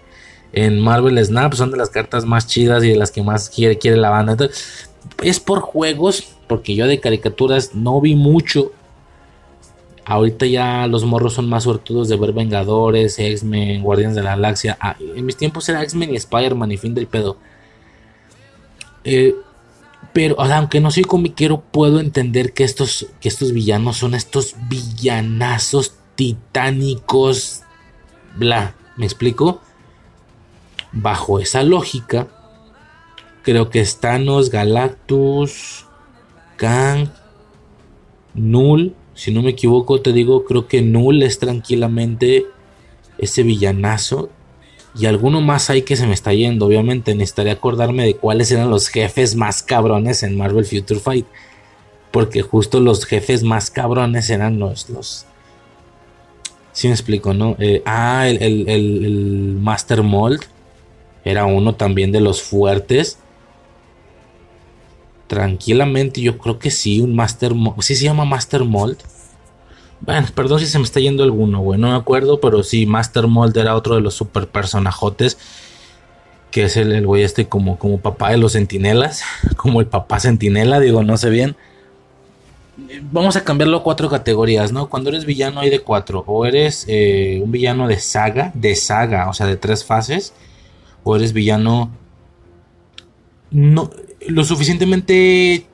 [0.54, 3.80] En Marvel Snap son de las cartas más chidas y de las que más quiere,
[3.80, 4.38] quiere la banda.
[5.24, 8.72] es por juegos, porque yo de caricaturas no vi mucho.
[10.06, 14.78] Ahorita ya los morros son más suertudos de ver Vengadores, X-Men, Guardianes de la Galaxia.
[14.80, 17.38] Ah, en mis tiempos era X-Men y Spider-Man y fin del pedo.
[19.04, 19.36] Eh,
[20.14, 25.96] pero aunque no soy comiquero, puedo entender que estos, que estos villanos son estos villanazos
[26.16, 27.64] titánicos.
[28.36, 29.62] Bla, ¿me explico?
[30.92, 32.28] Bajo esa lógica,
[33.42, 35.86] creo que Thanos, Galactus,
[36.56, 37.10] Kang,
[38.34, 42.46] Null, si no me equivoco, te digo, creo que Null es tranquilamente
[43.18, 44.30] ese villanazo
[44.98, 46.66] y alguno más hay que se me está yendo.
[46.66, 51.26] Obviamente necesitaría acordarme de cuáles eran los jefes más cabrones en Marvel Future Fight.
[52.12, 54.90] Porque justo los jefes más cabrones eran los...
[54.90, 55.26] los
[56.72, 57.58] sí me explico, ¿no?
[57.60, 60.42] Eh, ah, el, el, Master Mold.
[61.26, 63.18] Era uno también de los fuertes.
[65.28, 67.82] Tranquilamente, yo creo que sí, un Master Mold.
[67.82, 68.98] Sí se llama Master Mold.
[70.02, 71.80] Bueno, perdón si se me está yendo alguno, güey.
[71.80, 75.38] No me acuerdo, pero sí, Master Mold era otro de los super personajotes.
[76.52, 79.24] Que es el, güey este como, como papá de los sentinelas.
[79.58, 81.56] Como el papá sentinela, digo, no sé bien.
[83.12, 84.90] Vamos a cambiarlo a cuatro categorías, ¿no?
[84.90, 86.24] Cuando eres villano hay de cuatro.
[86.28, 90.34] O eres eh, un villano de saga, de saga, o sea, de tres fases.
[91.04, 91.90] O eres villano
[93.52, 93.90] no
[94.28, 95.68] lo suficientemente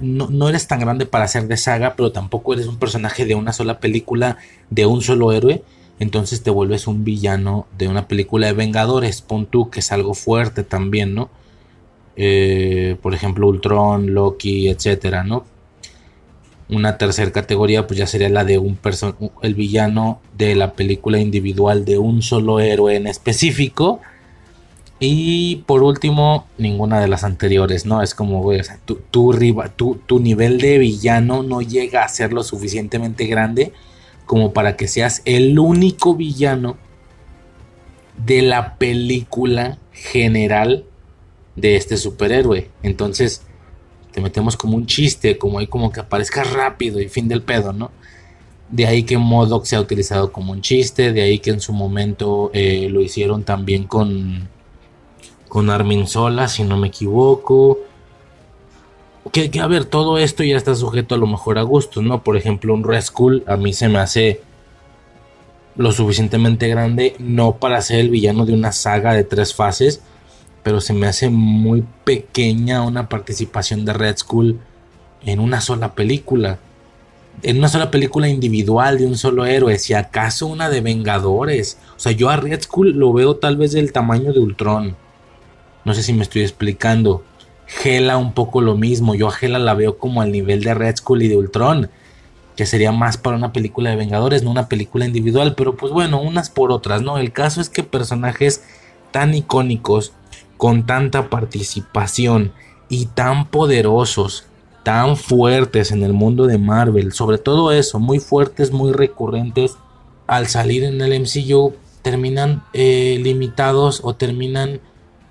[0.00, 3.52] no, eres tan grande para ser de saga, pero tampoco eres un personaje de una
[3.52, 4.36] sola película,
[4.68, 5.62] de un solo héroe.
[5.98, 9.22] Entonces te vuelves un villano de una película de Vengadores.
[9.22, 11.30] Pon tú que es algo fuerte también, ¿no?
[12.16, 15.44] Eh, por ejemplo, Ultron, Loki, etcétera, ¿no?
[16.68, 18.78] Una tercera categoría, pues ya sería la de un
[19.42, 24.00] el villano de la película individual de un solo héroe en específico
[25.02, 28.02] y por último, ninguna de las anteriores, ¿no?
[28.02, 33.24] Es como, güey, o sea, tu, nivel de villano no llega a ser lo suficientemente
[33.24, 33.72] grande
[34.26, 36.76] como para que seas el único villano
[38.26, 40.84] de la película general
[41.56, 42.68] de este superhéroe.
[42.82, 43.42] Entonces,
[44.12, 47.72] te metemos como un chiste, como ahí como que aparezca rápido y fin del pedo,
[47.72, 47.90] ¿no?
[48.68, 51.72] De ahí que Modoc se ha utilizado como un chiste, de ahí que en su
[51.72, 54.48] momento eh, lo hicieron también con
[55.50, 57.78] con Armin Sola, si no me equivoco.
[59.32, 62.22] Que, a ver, todo esto ya está sujeto a lo mejor a gustos, ¿no?
[62.22, 64.40] Por ejemplo, un Red Skull a mí se me hace
[65.76, 70.00] lo suficientemente grande, no para ser el villano de una saga de tres fases,
[70.62, 74.58] pero se me hace muy pequeña una participación de Red Skull
[75.26, 76.58] en una sola película.
[77.42, 81.78] En una sola película individual de un solo héroe, si acaso una de Vengadores.
[81.96, 84.96] O sea, yo a Red Skull lo veo tal vez del tamaño de Ultron.
[85.84, 87.24] No sé si me estoy explicando.
[87.66, 89.14] Gela un poco lo mismo.
[89.14, 91.90] Yo a Gela la veo como al nivel de Red Skull y de Ultron.
[92.56, 95.54] Que sería más para una película de Vengadores, no una película individual.
[95.54, 97.18] Pero pues bueno, unas por otras, ¿no?
[97.18, 98.64] El caso es que personajes
[99.10, 100.12] tan icónicos,
[100.56, 102.52] con tanta participación
[102.88, 104.44] y tan poderosos,
[104.82, 109.76] tan fuertes en el mundo de Marvel, sobre todo eso, muy fuertes, muy recurrentes,
[110.26, 114.80] al salir en el MCU terminan eh, limitados o terminan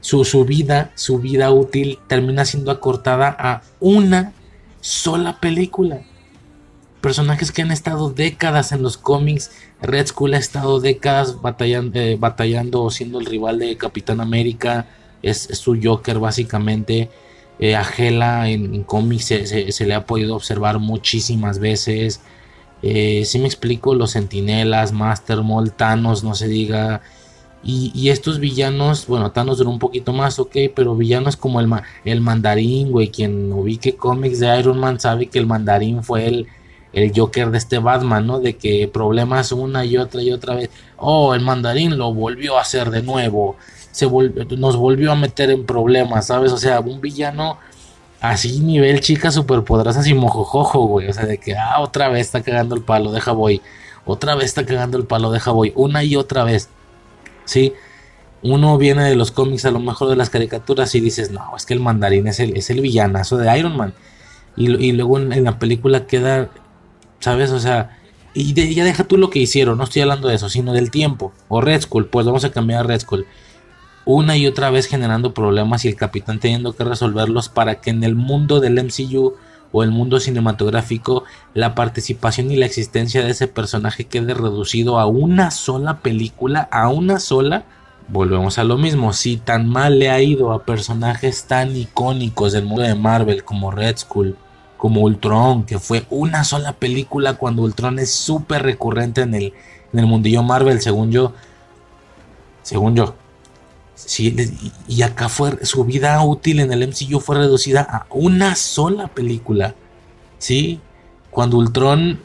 [0.01, 4.33] su, vida, su vida útil termina siendo acortada a una
[4.81, 6.01] sola película.
[7.01, 9.51] Personajes que han estado décadas en los cómics.
[9.81, 14.87] Red Skull ha estado décadas batallando, eh, batallando siendo el rival de Capitán América.
[15.21, 17.09] Es, su Joker básicamente.
[17.59, 22.21] Eh, a Hela en, cómics se, le ha podido observar muchísimas veces.
[22.81, 27.01] Eh, si me explico, los Sentinelas, Master Mold, Thanos, no se diga.
[27.61, 31.69] Y, estos villanos, bueno, Thanos duró un poquito más, ok, pero villanos como el,
[32.05, 36.47] el mandarín, güey, quien ubique cómics de Iron Man sabe que el mandarín fue el,
[36.93, 38.39] el Joker de este Batman, ¿no?
[38.39, 40.69] De que problemas una y otra y otra vez.
[40.97, 43.55] Oh, el mandarín lo volvió a hacer de nuevo.
[43.91, 44.07] Se
[44.57, 46.51] nos volvió a meter en problemas, ¿sabes?
[46.51, 47.57] O sea, un villano
[48.21, 51.09] así nivel chica superpoderosa así mojojojo, güey.
[51.09, 53.61] O sea, de que, ah, otra vez está cagando el palo, deja voy.
[54.05, 55.73] Otra vez está cagando el palo, deja voy.
[55.75, 56.69] Una y otra vez.
[57.49, 57.73] ¿Sí?
[58.41, 61.65] Uno viene de los cómics, a lo mejor de las caricaturas, y dices, no, es
[61.65, 63.93] que el mandarín es el, es el villanazo de Iron Man.
[64.55, 66.49] Y, luego en, la película queda,
[67.19, 67.51] ¿sabes?
[67.51, 67.97] O sea,
[68.33, 71.33] y ya deja tú lo que hicieron, no estoy hablando de eso, sino del tiempo.
[71.47, 73.25] O Red Skull, pues vamos a cambiar a Red Skull.
[74.05, 78.03] una y otra vez generando problemas y el capitán teniendo que resolverlos para que en
[78.03, 79.35] el mundo del MCU
[79.71, 81.23] o el mundo cinematográfico
[81.53, 86.89] la participación y la existencia de ese personaje quede reducido a una sola película, a
[86.89, 87.65] una sola.
[88.07, 92.65] Volvemos a lo mismo, si tan mal le ha ido a personajes tan icónicos del
[92.65, 94.35] mundo de Marvel como Red Skull,
[94.77, 99.53] como Ultron, que fue una sola película cuando Ultron es súper recurrente en el,
[99.93, 101.33] en el mundillo Marvel, según yo.
[102.63, 103.13] Según yo.
[104.05, 104.33] Sí,
[104.87, 109.75] y acá fue su vida útil en el MCU fue reducida a una sola película.
[110.37, 110.79] ¿Sí?
[111.29, 112.19] Cuando Ultron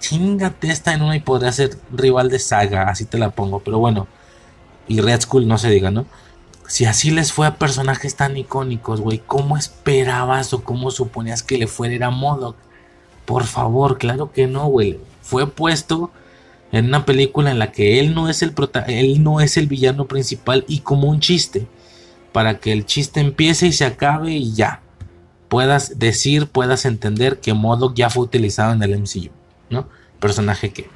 [0.00, 3.78] chingate está en una y podría ser rival de Saga, así te la pongo, pero
[3.78, 4.08] bueno.
[4.88, 6.06] Y Red Skull no se diga, ¿no?
[6.66, 11.56] Si así les fue a personajes tan icónicos, güey, ¿cómo esperabas o cómo suponías que
[11.56, 12.56] le fuera a Modoc?
[13.24, 14.98] Por favor, claro que no, güey.
[15.22, 16.10] Fue puesto
[16.72, 18.54] en una película en la que él no es el
[18.88, 21.66] él no es el villano principal y como un chiste
[22.32, 24.80] para que el chiste empiece y se acabe y ya
[25.52, 29.30] puedas decir, puedas entender que Modoc ya fue utilizado en el MCU,
[29.68, 29.86] ¿no?
[30.18, 30.88] Personaje que,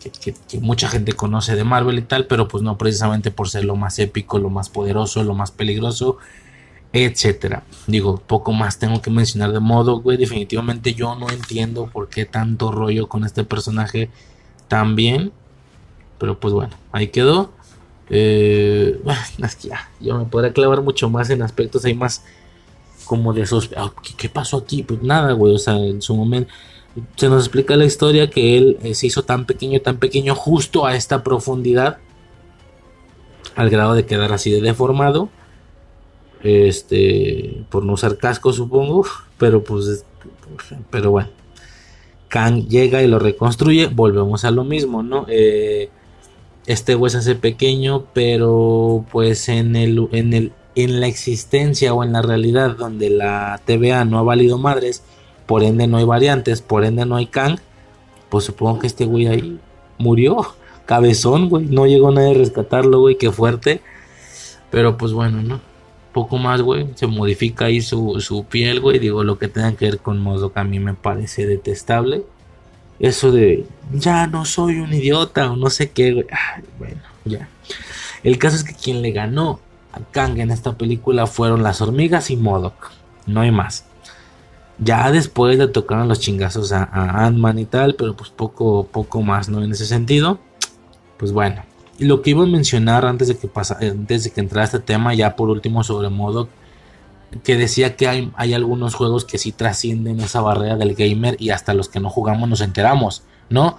[0.00, 3.76] que, mucha gente conoce de Marvel y tal, pero pues no precisamente por ser lo
[3.76, 6.16] más épico, lo más poderoso, lo más peligroso,
[6.94, 7.64] etcétera.
[7.86, 10.16] Digo, poco más tengo que mencionar de Modoc, güey.
[10.16, 14.08] Definitivamente yo no entiendo por qué tanto rollo con este personaje
[14.70, 15.32] también.
[16.18, 17.50] Pero pues bueno, ahí quedó.
[18.08, 18.98] Eh,
[19.62, 22.24] ya, yo me podría clavar mucho más en aspectos Hay más
[23.04, 23.70] como de esos.
[23.76, 24.82] Ah, ¿Qué pasó aquí?
[24.82, 25.54] Pues nada, güey.
[25.54, 26.50] O sea, en su momento
[27.16, 30.86] se nos explica la historia que él eh, se hizo tan pequeño, tan pequeño, justo
[30.86, 31.98] a esta profundidad,
[33.56, 35.28] al grado de quedar así de deformado.
[36.42, 39.04] Este, por no usar casco, supongo,
[39.38, 40.04] pero pues,
[40.90, 41.39] pero bueno.
[42.30, 45.26] Kang llega y lo reconstruye, volvemos a lo mismo, ¿no?
[45.28, 45.90] Eh,
[46.66, 52.04] este güey se hace pequeño, pero pues en el, en el, en la existencia o
[52.04, 55.02] en la realidad donde la TVA no ha valido madres,
[55.46, 57.58] por ende no hay variantes, por ende no hay Kang,
[58.28, 59.58] pues supongo que este güey ahí
[59.98, 60.54] murió,
[60.86, 63.82] cabezón, güey, no llegó nadie a rescatarlo, güey, qué fuerte,
[64.70, 65.69] pero pues bueno, ¿no?
[66.12, 69.86] Poco más, güey, se modifica ahí su, su piel, güey, digo, lo que tenga que
[69.86, 72.24] ver con modo que a mí me parece detestable.
[72.98, 76.26] Eso de, ya no soy un idiota o no sé qué, güey,
[76.78, 77.48] bueno, ya.
[78.22, 79.60] El caso es que quien le ganó
[79.92, 82.90] a Kang en esta película fueron las hormigas y Modoc,
[83.26, 83.84] no hay más.
[84.78, 86.88] Ya después le tocaron los chingazos a,
[87.26, 89.62] Ant-Man y tal, pero pues poco, poco más, ¿no?
[89.62, 90.38] En ese sentido,
[91.18, 91.62] pues bueno.
[92.00, 95.14] Lo que iba a mencionar antes de que pasa, antes de que entrara este tema,
[95.14, 96.48] ya por último sobre modo,
[97.44, 101.50] que decía que hay, hay algunos juegos que sí trascienden esa barrera del gamer y
[101.50, 103.78] hasta los que no jugamos nos enteramos, ¿no?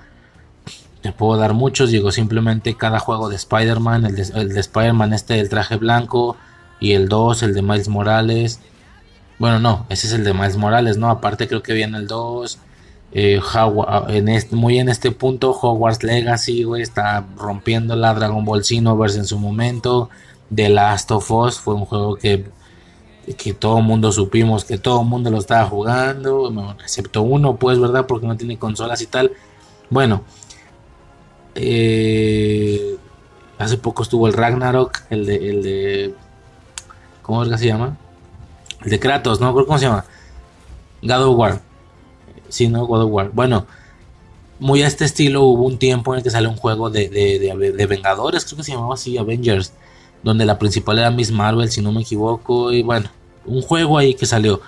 [1.02, 5.14] Te puedo dar muchos, digo, simplemente cada juego de Spider-Man, el de, el de Spider-Man
[5.14, 6.38] este del traje blanco
[6.80, 8.61] y el 2, el de Miles Morales,
[9.41, 11.10] bueno, no, ese es el de Miles Morales, ¿no?
[11.10, 12.60] Aparte creo que viene el 2.
[13.13, 13.41] Eh,
[14.51, 20.09] muy en este punto, Hogwarts Legacy, está rompiendo la Dragon Ball Xenoverse en su momento.
[20.53, 22.45] The Last of Us fue un juego que,
[23.38, 27.79] que todo el mundo supimos que todo el mundo lo estaba jugando, excepto uno, pues,
[27.79, 28.05] ¿verdad?
[28.07, 29.31] Porque no tiene consolas y tal.
[29.89, 30.23] Bueno,
[31.55, 32.97] eh,
[33.57, 36.15] hace poco estuvo el Ragnarok, el de, el de
[37.21, 37.97] ¿cómo es que se llama?
[38.83, 40.05] El de Kratos, no cómo se llama.
[41.01, 41.70] God of War.
[42.51, 43.31] Sí, no, God of War.
[43.33, 43.65] Bueno,
[44.59, 47.85] muy a este estilo hubo un tiempo en el que salió un juego de, de,
[47.87, 49.73] Vengadores, creo que se llamaba así, Avengers,
[50.23, 53.09] donde la principal era Miss Marvel, si no me equivoco, y bueno,
[53.45, 54.61] un juego ahí que salió.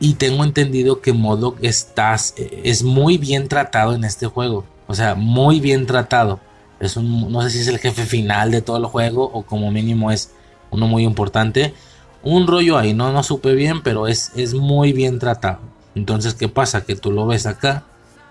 [0.00, 5.14] Y tengo entendido que Modoc estás, es muy bien tratado en este juego, o sea,
[5.14, 6.40] muy bien tratado.
[6.80, 9.70] Es un, no sé si es el jefe final de todo el juego o como
[9.70, 10.32] mínimo es
[10.70, 11.74] uno muy importante
[12.22, 15.60] un rollo ahí, no, no supe bien, pero es, es muy bien tratado.
[15.94, 16.84] Entonces, ¿qué pasa?
[16.84, 17.84] Que tú lo ves acá,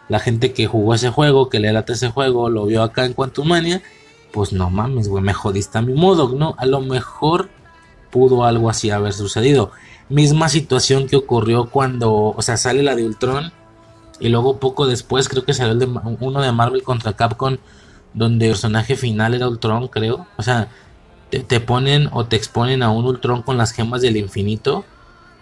[0.09, 3.13] la gente que jugó ese juego, que le late ese juego, lo vio acá en
[3.13, 3.81] Quantumania,
[4.31, 6.55] pues no mames, güey, me jodiste a mi modo, ¿no?
[6.57, 7.49] A lo mejor
[8.09, 9.71] pudo algo así haber sucedido.
[10.09, 13.51] Misma situación que ocurrió cuando, o sea, sale la de Ultron
[14.19, 15.87] y luego poco después creo que salió el de,
[16.19, 17.57] uno de Marvel contra Capcom
[18.13, 20.27] donde el personaje final era Ultron, creo.
[20.37, 20.67] O sea,
[21.29, 24.85] te, ponen o te exponen a un Ultron con las gemas del infinito.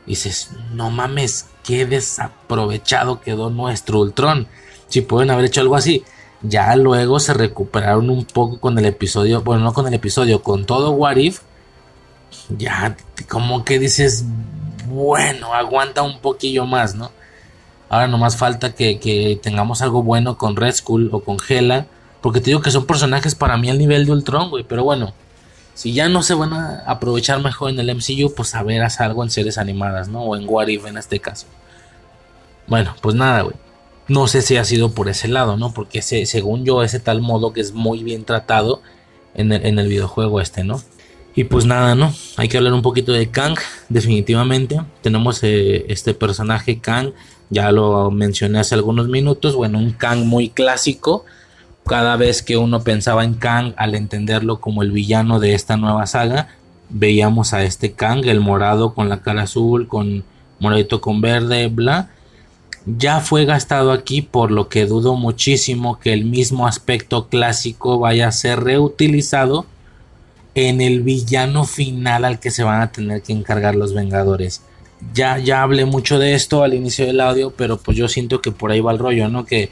[0.09, 4.47] Dices, no mames, qué desaprovechado quedó nuestro Ultron.
[4.87, 6.03] Si pueden haber hecho algo así.
[6.41, 10.65] Ya luego se recuperaron un poco con el episodio, bueno, no con el episodio, con
[10.65, 11.41] todo What If.
[12.57, 14.25] Ya, como que dices,
[14.87, 17.11] bueno, aguanta un poquillo más, ¿no?
[17.87, 21.85] Ahora nomás falta que, que tengamos algo bueno con Red Skull o con Hela.
[22.21, 24.63] Porque te digo que son personajes para mí al nivel de Ultron, güey.
[24.63, 25.13] Pero bueno,
[25.79, 29.23] Si ya no se van a aprovechar mejor en el MCU, pues a ver, algo
[29.23, 30.23] en series animadas, ¿no?
[30.23, 31.47] O en What If en este caso.
[32.67, 33.55] Bueno, pues nada, güey.
[34.09, 35.73] No sé si ha sido por ese lado, ¿no?
[35.73, 38.81] Porque según yo, ese tal modo que es muy bien tratado
[39.33, 40.81] en el, en el videojuego este, ¿no?
[41.33, 42.13] Y pues nada, ¿no?
[42.35, 43.57] Hay que hablar un poquito de Kang,
[43.87, 44.81] definitivamente.
[45.01, 47.13] Tenemos eh, este personaje Kang,
[47.49, 49.55] ya lo mencioné hace algunos minutos.
[49.55, 51.23] Bueno, un Kang muy clásico.
[51.89, 56.05] Cada vez que uno pensaba en Kang, al entenderlo como el villano de esta nueva
[56.05, 56.49] saga,
[56.89, 60.23] veíamos a este Kang, el morado con la cara azul, con
[60.59, 62.11] moradito con verde, bla.
[62.85, 68.27] Ya fue gastado aquí, por lo que dudo muchísimo que el mismo aspecto clásico vaya
[68.27, 69.65] a ser reutilizado
[70.53, 74.61] en el villano final al que se van a tener que encargar los Vengadores.
[75.15, 78.51] Ya, ya hablé mucho de esto al inicio del audio, pero pues yo siento que
[78.51, 79.43] por ahí va el rollo, ¿no?
[79.43, 79.71] Que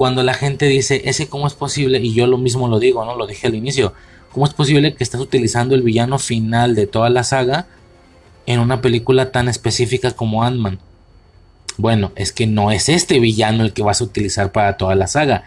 [0.00, 3.16] cuando la gente dice, ese cómo es posible, y yo lo mismo lo digo, ¿no?
[3.16, 3.92] Lo dije al inicio,
[4.32, 7.66] ¿cómo es posible que estás utilizando el villano final de toda la saga
[8.46, 10.78] en una película tan específica como Ant-Man?
[11.76, 15.06] Bueno, es que no es este villano el que vas a utilizar para toda la
[15.06, 15.44] saga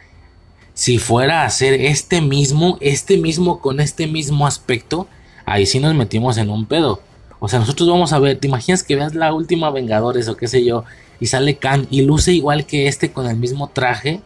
[0.75, 5.07] si fuera a ser este mismo, este mismo con este mismo aspecto,
[5.45, 7.01] ahí sí nos metimos en un pedo.
[7.39, 10.47] O sea, nosotros vamos a ver, ¿te imaginas que veas la última Vengadores o qué
[10.47, 10.83] sé yo?
[11.19, 14.21] Y sale Kang y luce igual que este con el mismo traje.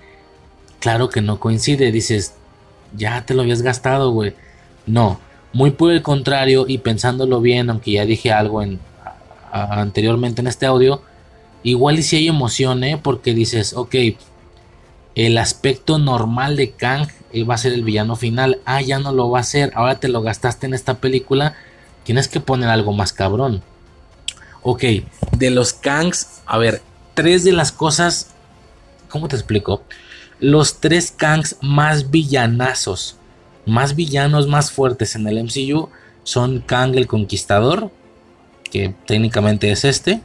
[0.79, 2.35] Claro que no coincide, dices,
[2.95, 4.33] ya te lo habías gastado, güey.
[4.85, 5.19] No,
[5.53, 8.79] muy por el contrario y pensándolo bien, aunque ya dije algo en,
[9.51, 11.01] anteriormente en este audio,
[11.63, 12.99] igual y si hay emoción, ¿eh?
[13.01, 13.95] Porque dices, ok,
[15.15, 17.07] el aspecto normal de Kang
[17.49, 18.59] va a ser el villano final.
[18.65, 19.71] Ah, ya no lo va a ser.
[19.75, 21.55] Ahora te lo gastaste en esta película.
[22.03, 23.63] Tienes que poner algo más cabrón.
[24.61, 24.83] Ok,
[25.31, 26.81] de los Kangs, a ver,
[27.13, 28.27] tres de las cosas.
[29.09, 29.83] ¿Cómo te explico?
[30.39, 33.17] Los tres Kangs más villanazos,
[33.65, 35.89] más villanos, más fuertes en el MCU
[36.23, 37.89] son Kang el Conquistador,
[38.69, 40.21] que técnicamente es este.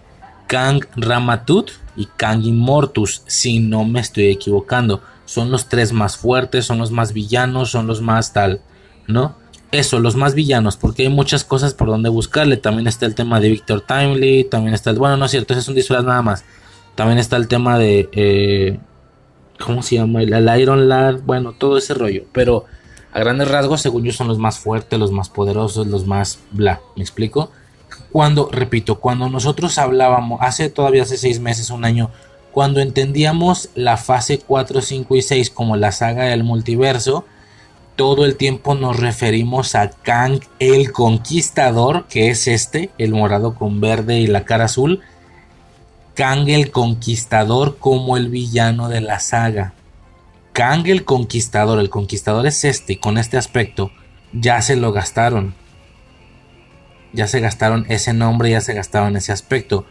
[0.49, 5.01] Kang Ramatut y Kang Immortus, si no me estoy equivocando.
[5.25, 8.61] Son los tres más fuertes, son los más villanos, son los más tal,
[9.07, 9.37] ¿no?
[9.71, 12.59] Eso, los más villanos, porque hay muchas cosas por donde buscarle.
[12.59, 14.99] También está el tema de Victor Timely, también está el...
[14.99, 16.45] Bueno, no es cierto, ese es un disfraz nada más.
[16.95, 18.11] También está el tema de...
[18.13, 18.79] Eh,
[19.65, 20.23] ¿Cómo se llama?
[20.23, 22.25] El, Iron Lad, bueno, todo ese rollo.
[22.33, 22.65] Pero
[23.13, 26.81] a grandes rasgos, según yo, son los más fuertes, los más poderosos, los más bla.
[26.97, 27.51] ¿Me explico?
[28.11, 32.11] Cuando, repito, cuando nosotros hablábamos, hace todavía hace seis meses, un año,
[32.53, 37.25] cuando entendíamos la fase 4, 5 y 6 como la saga del multiverso,
[37.97, 43.81] todo el tiempo nos referimos a Kang el Conquistador, que es este, el morado con
[43.81, 45.01] verde y la cara azul.
[46.15, 49.75] Kang el Conquistador como el villano de la saga.
[50.53, 53.91] Kang el Conquistador, el Conquistador es este, con este aspecto,
[54.33, 55.55] ya se lo gastaron
[57.13, 59.85] ya se gastaron ese nombre, ya se gastaron ese aspecto.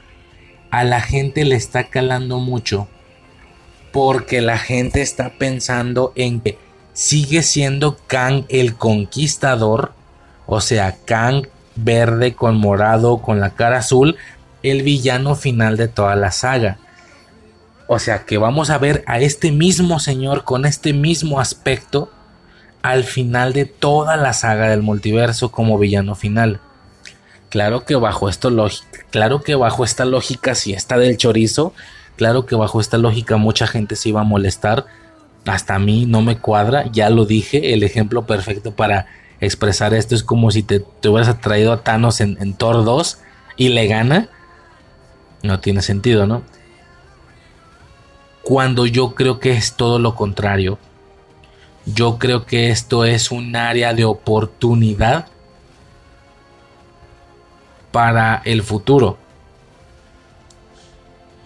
[0.70, 2.88] A la gente le está calando mucho
[3.92, 6.58] porque la gente está pensando en que
[6.94, 9.94] sigue siendo Kang el conquistador,
[10.48, 14.18] o sea, Kang verde con morado con la cara azul,
[14.64, 16.78] el villano final de toda la saga.
[17.88, 22.10] O sea que vamos a ver a este mismo señor con este mismo aspecto
[22.82, 26.60] al final de toda la saga del multiverso como villano final.
[27.50, 28.50] Claro que bajo esto
[29.10, 31.74] claro que bajo esta lógica, si está del chorizo,
[32.16, 34.86] claro que bajo esta lógica mucha gente se iba a molestar.
[35.46, 39.08] Hasta a mí no me cuadra, ya lo dije, el ejemplo perfecto para
[39.42, 43.18] expresar esto es como si te, te hubieras traído a Thanos en, en Thor 2
[43.58, 44.30] y le gana.
[45.44, 46.44] No tiene sentido, ¿no?
[48.44, 50.78] Cuando yo creo que es todo lo contrario.
[51.86, 55.28] Yo creo que esto es un área de oportunidad
[57.92, 59.18] para el futuro.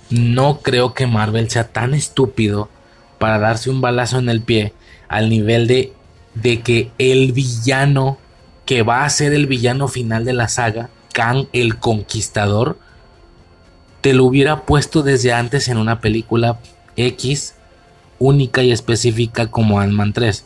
[0.09, 2.69] No creo que Marvel sea tan estúpido
[3.17, 4.73] para darse un balazo en el pie
[5.07, 5.93] al nivel de,
[6.35, 8.17] de que el villano
[8.65, 12.77] que va a ser el villano final de la saga, Kang el Conquistador,
[14.05, 16.59] te lo hubiera puesto desde antes en una película
[16.95, 17.55] X
[18.19, 20.45] única y específica como Ant-Man 3.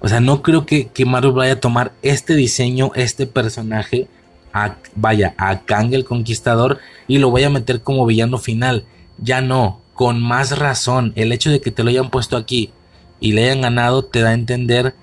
[0.00, 4.08] O sea, no creo que, que Marvel vaya a tomar este diseño, este personaje,
[4.94, 8.84] vaya, a Kang el Conquistador y lo vaya a meter como villano final.
[9.16, 11.14] Ya no, con más razón.
[11.16, 12.72] El hecho de que te lo hayan puesto aquí
[13.20, 14.94] y le hayan ganado te da a entender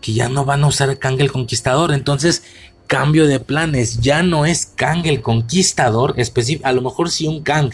[0.00, 1.92] que ya no van a usar a Kang el Conquistador.
[1.92, 2.42] Entonces,
[2.86, 4.00] cambio de planes.
[4.00, 6.16] Ya no es Kang el Conquistador,
[6.62, 7.72] a lo mejor sí un Kang,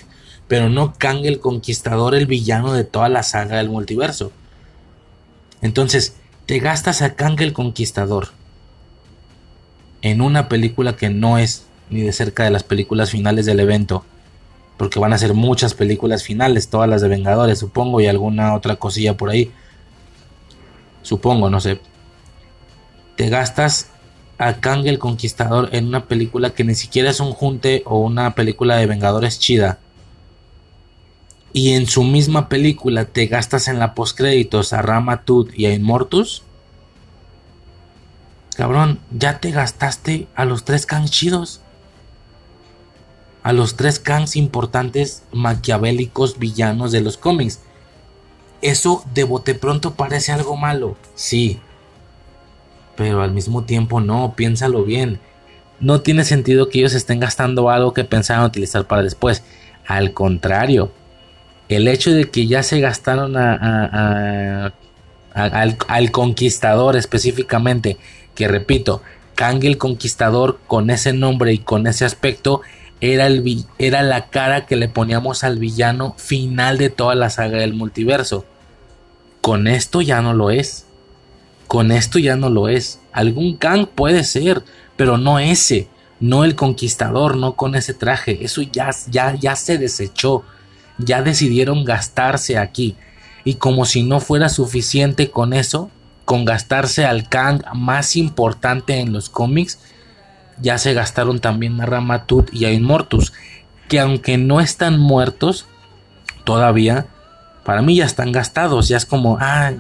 [0.49, 4.33] pero no Kang el Conquistador, el villano de toda la saga del multiverso.
[5.63, 6.15] Entonces,
[6.47, 8.29] te gastas a Kang el Conquistador
[10.03, 14.05] en una película que no es ni de cerca de las películas finales del evento.
[14.77, 18.77] Porque van a ser muchas películas finales, todas las de Vengadores, supongo, y alguna otra
[18.77, 19.53] cosilla por ahí.
[21.03, 21.79] Supongo, no sé.
[23.17, 23.91] Te gastas
[24.41, 28.35] a Kang el Conquistador en una película que ni siquiera es un junte o una
[28.35, 29.79] película de Vengadores chida.
[31.53, 35.75] Y en su misma película te gastas en la postcréditos a Rama Tut y a
[35.75, 36.43] Immortus.
[38.57, 41.61] Cabrón, ya te gastaste a los tres Kang chidos
[43.43, 47.61] a los tres Kangs importantes maquiavélicos villanos de los cómics.
[48.63, 51.61] Eso de bote pronto parece algo malo, sí.
[53.01, 55.21] Pero al mismo tiempo no, piénsalo bien.
[55.81, 59.43] No tiene sentido que ellos estén gastando algo que pensaban utilizar para después.
[59.87, 60.93] Al contrario,
[61.71, 64.75] el hecho de que ya se gastaron al,
[65.33, 67.97] al, conquistador específicamente,
[68.35, 69.01] que repito,
[69.35, 72.61] Kang el conquistador con ese nombre y con ese aspecto
[73.01, 77.61] era, el, era la cara que le poníamos al villano final de toda la saga
[77.61, 78.45] del multiverso.
[79.41, 80.85] Con esto ya no lo es.
[81.71, 82.99] Con esto ya no lo es.
[83.13, 84.65] Algún Kang puede ser,
[84.97, 85.87] pero no ese.
[86.19, 88.45] No el conquistador, no con ese traje.
[88.45, 90.43] Eso ya, ya, ya se desechó.
[90.99, 92.97] Ya decidieron gastarse aquí.
[93.45, 95.93] Y como si no fuera suficiente con eso,
[96.25, 99.79] con gastarse al Kang más importante en los cómics,
[100.61, 103.33] ya se gastaron también a Ramatut y a Inmortus,
[103.89, 105.67] que aunque no están muertos
[106.43, 107.07] todavía,
[107.65, 109.71] para mí ya están gastados, ya es como, ah,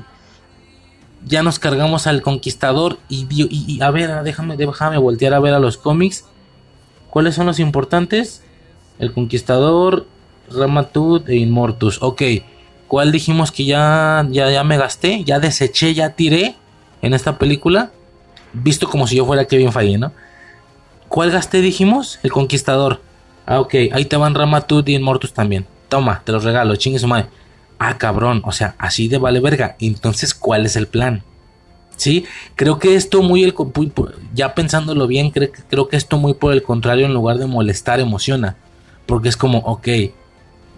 [1.25, 5.59] ya nos cargamos al conquistador y, y, a ver, déjame, déjame voltear a ver a
[5.59, 6.25] los cómics.
[7.11, 8.43] ¿Cuáles son los importantes?
[8.99, 10.07] El conquistador,
[10.51, 12.03] Ramatut e Inmortus.
[12.03, 12.23] Ok,
[12.89, 15.25] ¿cuál dijimos que ya, ya, ya me gasté?
[15.25, 16.57] Ya deseché, ya tiré
[17.03, 17.91] en esta película.
[18.53, 20.13] Visto como si yo fuera Kevin Feige, ¿no?
[21.09, 22.19] ¿Cuál gasté dijimos?
[22.23, 23.01] El Conquistador.
[23.47, 23.75] Ah, ok.
[23.93, 25.67] Ahí te van Ramatut y Inmortus también.
[25.89, 27.29] Toma, te los regalo, chingue madre.
[27.83, 28.43] Ah, cabrón.
[28.45, 29.77] O sea, así de vale verga.
[29.81, 31.23] Entonces, ¿cuál es el plan?
[31.97, 33.55] Sí, creo que esto muy, el,
[34.35, 37.99] ya pensándolo bien, creo, creo que esto muy por el contrario, en lugar de molestar,
[37.99, 38.57] emociona.
[39.07, 39.89] Porque es como, ok,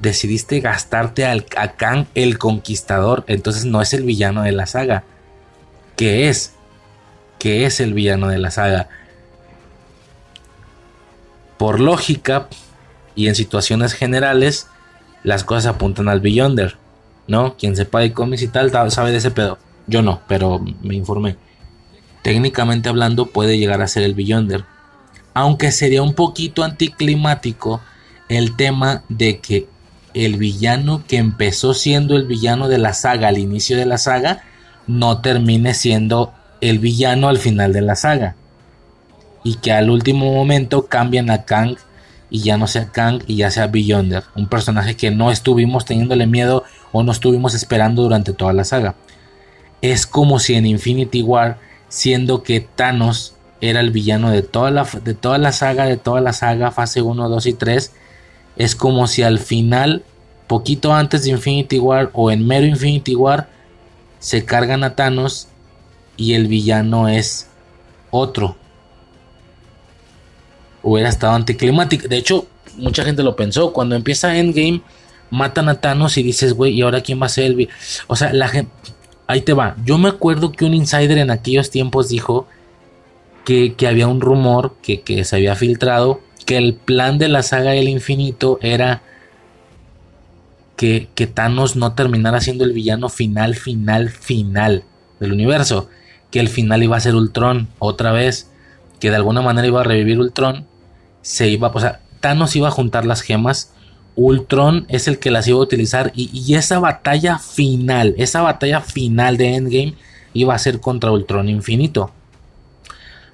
[0.00, 5.02] decidiste gastarte al, a Kang el Conquistador, entonces no es el villano de la saga.
[5.96, 6.54] ¿Qué es?
[7.40, 8.88] ¿Qué es el villano de la saga?
[11.58, 12.48] Por lógica
[13.16, 14.68] y en situaciones generales,
[15.24, 16.76] las cosas apuntan al Beyonder,
[17.26, 17.56] ¿no?
[17.56, 19.58] Quien sepa de cómics y tal sabe de ese pedo.
[19.86, 21.36] Yo no, pero me informé.
[22.22, 24.64] Técnicamente hablando, puede llegar a ser el Beyonder.
[25.34, 27.80] Aunque sería un poquito anticlimático
[28.28, 29.66] el tema de que
[30.14, 34.42] el villano que empezó siendo el villano de la saga al inicio de la saga
[34.86, 38.36] no termine siendo el villano al final de la saga
[39.44, 41.76] y que al último momento cambian a Kang
[42.30, 46.26] y ya no sea Kang y ya sea Beyonder, un personaje que no estuvimos teniéndole
[46.26, 48.94] miedo o no estuvimos esperando durante toda la saga.
[49.80, 51.58] Es como si en Infinity War,
[51.88, 56.20] siendo que Thanos era el villano de toda la, de toda la saga, de toda
[56.20, 57.92] la saga, fase 1, 2 y 3,
[58.56, 60.04] es como si al final,
[60.46, 63.48] poquito antes de Infinity War o en mero Infinity War,
[64.18, 65.48] se cargan a Thanos
[66.16, 67.48] y el villano es
[68.10, 68.56] otro,
[70.82, 72.08] hubiera estado anticlimático.
[72.08, 72.46] De hecho,
[72.76, 73.72] mucha gente lo pensó.
[73.72, 74.82] Cuando empieza Endgame,
[75.32, 77.68] matan a Thanos y dices, güey, ¿y ahora quién va a ser el...
[78.06, 78.70] O sea, la gente...
[79.26, 79.76] Ahí te va.
[79.84, 82.46] Yo me acuerdo que un insider en aquellos tiempos dijo
[83.44, 87.70] que, había un rumor que, que se había filtrado, que el plan de la saga
[87.70, 89.02] del infinito era
[90.76, 94.84] que, que Thanos no terminara siendo el villano final, final, final
[95.18, 95.88] del universo.
[96.30, 98.50] Que el final iba a ser Ultron otra vez.
[99.00, 100.66] Que de alguna manera iba a revivir Ultron
[101.22, 103.72] se iba, o sea, Thanos iba a juntar las gemas,
[104.14, 109.36] Ultron es el que las iba a utilizar y, esa batalla final, esa batalla final
[109.36, 109.94] de Endgame
[110.34, 112.10] iba a ser contra Ultron infinito.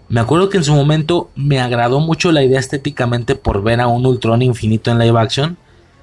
[0.09, 3.89] Me acuerdo que en su momento me agradó mucho la idea estéticamente por ver a
[3.89, 5.59] un Ultron infinito en live action.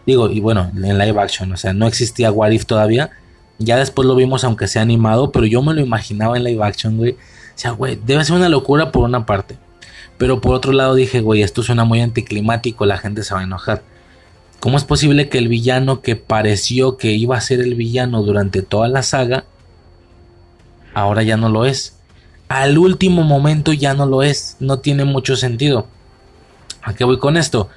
[0.06, 3.10] Digo, y bueno, en live action, o sea, no existía What If todavía.
[3.58, 6.98] Ya después lo vimos aunque sea animado, pero yo me lo imaginaba en live action,
[6.98, 7.14] güey.
[7.14, 9.58] O sea, güey, debe ser una locura por una parte.
[10.18, 13.44] Pero por otro lado dije, güey, esto suena muy anticlimático, la gente se va a
[13.44, 13.82] enojar.
[14.60, 18.62] ¿Cómo es posible que el villano que pareció que iba a ser el villano durante
[18.62, 19.46] toda la saga,
[20.94, 21.98] ahora ya no lo es?
[22.48, 25.88] Al último momento ya no lo es, no tiene mucho sentido.
[26.82, 27.70] ¿A qué voy con esto?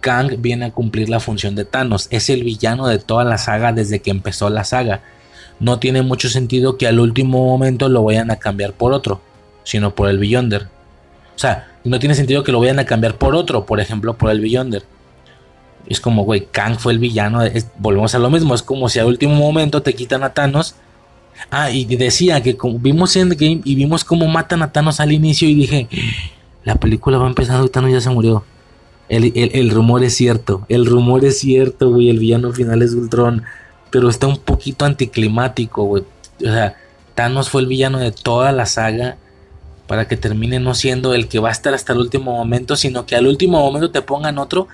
[0.00, 3.72] Kang viene a cumplir la función de Thanos, es el villano de toda la saga
[3.72, 5.02] desde que empezó la saga.
[5.58, 9.20] no tiene mucho sentido que al último momento lo vayan a cambiar por otro,
[9.62, 10.68] sino por el Beyonder.
[11.36, 14.30] O sea, no tiene sentido que lo vayan a cambiar por otro, por ejemplo, por
[14.30, 14.84] el Beyonder.
[15.86, 17.40] Es como, güey, Kang fue el villano.
[17.78, 18.54] volvemos a lo mismo.
[18.54, 20.74] Es como si al último momento te quitan a Thanos.
[21.50, 25.48] Ah, y decía que como vimos Endgame y vimos cómo matan a Thanos al inicio
[25.48, 25.88] y dije,
[26.64, 28.44] la película va empezando y Thanos ya se murió.
[29.08, 33.42] El, el rumor es cierto, el rumor es cierto, güey, el villano final es Ultron
[33.90, 36.04] pero está un poquito anticlimático, güey.
[36.40, 36.76] O sea,
[37.14, 39.16] Thanos fue el villano de toda la saga
[39.86, 43.06] para que termine no siendo el que va a estar hasta el último momento, sino
[43.06, 44.68] que al último momento te pongan otro.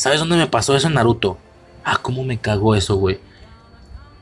[0.00, 1.36] ¿Sabes dónde me pasó eso en Naruto?
[1.84, 3.20] Ah, cómo me cagó eso, güey.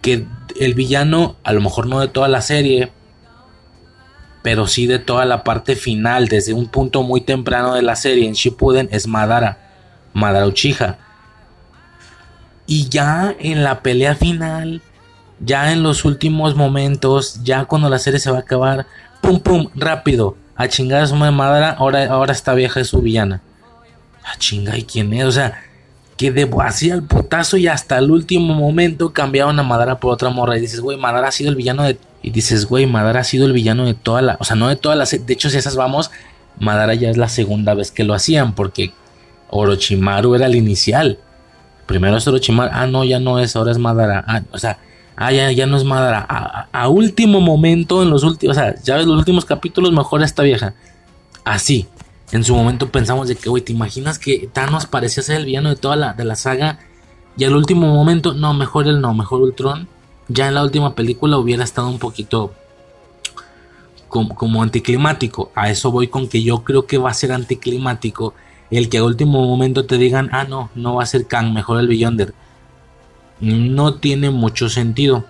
[0.02, 0.26] Que
[0.58, 2.90] el villano, a lo mejor no de toda la serie,
[4.42, 8.26] pero sí de toda la parte final, desde un punto muy temprano de la serie
[8.26, 9.70] en Shippuden, es Madara,
[10.14, 10.98] Madara Uchiha.
[12.66, 14.82] Y ya en la pelea final,
[15.38, 18.86] ya en los últimos momentos, ya cuando la serie se va a acabar,
[19.20, 23.00] pum pum, rápido, a chingar a su madre Madara, ahora, ahora esta vieja es su
[23.00, 23.42] villana.
[24.24, 25.24] A chinga, ¿y quién es?
[25.24, 25.67] O sea,
[26.18, 30.28] que debo así al putazo y hasta el último momento cambiaron a Madara por otra
[30.30, 30.58] morra.
[30.58, 31.96] Y dices, güey, Madara ha sido el villano de.
[32.22, 34.36] Y dices, güey, Madara ha sido el villano de toda la.
[34.40, 35.04] O sea, no de toda la.
[35.04, 36.10] De hecho, si esas vamos,
[36.58, 38.92] Madara ya es la segunda vez que lo hacían, porque
[39.50, 41.18] Orochimaru era el inicial.
[41.86, 44.24] Primero es Orochimaru, ah, no, ya no es, ahora es Madara.
[44.26, 44.78] Ah, o sea,
[45.14, 46.26] ah, ya, ya no es Madara.
[46.72, 50.42] A, último momento, en los últimos, o sea, ya ves los últimos capítulos, mejor esta
[50.42, 50.74] vieja.
[51.44, 51.86] Así.
[52.30, 55.70] En su momento pensamos de que, güey, ¿te imaginas que Thanos parecía ser el villano
[55.70, 56.78] de toda la, de la saga?
[57.36, 59.88] Y al último momento, no, mejor él no, mejor Ultron.
[60.28, 62.52] Ya en la última película hubiera estado un poquito
[64.08, 65.50] como, como anticlimático.
[65.54, 68.34] A eso voy con que yo creo que va a ser anticlimático
[68.70, 71.80] el que a último momento te digan, ah, no, no va a ser Kang, mejor
[71.80, 72.34] el Beyonder.
[73.40, 75.24] No tiene mucho sentido.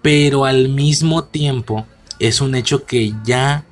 [0.00, 1.86] Pero al mismo tiempo
[2.18, 3.64] es un hecho que ya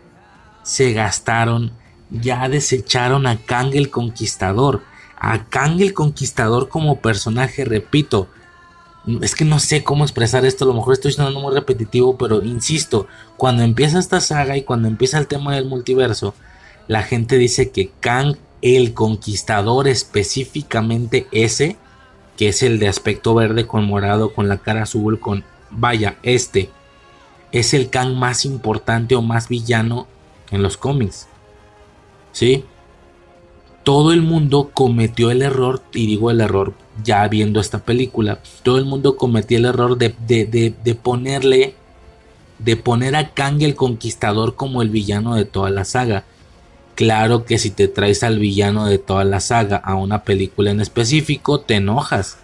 [0.62, 1.73] se gastaron,
[2.11, 4.82] ya desecharon a Kang el Conquistador.
[5.19, 8.28] A Kang el Conquistador como personaje, repito,
[9.23, 12.43] es que no sé cómo expresar esto, a lo mejor estoy siendo muy repetitivo, pero
[12.43, 13.07] insisto,
[13.37, 16.35] cuando empieza esta saga y cuando empieza el tema del multiverso,
[16.87, 21.77] la gente dice que Kang el conquistador específicamente ese,
[22.37, 25.45] que es el de aspecto verde con morado, con la cara azul, con...
[25.70, 26.69] Vaya, este
[27.53, 30.07] es el Kang más importante o más villano
[30.51, 31.28] en los cómics.
[32.41, 32.65] ¿Sí?
[33.85, 36.73] Todo el mundo cometió el error, y digo el error
[37.05, 41.75] ya viendo esta película, todo el mundo cometió el error de, de, de ponerle,
[42.59, 46.25] de poner a Kang el Conquistador como el villano de toda la saga.
[46.95, 50.81] Claro que si te traes al villano de toda la saga a una película en
[50.81, 52.39] específico, te enojas.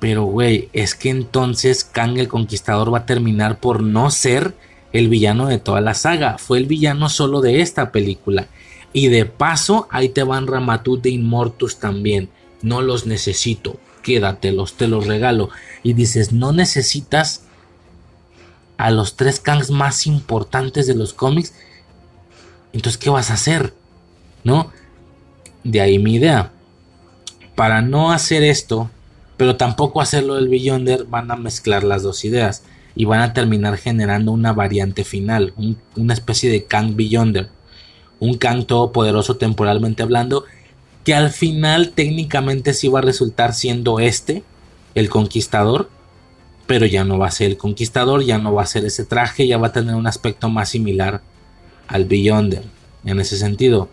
[0.00, 4.52] Pero, güey, es que entonces Kang el Conquistador va a terminar por no ser
[4.92, 6.36] el villano de toda la saga.
[6.36, 8.48] Fue el villano solo de esta película.
[8.96, 12.30] Y de paso, ahí te van Ramatut de Inmortus también.
[12.62, 13.78] No los necesito.
[14.02, 15.50] Quédatelos, te los regalo.
[15.82, 17.42] Y dices, no necesitas
[18.78, 21.52] a los tres Kangs más importantes de los cómics
[22.76, 23.72] entonces, ¿qué vas a hacer?
[24.44, 24.70] ¿No?
[25.64, 26.52] De ahí mi idea.
[27.54, 28.90] Para no hacer esto,
[29.38, 32.64] pero tampoco hacerlo del Beyonder, van a mezclar las dos ideas
[32.94, 35.54] y van a terminar generando una variante final,
[35.96, 37.48] una especie de Kang Beyonder,
[38.20, 40.44] un Kang todopoderoso temporalmente hablando,
[41.04, 44.42] que al final técnicamente sí va a resultar siendo este,
[44.94, 45.88] el conquistador,
[46.66, 49.46] pero ya no va a ser el conquistador, ya no va a ser ese traje,
[49.46, 51.22] ya va a tener un aspecto más similar
[51.86, 52.64] al Beyonder.
[53.04, 53.88] En ese sentido,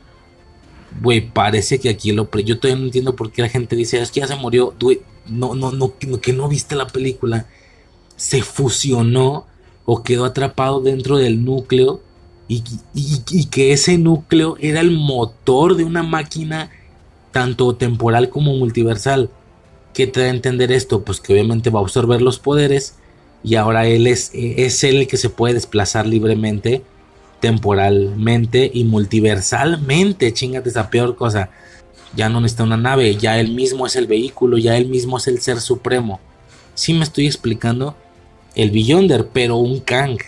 [1.01, 2.29] güey, parece que aquí lo.
[2.39, 4.73] Yo todavía no entiendo por qué la gente dice, es que ya se murió.
[4.79, 7.45] Güey, no, no, no, que no viste la película.
[8.15, 9.45] Se fusionó
[9.85, 12.01] o quedó atrapado dentro del núcleo
[12.47, 16.69] y, que ese núcleo era el motor de una máquina
[17.31, 19.29] tanto temporal como multiversal.
[19.93, 21.03] ¿Qué te da a entender esto?
[21.03, 22.95] Pues que obviamente va a absorber los poderes
[23.43, 26.83] y ahora él es, él el que se puede desplazar libremente
[27.43, 30.31] temporalmente y multiversalmente.
[30.31, 31.49] Chingate esa peor cosa.
[32.15, 35.27] Ya no necesita una nave, ya él mismo es el vehículo, ya él mismo es
[35.27, 36.21] el ser supremo.
[36.73, 37.97] Si me estoy explicando,
[38.55, 40.19] el Beyonder, pero un Kang.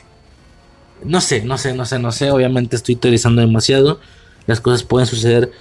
[1.05, 2.31] No sé, no sé, no sé, no sé.
[2.31, 3.99] Obviamente estoy teorizando demasiado.
[4.47, 5.51] Las cosas pueden suceder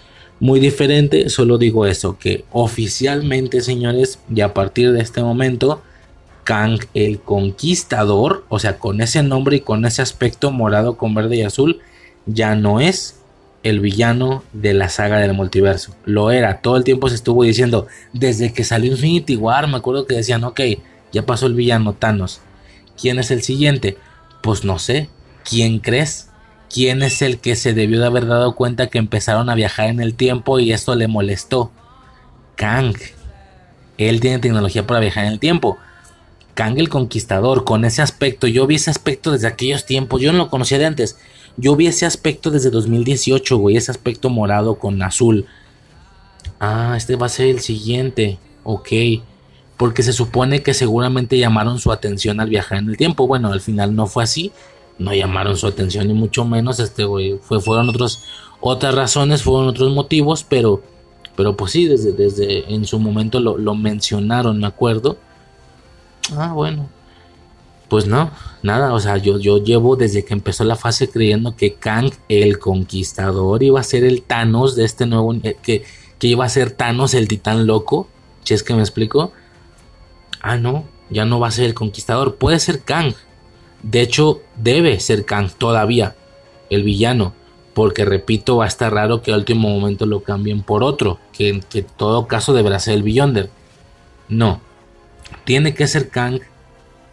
[0.41, 1.29] muy diferente.
[1.29, 5.83] Solo digo eso, que oficialmente, señores, y a partir de este momento,
[6.45, 11.37] Kang el Conquistador, o sea, con ese nombre y con ese aspecto morado con verde
[11.37, 11.81] y azul,
[12.27, 13.21] ya no es
[13.62, 15.95] el villano de la saga del multiverso.
[16.05, 20.07] Lo era, todo el tiempo se estuvo diciendo, desde que salió Infinity War, me acuerdo
[20.07, 20.61] que decían, ok,
[21.12, 22.41] ya pasó el villano Thanos.
[23.01, 23.97] ¿Quién es el siguiente?
[24.43, 25.09] Pues no sé.
[25.45, 26.31] ¿Quién crees?
[26.73, 30.01] ¿Quién es el que se debió de haber dado cuenta que empezaron a viajar en
[30.01, 31.71] el tiempo y esto le molestó?
[32.57, 32.97] Kang.
[33.99, 35.79] Él tiene tecnología para viajar en el tiempo.
[36.55, 40.39] Kang el Conquistador, con ese aspecto, yo vi ese aspecto desde aquellos tiempos, yo no
[40.39, 41.16] lo conocía de antes.
[41.57, 45.47] Yo vi ese aspecto desde 2018, güey, ese aspecto morado con azul.
[46.59, 48.39] Ah, este va a ser el siguiente.
[48.65, 48.89] Ok.
[49.77, 53.27] Porque se supone que seguramente llamaron su atención al viajar en el tiempo.
[53.27, 54.53] Bueno, al final no fue así.
[54.99, 56.81] No llamaron su atención, ni mucho menos.
[56.81, 58.23] Este, güey, fue, fueron otros,
[58.61, 60.83] otras razones, fueron otros motivos, pero,
[61.37, 65.19] pero pues sí, desde, desde en su momento lo, lo mencionaron, me acuerdo.
[66.37, 66.89] Ah, bueno.
[67.89, 68.31] Pues no,
[68.62, 72.59] nada, o sea, yo, yo llevo desde que empezó la fase creyendo que Kang el
[72.59, 75.85] Conquistador iba a ser el Thanos de este nuevo, eh, que,
[76.19, 78.09] que iba a ser Thanos el titán loco,
[78.43, 79.33] si es que me explico.
[80.41, 83.15] Ah, no, ya no va a ser el Conquistador, puede ser Kang.
[83.85, 86.16] De hecho, debe ser Kang todavía,
[86.70, 87.35] el villano,
[87.73, 91.48] porque repito, va a estar raro que al último momento lo cambien por otro, que
[91.48, 91.62] en
[91.97, 93.51] todo caso deberá ser el Beyonder.
[94.28, 94.61] No,
[95.44, 96.40] tiene que ser Kang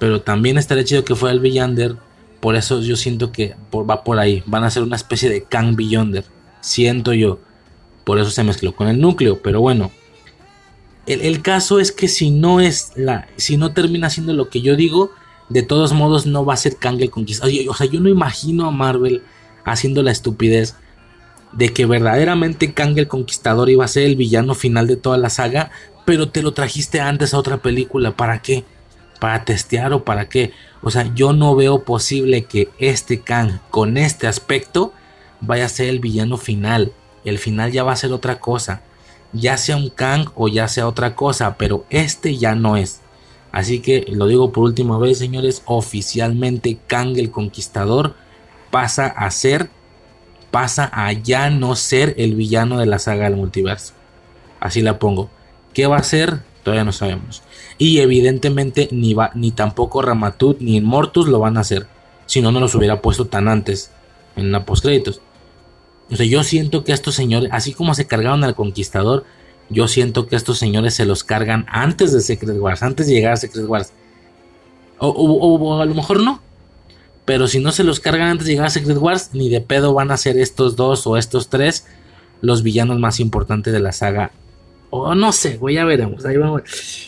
[0.01, 1.95] pero también estaría chido que fuera el Beyonder.
[2.39, 4.41] Por eso yo siento que va por ahí.
[4.47, 6.25] Van a ser una especie de Kang Beyonder.
[6.59, 7.37] Siento yo.
[8.03, 9.43] Por eso se mezcló con el núcleo.
[9.43, 9.91] Pero bueno.
[11.05, 13.27] El, caso es que si no es la.
[13.35, 15.11] Si no termina siendo lo que yo digo.
[15.51, 17.53] De todos modos no va a ser Kang el conquistador.
[17.69, 19.23] O sea, yo no imagino a Marvel
[19.65, 20.75] haciendo la estupidez
[21.51, 25.29] de que verdaderamente Kang el Conquistador iba a ser el villano final de toda la
[25.29, 25.69] saga,
[26.05, 28.63] pero te lo trajiste antes a otra película, ¿para qué?
[29.21, 30.51] para testear o para qué.
[30.81, 34.93] O sea, yo no veo posible que este Kang con este aspecto
[35.41, 36.91] vaya a ser el villano final.
[37.23, 38.81] El final ya va a ser otra cosa.
[39.31, 43.01] Ya sea un Kang o ya sea otra cosa, pero este ya no es.
[43.51, 48.15] Así que lo digo por última vez, señores, oficialmente Kang el Conquistador
[48.69, 49.69] pasa a ser,
[50.51, 53.93] pasa a ya no ser el villano de la saga del multiverso.
[54.59, 55.29] Así la pongo.
[55.73, 56.43] ¿Qué va a ser?
[56.63, 57.41] Todavía no sabemos.
[57.77, 61.87] Y evidentemente ni, va, ni tampoco Ramatut ni Immortus lo van a hacer.
[62.27, 63.91] Si no, no los hubiera puesto tan antes
[64.35, 65.21] en la postcréditos.
[66.09, 69.25] O sea, yo siento que estos señores, así como se cargaron al conquistador,
[69.71, 73.33] yo siento que estos señores se los cargan antes de Secret Wars, antes de llegar
[73.33, 73.93] a Secret Wars.
[74.99, 76.41] O, a lo mejor no.
[77.25, 79.93] Pero si no se los cargan antes de llegar a Secret Wars, ni de pedo
[79.93, 81.87] van a ser estos dos o estos tres
[82.41, 84.31] los villanos más importantes de la saga
[84.91, 86.25] o no sé, güey, ya veremos.
[86.25, 86.61] Ahí vamos.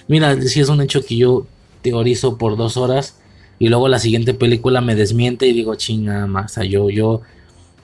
[0.07, 1.45] Mira, si es un hecho que yo
[1.81, 3.19] teorizo por dos horas
[3.59, 6.51] y luego la siguiente película me desmiente y digo, chinga más.
[6.51, 7.21] O sea, yo, yo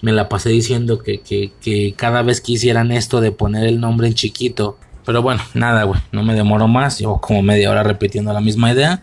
[0.01, 3.80] me la pasé diciendo que, que, que cada vez que hicieran esto de poner el
[3.80, 4.77] nombre en chiquito.
[5.05, 6.99] Pero bueno, nada, güey, no me demoro más.
[6.99, 9.01] Llevo como media hora repitiendo la misma idea.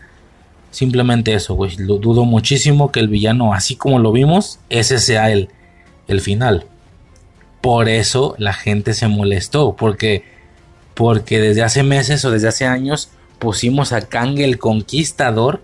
[0.71, 1.75] Simplemente eso, güey.
[1.77, 5.49] Dudo muchísimo que el villano, así como lo vimos, ese sea el,
[6.07, 6.65] el final.
[7.61, 10.23] Por eso la gente se molestó, porque
[10.97, 15.61] porque desde hace meses o desde hace años pusimos a Kang el Conquistador,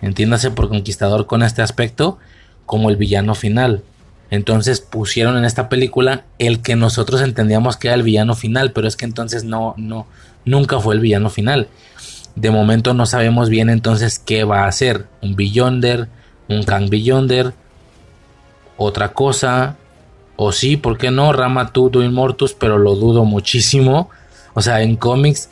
[0.00, 2.18] entiéndase por Conquistador con este aspecto,
[2.64, 3.82] como el villano final.
[4.30, 8.86] Entonces pusieron en esta película el que nosotros entendíamos que era el villano final, pero
[8.86, 10.06] es que entonces no, no,
[10.44, 11.68] nunca fue el villano final.
[12.34, 15.06] De momento no sabemos bien entonces qué va a hacer.
[15.22, 16.08] Un Beyonder,
[16.48, 17.54] un Kang Beyonder,
[18.76, 19.76] otra cosa,
[20.36, 21.32] o sí, ¿por qué no?
[21.32, 24.10] Rama Tudo Immortus, pero lo dudo muchísimo.
[24.54, 25.50] O sea, en cómics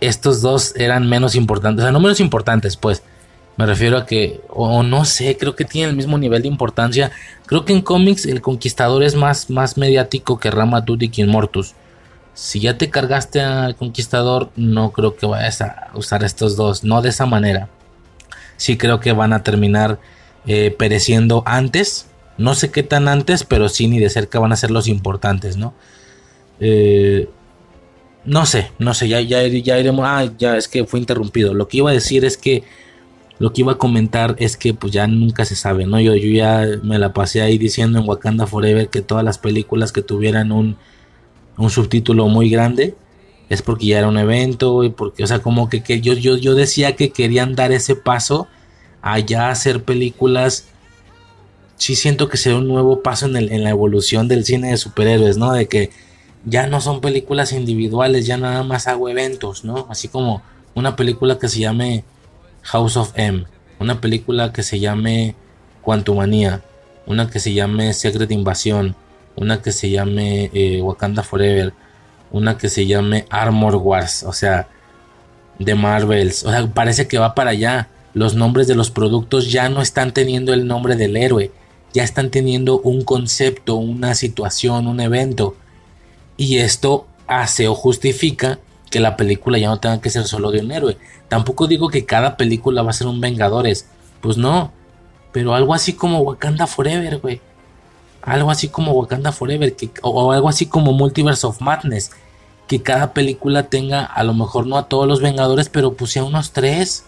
[0.00, 3.02] estos dos eran menos importantes, o sea, no menos importantes, pues.
[3.56, 7.12] Me refiero a que, o no sé, creo que tienen el mismo nivel de importancia.
[7.46, 11.74] Creo que en cómics el Conquistador es más, más mediático que Rama y King Mortus.
[12.34, 17.02] Si ya te cargaste al Conquistador, no creo que vayas a usar estos dos, no
[17.02, 17.68] de esa manera.
[18.56, 19.98] Sí creo que van a terminar
[20.46, 22.06] eh, pereciendo antes.
[22.38, 25.58] No sé qué tan antes, pero sí ni de cerca van a ser los importantes,
[25.58, 25.74] ¿no?
[26.58, 27.28] Eh,
[28.24, 30.06] no sé, no sé, ya, ya, ya iremos.
[30.08, 31.54] Ah, ya es que fue interrumpido.
[31.54, 32.64] Lo que iba a decir es que.
[33.42, 35.98] Lo que iba a comentar es que pues ya nunca se sabe, ¿no?
[35.98, 39.90] Yo, yo ya me la pasé ahí diciendo en Wakanda Forever que todas las películas
[39.90, 40.76] que tuvieran un,
[41.56, 42.94] un subtítulo muy grande
[43.48, 46.36] es porque ya era un evento y porque, o sea, como que, que yo, yo,
[46.36, 48.46] yo decía que querían dar ese paso
[49.02, 50.68] a ya hacer películas.
[51.78, 54.76] Sí siento que será un nuevo paso en, el, en la evolución del cine de
[54.76, 55.52] superhéroes, ¿no?
[55.52, 55.90] De que
[56.44, 59.88] ya no son películas individuales, ya nada más hago eventos, ¿no?
[59.90, 60.42] Así como
[60.76, 62.04] una película que se llame
[62.62, 63.44] House of M,
[63.78, 65.34] una película que se llame
[65.82, 66.62] Quantumania,
[67.06, 68.94] una que se llame Secret Invasion,
[69.36, 71.72] una que se llame eh, Wakanda Forever,
[72.30, 74.68] una que se llame Armor Wars, o sea,
[75.58, 77.88] de Marvels, o sea, parece que va para allá.
[78.14, 81.50] los nombres de los productos ya no están teniendo el nombre del héroe,
[81.94, 85.56] ya están teniendo un concepto, una situación, un evento.
[86.36, 88.58] Y esto hace o justifica
[88.92, 90.98] que la película ya no tenga que ser solo de un héroe.
[91.28, 93.86] Tampoco digo que cada película va a ser un Vengadores.
[94.20, 94.70] Pues no.
[95.32, 97.40] Pero algo así como Wakanda Forever, güey.
[98.20, 99.74] Algo así como Wakanda Forever.
[100.02, 102.10] o algo así como Multiverse of Madness.
[102.68, 106.24] Que cada película tenga, a lo mejor no a todos los Vengadores, pero pues sea
[106.24, 107.06] unos tres.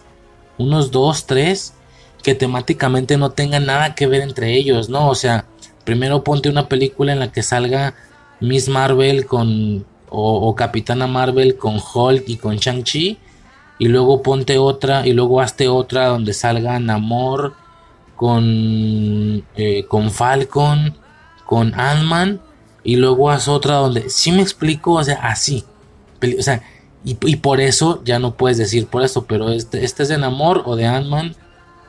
[0.57, 1.75] Unos dos, tres.
[2.23, 5.07] Que temáticamente no tengan nada que ver entre ellos, ¿no?
[5.07, 5.45] O sea,
[5.83, 7.93] primero ponte una película en la que salga
[8.39, 9.85] Miss Marvel con
[10.17, 13.17] o, Capitana Marvel con Hulk y con Shang-Chi.
[13.77, 17.53] Y luego ponte otra y luego hazte otra donde salga Namor
[18.15, 20.95] con, eh, con Falcon,
[21.45, 22.39] con Ant-Man.
[22.83, 24.09] Y luego haz otra donde...
[24.09, 25.65] Si me explico, o sea, así.
[26.39, 26.61] O sea,
[27.03, 30.63] y, por eso ya no puedes decir por eso, pero este, este es de Namor
[30.65, 31.35] o de Ant-Man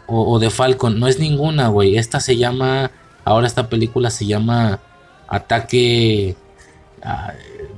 [0.09, 0.99] o, de Falcon.
[0.99, 1.97] No es ninguna, güey.
[1.97, 2.91] Esta se llama...
[3.25, 4.81] Ahora esta película se llama
[5.29, 6.37] Ataque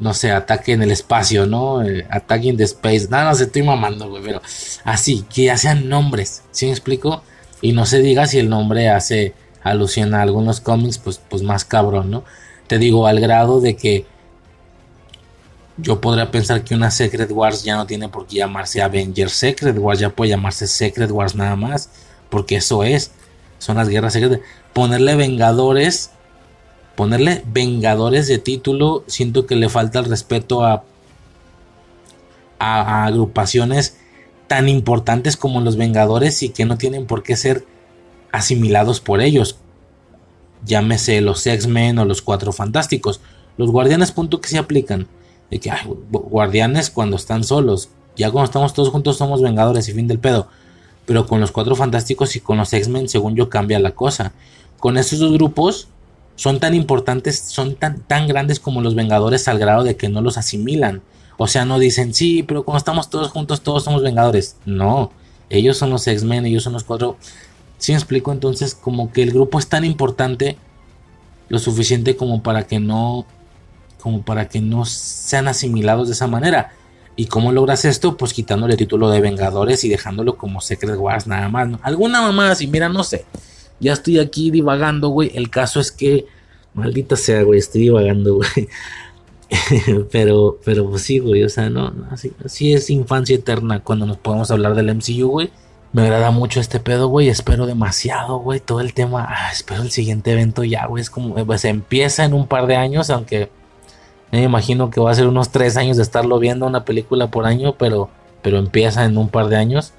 [0.01, 1.83] no sé, ataque en el espacio, ¿no?
[1.83, 3.09] Eh, ataque in the space.
[3.11, 4.41] No, no sé, estoy mamando, güey, pero
[4.85, 7.23] así, que ya sean nombres, ¿sí me explico?
[7.61, 11.65] Y no se diga si el nombre hace alusión a algunos cómics, pues, pues más
[11.65, 12.25] cabrón, ¿no?
[12.67, 14.07] Te digo, al grado de que
[15.77, 19.79] yo podría pensar que una Secret Wars ya no tiene por qué llamarse Avengers Secret
[19.79, 21.91] Wars, ya puede llamarse Secret Wars nada más,
[22.31, 23.13] porque eso es,
[23.59, 24.41] son las guerras secretas.
[24.73, 26.11] Ponerle Vengadores
[26.99, 30.83] ponerle Vengadores de título, siento que le falta el respeto a,
[32.59, 33.99] a, agrupaciones
[34.49, 37.65] tan importantes como los Vengadores y que no tienen por qué ser
[38.33, 39.59] asimilados por ellos.
[40.67, 43.21] Llámese los X-Men o los Cuatro Fantásticos.
[43.59, 45.07] Los Guardianes, punto que se aplican.
[45.53, 45.71] De que,
[46.11, 47.91] Guardianes cuando están solos.
[48.17, 50.49] Ya cuando estamos todos juntos somos Vengadores y fin del pedo.
[51.07, 54.33] Pero con los Cuatro Fantásticos y con los X-Men, según yo, cambia la cosa.
[54.81, 55.87] Con esos dos grupos,
[56.39, 60.21] son tan importantes, son tan, tan grandes como los Vengadores al grado de que no
[60.21, 61.03] los asimilan.
[61.37, 64.55] O sea, no dicen, sí, pero cuando estamos todos juntos, todos somos Vengadores.
[64.65, 65.11] No,
[65.51, 67.17] ellos son los X-Men, ellos son los cuatro.
[67.79, 70.57] Si me explico, entonces, como que el grupo es tan importante,
[71.49, 73.27] lo suficiente como para que no,
[74.01, 76.71] como para que no sean asimilados de esa manera.
[77.17, 78.17] ¿Y cómo logras esto?
[78.17, 81.69] Pues quitándole el título de Vengadores y dejándolo como Secret Wars nada más.
[81.83, 83.25] Alguna mamá así, mira, no sé.
[83.81, 85.31] Ya estoy aquí divagando, güey.
[85.35, 86.27] El caso es que,
[86.75, 88.69] maldita sea, güey, estoy divagando, güey.
[90.11, 91.93] pero, pero pues sí, güey, o sea, no,
[92.45, 95.51] así, es infancia eterna cuando nos podemos hablar del MCU, güey.
[95.93, 97.31] Me agrada mucho este pedo, güey.
[97.31, 98.61] Espero demasiado, güey.
[98.61, 99.27] Todo el tema.
[99.27, 101.01] Ah, espero el siguiente evento ya, güey.
[101.01, 103.49] Es como, pues empieza en un par de años, aunque
[104.31, 107.47] me imagino que va a ser unos tres años de estarlo viendo una película por
[107.47, 108.11] año, pero,
[108.43, 109.95] pero empieza en un par de años.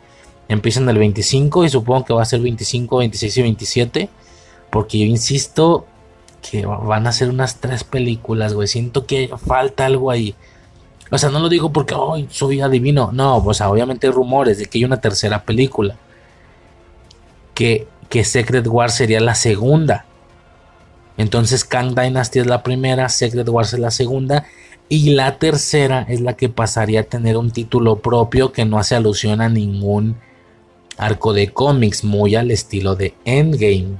[0.49, 4.09] Empiezan el 25 y supongo que va a ser 25, 26 y 27.
[4.71, 5.85] Porque yo insisto
[6.41, 8.67] que van a ser unas tres películas, güey.
[8.67, 10.35] Siento que falta algo ahí.
[11.11, 13.11] O sea, no lo digo porque hoy soy adivino.
[13.13, 15.95] No, pues obviamente hay rumores de que hay una tercera película.
[17.53, 20.05] Que, que Secret Wars sería la segunda.
[21.17, 24.45] Entonces Kang Dynasty es la primera, Secret Wars es la segunda.
[24.87, 28.95] Y la tercera es la que pasaría a tener un título propio que no hace
[28.95, 30.15] alusión a ningún
[30.99, 33.97] arco de cómics muy al estilo de Endgame.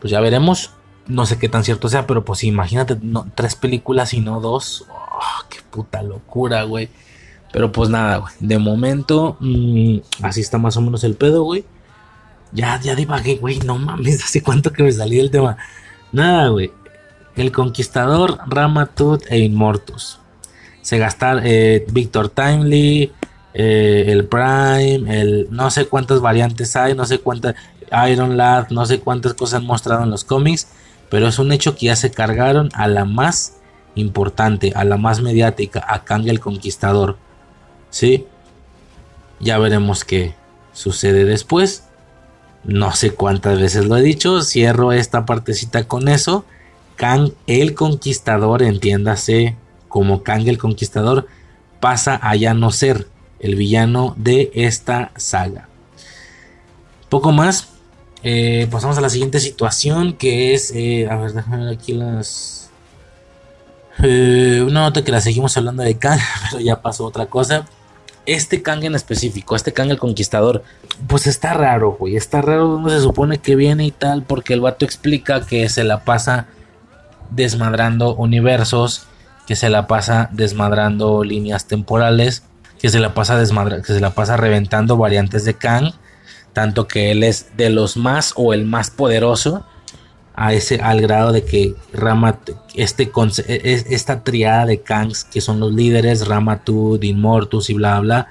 [0.00, 0.72] Pues ya veremos.
[1.06, 2.98] No sé qué tan cierto sea, pero pues imagínate
[3.34, 4.86] tres películas y no dos.
[4.88, 6.88] Oh, qué puta locura, güey.
[7.52, 8.32] Pero pues nada, güey.
[8.40, 11.64] De momento, mm, así está más o menos el pedo, güey.
[12.52, 13.58] Ya, ya divagué, güey.
[13.60, 15.56] No mames, hace cuánto que me salí del tema.
[16.12, 16.72] Nada, güey.
[17.36, 20.18] El Conquistador, Ramatut e Inmortus.
[20.82, 23.12] Se gastaron eh, Victor Timely,
[23.58, 27.54] eh, el Prime, el no sé cuántas variantes hay, no sé cuántas
[28.10, 30.68] Iron Lad, no sé cuántas cosas han mostrado en los cómics,
[31.08, 33.54] pero es un hecho que ya se cargaron a la más
[33.94, 37.16] importante, a la más mediática, a Kang el Conquistador.
[37.88, 38.26] ¿Sí?
[39.40, 40.34] Ya veremos qué
[40.74, 41.84] sucede después.
[42.62, 46.44] No sé cuántas veces lo he dicho, cierro esta partecita con eso.
[46.96, 49.56] Kang el Conquistador, entiéndase
[49.88, 51.26] como Kang el Conquistador,
[51.80, 53.06] pasa a ya no ser
[53.40, 55.68] el villano de esta saga.
[57.08, 57.68] Poco más.
[58.22, 60.72] Eh, pasamos a la siguiente situación que es...
[60.74, 62.70] Eh, a ver, déjame ver aquí las...
[64.02, 66.18] Eh, una nota que la seguimos hablando de Kang,
[66.50, 67.66] pero ya pasó otra cosa.
[68.26, 70.64] Este Kang en específico, este Kang el Conquistador,
[71.06, 72.16] pues está raro, güey.
[72.16, 75.84] Está raro donde se supone que viene y tal, porque el vato explica que se
[75.84, 76.48] la pasa
[77.30, 79.06] desmadrando universos,
[79.46, 82.42] que se la pasa desmadrando líneas temporales
[82.86, 85.90] que se la pasa desmadra, que se la pasa reventando variantes de Kang.
[86.52, 89.66] tanto que él es de los más o el más poderoso
[90.36, 92.38] a ese al grado de que Rama
[92.76, 97.98] este e, e, esta triada de Kangs que son los líderes Ramatud, Inmortus y bla
[97.98, 98.28] bla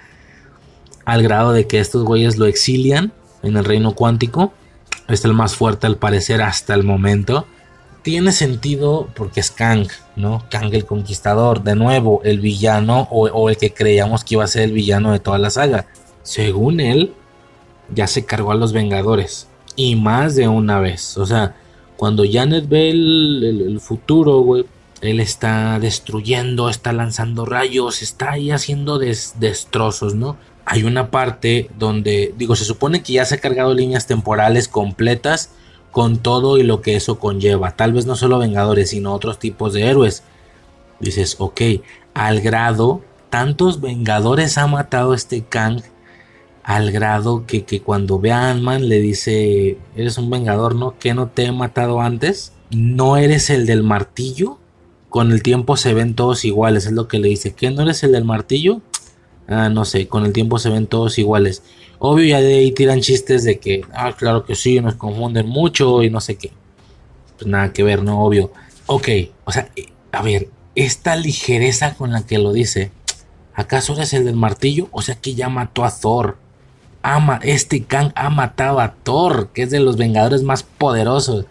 [1.03, 3.11] al grado de que estos güeyes lo exilian
[3.43, 4.53] en el reino cuántico
[5.09, 7.45] es el más fuerte al parecer hasta el momento
[8.05, 10.45] tiene sentido porque es Kang, ¿no?
[10.51, 14.61] Kang el conquistador, de nuevo, el villano o, el que creíamos que iba a ser
[14.61, 15.87] el villano de toda la saga.
[16.21, 17.15] Según él,
[17.95, 19.47] ya se cargó a los Vengadores.
[19.75, 21.17] Y más de una vez.
[21.17, 21.55] O sea,
[21.97, 24.65] cuando Janet ve el, futuro, güey,
[25.01, 30.37] él está destruyendo, está lanzando rayos, está ahí haciendo destrozos, ¿no?
[30.67, 35.49] Hay una parte donde, digo, se supone que ya se ha cargado líneas temporales completas
[35.95, 37.77] con todo y lo que eso conlleva.
[37.77, 40.23] Tal vez no solo Vengadores, sino otros tipos de héroes.
[40.99, 41.61] Dices, ok,
[42.13, 42.99] al grado,
[43.29, 45.83] tantos Vengadores ha matado este Kang
[46.63, 50.99] al grado que, cuando ve a Ant-Man le dice, eres un vengador, ¿no?
[50.99, 52.51] ¿Que no te he matado antes?
[52.71, 54.57] ¿No eres el del martillo?
[55.07, 57.53] Con el tiempo se ven todos iguales, es lo que le dice.
[57.53, 58.81] ¿Qué no eres el del martillo?
[59.47, 61.63] Ah, no sé, con el tiempo se ven todos iguales.
[62.05, 66.03] Obvio, ya de ahí tiran chistes de que, ah, claro que sí, nos confunden mucho
[66.03, 66.51] y no sé qué.
[67.37, 68.51] Pues nada que ver, no, obvio.
[68.85, 69.09] Ok,
[69.43, 72.91] o sea, eh, a ver, esta ligereza con la que lo dice,
[73.53, 74.87] ¿acaso eres el del martillo?
[74.91, 76.37] O sea que ya mató a Thor
[77.05, 81.45] ama, este Kang ha matado a Thor, que es de los Vengadores más poderosos.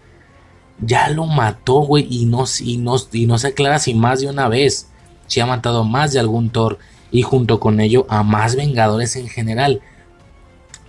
[0.81, 4.27] Ya lo mató, güey, y no, y, no, y no se aclara si más de
[4.27, 4.89] una vez.
[5.29, 6.79] Si ha matado más de algún Thor
[7.13, 9.81] y junto con ello a más Vengadores en general.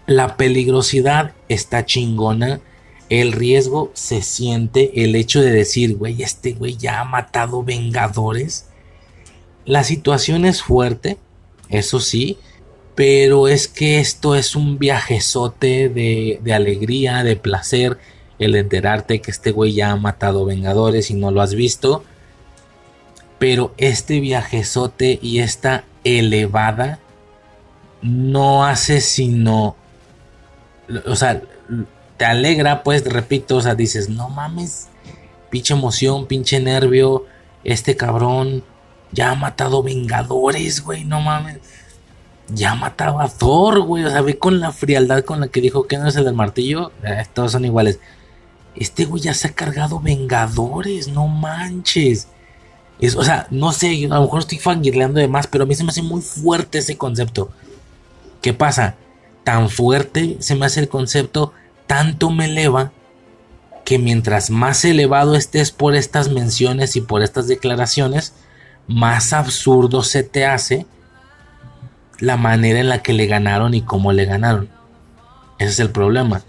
[0.07, 2.61] La peligrosidad está chingona.
[3.09, 5.03] El riesgo se siente.
[5.03, 8.67] El hecho de decir, güey, este güey ya ha matado Vengadores.
[9.65, 11.17] La situación es fuerte,
[11.69, 12.37] eso sí
[12.95, 17.97] pero es que esto es un viajezote de, de alegría, de placer,
[18.39, 22.03] el enterarte que este güey ya ha matado Vengadores y no lo has visto.
[23.37, 26.99] Pero este viajezote y esta elevada
[28.01, 29.75] no hace sino.
[31.05, 31.41] O sea,
[32.17, 34.87] te alegra, pues, repito, o sea, dices, no mames,
[35.49, 37.25] pinche emoción, pinche nervio,
[37.63, 38.63] este cabrón
[39.11, 41.59] ya ha matado Vengadores, güey, no mames
[42.49, 44.03] ya mataba a Thor, güey.
[44.05, 46.33] O sea, ve con la frialdad con la que dijo que no es el del
[46.33, 46.91] martillo.
[47.03, 47.99] Eh, todos son iguales.
[48.75, 52.27] Este güey ya se ha cargado Vengadores, no manches.
[52.99, 55.75] Es, o sea, no sé, a lo mejor estoy fangirleando de más, pero a mí
[55.75, 57.49] se me hace muy fuerte ese concepto.
[58.41, 58.95] ¿Qué pasa?
[59.45, 61.53] Tan fuerte se me hace el concepto,
[61.87, 62.91] tanto me eleva,
[63.85, 68.33] que mientras más elevado estés por estas menciones y por estas declaraciones,
[68.87, 70.85] más absurdo se te hace
[72.19, 74.69] la manera en la que le ganaron y cómo le ganaron.
[75.59, 76.43] Ese es el problema.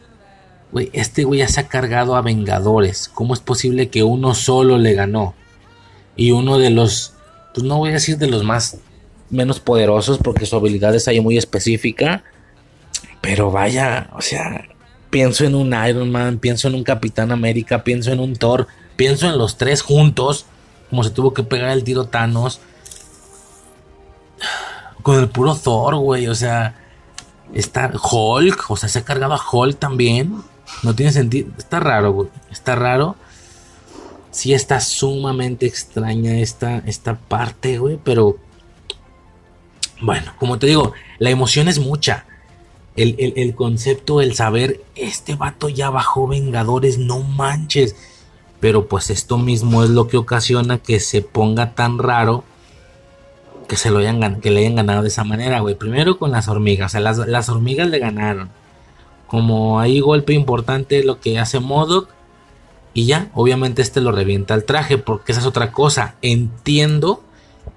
[0.92, 3.08] Este güey ya se ha cargado a Vengadores.
[3.12, 5.34] ¿Cómo es posible que uno solo le ganó?
[6.16, 7.14] Y uno de los,
[7.54, 8.78] pues no voy a decir de los más
[9.28, 12.24] menos poderosos porque su habilidad es ahí muy específica.
[13.26, 14.68] Pero vaya, o sea,
[15.10, 19.26] pienso en un Iron Man, pienso en un Capitán América, pienso en un Thor, pienso
[19.26, 20.46] en los tres juntos,
[20.90, 22.60] como se tuvo que pegar el tiro Thanos
[25.02, 26.28] con el puro Thor, güey.
[26.28, 26.76] O sea,
[27.52, 30.42] está Hulk, o sea, se ha cargado a Hulk también.
[30.84, 31.50] No tiene sentido.
[31.58, 32.28] Está raro, güey.
[32.52, 33.16] Está raro.
[34.30, 37.98] Sí está sumamente extraña esta, esta parte, güey.
[38.04, 38.36] Pero,
[40.00, 42.24] bueno, como te digo, la emoción es mucha.
[42.96, 47.94] El, el, concepto, el saber, este vato ya bajó Vengadores, no manches.
[48.58, 52.44] Pero pues esto mismo es lo que ocasiona que se ponga tan raro
[53.66, 55.74] que se lo hayan que le hayan ganado de esa manera, güey.
[55.74, 58.50] Primero con las hormigas, o sea, las, hormigas le ganaron.
[59.26, 62.08] Como ahí golpe importante lo que hace Modoc.
[62.94, 66.14] Y ya, obviamente este lo revienta el traje, porque esa es otra cosa.
[66.22, 67.22] Entiendo,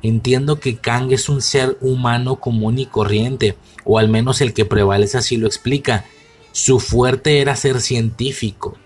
[0.02, 4.66] entiendo que Kang es un ser humano común y corriente, o al menos el que
[4.66, 6.06] prevalece así lo explica.
[6.52, 8.78] Su fuerte era ser científico.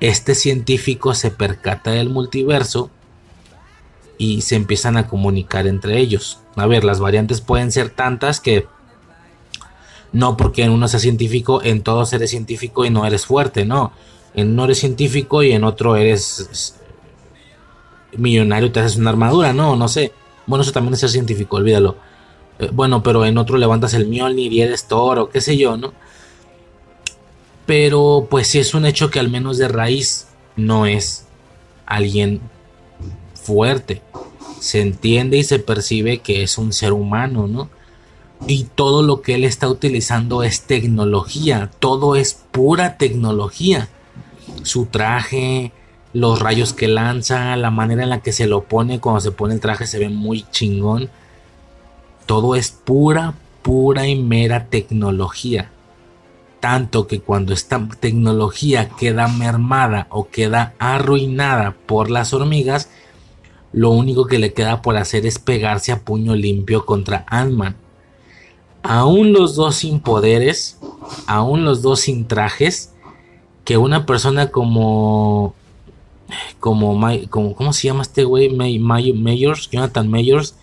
[0.00, 2.90] Este científico se percata del multiverso
[4.16, 6.40] y se empiezan a comunicar entre ellos.
[6.56, 8.66] A ver, las variantes pueden ser tantas que
[10.12, 13.92] no porque en uno sea científico, en todos eres científico y no eres fuerte, no.
[14.34, 16.76] En uno eres científico y en otro eres
[18.16, 20.12] millonario, te haces una armadura, no, no sé.
[20.48, 21.96] Bueno, eso también es ser científico, olvídalo.
[22.58, 25.92] Eh, bueno, pero en otro levantas el Mjolnir y eres toro, qué sé yo, ¿no?
[27.66, 30.26] Pero pues sí es un hecho que al menos de raíz
[30.56, 31.26] no es
[31.84, 32.40] alguien
[33.34, 34.00] fuerte.
[34.58, 37.68] Se entiende y se percibe que es un ser humano, ¿no?
[38.46, 43.90] Y todo lo que él está utilizando es tecnología, todo es pura tecnología.
[44.62, 45.72] Su traje,
[46.12, 49.54] los rayos que lanza, la manera en la que se lo pone, cuando se pone
[49.54, 51.10] el traje se ve muy chingón.
[52.26, 55.70] Todo es pura, pura y mera tecnología.
[56.60, 62.90] Tanto que cuando esta tecnología queda mermada o queda arruinada por las hormigas,
[63.72, 67.76] lo único que le queda por hacer es pegarse a puño limpio contra Ant-Man.
[68.82, 70.78] Aún los dos sin poderes,
[71.26, 72.94] aún los dos sin trajes,
[73.64, 75.54] que una persona como
[76.60, 76.98] como,
[77.30, 78.50] como ¿cómo se llama este güey?
[78.50, 80.54] Mayors, Jonathan Mayors,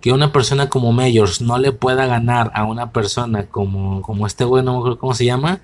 [0.00, 4.44] que una persona como Mayors no le pueda ganar a una persona como, como este
[4.44, 5.60] güey, no me acuerdo cómo se llama.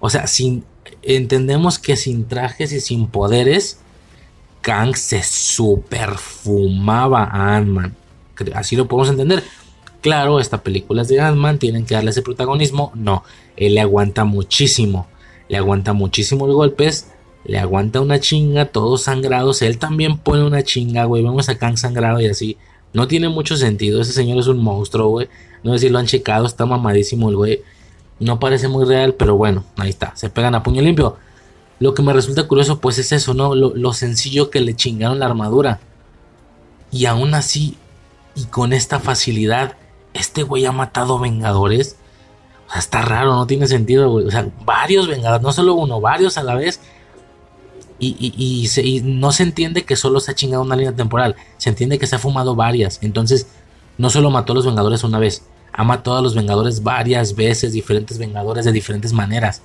[0.00, 0.64] O sea, sin,
[1.02, 3.80] entendemos que sin trajes y sin poderes,
[4.60, 7.96] Kang se superfumaba a Ant-Man.
[8.54, 9.42] Así lo podemos entender.
[10.00, 12.92] Claro, esta película es de Ant-Man, tienen que darle ese protagonismo.
[12.94, 13.24] No,
[13.56, 15.08] él le aguanta muchísimo.
[15.48, 17.10] Le aguanta muchísimo los golpes
[17.44, 19.62] le aguanta una chinga, todos sangrados.
[19.62, 21.22] Él también pone una chinga, güey.
[21.22, 22.56] Vemos a Kang sangrado y así.
[22.92, 24.00] No tiene mucho sentido.
[24.00, 25.28] Ese señor es un monstruo, güey.
[25.62, 27.62] No sé si lo han checado, está mamadísimo el güey.
[28.18, 30.14] No parece muy real, pero bueno, ahí está.
[30.16, 31.16] Se pegan a puño limpio.
[31.78, 33.54] Lo que me resulta curioso, pues es eso, ¿no?
[33.54, 35.80] Lo, lo sencillo que le chingaron la armadura.
[36.90, 37.78] Y aún así,
[38.34, 39.76] y con esta facilidad,
[40.12, 41.96] este güey ha matado vengadores.
[42.68, 44.26] O sea, está raro, no tiene sentido, güey.
[44.26, 46.80] O sea, varios vengadores, no solo uno, varios a la vez
[48.00, 52.06] y, no se entiende que solo se ha chingado una línea temporal, se entiende que
[52.06, 52.98] se ha fumado varias.
[53.02, 53.46] Entonces,
[53.98, 57.72] no solo mató a los Vengadores una vez, ha matado a los Vengadores varias veces,
[57.72, 59.62] diferentes Vengadores de diferentes maneras.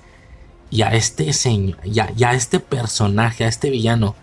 [0.70, 4.16] Y a este señor, ya a este personaje, a este villano,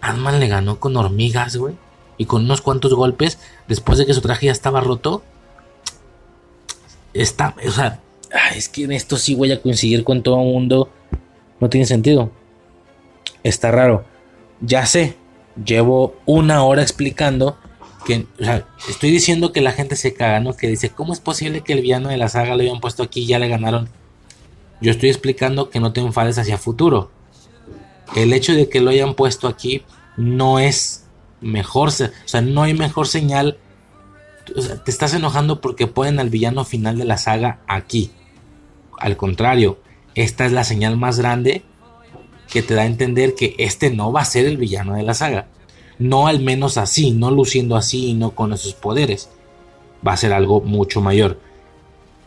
[0.00, 1.76] ant le ganó con hormigas, güey.
[2.16, 3.38] Y con unos cuantos golpes,
[3.68, 5.22] después de que su traje ya estaba roto.
[7.14, 8.00] Está, o sea,
[8.56, 10.90] es que en esto sí voy a coincidir con todo el mundo.
[11.60, 12.32] No tiene sentido
[13.48, 14.04] está raro.
[14.60, 15.16] Ya sé,
[15.64, 17.56] llevo una hora explicando
[18.04, 20.56] que, o sea, estoy diciendo que la gente se caga, ¿no?
[20.56, 23.22] Que dice, ¿cómo es posible que el villano de la saga lo hayan puesto aquí
[23.22, 23.88] y ya le ganaron?
[24.80, 27.10] Yo estoy explicando que no te enfades hacia futuro.
[28.16, 29.82] El hecho de que lo hayan puesto aquí
[30.16, 31.06] no es
[31.40, 33.58] mejor, o sea, no hay mejor señal.
[34.84, 38.10] Te estás enojando porque ponen al villano final de la saga aquí.
[38.98, 39.78] Al contrario,
[40.14, 41.64] esta es la señal más grande
[42.48, 45.14] que te da a entender que este no va a ser el villano de la
[45.14, 45.48] saga.
[45.98, 49.28] No al menos así, no luciendo así y no con esos poderes.
[50.06, 51.38] Va a ser algo mucho mayor.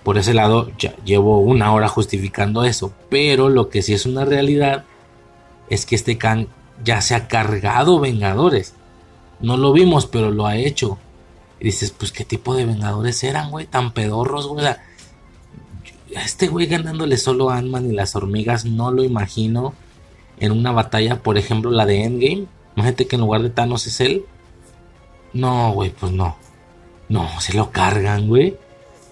[0.03, 2.93] Por ese lado, ya llevo una hora justificando eso.
[3.09, 4.85] Pero lo que sí es una realidad
[5.69, 6.47] es que este Kang
[6.83, 8.73] ya se ha cargado Vengadores.
[9.39, 10.99] No lo vimos, pero lo ha hecho.
[11.59, 14.65] Y dices, pues qué tipo de Vengadores eran, güey, tan pedorros, güey.
[16.11, 19.73] Este güey ganándole solo a Ant-Man y las hormigas, no lo imagino
[20.41, 22.47] en una batalla, por ejemplo, la de Endgame.
[22.75, 24.25] Imagínate que en lugar de Thanos es él.
[25.33, 26.35] No, güey, pues no.
[27.09, 28.57] No, se lo cargan, güey.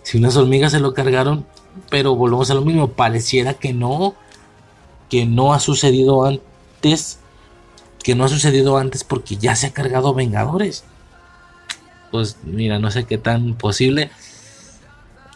[0.02, 1.46] Si unas hormigas se lo cargaron,
[1.92, 2.90] pero volvemos a lo mismo.
[2.90, 4.16] Pareciera que no.
[5.08, 7.20] Que no ha sucedido antes.
[8.04, 10.84] Que no ha sucedido antes porque ya se ha cargado Vengadores.
[12.12, 14.10] Pues mira, no sé qué tan posible.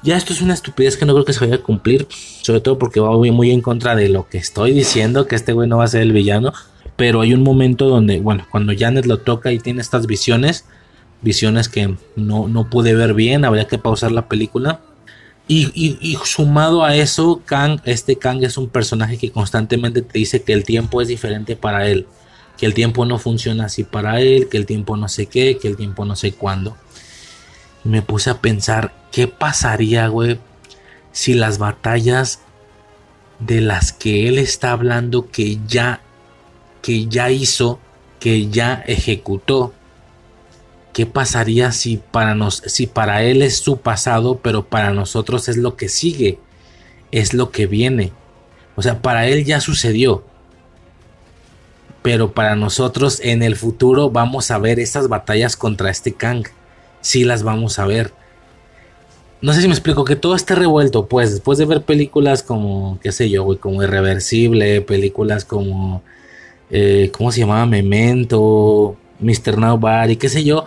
[0.03, 2.07] Ya esto es una estupidez que no creo que se vaya a cumplir.
[2.41, 5.69] Sobre todo porque va muy, en contra de lo que estoy diciendo, que este güey
[5.69, 6.51] no va a ser el villano.
[6.98, 10.65] Pero hay un momento donde, bueno, cuando Janet lo toca y tiene estas visiones,
[11.22, 14.82] visiones que no, no pude ver bien, habría que pausar la película.
[15.48, 20.43] Y, y, sumado a eso, Kang, este Kang es un personaje que constantemente te dice
[20.43, 22.07] que el tiempo es diferente para él,
[22.57, 25.67] que el tiempo no funciona así para él, que el tiempo no sé qué, que
[25.67, 26.77] el tiempo no sé cuándo
[27.84, 30.40] me puse a pensar qué pasaría, güey,
[31.12, 32.40] si las batallas
[33.40, 36.02] de las que él está hablando que ya
[36.82, 37.80] que ya hizo,
[38.20, 39.74] que ya ejecutó,
[40.92, 45.58] ¿qué pasaría si para nos si para él es su pasado, pero para nosotros es
[45.58, 46.40] lo que sigue,
[47.12, 48.12] es lo que viene?
[48.76, 50.24] O sea, para él ya sucedió.
[52.02, 56.44] Pero para nosotros en el futuro vamos a ver esas batallas contra este Kang
[57.03, 58.11] sí las vamos a ver.
[59.41, 62.98] No sé si me explico, que todo esté revuelto, pues después de ver películas como,
[63.03, 66.01] qué sé yo, güey, como Irreversible, películas como,
[66.72, 67.65] eh, ¿cómo se llamaba?
[67.65, 69.57] Memento, Mr.
[69.57, 70.64] Nobody, qué sé yo,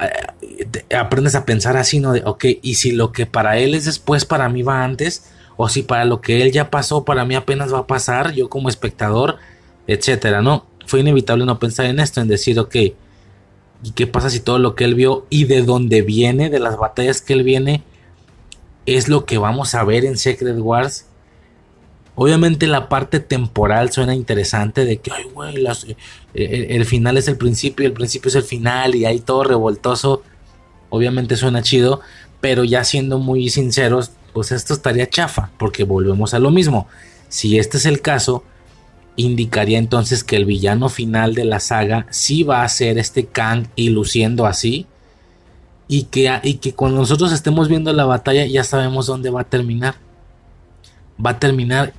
[0.00, 2.12] eh, aprendes a pensar así, ¿no?
[2.12, 5.24] De, ok, y si lo que para él es después, para mí va antes,
[5.56, 8.50] o si para lo que él ya pasó, para mí apenas va a pasar, yo
[8.50, 9.38] como espectador,
[9.86, 10.66] etcétera, ¿no?
[10.86, 12.76] Fue inevitable no pensar en esto, en decir, ok,
[13.84, 16.78] ¿Y qué pasa si todo lo que él vio y de dónde viene, de las
[16.78, 17.82] batallas que él viene,
[18.86, 21.06] es lo que vamos a ver en Secret Wars.
[22.14, 25.66] Obviamente la parte temporal suena interesante de que, ay, güey,
[26.34, 30.22] eh, el, final es el principio el principio es el final y ahí todo revoltoso.
[30.88, 32.00] Obviamente suena chido,
[32.40, 36.86] pero ya siendo muy sinceros, pues esto estaría chafa, porque volvemos a lo mismo.
[37.28, 38.44] Si este es el caso,
[39.16, 43.68] indicaría entonces que el villano final de la saga sí va a ser este Kang
[43.76, 44.86] y luciendo así.
[45.86, 49.44] Y que, y que cuando nosotros estemos viendo la batalla ya sabemos dónde va a
[49.44, 49.96] terminar.
[51.24, 51.92] Va a terminar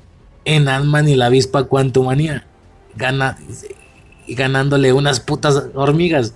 [0.43, 2.45] en Ant-Man y la avispa Quantumania.
[2.95, 3.37] Gana,
[4.27, 6.33] ganándole unas putas hormigas.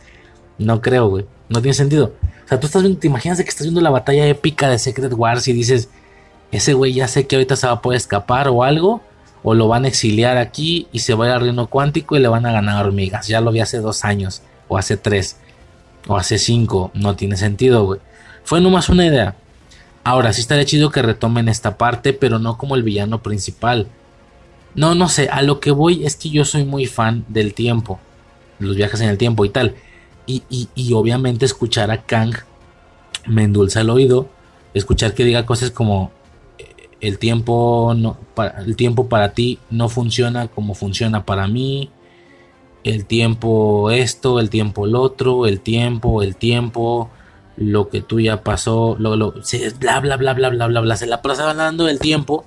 [0.58, 1.26] No creo, güey.
[1.50, 2.14] No tiene sentido.
[2.46, 5.14] O sea, tú estás viendo, te imaginas que estás viendo la batalla épica de Secret
[5.14, 5.90] Wars y dices,
[6.52, 9.02] ese güey ya sé que ahorita se va a poder escapar o algo.
[9.44, 12.46] O lo van a exiliar aquí y se va al reino cuántico y le van
[12.46, 13.28] a ganar hormigas.
[13.28, 14.42] Ya lo vi hace dos años.
[14.68, 15.38] O hace tres.
[16.08, 16.92] O hace cinco.
[16.94, 18.00] No tiene sentido, güey.
[18.44, 19.36] Fue nomás una idea.
[20.04, 23.88] Ahora sí estaría chido que retomen esta parte, pero no como el villano principal.
[24.76, 28.00] No, no sé, a lo que voy es que yo soy muy fan del tiempo,
[28.60, 29.76] los viajes en el tiempo y tal.
[30.26, 30.44] Y,
[30.76, 32.36] y, obviamente escuchar a Kang
[33.26, 34.30] me endulza el oído,
[34.76, 36.12] escuchar que diga cosas como
[37.02, 41.90] el tiempo, no, para, el tiempo para ti no funciona como funciona para mí,
[42.84, 47.10] el tiempo esto, el tiempo el otro, el tiempo, el tiempo,
[47.58, 49.34] lo que tú ya pasó, lo, lo,
[49.80, 52.46] bla, bla, bla, bla, bla, bla, bla, se la pasa hablando del tiempo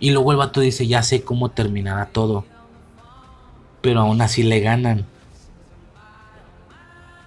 [0.00, 2.44] y luego el vato dice, ya sé cómo terminará todo.
[3.80, 5.06] Pero aún así le ganan.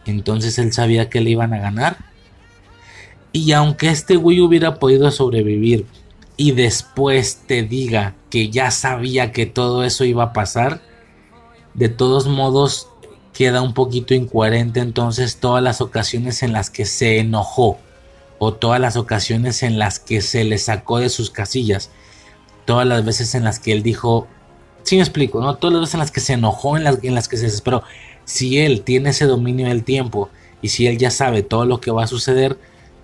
[0.05, 1.97] Entonces él sabía que le iban a ganar.
[3.31, 5.85] Y aunque este güey hubiera podido sobrevivir
[6.37, 10.81] y después te diga que ya sabía que todo eso iba a pasar,
[11.73, 12.87] de todos modos
[13.33, 17.79] queda un poquito incoherente entonces todas las ocasiones en las que se enojó
[18.39, 21.89] o todas las ocasiones en las que se le sacó de sus casillas
[22.65, 24.27] todas las veces en las que él dijo,
[24.83, 25.55] sí me explico, ¿no?
[25.55, 27.83] Todas las veces en las que se enojó, en las, en las que se desesperó.
[28.25, 30.29] Si él tiene ese dominio del tiempo
[30.61, 32.57] y si él ya sabe todo lo que va a suceder,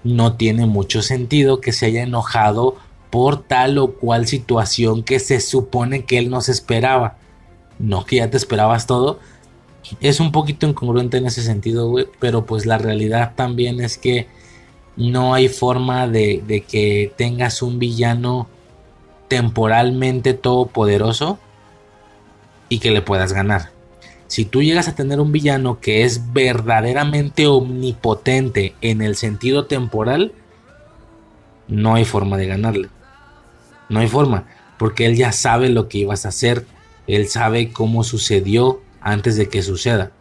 [0.07, 2.75] no tiene mucho sentido que se haya enojado
[3.09, 7.17] por tal o cual situación que se supone que él no se esperaba.
[7.77, 9.19] No que ya te esperabas todo.
[9.99, 12.07] Es un poquito incongruente en ese sentido, güey.
[12.19, 14.27] Pero pues la realidad también es que
[14.95, 18.47] no hay forma de, de que tengas un villano
[19.27, 21.37] temporalmente todopoderoso
[22.69, 23.76] y que le puedas ganar.
[24.27, 30.33] Si tú llegas a tener un villano que es verdaderamente omnipotente en el sentido temporal,
[31.67, 32.89] no hay forma de ganarle.
[33.89, 34.45] No hay forma,
[34.77, 36.65] porque él ya sabe lo que ibas a hacer,
[37.07, 40.11] él sabe cómo sucedió antes de que suceda.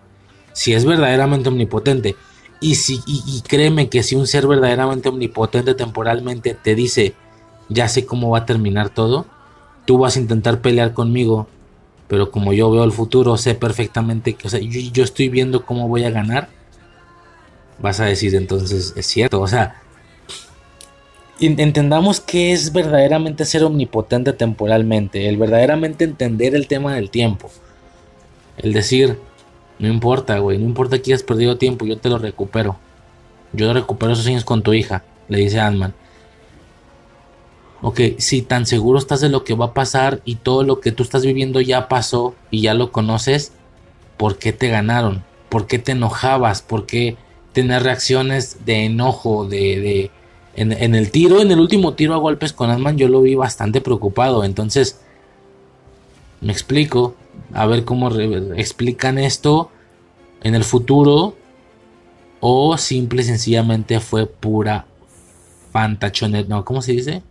[0.52, 2.14] Si es verdaderamente omnipotente,
[2.60, 7.14] y, si, y créeme que si un ser verdaderamente omnipotente temporalmente te dice,
[7.68, 9.26] ya sé cómo va a terminar todo.
[9.84, 11.48] Tú vas a intentar pelear conmigo,
[12.08, 15.88] pero como yo veo el futuro, sé perfectamente que, o sea, yo, estoy viendo cómo
[15.88, 16.48] voy a ganar.
[17.78, 19.82] Vas a decir entonces, es cierto, o sea,
[21.40, 27.50] entendamos que es verdaderamente ser omnipotente temporalmente, el verdaderamente entender el tema del tiempo.
[28.56, 29.18] El decir,
[29.78, 32.78] no importa, güey, no importa que hayas perdido tiempo, yo te lo recupero.
[33.52, 35.94] Yo recupero esos años con tu hija, le dice Ant-Man
[37.82, 40.92] ok, si tan seguro estás de lo que va a pasar y todo lo que
[40.92, 43.52] tú estás viviendo ya pasó y ya lo conoces,
[44.16, 45.24] ¿por qué te ganaron?
[45.48, 46.62] ¿Por qué te enojabas?
[46.62, 47.16] ¿Por qué
[47.52, 49.80] tener reacciones de enojo, de...
[49.80, 50.10] de
[50.58, 53.82] en, el tiro, en el último tiro a golpes con Ant-Man yo lo vi bastante
[53.82, 54.98] preocupado, entonces
[56.40, 57.14] me explico,
[57.52, 58.10] a ver cómo
[58.56, 59.70] explican esto
[60.42, 61.36] en el futuro
[62.40, 64.86] o simple y sencillamente fue pura
[65.72, 67.22] fantachonet, no, ¿cómo se dice?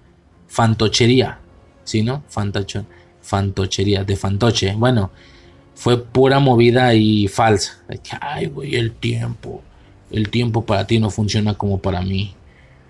[0.56, 1.38] Fantochería,
[1.84, 2.24] ¿sí, no?
[2.30, 2.88] Fantachón,
[3.22, 4.74] fantochería, de fantoche.
[4.74, 5.12] Bueno,
[5.76, 7.84] fue pura movida y falsa.
[8.22, 9.62] Ay, güey, el tiempo.
[10.10, 12.36] El tiempo para ti no funciona como para mí.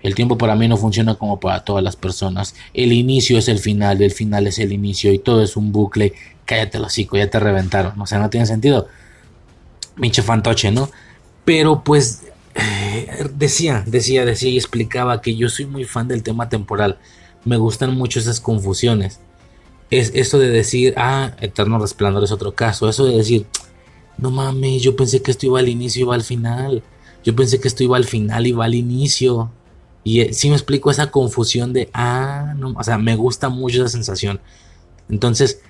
[0.00, 2.54] El tiempo para mí no funciona como para todas las personas.
[2.72, 6.12] El inicio es el final, el final es el inicio y todo es un bucle.
[6.44, 8.00] Cállate los hocico, ya te reventaron.
[8.00, 8.86] O sea, no tiene sentido.
[9.96, 10.88] Minche fantoche, ¿no?
[11.44, 12.22] Pero pues
[12.54, 16.98] eh, decía, decía, decía y explicaba que yo soy muy fan del tema temporal
[17.46, 19.20] me gustan mucho esas confusiones.
[19.90, 22.88] Es eso de decir, ah, Eterno Resplandor es otro caso.
[22.88, 23.46] Eso de decir,
[24.18, 26.82] no mames, yo pensé que esto iba al inicio y iba al final.
[27.24, 29.50] Yo pensé que esto iba al final y va al inicio.
[30.02, 33.78] Y eh, si me explico esa confusión de, ah, no, o sea, me gusta mucho
[33.78, 34.40] esa sensación.
[35.08, 35.60] Entonces,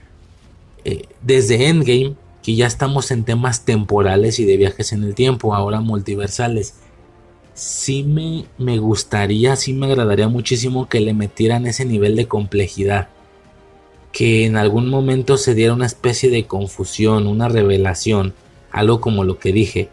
[0.84, 5.55] eh, desde Endgame, que ya estamos en temas temporales y de viajes en el tiempo,
[5.55, 6.74] ahora multiversales,
[7.56, 13.08] sí me, me gustaría, sí me agradaría muchísimo que le metieran ese nivel de complejidad.
[14.12, 18.34] Que en algún momento se diera una especie de confusión, una revelación,
[18.70, 19.88] algo como lo que dije.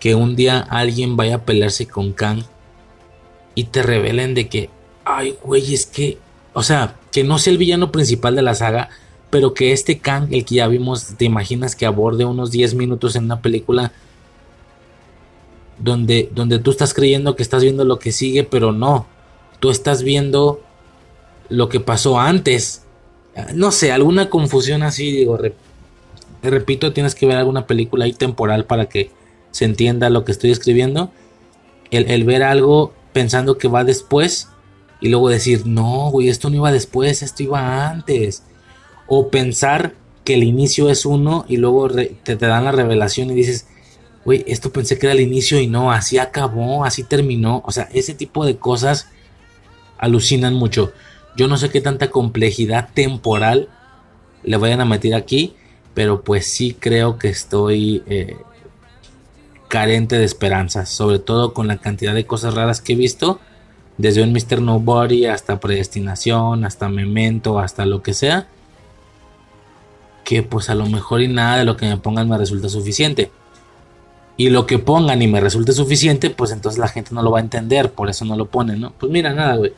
[0.00, 2.44] Que un día alguien vaya a pelearse con Kang
[3.54, 4.70] y te revelen de que,
[5.04, 6.18] ay, güey, es que,
[6.54, 8.88] o sea, que no sea el villano principal de la saga,
[9.28, 13.16] pero que este Kang, el que ya vimos, te imaginas que aborde unos 10 minutos
[13.16, 13.92] en una película
[15.82, 19.06] donde, donde tú estás creyendo que estás viendo lo que sigue, pero no,
[19.60, 20.60] tú estás viendo
[21.48, 22.82] lo que pasó antes.
[23.54, 25.38] No sé, alguna confusión así, digo,
[26.42, 29.10] repito, tienes que ver alguna película ahí temporal para que
[29.50, 31.10] se entienda lo que estoy escribiendo.
[31.90, 34.48] El, el ver algo pensando que va después
[35.00, 38.44] y luego decir, no, güey, esto no iba después, esto iba antes.
[39.08, 39.94] O pensar
[40.24, 43.66] que el inicio es uno y luego te, te, dan la revelación y dices,
[44.24, 47.62] güey, esto pensé que era el inicio y no, así acabó, así terminó.
[47.66, 49.08] O sea, ese tipo de cosas
[49.98, 50.92] alucinan mucho.
[51.36, 53.68] Yo no sé qué tanta complejidad temporal
[54.44, 55.54] le vayan a meter aquí,
[55.94, 58.36] pero pues sí creo que estoy eh,
[59.68, 63.40] carente de esperanzas, sobre todo con la cantidad de cosas raras que he visto,
[63.98, 64.60] desde un Mr.
[64.60, 68.48] Nobody hasta Predestinación, hasta Memento, hasta lo que sea,
[70.24, 73.30] que pues a lo mejor y nada de lo que me pongan me resulta suficiente
[74.36, 77.38] y lo que pongan y me resulte suficiente, pues entonces la gente no lo va
[77.38, 78.92] a entender, por eso no lo ponen, ¿no?
[78.98, 79.72] Pues mira, nada, güey.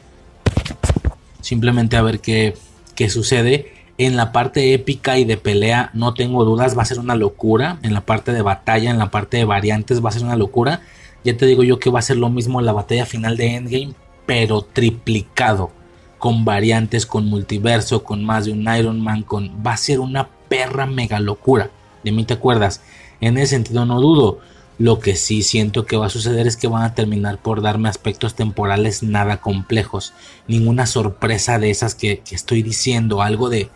[1.41, 2.55] Simplemente a ver qué,
[2.95, 3.73] qué sucede.
[3.99, 7.79] En la parte épica y de pelea, no tengo dudas, va a ser una locura.
[7.83, 10.81] En la parte de batalla, en la parte de variantes, va a ser una locura.
[11.25, 13.55] Ya te digo yo que va a ser lo mismo en la batalla final de
[13.55, 13.95] Endgame,
[14.27, 15.71] pero triplicado.
[16.19, 19.51] Con variantes, con multiverso, con más de un Iron Man, con.
[19.65, 21.71] Va a ser una perra mega locura.
[22.03, 22.81] De mí te acuerdas.
[23.21, 24.41] En ese sentido no dudo.
[24.79, 27.89] Lo que sí siento que va a suceder es que van a terminar por darme
[27.89, 30.13] aspectos temporales nada complejos.
[30.49, 33.23] Ninguna sorpresa de esas que, estoy diciendo.
[33.23, 33.71] Algo de...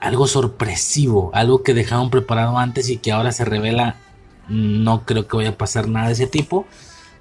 [0.00, 1.30] Algo sorpresivo.
[1.34, 3.96] Algo que dejaron preparado antes y que ahora se revela.
[4.48, 6.66] No creo que vaya a pasar nada de ese tipo.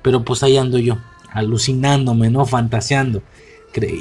[0.02, 0.98] Pero pues ahí ando yo.
[1.32, 2.46] Alucinándome, ¿no?
[2.46, 3.22] Fantaseando.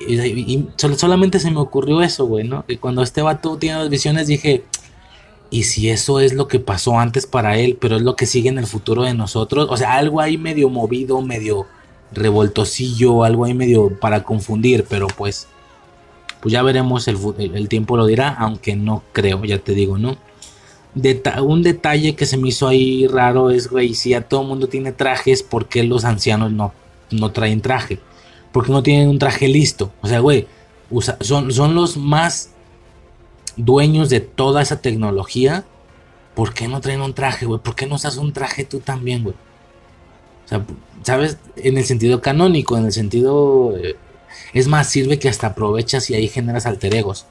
[0.08, 2.64] Y, solamente se me ocurrió eso, güey, ¿no?
[2.68, 4.64] Y cuando este vato tiene las visiones dije
[5.54, 8.48] y si eso es lo que pasó antes para él, pero es lo que sigue
[8.48, 11.66] en el futuro de nosotros, o sea, algo ahí medio movido, medio
[12.10, 15.46] revoltosillo, algo ahí medio para confundir, pero pues,
[16.40, 20.16] pues ya veremos, el, el, tiempo lo dirá, aunque no creo, ya te digo, ¿no?
[21.44, 24.66] un detalle que se me hizo ahí raro es, güey, si ya todo el mundo
[24.66, 26.72] tiene trajes, ¿por qué los ancianos no,
[27.12, 28.00] no traen traje?
[28.50, 29.92] Porque no tienen un traje listo.
[30.02, 30.48] O sea, güey,
[31.20, 32.53] son, son los más
[33.56, 35.64] dueños de toda esa tecnología,
[36.34, 37.60] ¿por qué no traen un traje, güey?
[37.60, 39.36] ¿Por qué no usas un traje tú también, güey?
[40.44, 40.64] O sea,
[41.02, 41.38] ¿sabes?
[41.56, 43.76] En el sentido canónico, en el sentido...
[43.76, 43.96] Eh,
[44.52, 47.26] es más, sirve que hasta aprovechas y ahí generas alter egos.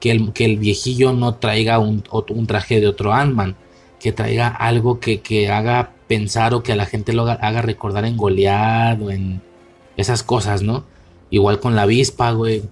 [0.00, 3.56] Que el, que el viejillo no traiga un, un traje de otro Ant-Man.
[3.98, 8.04] Que traiga algo que, que, haga pensar o que a la gente lo haga, recordar
[8.04, 9.42] en Goliath o en
[9.96, 10.84] esas cosas, ¿no?
[11.30, 12.62] Igual con la avispa, güey.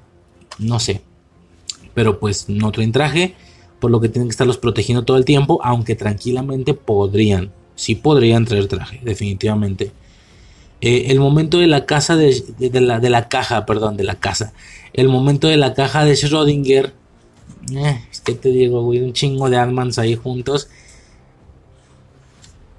[0.59, 1.03] No sé
[1.97, 3.35] pero pues no traen traje,
[3.81, 8.45] por lo que tienen que estarlos protegiendo todo el tiempo, aunque tranquilamente podrían, sí podrían
[8.45, 9.93] traer traje, definitivamente.
[10.83, 12.45] Eh, el momento de la casa de,
[12.83, 14.53] la, de, la, caja, perdón, de la casa.
[14.93, 16.93] El momento de la caja de Schrödinger.
[17.75, 20.69] Eh, es que te digo, güey, un chingo de Ant-Mans ahí juntos.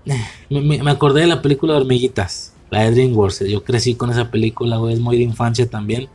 [0.05, 3.47] Eh, me, me, acordé de la película de hormiguitas, la de DreamWorks.
[3.47, 6.07] Yo crecí con esa película, güey, es muy de infancia también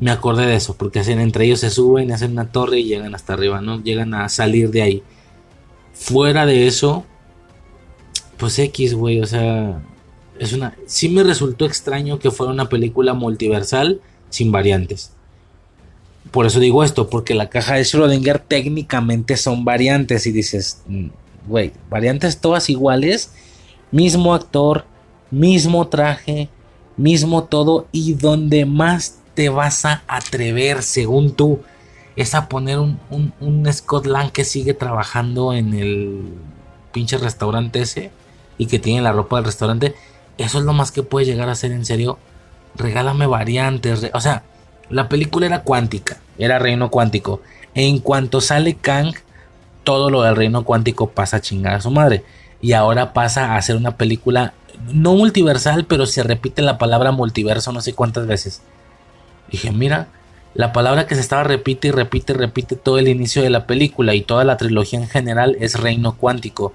[0.00, 3.14] me acordé de eso, porque hacen, entre ellos se suben, hacen una torre y llegan
[3.14, 3.82] hasta arriba, ¿no?
[3.82, 5.02] Llegan a salir de ahí.
[5.92, 7.04] Fuera de eso,
[8.38, 9.82] pues X, güey, o sea,
[10.38, 10.74] es una...
[10.86, 15.12] Sí me resultó extraño que fuera una película multiversal sin variantes.
[16.30, 21.08] Por eso digo esto, porque la caja de Schrödinger técnicamente son variantes y dices, mm,
[21.46, 23.32] güey, variantes todas iguales,
[23.90, 24.86] mismo actor,
[25.30, 26.48] mismo traje,
[26.96, 31.62] mismo todo y donde más te vas a atrever, según tú,
[32.14, 36.24] es a poner un, un, Scott Lang que sigue trabajando en el
[36.92, 38.10] pinche restaurante ese
[38.58, 39.94] y que tiene la ropa del restaurante?
[40.36, 42.18] Eso es lo más que puede llegar a ser en serio.
[42.74, 44.10] Regálame variantes.
[44.12, 44.42] o sea,
[44.90, 47.40] la película era cuántica, era reino cuántico.
[47.74, 49.14] En cuanto sale Kang,
[49.84, 52.24] todo lo del reino cuántico pasa a chingar a su madre.
[52.60, 54.52] Y ahora pasa a ser una película
[54.92, 58.60] no multiversal, pero se repite la palabra multiverso no sé cuántas veces.
[59.50, 60.08] Dije, mira,
[60.54, 63.66] la palabra que se estaba repite y repite y repite todo el inicio de la
[63.66, 66.72] película y toda la trilogía en general es reino cuántico.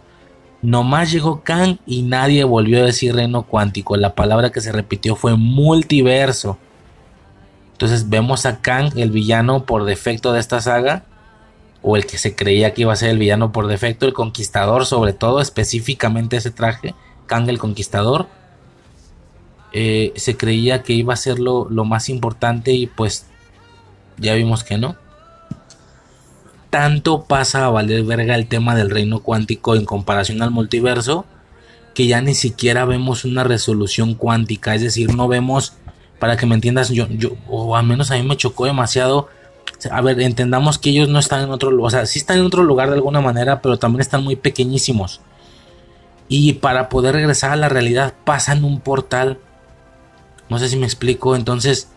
[0.62, 3.98] Nomás llegó Kang y nadie volvió a decir reino cuántico.
[3.98, 6.58] La palabra que se repitió fue multiverso.
[7.74, 11.04] Entonces vemos a Kang, el villano por defecto de esta saga,
[11.82, 14.86] o el que se creía que iba a ser el villano por defecto, el conquistador,
[14.86, 16.96] sobre todo, específicamente ese traje,
[17.28, 18.28] Kang el conquistador.
[19.78, 23.26] Eh, se creía que iba a ser lo, lo más importante y pues
[24.18, 24.96] ya vimos que no.
[26.70, 31.26] Tanto pasa a valer verga el tema del reino cuántico en comparación al multiverso
[31.94, 35.74] que ya ni siquiera vemos una resolución cuántica, es decir, no vemos,
[36.20, 39.30] para que me entiendas, yo, yo o al menos a mí me chocó demasiado
[39.92, 42.46] a ver, entendamos que ellos no están en otro lugar, o sea, sí están en
[42.46, 45.22] otro lugar de alguna manera, pero también están muy pequeñísimos.
[46.28, 49.38] Y para poder regresar a la realidad pasan un portal.
[50.50, 51.90] No sé si me explico, entonces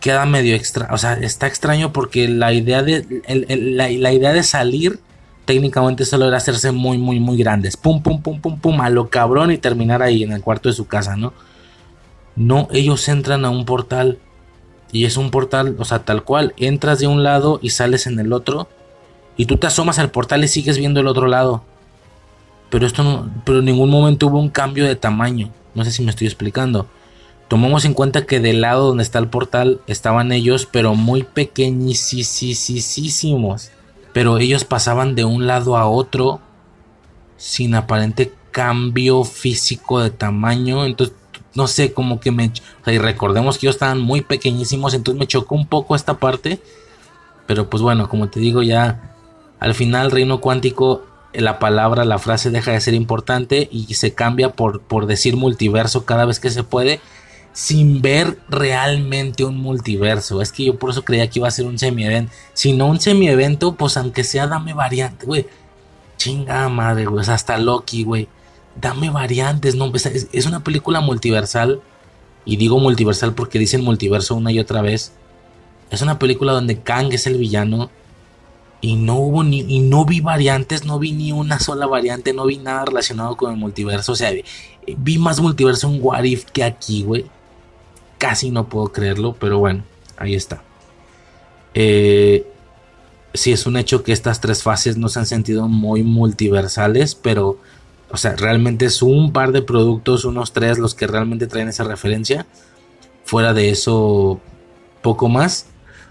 [0.00, 5.00] queda medio extra, o sea, está extraño porque la idea de la, idea de salir
[5.46, 9.08] técnicamente solo era hacerse muy muy muy grandes, pum pum pum pum pum a lo
[9.08, 11.32] cabrón y terminar ahí en el cuarto de su casa, ¿no?
[12.36, 14.18] No, ellos entran a un portal
[14.92, 18.18] y es un portal, o sea, tal cual, entras de un lado y sales en
[18.18, 18.68] el otro.
[19.36, 21.62] Y tú te asomas al portal y sigues viendo el otro lado.
[22.70, 25.50] Pero esto no, pero en ningún momento hubo un cambio de tamaño.
[25.74, 26.86] No sé si me estoy explicando.
[27.48, 33.70] Tomamos en cuenta que del lado donde está el portal estaban ellos, pero muy pequeñísimos.
[34.12, 36.40] Pero ellos pasaban de un lado a otro
[37.36, 40.86] sin aparente cambio físico de tamaño.
[40.86, 41.14] Entonces
[41.56, 42.52] no sé, como que me...
[42.86, 46.60] y recordemos que ellos estaban muy pequeñísimos, entonces me chocó un poco esta parte.
[47.46, 49.14] Pero pues bueno, como te digo ya,
[49.58, 54.52] al final reino cuántico, la palabra, la frase deja de ser importante y se cambia
[54.52, 57.00] por, por decir multiverso cada vez que se puede.
[57.56, 60.42] Sin ver realmente un multiverso.
[60.42, 62.32] Es que yo por eso creía que iba a ser un semi-evento.
[62.52, 65.46] Si no un semi-evento, pues aunque sea dame variante, güey.
[66.18, 67.24] Chinga madre, güey.
[67.28, 68.28] hasta Loki, güey
[68.80, 71.80] dame variantes, no, es, una película multiversal,
[72.44, 75.12] y digo multiversal porque dicen multiverso una y otra vez.
[75.90, 77.90] Es una película donde Kang es el villano
[78.80, 82.46] y no hubo ni y no vi variantes, no vi ni una sola variante, no
[82.46, 84.32] vi nada relacionado con el multiverso, o sea,
[84.96, 87.24] vi más multiverso en What If que aquí, güey.
[88.18, 89.84] Casi no puedo creerlo, pero bueno,
[90.16, 90.62] ahí está.
[91.74, 92.46] Eh,
[93.34, 97.58] sí es un hecho que estas tres fases no se han sentido muy multiversales, pero
[98.10, 101.84] o sea, realmente es un par de productos, unos tres los que realmente traen esa
[101.84, 102.46] referencia.
[103.24, 104.40] Fuera de eso,
[105.02, 105.66] poco más.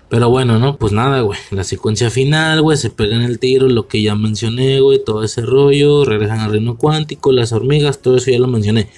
[0.09, 1.40] Pero bueno, no, pues nada, güey.
[1.51, 5.42] La secuencia final, güey, se pegan el tiro, lo que ya mencioné, güey, todo ese
[5.42, 8.90] rollo, regresan al reino cuántico, las hormigas, todo eso ya lo mencioné.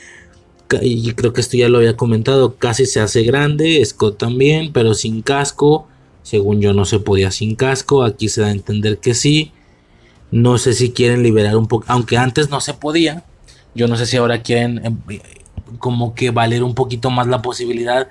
[0.81, 4.93] Y creo que esto ya lo había comentado, casi se hace grande, Scott también, pero
[4.93, 5.87] sin casco.
[6.23, 9.53] Según yo no se podía sin casco, aquí se da a entender que sí.
[10.29, 13.23] No sé si quieren liberar un poco, aunque antes no se podía.
[13.75, 14.97] Yo no sé si ahora quieren em,
[15.79, 18.09] como que valer un poquito más la posibilidad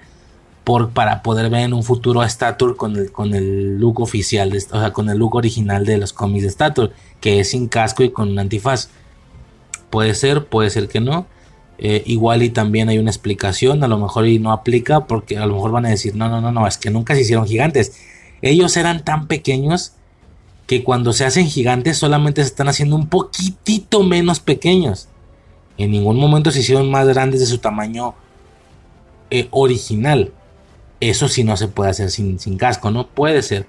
[0.64, 4.52] por, para poder ver en un futuro a Stature con el, con el look oficial,
[4.56, 8.02] o sea, con el look original de los cómics de Stature, que es sin casco
[8.02, 8.88] y con un antifaz.
[9.90, 11.26] Puede ser, puede ser que no.
[11.78, 15.44] Eh, igual y también hay una explicación, a lo mejor y no aplica porque a
[15.46, 17.92] lo mejor van a decir, no, no, no, no, es que nunca se hicieron gigantes.
[18.42, 19.92] Ellos eran tan pequeños
[20.66, 25.08] que cuando se hacen gigantes solamente se están haciendo un poquitito menos pequeños.
[25.78, 28.14] En ningún momento se hicieron más grandes de su tamaño
[29.30, 30.32] eh, original.
[31.00, 33.06] Eso sí no se puede hacer sin, sin, casco, ¿no?
[33.06, 33.66] Puede ser.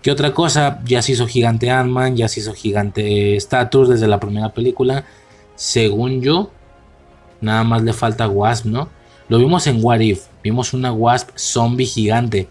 [0.00, 0.80] ¿Qué otra cosa?
[0.86, 5.04] Ya se hizo gigante Ant-Man, ya se hizo gigante Status desde la primera película.
[5.54, 6.50] Según yo,
[7.40, 8.88] nada más le falta Wasp, ¿no?
[9.28, 10.24] Lo vimos en What If.
[10.42, 12.48] Vimos una Wasp zombie gigante.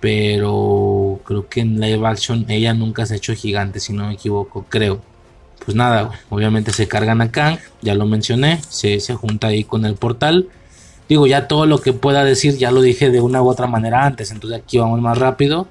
[0.00, 4.14] Pero creo que en live action ella nunca se ha hecho gigante, si no me
[4.14, 5.00] equivoco, creo.
[5.64, 9.94] Pues nada, obviamente se cargan a Kang, ya lo mencioné, se, junta ahí con el
[9.94, 10.48] portal.
[11.08, 14.04] Digo, ya todo lo que pueda decir ya lo dije de una u otra manera
[14.04, 15.68] antes, entonces aquí vamos más rápido.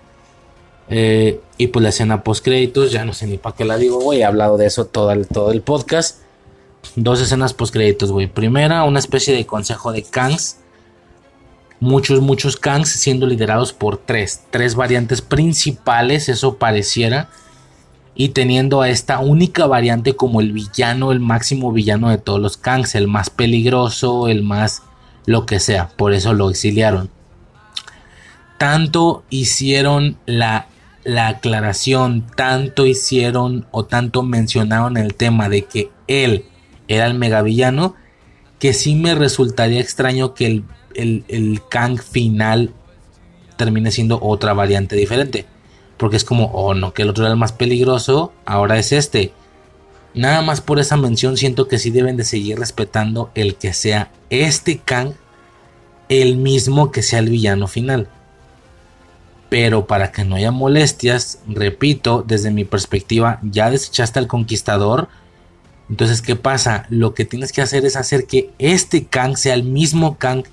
[0.90, 4.00] Eh, y pues la escena post créditos, ya no sé ni para qué la digo,
[4.00, 6.21] güey, he hablado de eso todo todo el podcast.
[6.96, 8.28] Dos escenas post créditos, güey.
[8.28, 10.58] Primera, una especie de consejo de Kangs
[11.82, 17.28] muchos, muchos Kangs siendo liderados por tres, tres variantes principales, eso pareciera,
[18.16, 22.56] y teniendo a esta única variante como el villano, el máximo villano de todos los
[22.56, 24.84] Kangs, el más peligroso, el más
[25.26, 27.10] lo que sea, por eso lo exiliaron.
[28.58, 30.68] Tanto hicieron la,
[31.04, 36.46] la aclaración, tanto hicieron o tanto mencionaron el tema de que él
[36.96, 37.96] era el megavillano,
[38.60, 40.64] que sí me resultaría extraño que el
[40.96, 42.72] el, Kang final
[43.58, 45.46] termine siendo otra variante diferente.
[45.98, 49.34] Porque es como, oh no, que el otro era el más peligroso, ahora es este.
[50.14, 54.12] Nada más por esa mención siento que sí deben de seguir respetando el que sea
[54.30, 55.14] este Kang
[56.10, 58.10] el mismo que sea el villano final.
[59.50, 65.08] Pero para que no haya molestias, repito, desde mi perspectiva, ya desechaste al conquistador.
[65.92, 66.86] Entonces, ¿qué pasa?
[66.90, 70.46] Lo que tienes que hacer es hacer que este Kang sea el mismo Kang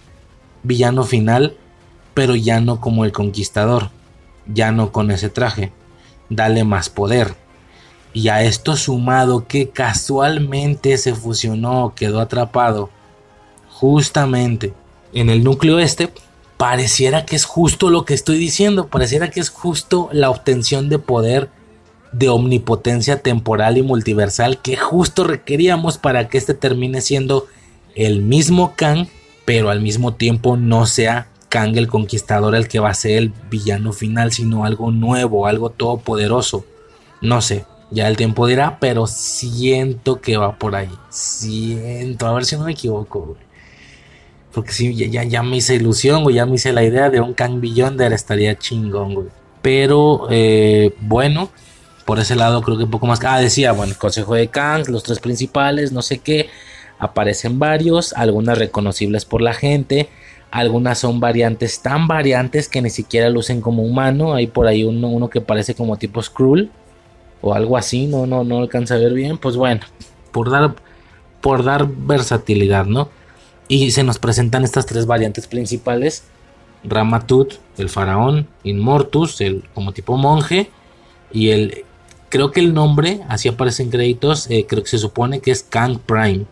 [0.65, 1.57] villano final,
[2.13, 3.91] pero ya no como el conquistador,
[4.53, 5.71] ya no con ese traje.
[6.29, 7.37] Dale más poder.
[8.13, 12.91] Y a esto sumado que casualmente se fusionó, quedó atrapado,
[13.71, 14.75] justamente
[15.13, 16.13] en el núcleo este,
[16.57, 20.99] pareciera que es justo lo que estoy diciendo, pareciera que es justo la obtención de
[20.99, 21.49] poder
[22.13, 27.47] de omnipotencia temporal y multiversal que justo requeríamos para que este termine siendo
[27.95, 29.09] el mismo Kang,
[29.45, 33.33] pero al mismo tiempo no sea Kang el conquistador el que va a ser el
[33.51, 36.65] villano final, sino algo nuevo, algo todopoderoso.
[37.21, 40.91] No sé, ya el tiempo dirá, pero siento que va por ahí.
[41.09, 43.37] Siento, a ver si no me equivoco.
[44.53, 46.37] Porque sí, ya, ya, me hice ilusión, güey.
[46.37, 48.13] Ya me hice la idea de un Kang Beyonder.
[48.13, 49.27] Estaría chingón, güey.
[49.63, 51.51] Pero, eh, bueno,
[52.09, 53.23] por ese lado creo que un poco más.
[53.23, 56.49] Ah, decía, bueno, el consejo de Kang, los tres principales, no sé qué.
[56.99, 60.09] Aparecen varios, algunas reconocibles por la gente.
[60.51, 64.33] Algunas son variantes tan variantes que ni siquiera lucen como humano.
[64.33, 66.71] Hay por ahí uno, uno que parece como tipo Skrull
[67.43, 68.07] o algo así.
[68.07, 69.37] No, no, no alcanza a ver bien.
[69.37, 69.83] Pues bueno,
[70.33, 70.77] por dar,
[71.43, 73.11] por dar versatilidad, ¿no?
[73.69, 76.25] Y se nos presentan estas tres variantes principales.
[76.85, 80.71] Ramatut, el faraón, Inmortus, el como tipo monje,
[81.31, 81.85] y el
[82.29, 85.63] creo que el nombre, así aparece en créditos, eh, creo que se supone que es
[85.63, 86.47] Kang Prime.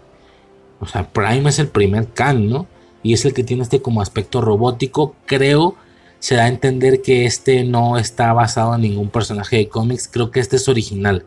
[0.81, 2.67] O sea, Prime es el primer Kang, ¿no?
[3.03, 5.15] Y es el que tiene este como aspecto robótico.
[5.27, 5.77] Creo
[6.19, 10.09] se da a entender que este no está basado en ningún personaje de cómics.
[10.09, 11.25] Creo que este es original.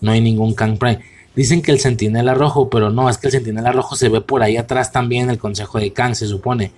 [0.00, 1.00] No hay ningún Kang Prime.
[1.36, 4.42] Dicen que el centinela rojo, pero no, es que el centinela rojo se ve por
[4.42, 6.72] ahí atrás también el consejo de Kang, se supone.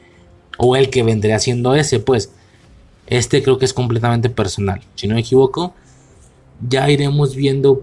[0.59, 2.33] O el que vendría siendo ese, pues.
[3.07, 4.83] Este creo que es completamente personal.
[4.95, 5.75] Si no me equivoco,
[6.69, 7.81] ya iremos viendo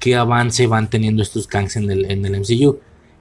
[0.00, 2.78] qué avance van teniendo estos Kangs en el, en el MCU.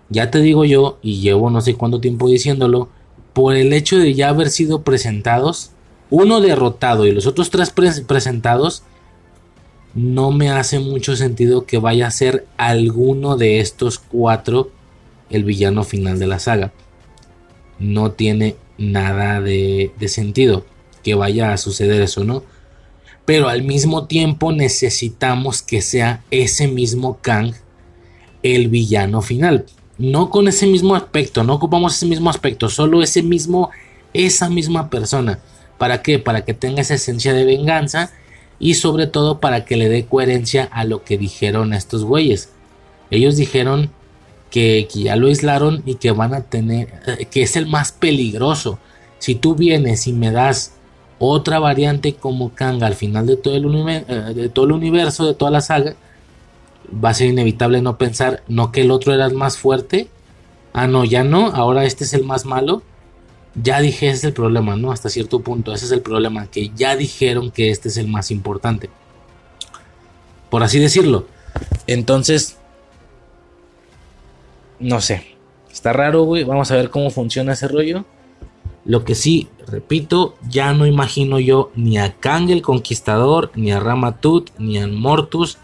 [0.09, 2.89] Ya te digo yo, y llevo no sé cuánto tiempo diciéndolo,
[3.33, 5.71] por el hecho de ya haber sido presentados,
[6.09, 8.83] uno derrotado y los otros tres presentados,
[9.95, 14.71] no me hace mucho sentido que vaya a ser alguno de estos cuatro
[15.29, 16.71] el villano final de la saga.
[17.79, 20.65] No tiene nada de, sentido
[21.03, 22.43] que vaya a suceder eso, ¿no?
[23.25, 27.53] Pero al mismo tiempo necesitamos que sea ese mismo Kang
[28.43, 29.65] el villano final.
[29.97, 33.69] No con ese mismo aspecto, no ocupamos ese mismo aspecto, solo ese mismo,
[34.13, 35.39] esa misma persona.
[35.77, 36.19] ¿Para qué?
[36.19, 38.11] Para que tenga esa esencia de venganza
[38.59, 42.49] y sobre todo para que le dé coherencia a lo que dijeron estos güeyes.
[43.11, 43.91] Ellos dijeron
[44.49, 48.79] que, ya lo aislaron y que van a tener, eh, que es el más peligroso.
[49.19, 50.73] Si tú vienes y me das
[51.29, 55.33] otra variante como Kang al final de todo, el eh, de todo el universo, de
[55.33, 55.95] toda la saga,
[57.03, 60.07] va a ser inevitable no pensar, no que el otro era el más fuerte,
[60.73, 62.83] ah no, ya no, ahora este es el más malo
[63.55, 64.91] ya dije, ese es el problema, ¿no?
[64.91, 68.31] Hasta cierto punto, ese es el problema, que ya dijeron que este es el más
[68.31, 68.89] importante.
[70.49, 71.27] Por así decirlo.
[71.87, 72.57] Entonces,
[74.79, 75.25] no sé.
[75.71, 76.43] Está raro, güey.
[76.43, 78.05] Vamos a ver cómo funciona ese rollo.
[78.85, 83.79] Lo que sí, repito, ya no imagino yo ni a Kang el Conquistador, ni a
[83.79, 85.57] Ramatut, ni a Mortus,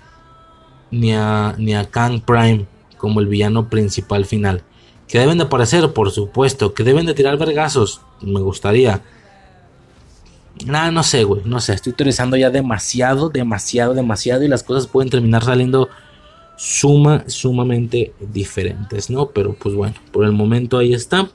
[0.92, 2.66] ni a, ni a Kang Prime
[2.98, 4.64] como el villano principal final.
[5.08, 6.76] Que deben de aparecer, por supuesto.
[6.76, 8.02] Que deben de tirar vergazos.
[8.22, 9.02] Me gustaría.
[10.66, 11.42] Nada, no sé, güey.
[11.46, 11.74] No sé.
[11.74, 14.44] Estoy teorizando ya demasiado, demasiado, demasiado.
[14.44, 15.90] Y las cosas pueden terminar saliendo
[16.58, 19.30] suma, sumamente diferentes, ¿no?
[19.32, 21.28] Pero pues bueno, por el momento ahí está.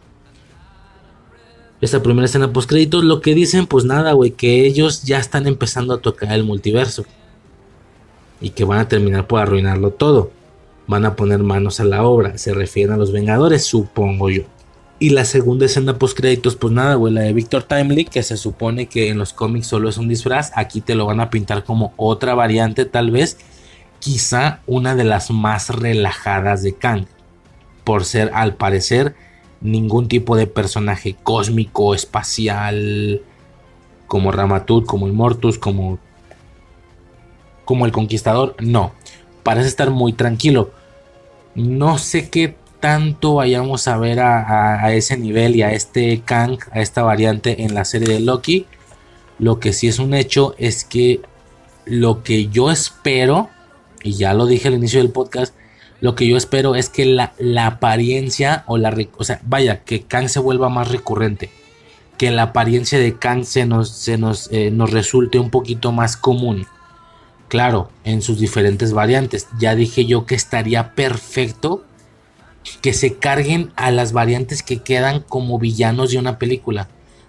[1.84, 5.46] Esta primera escena post créditos, lo que dicen, pues nada, güey, que ellos ya están
[5.46, 7.04] empezando a tocar el multiverso.
[8.40, 10.30] Y que van a terminar por arruinarlo todo
[10.86, 12.38] van a poner manos a la obra.
[12.38, 14.42] Se refieren a los Vengadores, supongo yo.
[14.98, 18.36] Y la segunda escena post créditos, pues nada, güey, la de Victor Timely, que se
[18.36, 20.52] supone que en los cómics solo es un disfraz.
[20.54, 23.38] Aquí te lo van a pintar como otra variante, tal vez.
[23.98, 27.06] Quizá una de las más relajadas de Kang.
[27.82, 29.14] Por ser, al parecer,
[29.64, 33.22] ningún tipo de personaje cósmico, espacial,
[34.06, 35.98] como Ramatut, como Immortus, como,
[37.64, 38.54] como el Conquistador.
[38.60, 38.92] No,
[39.42, 40.70] parece estar muy tranquilo.
[41.54, 46.82] No sé qué tanto vayamos a ver a, ese nivel y a este Kang, a
[46.82, 48.66] esta variante en la serie de Loki.
[49.38, 51.22] Lo que sí es un hecho es que
[51.86, 53.48] lo que yo espero,
[54.02, 55.54] y ya lo dije al inicio del podcast,
[56.04, 57.32] lo que yo espero es que la,
[57.64, 58.94] apariencia o la...
[59.16, 61.48] O sea, vaya, que Kang se vuelva más recurrente.
[62.18, 66.18] Que la apariencia de Kang se nos, se nos, eh, nos resulte un poquito más
[66.18, 66.66] común.
[67.48, 69.48] Claro, en sus diferentes variantes.
[69.58, 71.86] Ya dije yo que estaría perfecto
[72.82, 76.86] que se carguen a las variantes que quedan como villanos de una película.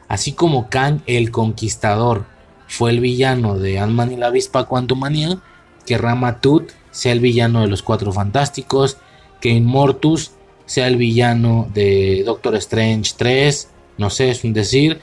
[0.09, 2.25] Así como Kang el Conquistador
[2.67, 5.37] fue el villano de Ant-Man y la Avispa Quantumania,
[5.85, 8.97] que Ramatut sea el villano de los Cuatro Fantásticos,
[9.41, 10.31] que Immortus
[10.65, 15.01] sea el villano de Doctor Strange 3, no sé, es un decir,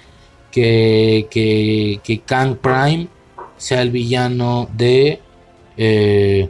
[0.50, 3.08] que, que, que Kang Prime
[3.58, 5.20] sea el villano de
[5.76, 6.48] eh,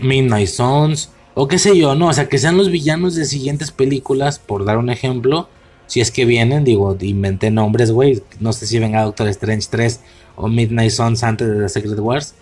[0.00, 3.70] Midnight Suns, o qué sé yo, no, o sea, que sean los villanos de siguientes
[3.70, 5.48] películas, por dar un ejemplo,
[5.86, 10.00] si es que vienen, digo, inventé nombres, güey, no sé si venga Doctor Strange 3
[10.36, 12.34] o Midnight Suns antes de The Secret Wars,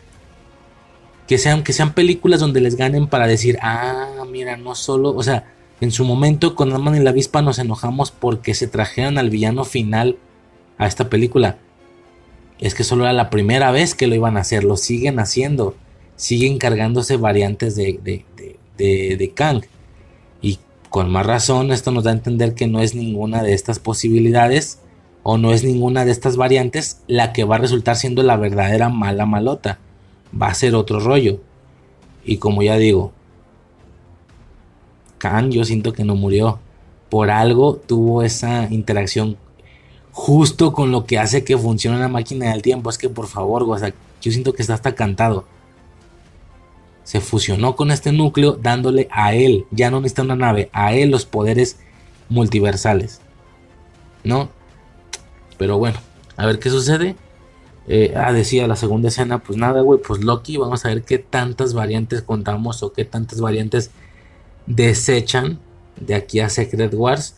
[1.26, 5.22] que sean, que sean películas donde les ganen para decir, ah, mira, no solo, o
[5.22, 5.44] sea,
[5.80, 9.64] en su momento con Alman y la avispa nos enojamos porque se trajeron al villano
[9.64, 10.18] final
[10.78, 11.58] a esta película.
[12.60, 15.74] Es que solo era la primera vez que lo iban a hacer, lo siguen haciendo,
[16.16, 18.24] siguen cargándose variantes de, de
[18.76, 19.62] de, Kang.
[20.40, 20.58] Y
[20.90, 24.80] con más razón esto nos da a entender que no es ninguna de estas posibilidades
[25.22, 28.88] o no es ninguna de estas variantes la que va a resultar siendo la verdadera
[28.88, 29.78] mala malota.
[30.40, 31.40] Va a ser otro rollo.
[32.24, 33.12] Y como ya digo,
[35.18, 36.58] Kang yo siento que no murió.
[37.08, 39.36] Por algo tuvo esa interacción
[40.10, 42.90] justo con lo que hace que funcione la máquina del tiempo.
[42.90, 45.44] Es que por favor, o yo siento que está hasta cantado
[47.04, 51.10] se fusionó con este núcleo dándole a él, ya no necesita una nave, a él
[51.10, 51.78] los poderes
[52.30, 53.20] multiversales.
[54.24, 54.48] ¿No?
[55.58, 55.98] Pero bueno,
[56.36, 57.14] a ver qué sucede.
[57.86, 61.18] Eh, ah, decía la segunda escena, pues nada, güey, pues Loki, vamos a ver qué
[61.18, 63.90] tantas variantes contamos o qué tantas variantes
[64.66, 65.58] desechan
[66.00, 67.36] de aquí a Secret Wars.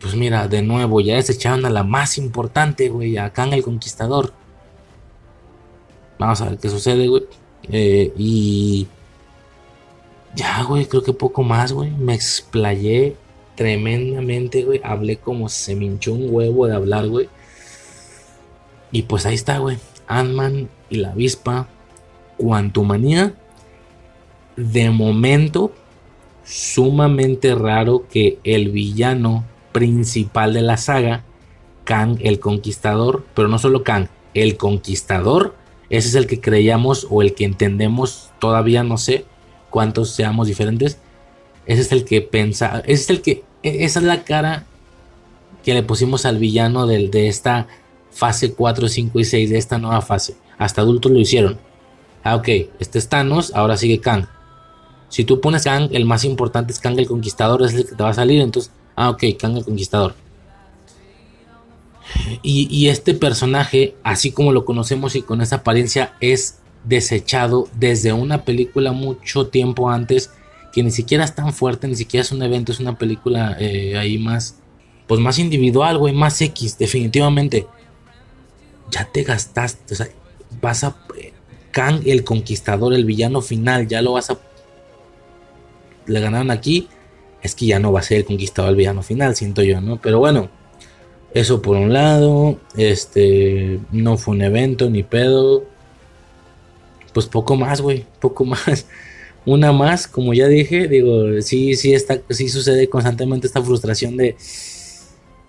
[0.00, 4.32] Pues mira, de nuevo, ya desecharon a la más importante, güey, a Kang el Conquistador.
[6.18, 7.24] Vamos a ver qué sucede, güey.
[7.70, 8.86] Eh, y
[10.34, 11.90] ya, güey, creo que poco más, güey.
[11.90, 13.16] Me explayé
[13.56, 14.80] tremendamente, güey.
[14.84, 17.28] Hablé como se me hinchó un huevo de hablar, güey.
[18.90, 19.78] Y pues ahí está, güey.
[20.06, 21.68] Ant-Man y la avispa.
[22.36, 23.34] Quantumania.
[24.56, 25.72] De momento,
[26.44, 31.24] sumamente raro que el villano principal de la saga,
[31.84, 35.54] Kang el Conquistador, pero no solo Kang, el Conquistador,
[35.90, 39.24] ese es el que creíamos o el que entendemos, todavía no sé
[39.70, 40.98] cuántos seamos diferentes.
[41.66, 44.64] Ese es el que pensa, ese es el que, e, esa es la cara
[45.64, 47.68] que le pusimos al villano del, de esta
[48.10, 50.36] fase 4, 5 y 6 de esta nueva fase.
[50.58, 51.58] Hasta adultos lo hicieron.
[52.24, 54.26] Ah, ok, este es Thanos, ahora sigue Kang.
[55.08, 58.02] Si tú pones Kang, el más importante es Kang el Conquistador, es el que te
[58.02, 58.40] va a salir.
[58.40, 60.14] Entonces, ah, ok, Kang el Conquistador.
[62.42, 68.44] Y, este personaje, así como lo conocemos y con esa apariencia, es desechado desde una
[68.44, 70.30] película mucho tiempo antes,
[70.72, 73.98] que ni siquiera es tan fuerte, ni siquiera es un evento, es una película eh,
[73.98, 74.56] ahí más,
[75.06, 77.66] pues más individual, güey, más X, definitivamente.
[78.90, 80.08] Ya te gastaste, o sea,
[80.60, 80.96] vas a...
[81.70, 84.38] Kang, el conquistador, el villano final, ya lo vas a...
[86.06, 86.88] Le ganaron aquí,
[87.42, 90.00] es que ya no va a ser el conquistador el villano final, siento yo, ¿no?
[90.00, 90.48] Pero bueno,
[91.34, 95.64] eso por un lado, este, no fue un evento ni pedo.
[97.12, 98.86] Pues poco más, güey, poco más.
[99.46, 104.36] Una más, como ya dije, digo, sí, sí, está, sí sucede constantemente esta frustración de...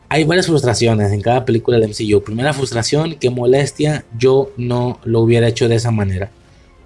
[0.09, 2.23] Hay varias frustraciones en cada película de MCU.
[2.23, 6.31] Primera frustración, que molestia, yo no lo hubiera hecho de esa manera.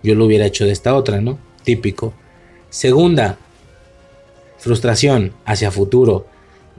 [0.03, 1.39] Yo lo hubiera hecho de esta otra, ¿no?
[1.63, 2.13] Típico.
[2.69, 3.37] Segunda,
[4.57, 6.27] frustración hacia futuro.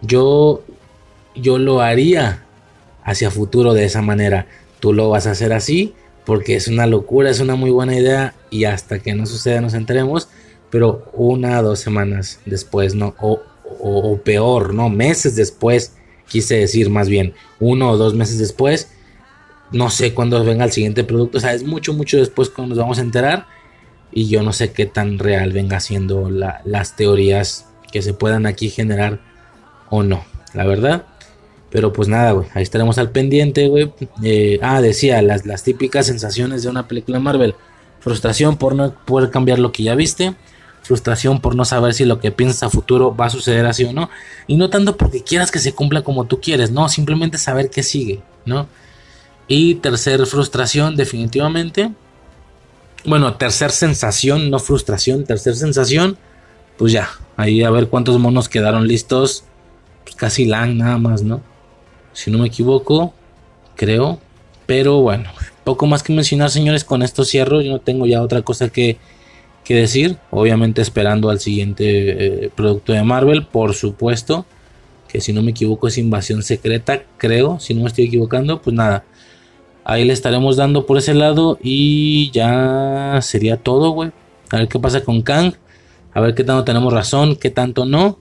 [0.02, 0.62] Yo
[1.34, 2.44] yo lo haría
[3.02, 4.46] hacia futuro de esa manera.
[4.80, 8.34] Tú lo vas a hacer así porque es una locura, es una muy buena idea
[8.50, 10.28] y hasta que no suceda nos enteremos,
[10.70, 13.14] pero una o dos semanas después, ¿no?
[13.20, 13.42] O,
[13.80, 14.88] o, peor, ¿no?
[14.88, 15.92] Meses después,
[16.28, 18.90] quise decir más bien, uno o dos meses después,
[19.72, 22.82] no sé cuándo venga el siguiente producto, o sea, es mucho, mucho después cuando nos
[22.82, 23.46] vamos a enterar
[24.12, 28.70] y yo no sé qué tan real venga siendo las teorías que se puedan aquí
[28.70, 29.20] generar
[29.90, 31.06] o no, la verdad.
[31.70, 33.92] Pero pues nada, güey, ahí estaremos al pendiente, güey.
[34.22, 37.56] Eh, ah, decía, las, las típicas sensaciones de una película Marvel.
[37.98, 40.36] Frustración por no poder cambiar lo que ya viste.
[40.84, 43.92] Frustración por no saber si lo que piensas a futuro va a suceder así o
[43.92, 44.10] no.
[44.46, 47.82] Y no tanto porque quieras que se cumpla como tú quieres, no, simplemente saber qué
[47.82, 48.68] sigue, ¿no?
[49.48, 51.90] Y tercer frustración, definitivamente,
[53.06, 56.16] Bueno, tercer sensación, no frustración, tercer sensación.
[56.78, 59.44] Pues ya, ahí a ver cuántos monos quedaron listos.
[60.04, 61.42] Pues casi lang nada más, ¿no?
[62.14, 63.12] Si no me equivoco,
[63.76, 64.20] creo.
[64.66, 65.30] Pero bueno,
[65.64, 66.84] poco más que mencionar, señores.
[66.84, 67.60] Con esto cierro.
[67.60, 68.98] Yo no tengo ya otra cosa que,
[69.64, 70.18] que decir.
[70.30, 74.46] Obviamente esperando al siguiente eh, producto de Marvel, por supuesto.
[75.08, 77.58] Que si no me equivoco es Invasión Secreta, creo.
[77.60, 79.04] Si no me estoy equivocando, pues nada.
[79.84, 81.58] Ahí le estaremos dando por ese lado.
[81.62, 84.12] Y ya sería todo, güey.
[84.50, 85.54] A ver qué pasa con Kang.
[86.12, 88.18] A ver qué tanto tenemos razón, qué tanto no.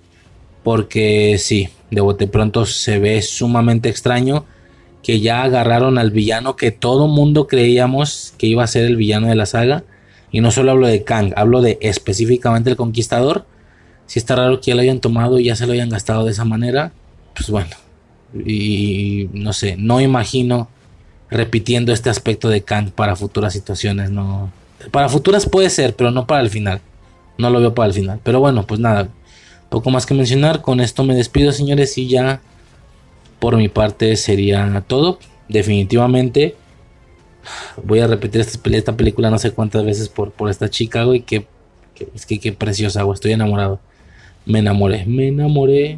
[0.63, 4.45] Porque sí, de bote pronto se ve sumamente extraño
[5.03, 9.27] que ya agarraron al villano que todo mundo creíamos que iba a ser el villano
[9.27, 9.83] de la saga.
[10.33, 13.45] Y no solo hablo de Kang, hablo de específicamente el conquistador.
[14.07, 16.31] Si está raro que ya lo hayan tomado y ya se lo hayan gastado de
[16.31, 16.91] esa manera,
[17.35, 17.75] pues bueno.
[18.33, 20.67] Y no sé, no imagino
[21.29, 24.09] repitiendo este aspecto de Kang para futuras situaciones.
[24.09, 24.51] No,
[24.89, 26.81] para futuras puede ser, pero no para el final.
[27.37, 28.19] No lo veo para el final.
[28.23, 29.09] Pero bueno, pues nada.
[29.69, 30.61] Poco más que mencionar.
[30.61, 31.95] Con esto me despido, señores.
[31.99, 32.41] Y ya
[33.37, 35.19] por mi parte sería todo.
[35.47, 36.55] Definitivamente
[37.83, 41.21] voy a repetir esta, película no sé cuántas veces por, por esta chica, güey.
[41.21, 41.47] Que,
[42.13, 43.15] es que qué preciosa, güey.
[43.15, 43.79] Estoy enamorado.
[44.45, 45.97] Me enamoré, me enamoré.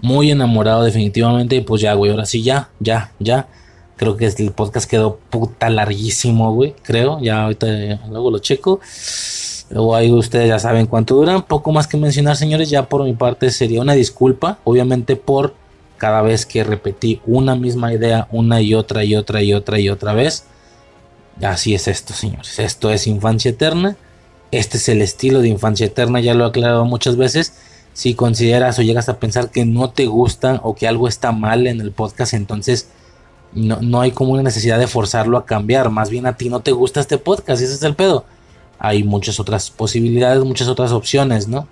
[0.00, 1.56] Muy enamorado, definitivamente.
[1.56, 2.10] Y pues ya, güey.
[2.10, 3.48] Ahora sí, ya, ya, ya.
[3.96, 6.74] Creo que el podcast quedó puta larguísimo, güey.
[6.82, 7.20] Creo.
[7.20, 7.66] Ya ahorita
[8.08, 8.80] luego lo checo.
[9.70, 11.42] Luego ahí ustedes ya saben cuánto duran.
[11.42, 12.68] Poco más que mencionar, señores.
[12.70, 14.58] Ya por mi parte sería una disculpa.
[14.64, 15.54] Obviamente por
[16.02, 19.88] cada vez que repetí una misma idea una y otra y otra y otra y
[19.88, 20.46] otra vez.
[21.42, 22.58] Así es esto, señores.
[22.58, 23.96] Esto es infancia eterna.
[24.52, 27.54] Este es el estilo de infancia eterna, ya lo he aclarado muchas veces.
[27.94, 31.66] Si consideras o llegas a pensar que no te gusta o que algo está mal
[31.66, 32.88] en el podcast, entonces
[33.54, 35.90] no, no hay como una necesidad de forzarlo a cambiar.
[35.90, 38.24] Más bien a ti no te gusta este podcast, ese es el pedo.
[38.78, 41.66] Hay muchas otras posibilidades, muchas otras opciones, ¿no?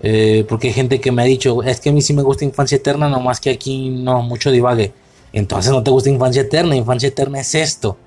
[0.00, 2.44] Eh, porque hay gente que me ha dicho, es que a mí sí me gusta
[2.44, 4.92] Infancia Eterna, nomás que aquí no, mucho divague.
[5.32, 7.98] Entonces no te gusta Infancia Eterna, Infancia Eterna es esto.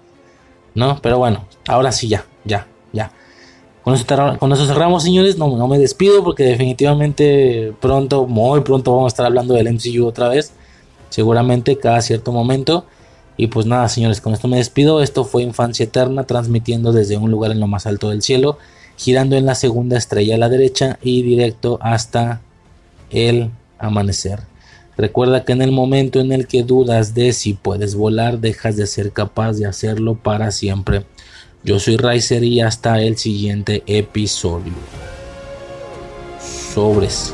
[0.73, 0.99] ¿No?
[1.01, 3.11] Pero bueno, ahora sí ya, ya, ya.
[3.83, 4.05] Con eso,
[4.39, 5.37] con eso cerramos, señores.
[5.37, 10.05] No, no me despido porque definitivamente pronto, muy pronto vamos a estar hablando del MCU
[10.05, 10.53] otra vez.
[11.09, 12.85] Seguramente cada cierto momento.
[13.37, 15.01] Y pues nada, señores, con esto me despido.
[15.01, 18.57] Esto fue Infancia Eterna, transmitiendo desde un lugar en lo más alto del cielo
[19.01, 22.41] girando en la segunda estrella a la derecha y directo hasta
[23.09, 24.50] el amanecer.
[25.01, 28.85] Recuerda que en el momento en el que dudas de si puedes volar, dejas de
[28.85, 31.05] ser capaz de hacerlo para siempre.
[31.63, 34.73] Yo soy Riser y hasta el siguiente episodio.
[36.39, 37.33] Sobres.